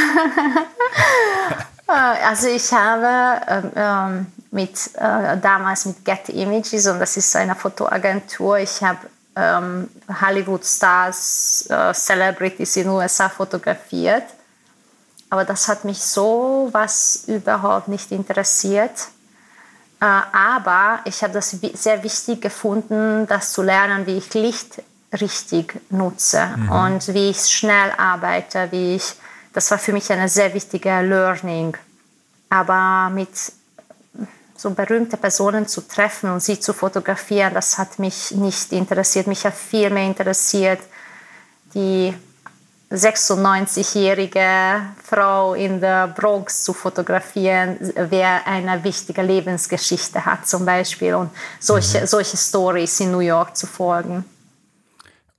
Äh, 1.87 1.91
also 1.91 2.47
ich 2.47 2.73
habe 2.73 3.39
ähm, 3.47 3.71
ähm, 3.75 4.25
mit, 4.49 4.89
äh, 4.95 5.37
damals 5.37 5.85
mit 5.85 6.03
Get 6.03 6.29
Images 6.29 6.87
und 6.87 6.99
das 6.99 7.15
ist 7.15 7.31
so 7.31 7.37
eine 7.37 7.53
Fotoagentur. 7.53 8.57
Ich 8.57 8.81
habe 8.81 8.97
ähm, 9.35 9.87
Hollywood-Stars, 10.19 11.67
äh, 11.69 11.93
Celebrities 11.93 12.77
in 12.77 12.85
den 12.85 12.91
USA 12.91 13.29
fotografiert. 13.29 14.23
Aber 15.29 15.45
das 15.45 15.67
hat 15.67 15.85
mich 15.85 16.01
so 16.01 16.69
was 16.71 17.25
überhaupt 17.27 17.87
nicht 17.87 18.11
interessiert. 18.11 19.09
Äh, 20.05 20.21
aber 20.33 20.99
ich 21.05 21.23
habe 21.23 21.33
das 21.33 21.49
sehr 21.73 22.03
wichtig 22.03 22.41
gefunden, 22.41 23.25
das 23.27 23.53
zu 23.53 23.63
lernen, 23.63 24.05
wie 24.05 24.17
ich 24.17 24.31
Licht 24.35 24.83
richtig 25.19 25.81
nutze 25.89 26.45
mhm. 26.55 26.71
und 26.71 27.13
wie 27.13 27.31
ich 27.31 27.39
schnell 27.47 27.91
arbeite, 27.97 28.67
wie 28.71 28.97
ich, 28.97 29.15
das 29.53 29.71
war 29.71 29.79
für 29.79 29.93
mich 29.93 30.11
eine 30.11 30.29
sehr 30.29 30.53
wichtige 30.53 31.01
Learning. 31.01 31.75
Aber 32.49 33.09
mit 33.09 33.29
so 34.55 34.69
berühmte 34.69 35.17
Personen 35.17 35.67
zu 35.67 35.81
treffen 35.81 36.29
und 36.29 36.41
sie 36.41 36.59
zu 36.59 36.73
fotografieren, 36.73 37.53
das 37.55 37.77
hat 37.79 37.97
mich 37.97 38.31
nicht 38.31 38.73
interessiert. 38.73 39.25
Mich 39.25 39.43
hat 39.43 39.55
viel 39.55 39.89
mehr 39.89 40.05
interessiert, 40.05 40.81
die 41.73 42.13
96-jährige 42.91 44.81
Frau 45.03 45.53
in 45.53 45.81
der 45.81 46.07
Bronx 46.07 46.63
zu 46.63 46.73
fotografieren, 46.73 47.77
wer 47.95 48.45
eine 48.47 48.83
wichtige 48.83 49.21
Lebensgeschichte 49.21 50.25
hat 50.25 50.47
zum 50.47 50.65
Beispiel 50.65 51.15
und 51.15 51.31
solche, 51.59 52.01
mhm. 52.01 52.07
solche 52.07 52.37
Stories 52.37 52.99
in 52.99 53.11
New 53.11 53.19
York 53.19 53.57
zu 53.57 53.67
folgen. 53.67 54.25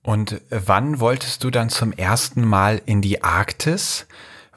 Und 0.03 0.41
wann 0.49 0.99
wolltest 0.99 1.43
du 1.43 1.49
dann 1.49 1.69
zum 1.69 1.91
ersten 1.91 2.45
Mal 2.45 2.81
in 2.85 3.01
die 3.01 3.23
Arktis? 3.23 4.07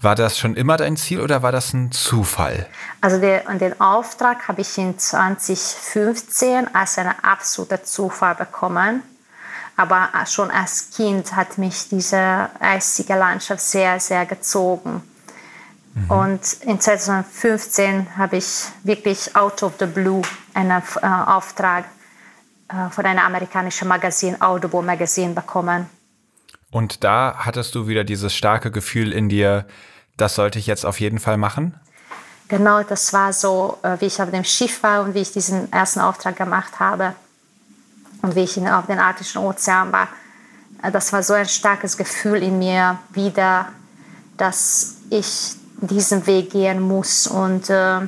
War 0.00 0.14
das 0.14 0.38
schon 0.38 0.54
immer 0.56 0.76
dein 0.76 0.96
Ziel 0.96 1.20
oder 1.20 1.42
war 1.42 1.52
das 1.52 1.74
ein 1.74 1.92
Zufall? 1.92 2.66
Also 3.02 3.20
der, 3.20 3.42
den 3.58 3.78
Auftrag 3.80 4.48
habe 4.48 4.62
ich 4.62 4.78
in 4.78 4.98
2015 4.98 6.74
als 6.74 6.96
einen 6.96 7.14
absoluten 7.22 7.84
Zufall 7.84 8.34
bekommen. 8.34 9.02
Aber 9.80 10.10
schon 10.26 10.50
als 10.50 10.90
Kind 10.90 11.34
hat 11.34 11.56
mich 11.56 11.88
diese 11.88 12.50
eisige 12.60 13.14
Landschaft 13.14 13.62
sehr, 13.62 13.98
sehr 13.98 14.26
gezogen. 14.26 15.02
Mhm. 15.94 16.10
Und 16.10 16.52
in 16.64 16.78
2015 16.78 18.18
habe 18.18 18.36
ich 18.36 18.64
wirklich 18.82 19.34
out 19.34 19.62
of 19.62 19.72
the 19.78 19.86
blue 19.86 20.20
einen 20.52 20.82
äh, 21.00 21.06
Auftrag 21.06 21.86
äh, 22.68 22.90
von 22.90 23.06
einem 23.06 23.20
amerikanischen 23.20 23.88
Magazin, 23.88 24.42
Audible 24.42 24.82
Magazine, 24.82 25.32
bekommen. 25.32 25.86
Und 26.70 27.02
da 27.02 27.36
hattest 27.38 27.74
du 27.74 27.88
wieder 27.88 28.04
dieses 28.04 28.34
starke 28.34 28.70
Gefühl 28.70 29.14
in 29.14 29.30
dir, 29.30 29.64
das 30.18 30.34
sollte 30.34 30.58
ich 30.58 30.66
jetzt 30.66 30.84
auf 30.84 31.00
jeden 31.00 31.18
Fall 31.18 31.38
machen? 31.38 31.74
Genau, 32.48 32.82
das 32.82 33.14
war 33.14 33.32
so, 33.32 33.78
äh, 33.82 33.96
wie 34.00 34.06
ich 34.06 34.20
auf 34.20 34.30
dem 34.30 34.44
Schiff 34.44 34.82
war 34.82 35.04
und 35.04 35.14
wie 35.14 35.20
ich 35.20 35.32
diesen 35.32 35.72
ersten 35.72 36.00
Auftrag 36.00 36.36
gemacht 36.36 36.80
habe 36.80 37.14
und 38.22 38.34
wie 38.34 38.40
ich 38.40 38.58
auf 38.58 38.86
dem 38.86 38.98
Arktischen 38.98 39.42
Ozean 39.42 39.92
war, 39.92 40.08
äh, 40.82 40.90
das 40.90 41.12
war 41.12 41.22
so 41.22 41.34
ein 41.34 41.48
starkes 41.48 41.96
Gefühl 41.96 42.42
in 42.42 42.58
mir 42.58 42.98
wieder, 43.10 43.68
dass 44.36 44.96
ich 45.10 45.54
diesen 45.80 46.26
Weg 46.26 46.50
gehen 46.50 46.80
muss 46.80 47.26
und 47.26 47.70
äh, 47.70 48.00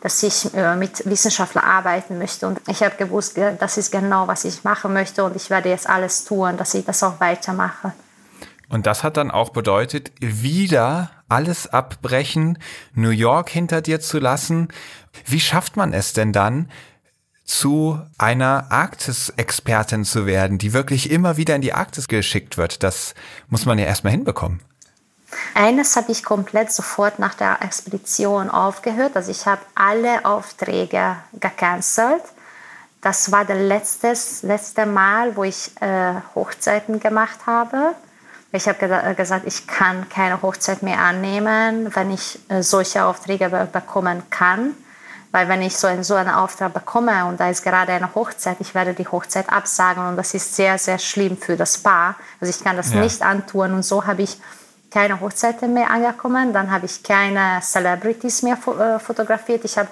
dass 0.00 0.22
ich 0.22 0.54
äh, 0.54 0.76
mit 0.76 1.04
Wissenschaftlern 1.08 1.64
arbeiten 1.64 2.18
möchte. 2.18 2.46
Und 2.46 2.60
ich 2.68 2.82
habe 2.82 2.96
gewusst, 2.96 3.38
das 3.58 3.76
ist 3.76 3.90
genau, 3.90 4.28
was 4.28 4.44
ich 4.44 4.64
machen 4.64 4.92
möchte 4.92 5.24
und 5.24 5.36
ich 5.36 5.50
werde 5.50 5.68
jetzt 5.68 5.88
alles 5.88 6.24
tun, 6.24 6.56
dass 6.56 6.74
ich 6.74 6.84
das 6.84 7.02
auch 7.02 7.20
weitermache. 7.20 7.92
Und 8.68 8.86
das 8.86 9.02
hat 9.02 9.16
dann 9.16 9.30
auch 9.30 9.50
bedeutet, 9.50 10.12
wieder 10.20 11.10
alles 11.28 11.66
abbrechen, 11.68 12.58
New 12.94 13.10
York 13.10 13.48
hinter 13.48 13.80
dir 13.80 14.00
zu 14.00 14.18
lassen. 14.18 14.68
Wie 15.24 15.40
schafft 15.40 15.76
man 15.76 15.92
es 15.94 16.12
denn 16.12 16.32
dann, 16.32 16.70
zu 17.48 17.98
einer 18.18 18.66
Arktis-Expertin 18.70 20.04
zu 20.04 20.26
werden, 20.26 20.58
die 20.58 20.74
wirklich 20.74 21.10
immer 21.10 21.38
wieder 21.38 21.56
in 21.56 21.62
die 21.62 21.72
Arktis 21.72 22.06
geschickt 22.06 22.58
wird. 22.58 22.82
Das 22.82 23.14
muss 23.48 23.64
man 23.64 23.78
ja 23.78 23.86
erstmal 23.86 24.10
hinbekommen. 24.10 24.60
Eines 25.54 25.96
habe 25.96 26.12
ich 26.12 26.22
komplett 26.22 26.70
sofort 26.70 27.18
nach 27.18 27.34
der 27.34 27.62
Expedition 27.62 28.50
aufgehört. 28.50 29.16
Also 29.16 29.30
ich 29.30 29.46
habe 29.46 29.62
alle 29.74 30.26
Aufträge 30.26 31.16
gecancelt. 31.40 32.22
Das 33.00 33.32
war 33.32 33.46
das 33.46 33.56
letzte, 33.56 34.14
letzte 34.46 34.84
Mal, 34.84 35.34
wo 35.34 35.44
ich 35.44 35.70
äh, 35.80 36.14
Hochzeiten 36.34 37.00
gemacht 37.00 37.46
habe. 37.46 37.94
Ich 38.52 38.68
habe 38.68 39.14
gesagt, 39.14 39.46
ich 39.46 39.66
kann 39.66 40.08
keine 40.10 40.42
Hochzeit 40.42 40.82
mehr 40.82 41.00
annehmen, 41.00 41.94
wenn 41.94 42.10
ich 42.10 42.40
äh, 42.48 42.62
solche 42.62 43.04
Aufträge 43.04 43.68
bekommen 43.72 44.22
kann. 44.28 44.74
Weil 45.30 45.48
wenn 45.48 45.60
ich 45.60 45.76
so 45.76 45.86
einen, 45.86 46.04
so 46.04 46.14
einen 46.14 46.30
Auftrag 46.30 46.72
bekomme 46.72 47.26
und 47.26 47.38
da 47.38 47.50
ist 47.50 47.62
gerade 47.62 47.92
eine 47.92 48.14
Hochzeit, 48.14 48.56
ich 48.60 48.74
werde 48.74 48.94
die 48.94 49.06
Hochzeit 49.06 49.50
absagen 49.52 50.06
und 50.08 50.16
das 50.16 50.32
ist 50.32 50.54
sehr, 50.54 50.78
sehr 50.78 50.98
schlimm 50.98 51.36
für 51.36 51.56
das 51.56 51.78
Paar. 51.78 52.16
Also 52.40 52.50
ich 52.56 52.64
kann 52.64 52.76
das 52.76 52.92
ja. 52.92 53.00
nicht 53.00 53.20
antun 53.20 53.74
und 53.74 53.82
so 53.82 54.06
habe 54.06 54.22
ich 54.22 54.38
keine 54.90 55.20
Hochzeiten 55.20 55.74
mehr 55.74 55.90
angekommen. 55.90 56.52
Dann 56.52 56.70
habe 56.70 56.86
ich 56.86 57.02
keine 57.02 57.60
Celebrities 57.62 58.42
mehr 58.42 58.56
äh, 58.56 58.98
fotografiert. 58.98 59.64
Ich 59.64 59.76
habe 59.76 59.88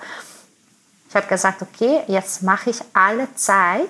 ich 1.08 1.14
hab 1.14 1.28
gesagt, 1.28 1.62
okay, 1.62 2.02
jetzt 2.06 2.42
mache 2.42 2.70
ich 2.70 2.80
alle 2.92 3.32
Zeit 3.34 3.88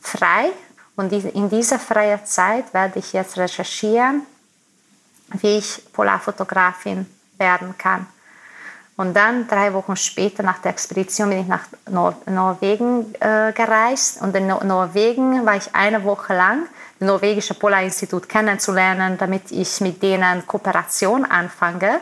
frei 0.00 0.50
Und 0.96 1.12
in 1.12 1.48
dieser 1.48 1.78
freien 1.78 2.24
Zeit 2.24 2.72
werde 2.74 2.98
ich 2.98 3.12
jetzt 3.12 3.36
recherchieren, 3.36 4.22
wie 5.28 5.58
ich 5.58 5.82
Polarfotografin 5.92 7.06
werden 7.36 7.76
kann. 7.78 8.06
Und 8.98 9.14
dann 9.14 9.46
drei 9.46 9.72
Wochen 9.74 9.94
später 9.94 10.42
nach 10.42 10.58
der 10.58 10.72
Expedition 10.72 11.28
bin 11.28 11.42
ich 11.42 11.46
nach 11.46 11.62
Nor 11.88 12.16
Norwegen 12.26 13.14
äh, 13.20 13.52
gereist. 13.52 14.20
Und 14.20 14.34
in 14.34 14.48
Nor 14.48 14.64
Norwegen 14.64 15.46
war 15.46 15.54
ich 15.54 15.72
eine 15.72 16.02
Woche 16.02 16.34
lang, 16.34 16.66
das 16.98 17.06
norwegische 17.06 17.54
Polarinstitut 17.54 18.28
kennenzulernen, 18.28 19.16
damit 19.16 19.52
ich 19.52 19.80
mit 19.80 20.02
denen 20.02 20.44
Kooperation 20.48 21.24
anfange. 21.24 22.00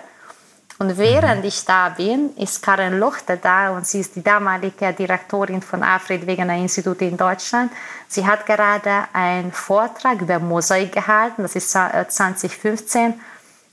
Und 0.78 0.96
während 0.96 1.42
mhm. 1.42 1.48
ich 1.48 1.66
da 1.66 1.90
bin, 1.90 2.34
ist 2.36 2.62
Karin 2.62 2.98
Lochte 2.98 3.36
da 3.36 3.76
und 3.76 3.86
sie 3.86 4.00
ist 4.00 4.16
die 4.16 4.22
damalige 4.22 4.94
Direktorin 4.94 5.60
von 5.60 5.82
Alfred 5.82 6.26
Wegener 6.26 6.56
Institut 6.56 7.02
in 7.02 7.18
Deutschland. 7.18 7.72
Sie 8.08 8.26
hat 8.26 8.46
gerade 8.46 9.04
einen 9.12 9.52
Vortrag 9.52 10.22
über 10.22 10.38
Mosaik 10.38 10.92
gehalten, 10.92 11.42
das 11.42 11.56
ist 11.56 11.72
2015. 11.72 13.20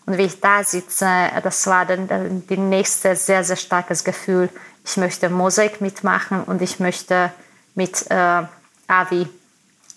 Und 0.05 0.17
wie 0.17 0.23
ich 0.23 0.41
da 0.41 0.63
sitze, 0.63 1.07
das 1.41 1.65
war 1.67 1.85
dann 1.85 2.07
das 2.07 2.57
nächste 2.57 3.15
sehr, 3.15 3.43
sehr 3.43 3.55
starkes 3.55 4.03
Gefühl. 4.03 4.49
Ich 4.85 4.97
möchte 4.97 5.29
Mosaik 5.29 5.79
mitmachen 5.79 6.43
und 6.43 6.61
ich 6.61 6.79
möchte 6.79 7.31
mit 7.73 8.09
äh, 8.11 8.43
AVI, 8.87 9.27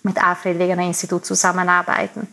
mit 0.02 0.22
Alfred 0.22 0.58
Wegener 0.58 0.84
Institut 0.84 1.26
zusammenarbeiten. 1.26 2.28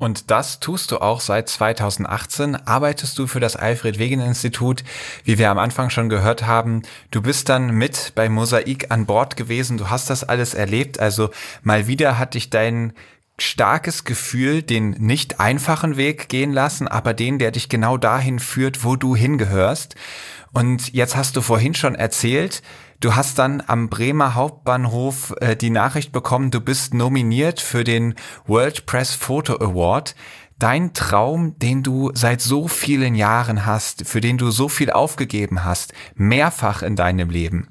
Und 0.00 0.30
das 0.30 0.60
tust 0.60 0.92
du 0.92 0.98
auch 0.98 1.20
seit 1.20 1.50
2018. 1.50 2.56
Arbeitest 2.66 3.18
du 3.18 3.26
für 3.26 3.38
das 3.38 3.54
Alfred 3.54 3.98
Wegener 3.98 4.24
Institut, 4.24 4.82
wie 5.24 5.36
wir 5.36 5.50
am 5.50 5.58
Anfang 5.58 5.90
schon 5.90 6.08
gehört 6.08 6.46
haben. 6.46 6.82
Du 7.10 7.20
bist 7.20 7.50
dann 7.50 7.72
mit 7.72 8.12
bei 8.14 8.30
Mosaik 8.30 8.90
an 8.90 9.04
Bord 9.04 9.36
gewesen. 9.36 9.76
Du 9.76 9.90
hast 9.90 10.08
das 10.08 10.24
alles 10.24 10.54
erlebt. 10.54 10.98
Also 10.98 11.28
mal 11.62 11.86
wieder 11.86 12.18
hat 12.18 12.32
dich 12.32 12.48
dein 12.48 12.94
starkes 13.42 14.04
Gefühl 14.04 14.62
den 14.62 14.90
nicht 14.90 15.40
einfachen 15.40 15.96
Weg 15.96 16.28
gehen 16.28 16.52
lassen, 16.52 16.88
aber 16.88 17.14
den, 17.14 17.38
der 17.38 17.50
dich 17.50 17.68
genau 17.68 17.96
dahin 17.96 18.38
führt, 18.38 18.84
wo 18.84 18.96
du 18.96 19.16
hingehörst. 19.16 19.94
Und 20.52 20.92
jetzt 20.92 21.16
hast 21.16 21.36
du 21.36 21.40
vorhin 21.40 21.74
schon 21.74 21.94
erzählt, 21.94 22.62
Du 23.00 23.16
hast 23.16 23.38
dann 23.38 23.62
am 23.66 23.88
Bremer 23.88 24.34
Hauptbahnhof 24.34 25.34
äh, 25.40 25.56
die 25.56 25.70
Nachricht 25.70 26.12
bekommen, 26.12 26.50
du 26.50 26.60
bist 26.60 26.92
nominiert 26.92 27.58
für 27.58 27.82
den 27.82 28.14
World 28.46 28.84
Press 28.84 29.14
Photo 29.14 29.54
Award. 29.54 30.14
Dein 30.58 30.92
Traum, 30.92 31.58
den 31.58 31.82
du 31.82 32.10
seit 32.12 32.42
so 32.42 32.68
vielen 32.68 33.14
Jahren 33.14 33.64
hast, 33.64 34.06
für 34.06 34.20
den 34.20 34.36
du 34.36 34.50
so 34.50 34.68
viel 34.68 34.90
aufgegeben 34.90 35.64
hast, 35.64 35.94
mehrfach 36.14 36.82
in 36.82 36.94
deinem 36.94 37.30
Leben. 37.30 37.68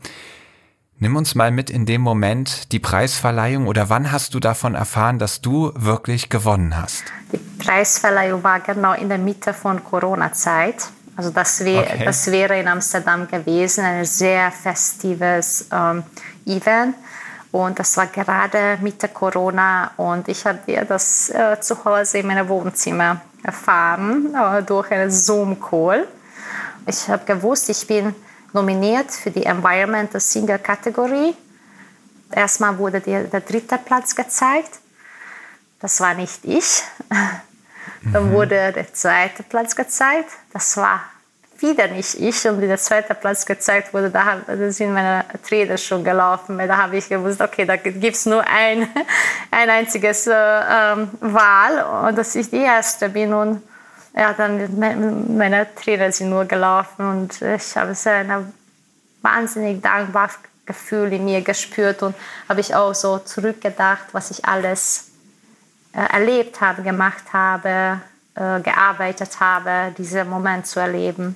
Nimm 1.02 1.16
uns 1.16 1.34
mal 1.34 1.50
mit 1.50 1.70
in 1.70 1.86
dem 1.86 2.02
Moment 2.02 2.74
die 2.74 2.80
Preisverleihung 2.80 3.68
oder 3.68 3.90
wann 3.90 4.12
hast 4.12 4.34
du 4.34 4.42
davon 4.42 4.76
erfahren, 4.76 5.18
dass 5.18 5.40
du 5.40 5.72
wirklich 5.74 6.30
gewonnen 6.30 6.76
hast? 6.76 7.06
Die 7.32 7.38
Preisverleihung 7.38 8.44
war 8.44 8.60
genau 8.60 8.92
in 8.92 9.08
der 9.08 9.18
Mitte 9.18 9.54
von 9.54 9.82
Corona-Zeit. 9.82 10.90
Also 11.16 11.30
das, 11.30 11.64
wär, 11.64 11.84
okay. 11.84 12.04
das 12.04 12.30
wäre 12.30 12.60
in 12.60 12.68
Amsterdam 12.68 13.30
gewesen, 13.30 13.86
ein 13.86 14.04
sehr 14.04 14.52
festives 14.52 15.68
ähm, 15.72 16.04
Event. 16.46 16.96
Und 17.54 17.80
das 17.80 17.96
war 17.96 18.08
gerade 18.08 18.78
Mitte 18.82 19.08
Corona 19.08 19.92
und 19.96 20.28
ich 20.28 20.46
habe 20.46 20.60
das 20.86 21.30
äh, 21.30 21.62
zu 21.62 21.84
Hause 21.86 22.18
in 22.18 22.28
meinem 22.28 22.50
Wohnzimmer 22.50 23.22
erfahren 23.42 24.36
äh, 24.36 24.64
durch 24.64 24.92
einen 24.92 25.10
Zoom-Call. 25.10 26.10
Ich 26.86 27.08
habe 27.08 27.24
gewusst, 27.26 27.70
ich 27.70 27.88
bin 27.88 28.14
nominiert 28.54 29.12
für 29.12 29.32
die 29.32 29.46
Environmental 29.46 30.20
Single 30.20 30.60
Category. 30.60 31.36
Erstmal 32.32 32.78
wurde 32.78 33.02
dir 33.02 33.24
der 33.24 33.42
dritte 33.42 33.78
Platz 33.78 34.16
gezeigt. 34.16 34.80
Das 35.80 36.00
war 36.00 36.14
nicht 36.14 36.44
ich. 36.44 36.84
Dann 38.14 38.30
mhm. 38.30 38.34
wurde 38.34 38.72
der 38.72 38.94
zweite 38.94 39.44
Platz 39.44 39.76
gezeigt. 39.76 40.30
Das 40.54 40.78
war 40.78 41.02
wieder 41.62 41.88
nicht 41.88 42.16
ich. 42.16 42.48
Und 42.48 42.62
wie 42.62 42.68
der 42.68 42.78
zweite 42.78 43.14
Platz 43.14 43.46
gezeigt 43.46 43.94
wurde, 43.94 44.10
da, 44.10 44.42
da 44.46 44.72
sind 44.72 44.94
meine 44.94 45.26
Tränen 45.48 45.78
schon 45.78 46.04
gelaufen. 46.04 46.58
Da 46.58 46.78
habe 46.78 46.98
ich 46.98 47.10
gewusst, 47.10 47.42
okay, 47.42 47.66
da 47.66 47.76
gibt 47.76 48.16
es 48.16 48.26
nur 48.26 48.44
ein, 48.46 48.88
ein 49.52 49.70
einziges 49.70 50.28
äh, 50.28 50.34
ähm, 50.34 51.10
Wahl 51.20 52.08
und 52.08 52.18
dass 52.18 52.36
ich 52.36 52.50
die 52.50 52.62
Erste 52.62 53.10
bin. 53.10 53.34
Und 53.34 53.62
ja, 54.16 54.34
dann 54.34 54.80
meine 55.38 55.74
Tränen 55.76 56.12
sind 56.12 56.30
nur 56.30 56.46
gelaufen 56.46 57.08
und 57.08 57.42
ich 57.42 57.76
habe 57.78 57.96
so 57.96 58.10
ein 58.10 58.54
wahnsinnig 59.22 59.82
dankbares 59.82 60.40
Gefühl 60.66 61.14
in 61.14 61.26
mir 61.26 61.42
gespürt 61.42 62.04
und 62.04 62.16
habe 62.48 62.60
ich 62.62 62.76
auch 62.76 62.94
so 62.94 63.20
zurückgedacht, 63.20 64.08
was 64.12 64.32
ich 64.32 64.46
alles 64.46 65.10
äh, 65.94 66.14
erlebt 66.14 66.62
habe, 66.62 66.84
gemacht 66.84 67.34
habe, 67.34 68.02
äh, 68.36 68.60
gearbeitet 68.62 69.40
habe, 69.40 69.94
diesen 69.98 70.30
Moment 70.30 70.68
zu 70.68 70.80
erleben. 70.80 71.36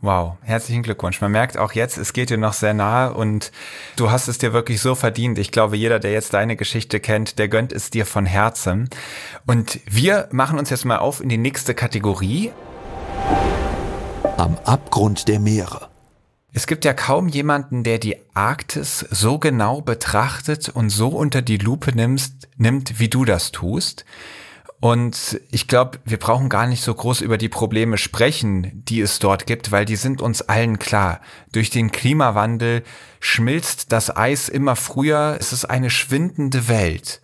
Wow, 0.00 0.36
herzlichen 0.42 0.84
Glückwunsch. 0.84 1.20
Man 1.20 1.32
merkt 1.32 1.58
auch 1.58 1.72
jetzt, 1.72 1.98
es 1.98 2.12
geht 2.12 2.30
dir 2.30 2.38
noch 2.38 2.52
sehr 2.52 2.72
nahe 2.72 3.12
und 3.14 3.50
du 3.96 4.12
hast 4.12 4.28
es 4.28 4.38
dir 4.38 4.52
wirklich 4.52 4.80
so 4.80 4.94
verdient. 4.94 5.40
Ich 5.40 5.50
glaube, 5.50 5.76
jeder, 5.76 5.98
der 5.98 6.12
jetzt 6.12 6.34
deine 6.34 6.54
Geschichte 6.54 7.00
kennt, 7.00 7.40
der 7.40 7.48
gönnt 7.48 7.72
es 7.72 7.90
dir 7.90 8.06
von 8.06 8.24
Herzen. 8.24 8.88
Und 9.44 9.80
wir 9.86 10.28
machen 10.30 10.56
uns 10.56 10.70
jetzt 10.70 10.84
mal 10.84 10.98
auf 10.98 11.20
in 11.20 11.28
die 11.28 11.36
nächste 11.36 11.74
Kategorie. 11.74 12.52
Am 14.36 14.56
Abgrund 14.64 15.26
der 15.26 15.40
Meere. 15.40 15.88
Es 16.52 16.68
gibt 16.68 16.84
ja 16.84 16.94
kaum 16.94 17.26
jemanden, 17.26 17.82
der 17.82 17.98
die 17.98 18.18
Arktis 18.34 19.04
so 19.10 19.40
genau 19.40 19.80
betrachtet 19.80 20.68
und 20.68 20.90
so 20.90 21.08
unter 21.08 21.42
die 21.42 21.58
Lupe 21.58 21.90
nimmst, 21.92 22.46
nimmt, 22.56 23.00
wie 23.00 23.08
du 23.08 23.24
das 23.24 23.50
tust. 23.50 24.04
Und 24.80 25.40
ich 25.50 25.66
glaube, 25.66 25.98
wir 26.04 26.18
brauchen 26.18 26.48
gar 26.48 26.66
nicht 26.68 26.82
so 26.82 26.94
groß 26.94 27.20
über 27.20 27.36
die 27.36 27.48
Probleme 27.48 27.98
sprechen, 27.98 28.84
die 28.88 29.00
es 29.00 29.18
dort 29.18 29.46
gibt, 29.46 29.72
weil 29.72 29.84
die 29.84 29.96
sind 29.96 30.22
uns 30.22 30.42
allen 30.42 30.78
klar. 30.78 31.20
Durch 31.50 31.70
den 31.70 31.90
Klimawandel 31.90 32.84
schmilzt 33.18 33.90
das 33.90 34.16
Eis 34.16 34.48
immer 34.48 34.76
früher. 34.76 35.36
Es 35.40 35.52
ist 35.52 35.64
eine 35.64 35.90
schwindende 35.90 36.68
Welt. 36.68 37.20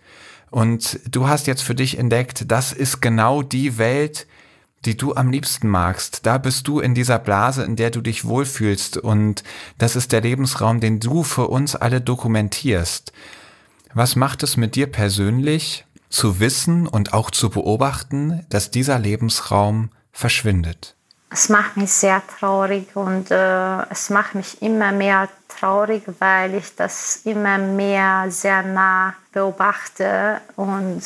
Und 0.51 0.99
du 1.09 1.27
hast 1.27 1.47
jetzt 1.47 1.61
für 1.61 1.75
dich 1.75 1.97
entdeckt, 1.97 2.51
das 2.51 2.73
ist 2.73 3.01
genau 3.01 3.41
die 3.41 3.77
Welt, 3.77 4.27
die 4.85 4.97
du 4.97 5.15
am 5.15 5.31
liebsten 5.31 5.67
magst. 5.67 6.25
Da 6.25 6.37
bist 6.37 6.67
du 6.67 6.79
in 6.79 6.93
dieser 6.93 7.19
Blase, 7.19 7.63
in 7.63 7.75
der 7.75 7.89
du 7.89 8.01
dich 8.01 8.25
wohlfühlst 8.25 8.97
und 8.97 9.43
das 9.77 9.95
ist 9.95 10.11
der 10.11 10.21
Lebensraum, 10.21 10.79
den 10.79 10.99
du 10.99 11.23
für 11.23 11.47
uns 11.47 11.75
alle 11.75 12.01
dokumentierst. 12.01 13.11
Was 13.93 14.15
macht 14.15 14.43
es 14.43 14.57
mit 14.57 14.75
dir 14.75 14.87
persönlich, 14.87 15.85
zu 16.09 16.39
wissen 16.39 16.87
und 16.87 17.13
auch 17.13 17.31
zu 17.31 17.49
beobachten, 17.49 18.45
dass 18.49 18.71
dieser 18.71 18.99
Lebensraum 18.99 19.89
verschwindet? 20.11 20.95
Es 21.31 21.49
macht 21.49 21.75
mich 21.75 21.91
sehr 21.91 22.21
traurig 22.39 22.95
und 22.95 23.29
äh, 23.29 23.81
es 23.89 24.09
macht 24.09 24.35
mich 24.35 24.61
immer 24.61 24.91
mehr 24.91 25.27
traurig, 25.49 26.03
weil 26.19 26.55
ich 26.55 26.75
das 26.75 27.21
immer 27.25 27.57
mehr 27.57 28.27
sehr 28.29 28.63
nah 28.63 29.13
beobachte 29.33 30.39
und 30.55 31.01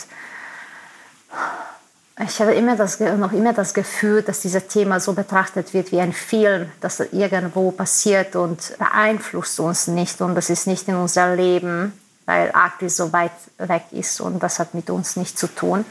ich 2.21 2.41
habe 2.41 2.53
immer 2.53 2.75
das, 2.75 2.99
noch 2.99 3.31
immer 3.31 3.53
das 3.53 3.73
Gefühl, 3.73 4.21
dass 4.21 4.41
dieses 4.41 4.67
Thema 4.67 4.99
so 4.99 5.13
betrachtet 5.13 5.73
wird 5.73 5.91
wie 5.93 6.01
ein 6.01 6.11
Film, 6.11 6.69
das 6.81 6.99
irgendwo 6.99 7.71
passiert 7.71 8.35
und 8.35 8.77
beeinflusst 8.77 9.59
uns 9.61 9.87
nicht 9.87 10.19
und 10.21 10.35
das 10.35 10.49
ist 10.49 10.67
nicht 10.67 10.87
in 10.89 10.95
unser 10.95 11.35
Leben, 11.35 11.93
weil 12.29 12.51
Arktis 12.51 12.95
so 12.95 13.11
weit 13.11 13.31
weg 13.57 13.85
ist 13.89 14.21
und 14.21 14.43
das 14.43 14.59
hat 14.59 14.75
mit 14.75 14.91
uns 14.91 15.15
nichts 15.15 15.39
zu 15.39 15.47
tun. 15.47 15.83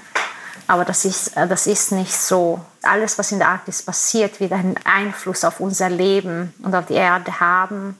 Aber 0.68 0.84
das 0.84 1.04
ist, 1.04 1.32
das 1.36 1.66
ist 1.66 1.90
nicht 1.90 2.14
so. 2.14 2.60
Alles, 2.82 3.18
was 3.18 3.32
in 3.32 3.40
der 3.40 3.48
Arktis 3.48 3.82
passiert, 3.82 4.38
wird 4.38 4.52
einen 4.52 4.76
Einfluss 4.84 5.42
auf 5.42 5.58
unser 5.58 5.90
Leben 5.90 6.54
und 6.62 6.76
auf 6.76 6.86
die 6.86 6.94
Erde 6.94 7.40
haben. 7.40 7.98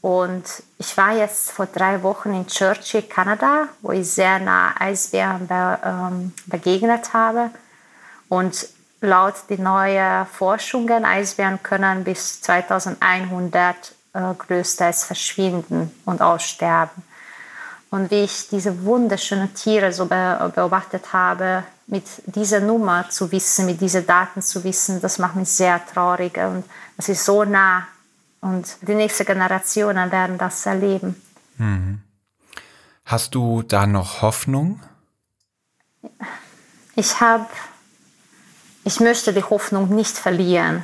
Und 0.00 0.44
ich 0.78 0.96
war 0.96 1.16
jetzt 1.16 1.50
vor 1.50 1.66
drei 1.66 2.04
Wochen 2.04 2.34
in 2.34 2.46
Churchill, 2.46 3.02
Kanada, 3.02 3.66
wo 3.82 3.90
ich 3.90 4.08
sehr 4.12 4.38
nah 4.38 4.72
Eisbären 4.78 5.48
be, 5.48 5.78
ähm, 5.84 6.32
begegnet 6.46 7.12
habe. 7.14 7.50
Und 8.28 8.68
laut 9.00 9.34
den 9.50 9.64
neuen 9.64 10.26
Forschungen, 10.26 11.04
Eisbären 11.04 11.60
können 11.64 12.04
bis 12.04 12.40
2100 12.42 13.74
äh, 14.12 14.20
größtenteils 14.38 15.02
verschwinden 15.02 15.92
und 16.04 16.22
aussterben. 16.22 17.02
Und 17.96 18.10
wie 18.10 18.24
ich 18.24 18.48
diese 18.50 18.84
wunderschönen 18.84 19.54
Tiere 19.54 19.90
so 19.90 20.04
be 20.04 20.52
beobachtet 20.54 21.14
habe, 21.14 21.64
mit 21.86 22.04
dieser 22.26 22.60
Nummer 22.60 23.08
zu 23.08 23.32
wissen, 23.32 23.64
mit 23.64 23.80
diesen 23.80 24.06
Daten 24.06 24.42
zu 24.42 24.62
wissen, 24.64 25.00
das 25.00 25.18
macht 25.18 25.36
mich 25.36 25.48
sehr 25.48 25.80
traurig. 25.86 26.36
Und 26.36 26.64
das 26.98 27.08
ist 27.08 27.24
so 27.24 27.44
nah 27.44 27.86
und 28.42 28.76
die 28.82 28.94
nächsten 28.94 29.24
Generationen 29.24 30.12
werden 30.12 30.36
das 30.36 30.66
erleben. 30.66 31.16
Mhm. 31.56 32.02
Hast 33.06 33.34
du 33.34 33.62
da 33.62 33.86
noch 33.86 34.20
Hoffnung? 34.20 34.78
Ich 36.96 37.18
habe, 37.20 37.46
ich 38.84 39.00
möchte 39.00 39.32
die 39.32 39.42
Hoffnung 39.42 39.88
nicht 39.88 40.18
verlieren. 40.18 40.82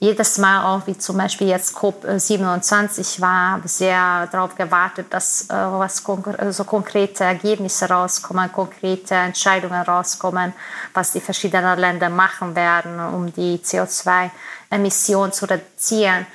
Jedes 0.00 0.38
Mal 0.38 0.64
auch, 0.64 0.86
wie 0.86 0.98
zum 0.98 1.16
Beispiel 1.16 1.48
jetzt 1.48 1.76
COP27 1.76 3.20
war, 3.20 3.52
habe 3.52 3.68
sehr 3.68 4.26
darauf 4.26 4.54
gewartet, 4.54 5.06
dass 5.10 5.48
äh, 5.48 5.54
was 5.54 6.02
konk 6.04 6.26
äh, 6.38 6.52
so 6.52 6.64
konkrete 6.64 7.24
Ergebnisse 7.24 7.88
rauskommen, 7.88 8.52
konkrete 8.52 9.14
Entscheidungen 9.14 9.80
rauskommen, 9.80 10.52
was 10.92 11.12
die 11.12 11.20
verschiedenen 11.20 11.78
Länder 11.78 12.10
machen 12.10 12.54
werden, 12.54 13.00
um 13.00 13.32
die 13.32 13.58
CO2-Emissionen 13.58 15.32
zu 15.32 15.46
reduzieren. 15.46 16.26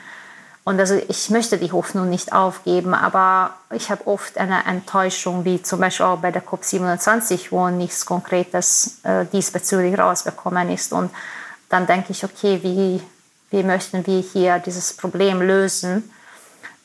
Und 0.63 0.79
also 0.79 0.95
ich 1.07 1.29
möchte 1.29 1.57
die 1.57 1.71
Hoffnung 1.71 2.09
nicht 2.09 2.31
aufgeben, 2.31 2.93
aber 2.93 3.55
ich 3.71 3.89
habe 3.89 4.05
oft 4.07 4.37
eine 4.37 4.65
Enttäuschung, 4.65 5.45
wie 5.45 5.61
zum 5.61 5.79
Beispiel 5.79 6.05
auch 6.05 6.19
bei 6.19 6.31
der 6.31 6.43
COP27, 6.43 7.51
wo 7.51 7.69
nichts 7.69 8.05
Konkretes 8.05 8.99
äh, 9.03 9.25
diesbezüglich 9.25 9.97
rausgekommen 9.97 10.69
ist. 10.69 10.93
Und 10.93 11.11
dann 11.69 11.87
denke 11.87 12.11
ich, 12.11 12.23
okay, 12.23 12.59
wie, 12.61 13.01
wie 13.51 13.63
möchten 13.63 14.05
wir 14.05 14.21
hier 14.21 14.59
dieses 14.59 14.93
Problem 14.93 15.41
lösen? 15.41 16.11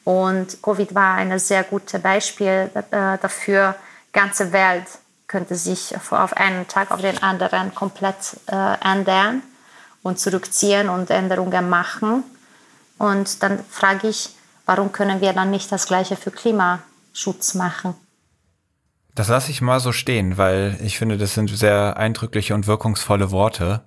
Und 0.04 0.62
Covid 0.62 0.94
war 0.94 1.14
ein 1.14 1.38
sehr 1.38 1.64
gutes 1.64 2.00
Beispiel 2.00 2.70
äh, 2.74 3.18
dafür. 3.18 3.74
Ganze 4.12 4.52
Welt 4.52 4.86
könnte 5.26 5.56
sich 5.56 5.94
auf 6.10 6.36
einen 6.36 6.68
Tag 6.68 6.90
auf 6.90 7.00
den 7.00 7.22
anderen 7.22 7.74
komplett 7.74 8.36
äh, 8.46 8.76
ändern 8.84 9.42
und 10.02 10.18
zurückziehen 10.20 10.88
und 10.88 11.10
Änderungen 11.10 11.68
machen. 11.68 12.22
Und 12.98 13.42
dann 13.42 13.58
frage 13.70 14.08
ich, 14.08 14.30
warum 14.66 14.92
können 14.92 15.20
wir 15.20 15.32
dann 15.32 15.50
nicht 15.50 15.72
das 15.72 15.86
Gleiche 15.86 16.16
für 16.16 16.30
Klimaschutz 16.30 17.54
machen? 17.54 17.94
Das 19.14 19.28
lasse 19.28 19.50
ich 19.50 19.60
mal 19.62 19.80
so 19.80 19.92
stehen, 19.92 20.38
weil 20.38 20.76
ich 20.82 20.98
finde, 20.98 21.16
das 21.16 21.34
sind 21.34 21.48
sehr 21.48 21.96
eindrückliche 21.96 22.54
und 22.54 22.66
wirkungsvolle 22.66 23.30
Worte. 23.30 23.82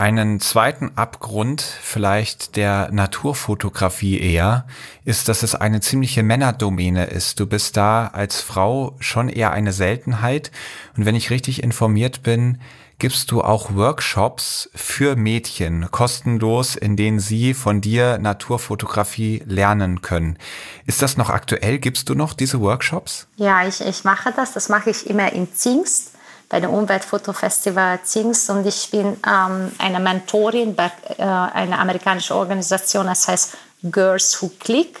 Einen 0.00 0.40
zweiten 0.40 0.92
Abgrund 0.96 1.60
vielleicht 1.60 2.56
der 2.56 2.88
Naturfotografie 2.90 4.18
eher 4.18 4.64
ist, 5.04 5.28
dass 5.28 5.42
es 5.42 5.54
eine 5.54 5.82
ziemliche 5.82 6.22
Männerdomäne 6.22 7.04
ist. 7.04 7.38
Du 7.38 7.44
bist 7.44 7.76
da 7.76 8.06
als 8.06 8.40
Frau 8.40 8.96
schon 9.00 9.28
eher 9.28 9.52
eine 9.52 9.74
Seltenheit. 9.74 10.52
Und 10.96 11.04
wenn 11.04 11.14
ich 11.14 11.28
richtig 11.28 11.62
informiert 11.62 12.22
bin, 12.22 12.62
gibst 12.98 13.30
du 13.30 13.42
auch 13.42 13.74
Workshops 13.74 14.70
für 14.74 15.16
Mädchen 15.16 15.90
kostenlos, 15.90 16.76
in 16.76 16.96
denen 16.96 17.20
sie 17.20 17.52
von 17.52 17.82
dir 17.82 18.16
Naturfotografie 18.16 19.42
lernen 19.44 20.00
können. 20.00 20.38
Ist 20.86 21.02
das 21.02 21.18
noch 21.18 21.28
aktuell? 21.28 21.78
Gibst 21.78 22.08
du 22.08 22.14
noch 22.14 22.32
diese 22.32 22.62
Workshops? 22.62 23.26
Ja, 23.36 23.68
ich, 23.68 23.82
ich 23.82 24.04
mache 24.04 24.32
das. 24.34 24.54
Das 24.54 24.70
mache 24.70 24.88
ich 24.88 25.10
immer 25.10 25.30
in 25.34 25.52
Zingst 25.52 26.09
bei 26.50 26.60
dem 26.60 26.70
Umweltfotofestival 26.70 28.00
Zings 28.02 28.50
und 28.50 28.66
ich 28.66 28.90
bin 28.90 29.16
ähm, 29.26 29.72
eine 29.78 30.00
Mentorin 30.00 30.74
bei 30.74 30.90
äh, 31.16 31.22
einer 31.22 31.78
amerikanischen 31.78 32.34
Organisation, 32.34 33.06
das 33.06 33.26
heißt 33.28 33.56
Girls 33.84 34.42
Who 34.42 34.50
Click. 34.58 35.00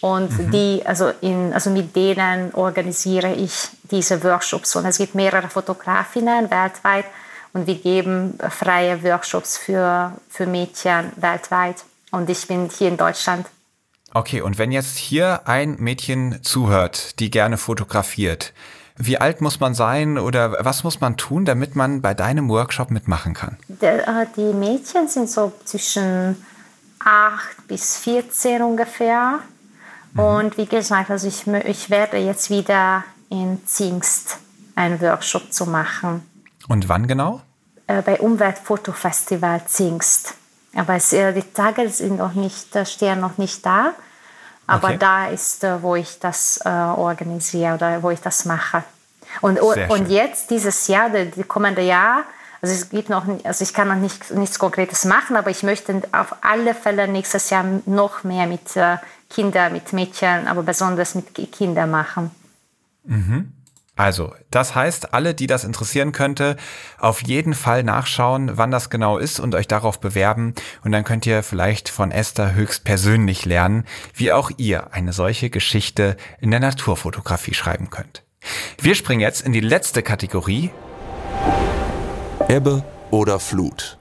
Und 0.00 0.30
mhm. 0.38 0.50
die, 0.50 0.82
also, 0.84 1.12
in, 1.20 1.52
also 1.52 1.70
mit 1.70 1.94
denen 1.94 2.54
organisiere 2.54 3.34
ich 3.34 3.68
diese 3.82 4.22
Workshops. 4.22 4.76
Und 4.76 4.86
es 4.86 4.98
gibt 4.98 5.14
mehrere 5.14 5.48
Fotografinnen 5.48 6.50
weltweit 6.50 7.04
und 7.52 7.66
wir 7.66 7.74
geben 7.74 8.38
freie 8.48 9.02
Workshops 9.02 9.58
für, 9.58 10.12
für 10.28 10.46
Mädchen 10.46 11.12
weltweit. 11.16 11.84
Und 12.12 12.30
ich 12.30 12.46
bin 12.46 12.70
hier 12.70 12.88
in 12.88 12.96
Deutschland. 12.96 13.46
Okay, 14.14 14.40
und 14.40 14.56
wenn 14.56 14.72
jetzt 14.72 14.96
hier 14.96 15.46
ein 15.46 15.76
Mädchen 15.78 16.42
zuhört, 16.42 17.18
die 17.18 17.30
gerne 17.30 17.58
fotografiert, 17.58 18.54
wie 18.98 19.18
alt 19.18 19.40
muss 19.40 19.60
man 19.60 19.74
sein 19.74 20.18
oder 20.18 20.64
was 20.64 20.84
muss 20.84 21.00
man 21.00 21.16
tun, 21.16 21.44
damit 21.44 21.76
man 21.76 22.02
bei 22.02 22.14
deinem 22.14 22.48
Workshop 22.48 22.90
mitmachen 22.90 23.32
kann? 23.32 23.56
Äh, 23.80 24.26
die 24.36 24.52
Mädchen 24.52 25.08
sind 25.08 25.30
so 25.30 25.52
zwischen 25.64 26.36
8 26.98 27.68
bis 27.68 27.96
14 27.98 28.62
ungefähr. 28.62 29.38
Mhm. 30.14 30.20
Und 30.20 30.58
wie 30.58 30.66
gesagt, 30.66 31.10
also 31.10 31.28
ich, 31.28 31.46
ich 31.46 31.90
werde 31.90 32.16
jetzt 32.18 32.50
wieder 32.50 33.04
in 33.30 33.64
Zingst 33.66 34.38
einen 34.74 35.00
Workshop 35.00 35.52
zu 35.52 35.66
machen. 35.66 36.22
Und 36.68 36.88
wann 36.88 37.06
genau? 37.06 37.40
Äh, 37.86 38.02
bei 38.02 38.18
Umweltfotofestival 38.18 39.64
Zingst. 39.66 40.34
Aber 40.74 40.94
es, 40.94 41.12
äh, 41.12 41.32
die 41.32 41.42
Tage 41.42 41.88
sind 41.88 42.18
noch 42.18 42.34
nicht, 42.34 42.76
stehen 42.86 43.20
noch 43.20 43.38
nicht 43.38 43.64
da. 43.64 43.94
Aber 44.68 44.88
okay. 44.88 44.98
da 44.98 45.26
ist, 45.28 45.64
äh, 45.64 45.82
wo 45.82 45.96
ich 45.96 46.18
das 46.20 46.60
äh, 46.64 46.68
organisiere 46.68 47.74
oder 47.74 48.02
wo 48.02 48.10
ich 48.10 48.20
das 48.20 48.44
mache. 48.44 48.84
Und, 49.40 49.60
und 49.60 50.08
jetzt, 50.08 50.50
dieses 50.50 50.86
Jahr, 50.88 51.10
die 51.10 51.42
kommende 51.42 51.82
Jahr, 51.82 52.24
also 52.60 52.74
es 52.74 52.88
gibt 52.90 53.08
noch, 53.08 53.24
also 53.44 53.62
ich 53.62 53.72
kann 53.72 53.88
noch 53.88 53.96
nicht, 53.96 54.30
nichts 54.32 54.58
Konkretes 54.58 55.04
machen, 55.04 55.36
aber 55.36 55.50
ich 55.50 55.62
möchte 55.62 56.02
auf 56.12 56.34
alle 56.42 56.74
Fälle 56.74 57.08
nächstes 57.08 57.50
Jahr 57.50 57.64
noch 57.86 58.24
mehr 58.24 58.46
mit 58.46 58.76
äh, 58.76 58.96
Kindern, 59.30 59.72
mit 59.72 59.92
Mädchen, 59.92 60.48
aber 60.48 60.62
besonders 60.62 61.14
mit 61.14 61.34
Kindern 61.52 61.90
machen. 61.90 62.30
Mhm. 63.04 63.52
Also, 63.98 64.32
das 64.52 64.76
heißt, 64.76 65.12
alle, 65.12 65.34
die 65.34 65.48
das 65.48 65.64
interessieren 65.64 66.12
könnte, 66.12 66.56
auf 67.00 67.20
jeden 67.22 67.52
Fall 67.52 67.82
nachschauen, 67.82 68.56
wann 68.56 68.70
das 68.70 68.90
genau 68.90 69.18
ist 69.18 69.40
und 69.40 69.56
euch 69.56 69.66
darauf 69.66 69.98
bewerben. 69.98 70.54
Und 70.84 70.92
dann 70.92 71.02
könnt 71.02 71.26
ihr 71.26 71.42
vielleicht 71.42 71.88
von 71.88 72.12
Esther 72.12 72.54
höchst 72.54 72.84
persönlich 72.84 73.44
lernen, 73.44 73.84
wie 74.14 74.30
auch 74.30 74.52
ihr 74.56 74.92
eine 74.92 75.12
solche 75.12 75.50
Geschichte 75.50 76.16
in 76.40 76.52
der 76.52 76.60
Naturfotografie 76.60 77.54
schreiben 77.54 77.90
könnt. 77.90 78.22
Wir 78.80 78.94
springen 78.94 79.20
jetzt 79.20 79.40
in 79.40 79.52
die 79.52 79.58
letzte 79.58 80.04
Kategorie. 80.04 80.70
Ebbe 82.48 82.84
oder 83.10 83.40
Flut. 83.40 83.98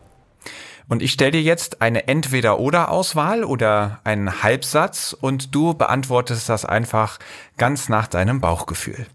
Und 0.88 1.02
ich 1.02 1.12
stelle 1.12 1.32
dir 1.32 1.42
jetzt 1.42 1.82
eine 1.82 2.08
Entweder-Oder-Auswahl 2.08 3.44
oder 3.44 4.00
einen 4.04 4.44
Halbsatz 4.44 5.18
und 5.20 5.56
du 5.56 5.74
beantwortest 5.74 6.50
das 6.50 6.66
einfach 6.66 7.18
ganz 7.58 7.90
nach 7.90 8.06
deinem 8.06 8.42
Bauchgefühl. 8.42 9.08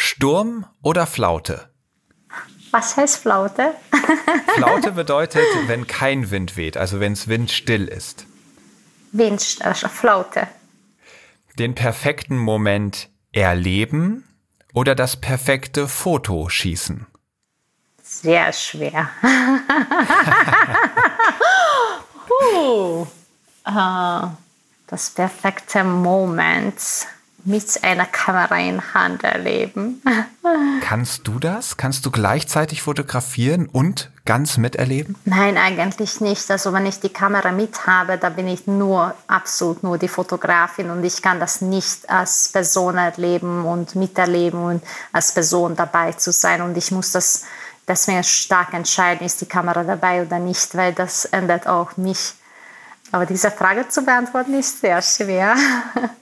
Sturm 0.00 0.66
oder 0.82 1.06
Flaute? 1.06 1.68
Was 2.70 2.96
heißt 2.96 3.18
Flaute? 3.18 3.74
Flaute 4.56 4.92
bedeutet, 4.92 5.44
wenn 5.66 5.86
kein 5.86 6.30
Wind 6.30 6.56
weht, 6.56 6.78
also 6.78 7.00
wenn 7.00 7.12
es 7.12 7.28
windstill 7.28 7.86
ist. 7.86 8.24
Wind, 9.12 9.58
also 9.60 9.88
Flaute. 9.88 10.48
Den 11.58 11.74
perfekten 11.74 12.38
Moment 12.38 13.10
erleben 13.32 14.24
oder 14.72 14.94
das 14.94 15.20
perfekte 15.20 15.86
Foto 15.86 16.48
schießen? 16.48 17.06
Sehr 18.02 18.54
schwer. 18.54 19.10
uh, 22.54 23.06
uh, 23.68 24.28
das 24.86 25.10
perfekte 25.10 25.84
Moment 25.84 26.80
mit 27.44 27.82
einer 27.82 28.06
Kamera 28.06 28.58
in 28.58 28.94
Hand 28.94 29.24
erleben. 29.24 30.02
Kannst 30.80 31.26
du 31.26 31.38
das? 31.38 31.76
Kannst 31.76 32.04
du 32.06 32.10
gleichzeitig 32.10 32.82
fotografieren 32.82 33.66
und 33.66 34.10
ganz 34.24 34.56
miterleben? 34.56 35.16
Nein, 35.24 35.56
eigentlich 35.56 36.20
nicht. 36.20 36.50
Also 36.50 36.72
wenn 36.72 36.86
ich 36.86 37.00
die 37.00 37.08
Kamera 37.08 37.52
mit 37.52 37.86
habe, 37.86 38.18
da 38.18 38.28
bin 38.28 38.48
ich 38.48 38.66
nur 38.66 39.14
absolut 39.26 39.82
nur 39.82 39.98
die 39.98 40.08
Fotografin 40.08 40.90
und 40.90 41.04
ich 41.04 41.22
kann 41.22 41.40
das 41.40 41.60
nicht 41.60 42.08
als 42.08 42.50
Person 42.52 42.96
erleben 42.96 43.64
und 43.64 43.94
miterleben 43.96 44.62
und 44.62 44.82
als 45.12 45.32
Person 45.32 45.76
dabei 45.76 46.12
zu 46.12 46.32
sein. 46.32 46.62
Und 46.62 46.76
ich 46.76 46.90
muss 46.90 47.12
das 47.12 47.44
deswegen 47.88 48.24
stark 48.24 48.72
entscheiden, 48.74 49.26
ist 49.26 49.40
die 49.40 49.46
Kamera 49.46 49.82
dabei 49.82 50.22
oder 50.22 50.38
nicht, 50.38 50.76
weil 50.76 50.92
das 50.92 51.24
ändert 51.26 51.66
auch 51.66 51.96
mich. 51.96 52.34
Aber 53.12 53.26
diese 53.26 53.50
Frage 53.50 53.88
zu 53.88 54.02
beantworten 54.02 54.54
ist 54.54 54.80
sehr 54.80 55.02
schwer. 55.02 55.56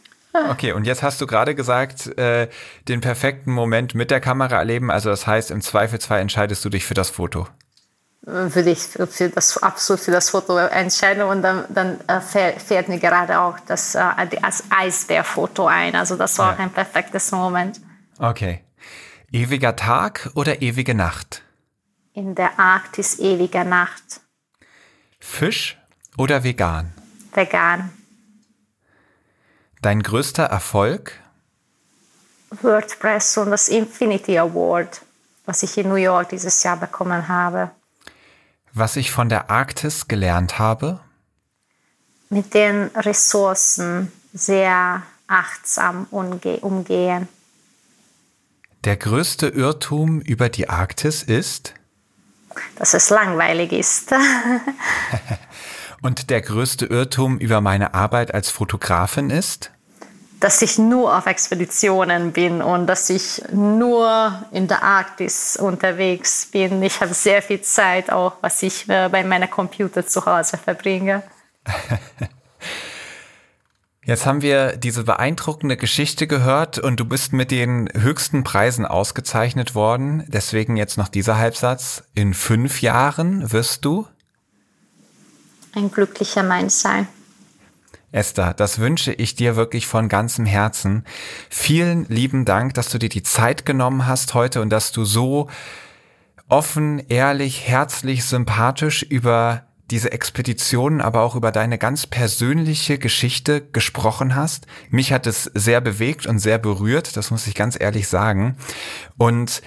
Okay, 0.50 0.72
und 0.72 0.84
jetzt 0.84 1.02
hast 1.02 1.20
du 1.20 1.26
gerade 1.26 1.54
gesagt, 1.54 2.18
äh, 2.18 2.48
den 2.88 3.00
perfekten 3.00 3.52
Moment 3.52 3.94
mit 3.94 4.10
der 4.10 4.20
Kamera 4.20 4.56
erleben. 4.56 4.90
Also 4.90 5.10
das 5.10 5.26
heißt, 5.26 5.50
im 5.50 5.60
Zweifelsfall 5.60 6.20
entscheidest 6.20 6.64
du 6.64 6.68
dich 6.68 6.84
für 6.84 6.94
das 6.94 7.10
Foto. 7.10 7.46
Würde 8.22 8.70
ich 8.70 8.80
für 8.80 9.28
das, 9.30 9.56
absolut 9.62 10.00
für 10.00 10.10
das 10.10 10.30
Foto 10.30 10.58
entscheiden 10.58 11.22
und 11.22 11.40
dann, 11.40 11.64
dann 11.70 11.98
äh, 12.08 12.20
fällt 12.20 12.88
mir 12.88 12.98
gerade 12.98 13.40
auch 13.40 13.58
das, 13.66 13.94
äh, 13.94 14.02
das 14.42 14.64
Eisbärfoto 14.68 15.66
ein. 15.66 15.94
Also 15.94 16.16
das 16.16 16.38
war 16.38 16.50
ja. 16.50 16.54
auch 16.54 16.58
ein 16.58 16.70
perfektes 16.70 17.32
Moment. 17.32 17.80
Okay. 18.18 18.64
Ewiger 19.32 19.76
Tag 19.76 20.30
oder 20.34 20.62
ewige 20.62 20.94
Nacht? 20.94 21.42
In 22.12 22.34
der 22.34 22.58
Arktis 22.58 23.18
ewige 23.18 23.64
Nacht. 23.64 24.20
Fisch 25.20 25.78
oder 26.16 26.44
vegan? 26.44 26.92
Vegan. 27.32 27.97
Dein 29.82 30.02
größter 30.02 30.44
Erfolg? 30.44 31.12
WordPress 32.62 33.36
und 33.38 33.50
das 33.50 33.68
Infinity 33.68 34.38
Award, 34.38 35.02
was 35.44 35.62
ich 35.62 35.78
in 35.78 35.88
New 35.88 35.94
York 35.94 36.30
dieses 36.30 36.62
Jahr 36.62 36.76
bekommen 36.76 37.28
habe. 37.28 37.70
Was 38.72 38.96
ich 38.96 39.12
von 39.12 39.28
der 39.28 39.50
Arktis 39.50 40.08
gelernt 40.08 40.58
habe? 40.58 41.00
Mit 42.28 42.54
den 42.54 42.88
Ressourcen 42.94 44.10
sehr 44.32 45.02
achtsam 45.26 46.06
umgehen. 46.10 47.28
Der 48.84 48.96
größte 48.96 49.48
Irrtum 49.48 50.20
über 50.20 50.48
die 50.48 50.68
Arktis 50.68 51.22
ist? 51.22 51.74
Dass 52.76 52.94
es 52.94 53.10
langweilig 53.10 53.72
ist. 53.72 54.12
Und 56.02 56.30
der 56.30 56.40
größte 56.40 56.86
Irrtum 56.86 57.38
über 57.38 57.60
meine 57.60 57.94
Arbeit 57.94 58.32
als 58.34 58.50
Fotografin 58.50 59.30
ist? 59.30 59.72
dass 60.40 60.62
ich 60.62 60.78
nur 60.78 61.16
auf 61.16 61.26
Expeditionen 61.26 62.32
bin 62.32 62.62
und 62.62 62.86
dass 62.86 63.10
ich 63.10 63.42
nur 63.52 64.44
in 64.52 64.68
der 64.68 64.82
Arktis 64.82 65.56
unterwegs 65.56 66.46
bin. 66.46 66.82
Ich 66.82 67.00
habe 67.00 67.12
sehr 67.12 67.42
viel 67.42 67.60
Zeit 67.60 68.10
auch, 68.12 68.34
was 68.40 68.62
ich 68.62 68.88
äh, 68.88 69.08
bei 69.10 69.24
meiner 69.24 69.48
Computer 69.48 70.06
zu 70.06 70.24
Hause 70.24 70.56
verbringe. 70.56 71.22
Jetzt 74.04 74.24
haben 74.24 74.40
wir 74.40 74.76
diese 74.78 75.04
beeindruckende 75.04 75.76
Geschichte 75.76 76.26
gehört 76.26 76.78
und 76.78 76.98
du 76.98 77.04
bist 77.04 77.34
mit 77.34 77.50
den 77.50 77.90
höchsten 77.94 78.42
Preisen 78.42 78.86
ausgezeichnet 78.86 79.74
worden. 79.74 80.24
Deswegen 80.28 80.78
jetzt 80.78 80.96
noch 80.96 81.08
dieser 81.08 81.36
Halbsatz. 81.36 82.04
In 82.14 82.32
fünf 82.32 82.80
Jahren 82.80 83.52
wirst 83.52 83.84
du 83.84 84.06
ein 85.78 85.90
glücklicher 85.90 86.42
Mensch 86.42 86.74
sein. 86.74 87.08
Esther, 88.10 88.54
das 88.54 88.78
wünsche 88.78 89.12
ich 89.12 89.34
dir 89.34 89.56
wirklich 89.56 89.86
von 89.86 90.08
ganzem 90.08 90.46
Herzen. 90.46 91.04
Vielen 91.50 92.06
lieben 92.08 92.44
Dank, 92.44 92.74
dass 92.74 92.88
du 92.88 92.98
dir 92.98 93.10
die 93.10 93.22
Zeit 93.22 93.66
genommen 93.66 94.06
hast 94.06 94.34
heute 94.34 94.62
und 94.62 94.70
dass 94.70 94.92
du 94.92 95.04
so 95.04 95.48
offen, 96.48 97.02
ehrlich, 97.08 97.68
herzlich, 97.68 98.24
sympathisch 98.24 99.02
über 99.02 99.64
diese 99.90 100.12
Expedition, 100.12 101.00
aber 101.00 101.22
auch 101.22 101.34
über 101.34 101.50
deine 101.50 101.78
ganz 101.78 102.06
persönliche 102.06 102.98
Geschichte 102.98 103.62
gesprochen 103.62 104.34
hast. 104.34 104.66
Mich 104.90 105.12
hat 105.12 105.26
es 105.26 105.44
sehr 105.54 105.80
bewegt 105.80 106.26
und 106.26 106.38
sehr 106.38 106.58
berührt, 106.58 107.16
das 107.16 107.30
muss 107.30 107.46
ich 107.46 107.54
ganz 107.54 107.78
ehrlich 107.78 108.08
sagen. 108.08 108.56
Und 109.16 109.62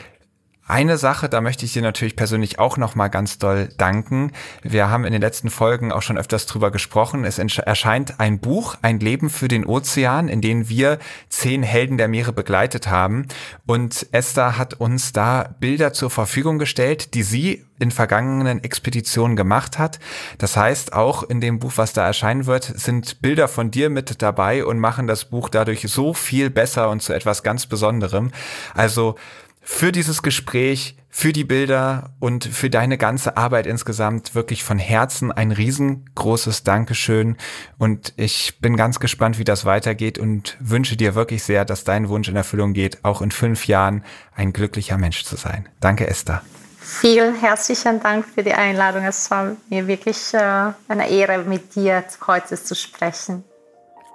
eine 0.72 0.98
Sache, 0.98 1.28
da 1.28 1.42
möchte 1.42 1.66
ich 1.66 1.74
dir 1.74 1.82
natürlich 1.82 2.16
persönlich 2.16 2.58
auch 2.58 2.78
nochmal 2.78 3.10
ganz 3.10 3.38
doll 3.38 3.68
danken. 3.78 4.32
Wir 4.64 4.90
haben 4.90 5.04
in 5.04 5.12
den 5.12 5.22
letzten 5.22 5.50
Folgen 5.50 5.92
auch 5.92 6.02
schon 6.02 6.18
öfters 6.18 6.46
drüber 6.46 6.72
gesprochen. 6.72 7.26
Es 7.26 7.40
erscheint 7.40 8.22
ein 8.22 8.40
Buch, 8.40 8.76
ein 8.82 9.02
Leben 9.02 9.30
für 9.30 9.50
den 9.50 9.66
Ozean, 9.66 10.30
in 10.30 10.40
dem 10.40 10.70
wir 10.70 10.98
zehn 11.28 11.62
Helden 11.62 11.98
der 11.98 12.08
Meere 12.08 12.32
begleitet 12.32 12.88
haben. 12.88 13.28
Und 13.68 14.08
Esther 14.14 14.58
hat 14.58 14.76
uns 14.76 15.12
da 15.12 15.56
Bilder 15.60 15.92
zur 15.92 16.10
Verfügung 16.10 16.58
gestellt, 16.58 17.16
die 17.16 17.24
sie 17.24 17.66
in 17.82 17.92
vergangenen 17.92 18.64
Expeditionen 18.64 19.36
gemacht 19.36 19.80
hat. 19.80 20.00
Das 20.38 20.56
heißt, 20.56 20.94
auch 20.94 21.24
in 21.24 21.42
dem 21.42 21.60
Buch, 21.60 21.74
was 21.76 21.94
da 21.94 22.06
erscheinen 22.06 22.46
wird, 22.46 22.64
sind 22.64 23.22
Bilder 23.22 23.48
von 23.48 23.72
dir 23.72 23.90
mit 23.90 24.22
dabei 24.22 24.64
und 24.66 24.80
machen 24.80 25.08
das 25.08 25.26
Buch 25.26 25.50
dadurch 25.50 25.82
so 25.88 26.14
viel 26.14 26.50
besser 26.52 26.90
und 26.90 27.02
zu 27.02 27.12
etwas 27.12 27.44
ganz 27.44 27.66
Besonderem. 27.66 28.32
Also 28.76 29.16
für 29.62 29.92
dieses 29.92 30.24
Gespräch, 30.24 30.96
für 31.10 31.34
die 31.34 31.44
Bilder 31.44 32.12
und 32.20 32.46
für 32.46 32.70
deine 32.70 32.98
ganze 32.98 33.38
Arbeit 33.38 33.68
insgesamt 33.68 34.34
wirklich 34.34 34.64
von 34.64 34.80
Herzen 34.80 35.32
ein 35.32 35.52
riesengroßes 35.52 36.64
Dankeschön. 36.64 37.38
Und 37.78 38.14
ich 38.18 38.60
bin 38.60 38.78
ganz 38.78 39.00
gespannt, 39.00 39.38
wie 39.38 39.44
das 39.44 39.66
weitergeht 39.66 40.18
und 40.18 40.58
wünsche 40.60 40.96
dir 40.96 41.14
wirklich 41.14 41.44
sehr, 41.44 41.66
dass 41.66 41.84
dein 41.84 42.10
Wunsch 42.10 42.30
in 42.30 42.36
Erfüllung 42.36 42.74
geht, 42.74 43.04
auch 43.04 43.22
in 43.22 43.32
fünf 43.32 43.68
Jahren 43.68 44.04
ein 44.36 44.54
glücklicher 44.54 44.98
Mensch 44.98 45.24
zu 45.24 45.36
sein. 45.36 45.68
Danke, 45.80 46.08
Esther. 46.08 46.42
Vielen 46.80 47.40
herzlichen 47.40 48.02
Dank 48.02 48.26
für 48.26 48.42
die 48.42 48.54
Einladung. 48.54 49.04
Es 49.04 49.30
war 49.30 49.56
mir 49.70 49.88
wirklich 49.88 50.34
äh, 50.34 50.72
eine 50.88 51.10
Ehre, 51.10 51.40
mit 51.44 51.76
dir 51.76 52.04
heute 52.26 52.62
zu 52.62 52.76
sprechen. 52.76 53.44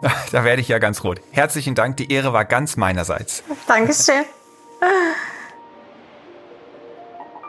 Da 0.33 0.45
werde 0.45 0.61
ich 0.61 0.69
ja 0.69 0.79
ganz 0.79 1.05
rot. 1.05 1.23
Herzlichen 1.31 1.75
Dank, 1.75 1.97
die 1.97 2.13
Ehre 2.13 2.35
war 2.35 2.45
ganz 2.45 2.77
meinerseits. 2.77 3.43
Dankeschön. 3.67 4.25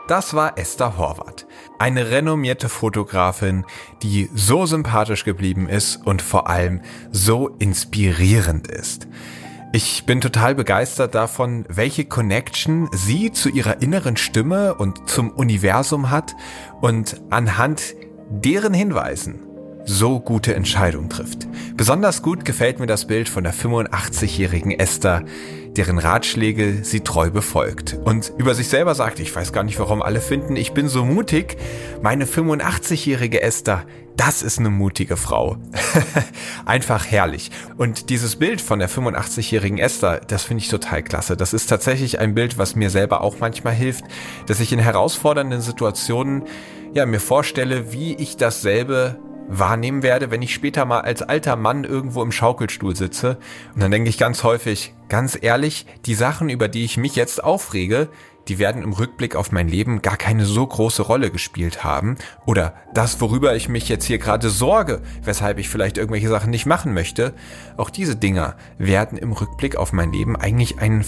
Das 0.08 0.32
war 0.32 0.56
Esther 0.56 0.96
Horvath, 0.96 1.46
eine 1.78 2.10
renommierte 2.10 2.70
Fotografin, 2.70 3.66
die 4.02 4.30
so 4.34 4.64
sympathisch 4.64 5.22
geblieben 5.22 5.68
ist 5.68 5.96
und 5.96 6.22
vor 6.22 6.48
allem 6.48 6.80
so 7.12 7.48
inspirierend 7.58 8.68
ist. 8.68 9.06
Ich 9.74 10.06
bin 10.06 10.22
total 10.22 10.54
begeistert 10.54 11.14
davon, 11.14 11.66
welche 11.68 12.06
Connection 12.06 12.88
sie 12.90 13.32
zu 13.32 13.50
ihrer 13.50 13.82
inneren 13.82 14.16
Stimme 14.16 14.76
und 14.76 15.10
zum 15.10 15.30
Universum 15.30 16.08
hat 16.08 16.34
und 16.80 17.20
anhand 17.28 17.94
deren 18.30 18.72
Hinweisen 18.72 19.47
so 19.88 20.20
gute 20.20 20.54
Entscheidungen 20.54 21.08
trifft. 21.08 21.48
Besonders 21.76 22.22
gut 22.22 22.44
gefällt 22.44 22.78
mir 22.78 22.86
das 22.86 23.06
Bild 23.06 23.28
von 23.28 23.42
der 23.42 23.54
85-jährigen 23.54 24.72
Esther, 24.72 25.24
deren 25.76 25.98
Ratschläge 25.98 26.80
sie 26.82 27.00
treu 27.00 27.30
befolgt. 27.30 27.98
Und 28.04 28.32
über 28.36 28.54
sich 28.54 28.68
selber 28.68 28.94
sagt, 28.94 29.18
ich 29.18 29.34
weiß 29.34 29.52
gar 29.52 29.64
nicht, 29.64 29.78
warum 29.78 30.02
alle 30.02 30.20
finden, 30.20 30.56
ich 30.56 30.72
bin 30.72 30.88
so 30.88 31.04
mutig. 31.04 31.56
Meine 32.02 32.26
85-jährige 32.26 33.40
Esther, 33.42 33.86
das 34.16 34.42
ist 34.42 34.58
eine 34.58 34.70
mutige 34.70 35.16
Frau. 35.16 35.56
Einfach 36.66 37.06
herrlich. 37.06 37.50
Und 37.76 38.10
dieses 38.10 38.36
Bild 38.36 38.60
von 38.60 38.80
der 38.80 38.90
85-jährigen 38.90 39.78
Esther, 39.78 40.20
das 40.26 40.42
finde 40.42 40.64
ich 40.64 40.68
total 40.68 41.02
klasse. 41.02 41.36
Das 41.36 41.54
ist 41.54 41.68
tatsächlich 41.68 42.18
ein 42.18 42.34
Bild, 42.34 42.58
was 42.58 42.76
mir 42.76 42.90
selber 42.90 43.22
auch 43.22 43.36
manchmal 43.40 43.74
hilft, 43.74 44.04
dass 44.46 44.60
ich 44.60 44.72
in 44.72 44.80
herausfordernden 44.80 45.60
Situationen 45.60 46.42
ja 46.92 47.06
mir 47.06 47.20
vorstelle, 47.20 47.92
wie 47.92 48.14
ich 48.14 48.36
dasselbe 48.36 49.18
wahrnehmen 49.48 50.02
werde, 50.02 50.30
wenn 50.30 50.42
ich 50.42 50.54
später 50.54 50.84
mal 50.84 51.00
als 51.00 51.22
alter 51.22 51.56
Mann 51.56 51.84
irgendwo 51.84 52.22
im 52.22 52.32
Schaukelstuhl 52.32 52.94
sitze. 52.94 53.38
Und 53.74 53.82
dann 53.82 53.90
denke 53.90 54.10
ich 54.10 54.18
ganz 54.18 54.44
häufig, 54.44 54.94
ganz 55.08 55.38
ehrlich, 55.40 55.86
die 56.06 56.14
Sachen, 56.14 56.48
über 56.48 56.68
die 56.68 56.84
ich 56.84 56.96
mich 56.96 57.16
jetzt 57.16 57.42
aufrege, 57.42 58.08
die 58.48 58.58
werden 58.58 58.82
im 58.82 58.92
Rückblick 58.92 59.36
auf 59.36 59.52
mein 59.52 59.68
Leben 59.68 60.00
gar 60.00 60.16
keine 60.16 60.44
so 60.44 60.66
große 60.66 61.02
Rolle 61.02 61.30
gespielt 61.30 61.84
haben. 61.84 62.16
Oder 62.46 62.74
das, 62.94 63.20
worüber 63.20 63.54
ich 63.54 63.68
mich 63.68 63.88
jetzt 63.88 64.06
hier 64.06 64.18
gerade 64.18 64.48
sorge, 64.48 65.02
weshalb 65.22 65.58
ich 65.58 65.68
vielleicht 65.68 65.98
irgendwelche 65.98 66.28
Sachen 66.28 66.50
nicht 66.50 66.66
machen 66.66 66.94
möchte, 66.94 67.34
auch 67.76 67.90
diese 67.90 68.16
Dinger 68.16 68.56
werden 68.78 69.18
im 69.18 69.32
Rückblick 69.32 69.76
auf 69.76 69.92
mein 69.92 70.12
Leben 70.12 70.34
eigentlich 70.34 70.78
einen 70.78 71.04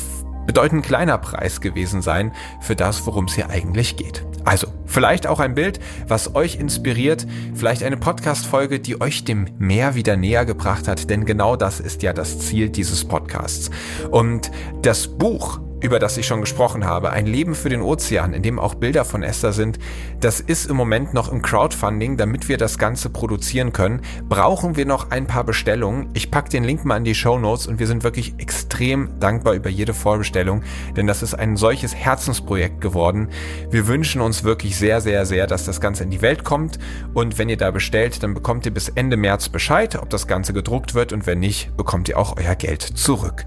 bedeutend 0.50 0.84
kleiner 0.84 1.16
Preis 1.16 1.60
gewesen 1.60 2.02
sein 2.02 2.32
für 2.60 2.74
das, 2.74 3.06
worum 3.06 3.26
es 3.26 3.34
hier 3.34 3.50
eigentlich 3.50 3.96
geht. 3.96 4.26
Also, 4.44 4.66
vielleicht 4.84 5.28
auch 5.28 5.38
ein 5.38 5.54
Bild, 5.54 5.78
was 6.08 6.34
euch 6.34 6.56
inspiriert, 6.56 7.24
vielleicht 7.54 7.84
eine 7.84 7.96
Podcast-Folge, 7.96 8.80
die 8.80 9.00
euch 9.00 9.22
dem 9.22 9.46
Meer 9.60 9.94
wieder 9.94 10.16
näher 10.16 10.44
gebracht 10.44 10.88
hat, 10.88 11.08
denn 11.08 11.24
genau 11.24 11.54
das 11.54 11.78
ist 11.78 12.02
ja 12.02 12.12
das 12.12 12.40
Ziel 12.40 12.68
dieses 12.68 13.04
Podcasts. 13.04 13.70
Und 14.10 14.50
das 14.82 15.06
Buch, 15.06 15.60
über 15.80 15.98
das 15.98 16.16
ich 16.16 16.26
schon 16.26 16.40
gesprochen 16.40 16.84
habe, 16.84 17.10
ein 17.10 17.26
Leben 17.26 17.54
für 17.54 17.68
den 17.68 17.82
Ozean, 17.82 18.34
in 18.34 18.42
dem 18.42 18.58
auch 18.58 18.74
Bilder 18.74 19.04
von 19.04 19.22
Esther 19.22 19.52
sind, 19.52 19.78
das 20.20 20.40
ist 20.40 20.66
im 20.66 20.76
Moment 20.76 21.14
noch 21.14 21.32
im 21.32 21.42
Crowdfunding, 21.42 22.16
damit 22.16 22.48
wir 22.48 22.58
das 22.58 22.78
Ganze 22.78 23.10
produzieren 23.10 23.72
können, 23.72 24.02
brauchen 24.28 24.76
wir 24.76 24.86
noch 24.86 25.10
ein 25.10 25.26
paar 25.26 25.44
Bestellungen. 25.44 26.10
Ich 26.12 26.30
packe 26.30 26.50
den 26.50 26.64
Link 26.64 26.84
mal 26.84 26.98
in 26.98 27.04
die 27.04 27.14
Show 27.14 27.38
Notes 27.38 27.66
und 27.66 27.78
wir 27.78 27.86
sind 27.86 28.04
wirklich 28.04 28.34
extrem 28.38 29.18
dankbar 29.20 29.54
über 29.54 29.70
jede 29.70 29.94
Vorbestellung, 29.94 30.62
denn 30.96 31.06
das 31.06 31.22
ist 31.22 31.34
ein 31.34 31.56
solches 31.56 31.94
Herzensprojekt 31.94 32.80
geworden. 32.80 33.28
Wir 33.70 33.86
wünschen 33.86 34.20
uns 34.20 34.44
wirklich 34.44 34.76
sehr, 34.76 35.00
sehr, 35.00 35.24
sehr, 35.26 35.46
dass 35.46 35.64
das 35.64 35.80
Ganze 35.80 36.04
in 36.04 36.10
die 36.10 36.22
Welt 36.22 36.44
kommt 36.44 36.78
und 37.14 37.38
wenn 37.38 37.48
ihr 37.48 37.56
da 37.56 37.70
bestellt, 37.70 38.22
dann 38.22 38.34
bekommt 38.34 38.66
ihr 38.66 38.74
bis 38.74 38.88
Ende 38.88 39.16
März 39.16 39.48
Bescheid, 39.48 39.96
ob 39.96 40.10
das 40.10 40.26
Ganze 40.26 40.52
gedruckt 40.52 40.94
wird 40.94 41.12
und 41.12 41.26
wenn 41.26 41.40
nicht, 41.40 41.76
bekommt 41.76 42.08
ihr 42.08 42.18
auch 42.18 42.36
euer 42.36 42.54
Geld 42.54 42.82
zurück. 42.82 43.46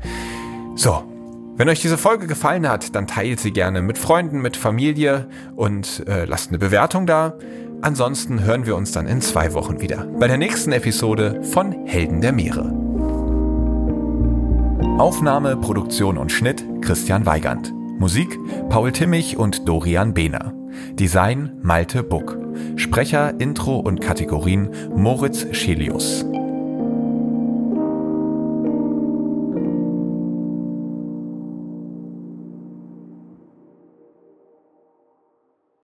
So, 0.76 1.04
wenn 1.56 1.70
euch 1.70 1.82
diese 1.82 2.00
Folge 2.00 2.26
gefallen 2.26 2.68
hat, 2.68 2.96
dann 2.96 3.06
teilt 3.06 3.40
sie 3.40 3.52
gerne 3.52 3.84
mit 3.84 4.00
Freunden, 4.00 4.42
mit 4.42 4.58
Familie 4.58 5.28
und 5.56 6.04
äh, 6.08 6.26
lasst 6.26 6.50
eine 6.50 6.58
Bewertung 6.58 7.06
da. 7.06 7.38
Ansonsten 7.82 8.44
hören 8.44 8.66
wir 8.66 8.76
uns 8.76 8.92
dann 8.92 9.08
in 9.08 9.22
zwei 9.22 9.54
Wochen 9.54 9.80
wieder 9.80 10.08
bei 10.20 10.28
der 10.28 10.38
nächsten 10.38 10.72
Episode 10.72 11.44
von 11.44 11.86
Helden 11.86 12.22
der 12.22 12.32
Meere. 12.32 12.84
Aufnahme, 14.98 15.58
Produktion 15.58 16.18
und 16.18 16.32
Schnitt 16.32 16.64
Christian 16.82 17.26
Weigand. 17.26 17.72
Musik 18.00 18.36
Paul 18.70 18.92
Timmich 18.92 19.38
und 19.38 19.68
Dorian 19.68 20.14
Behner. 20.14 20.54
Design 20.94 21.52
Malte 21.62 22.02
Buck. 22.02 22.38
Sprecher, 22.78 23.40
Intro 23.40 23.78
und 23.78 24.02
Kategorien 24.02 24.70
Moritz 24.96 25.46
Schelius. 25.52 26.26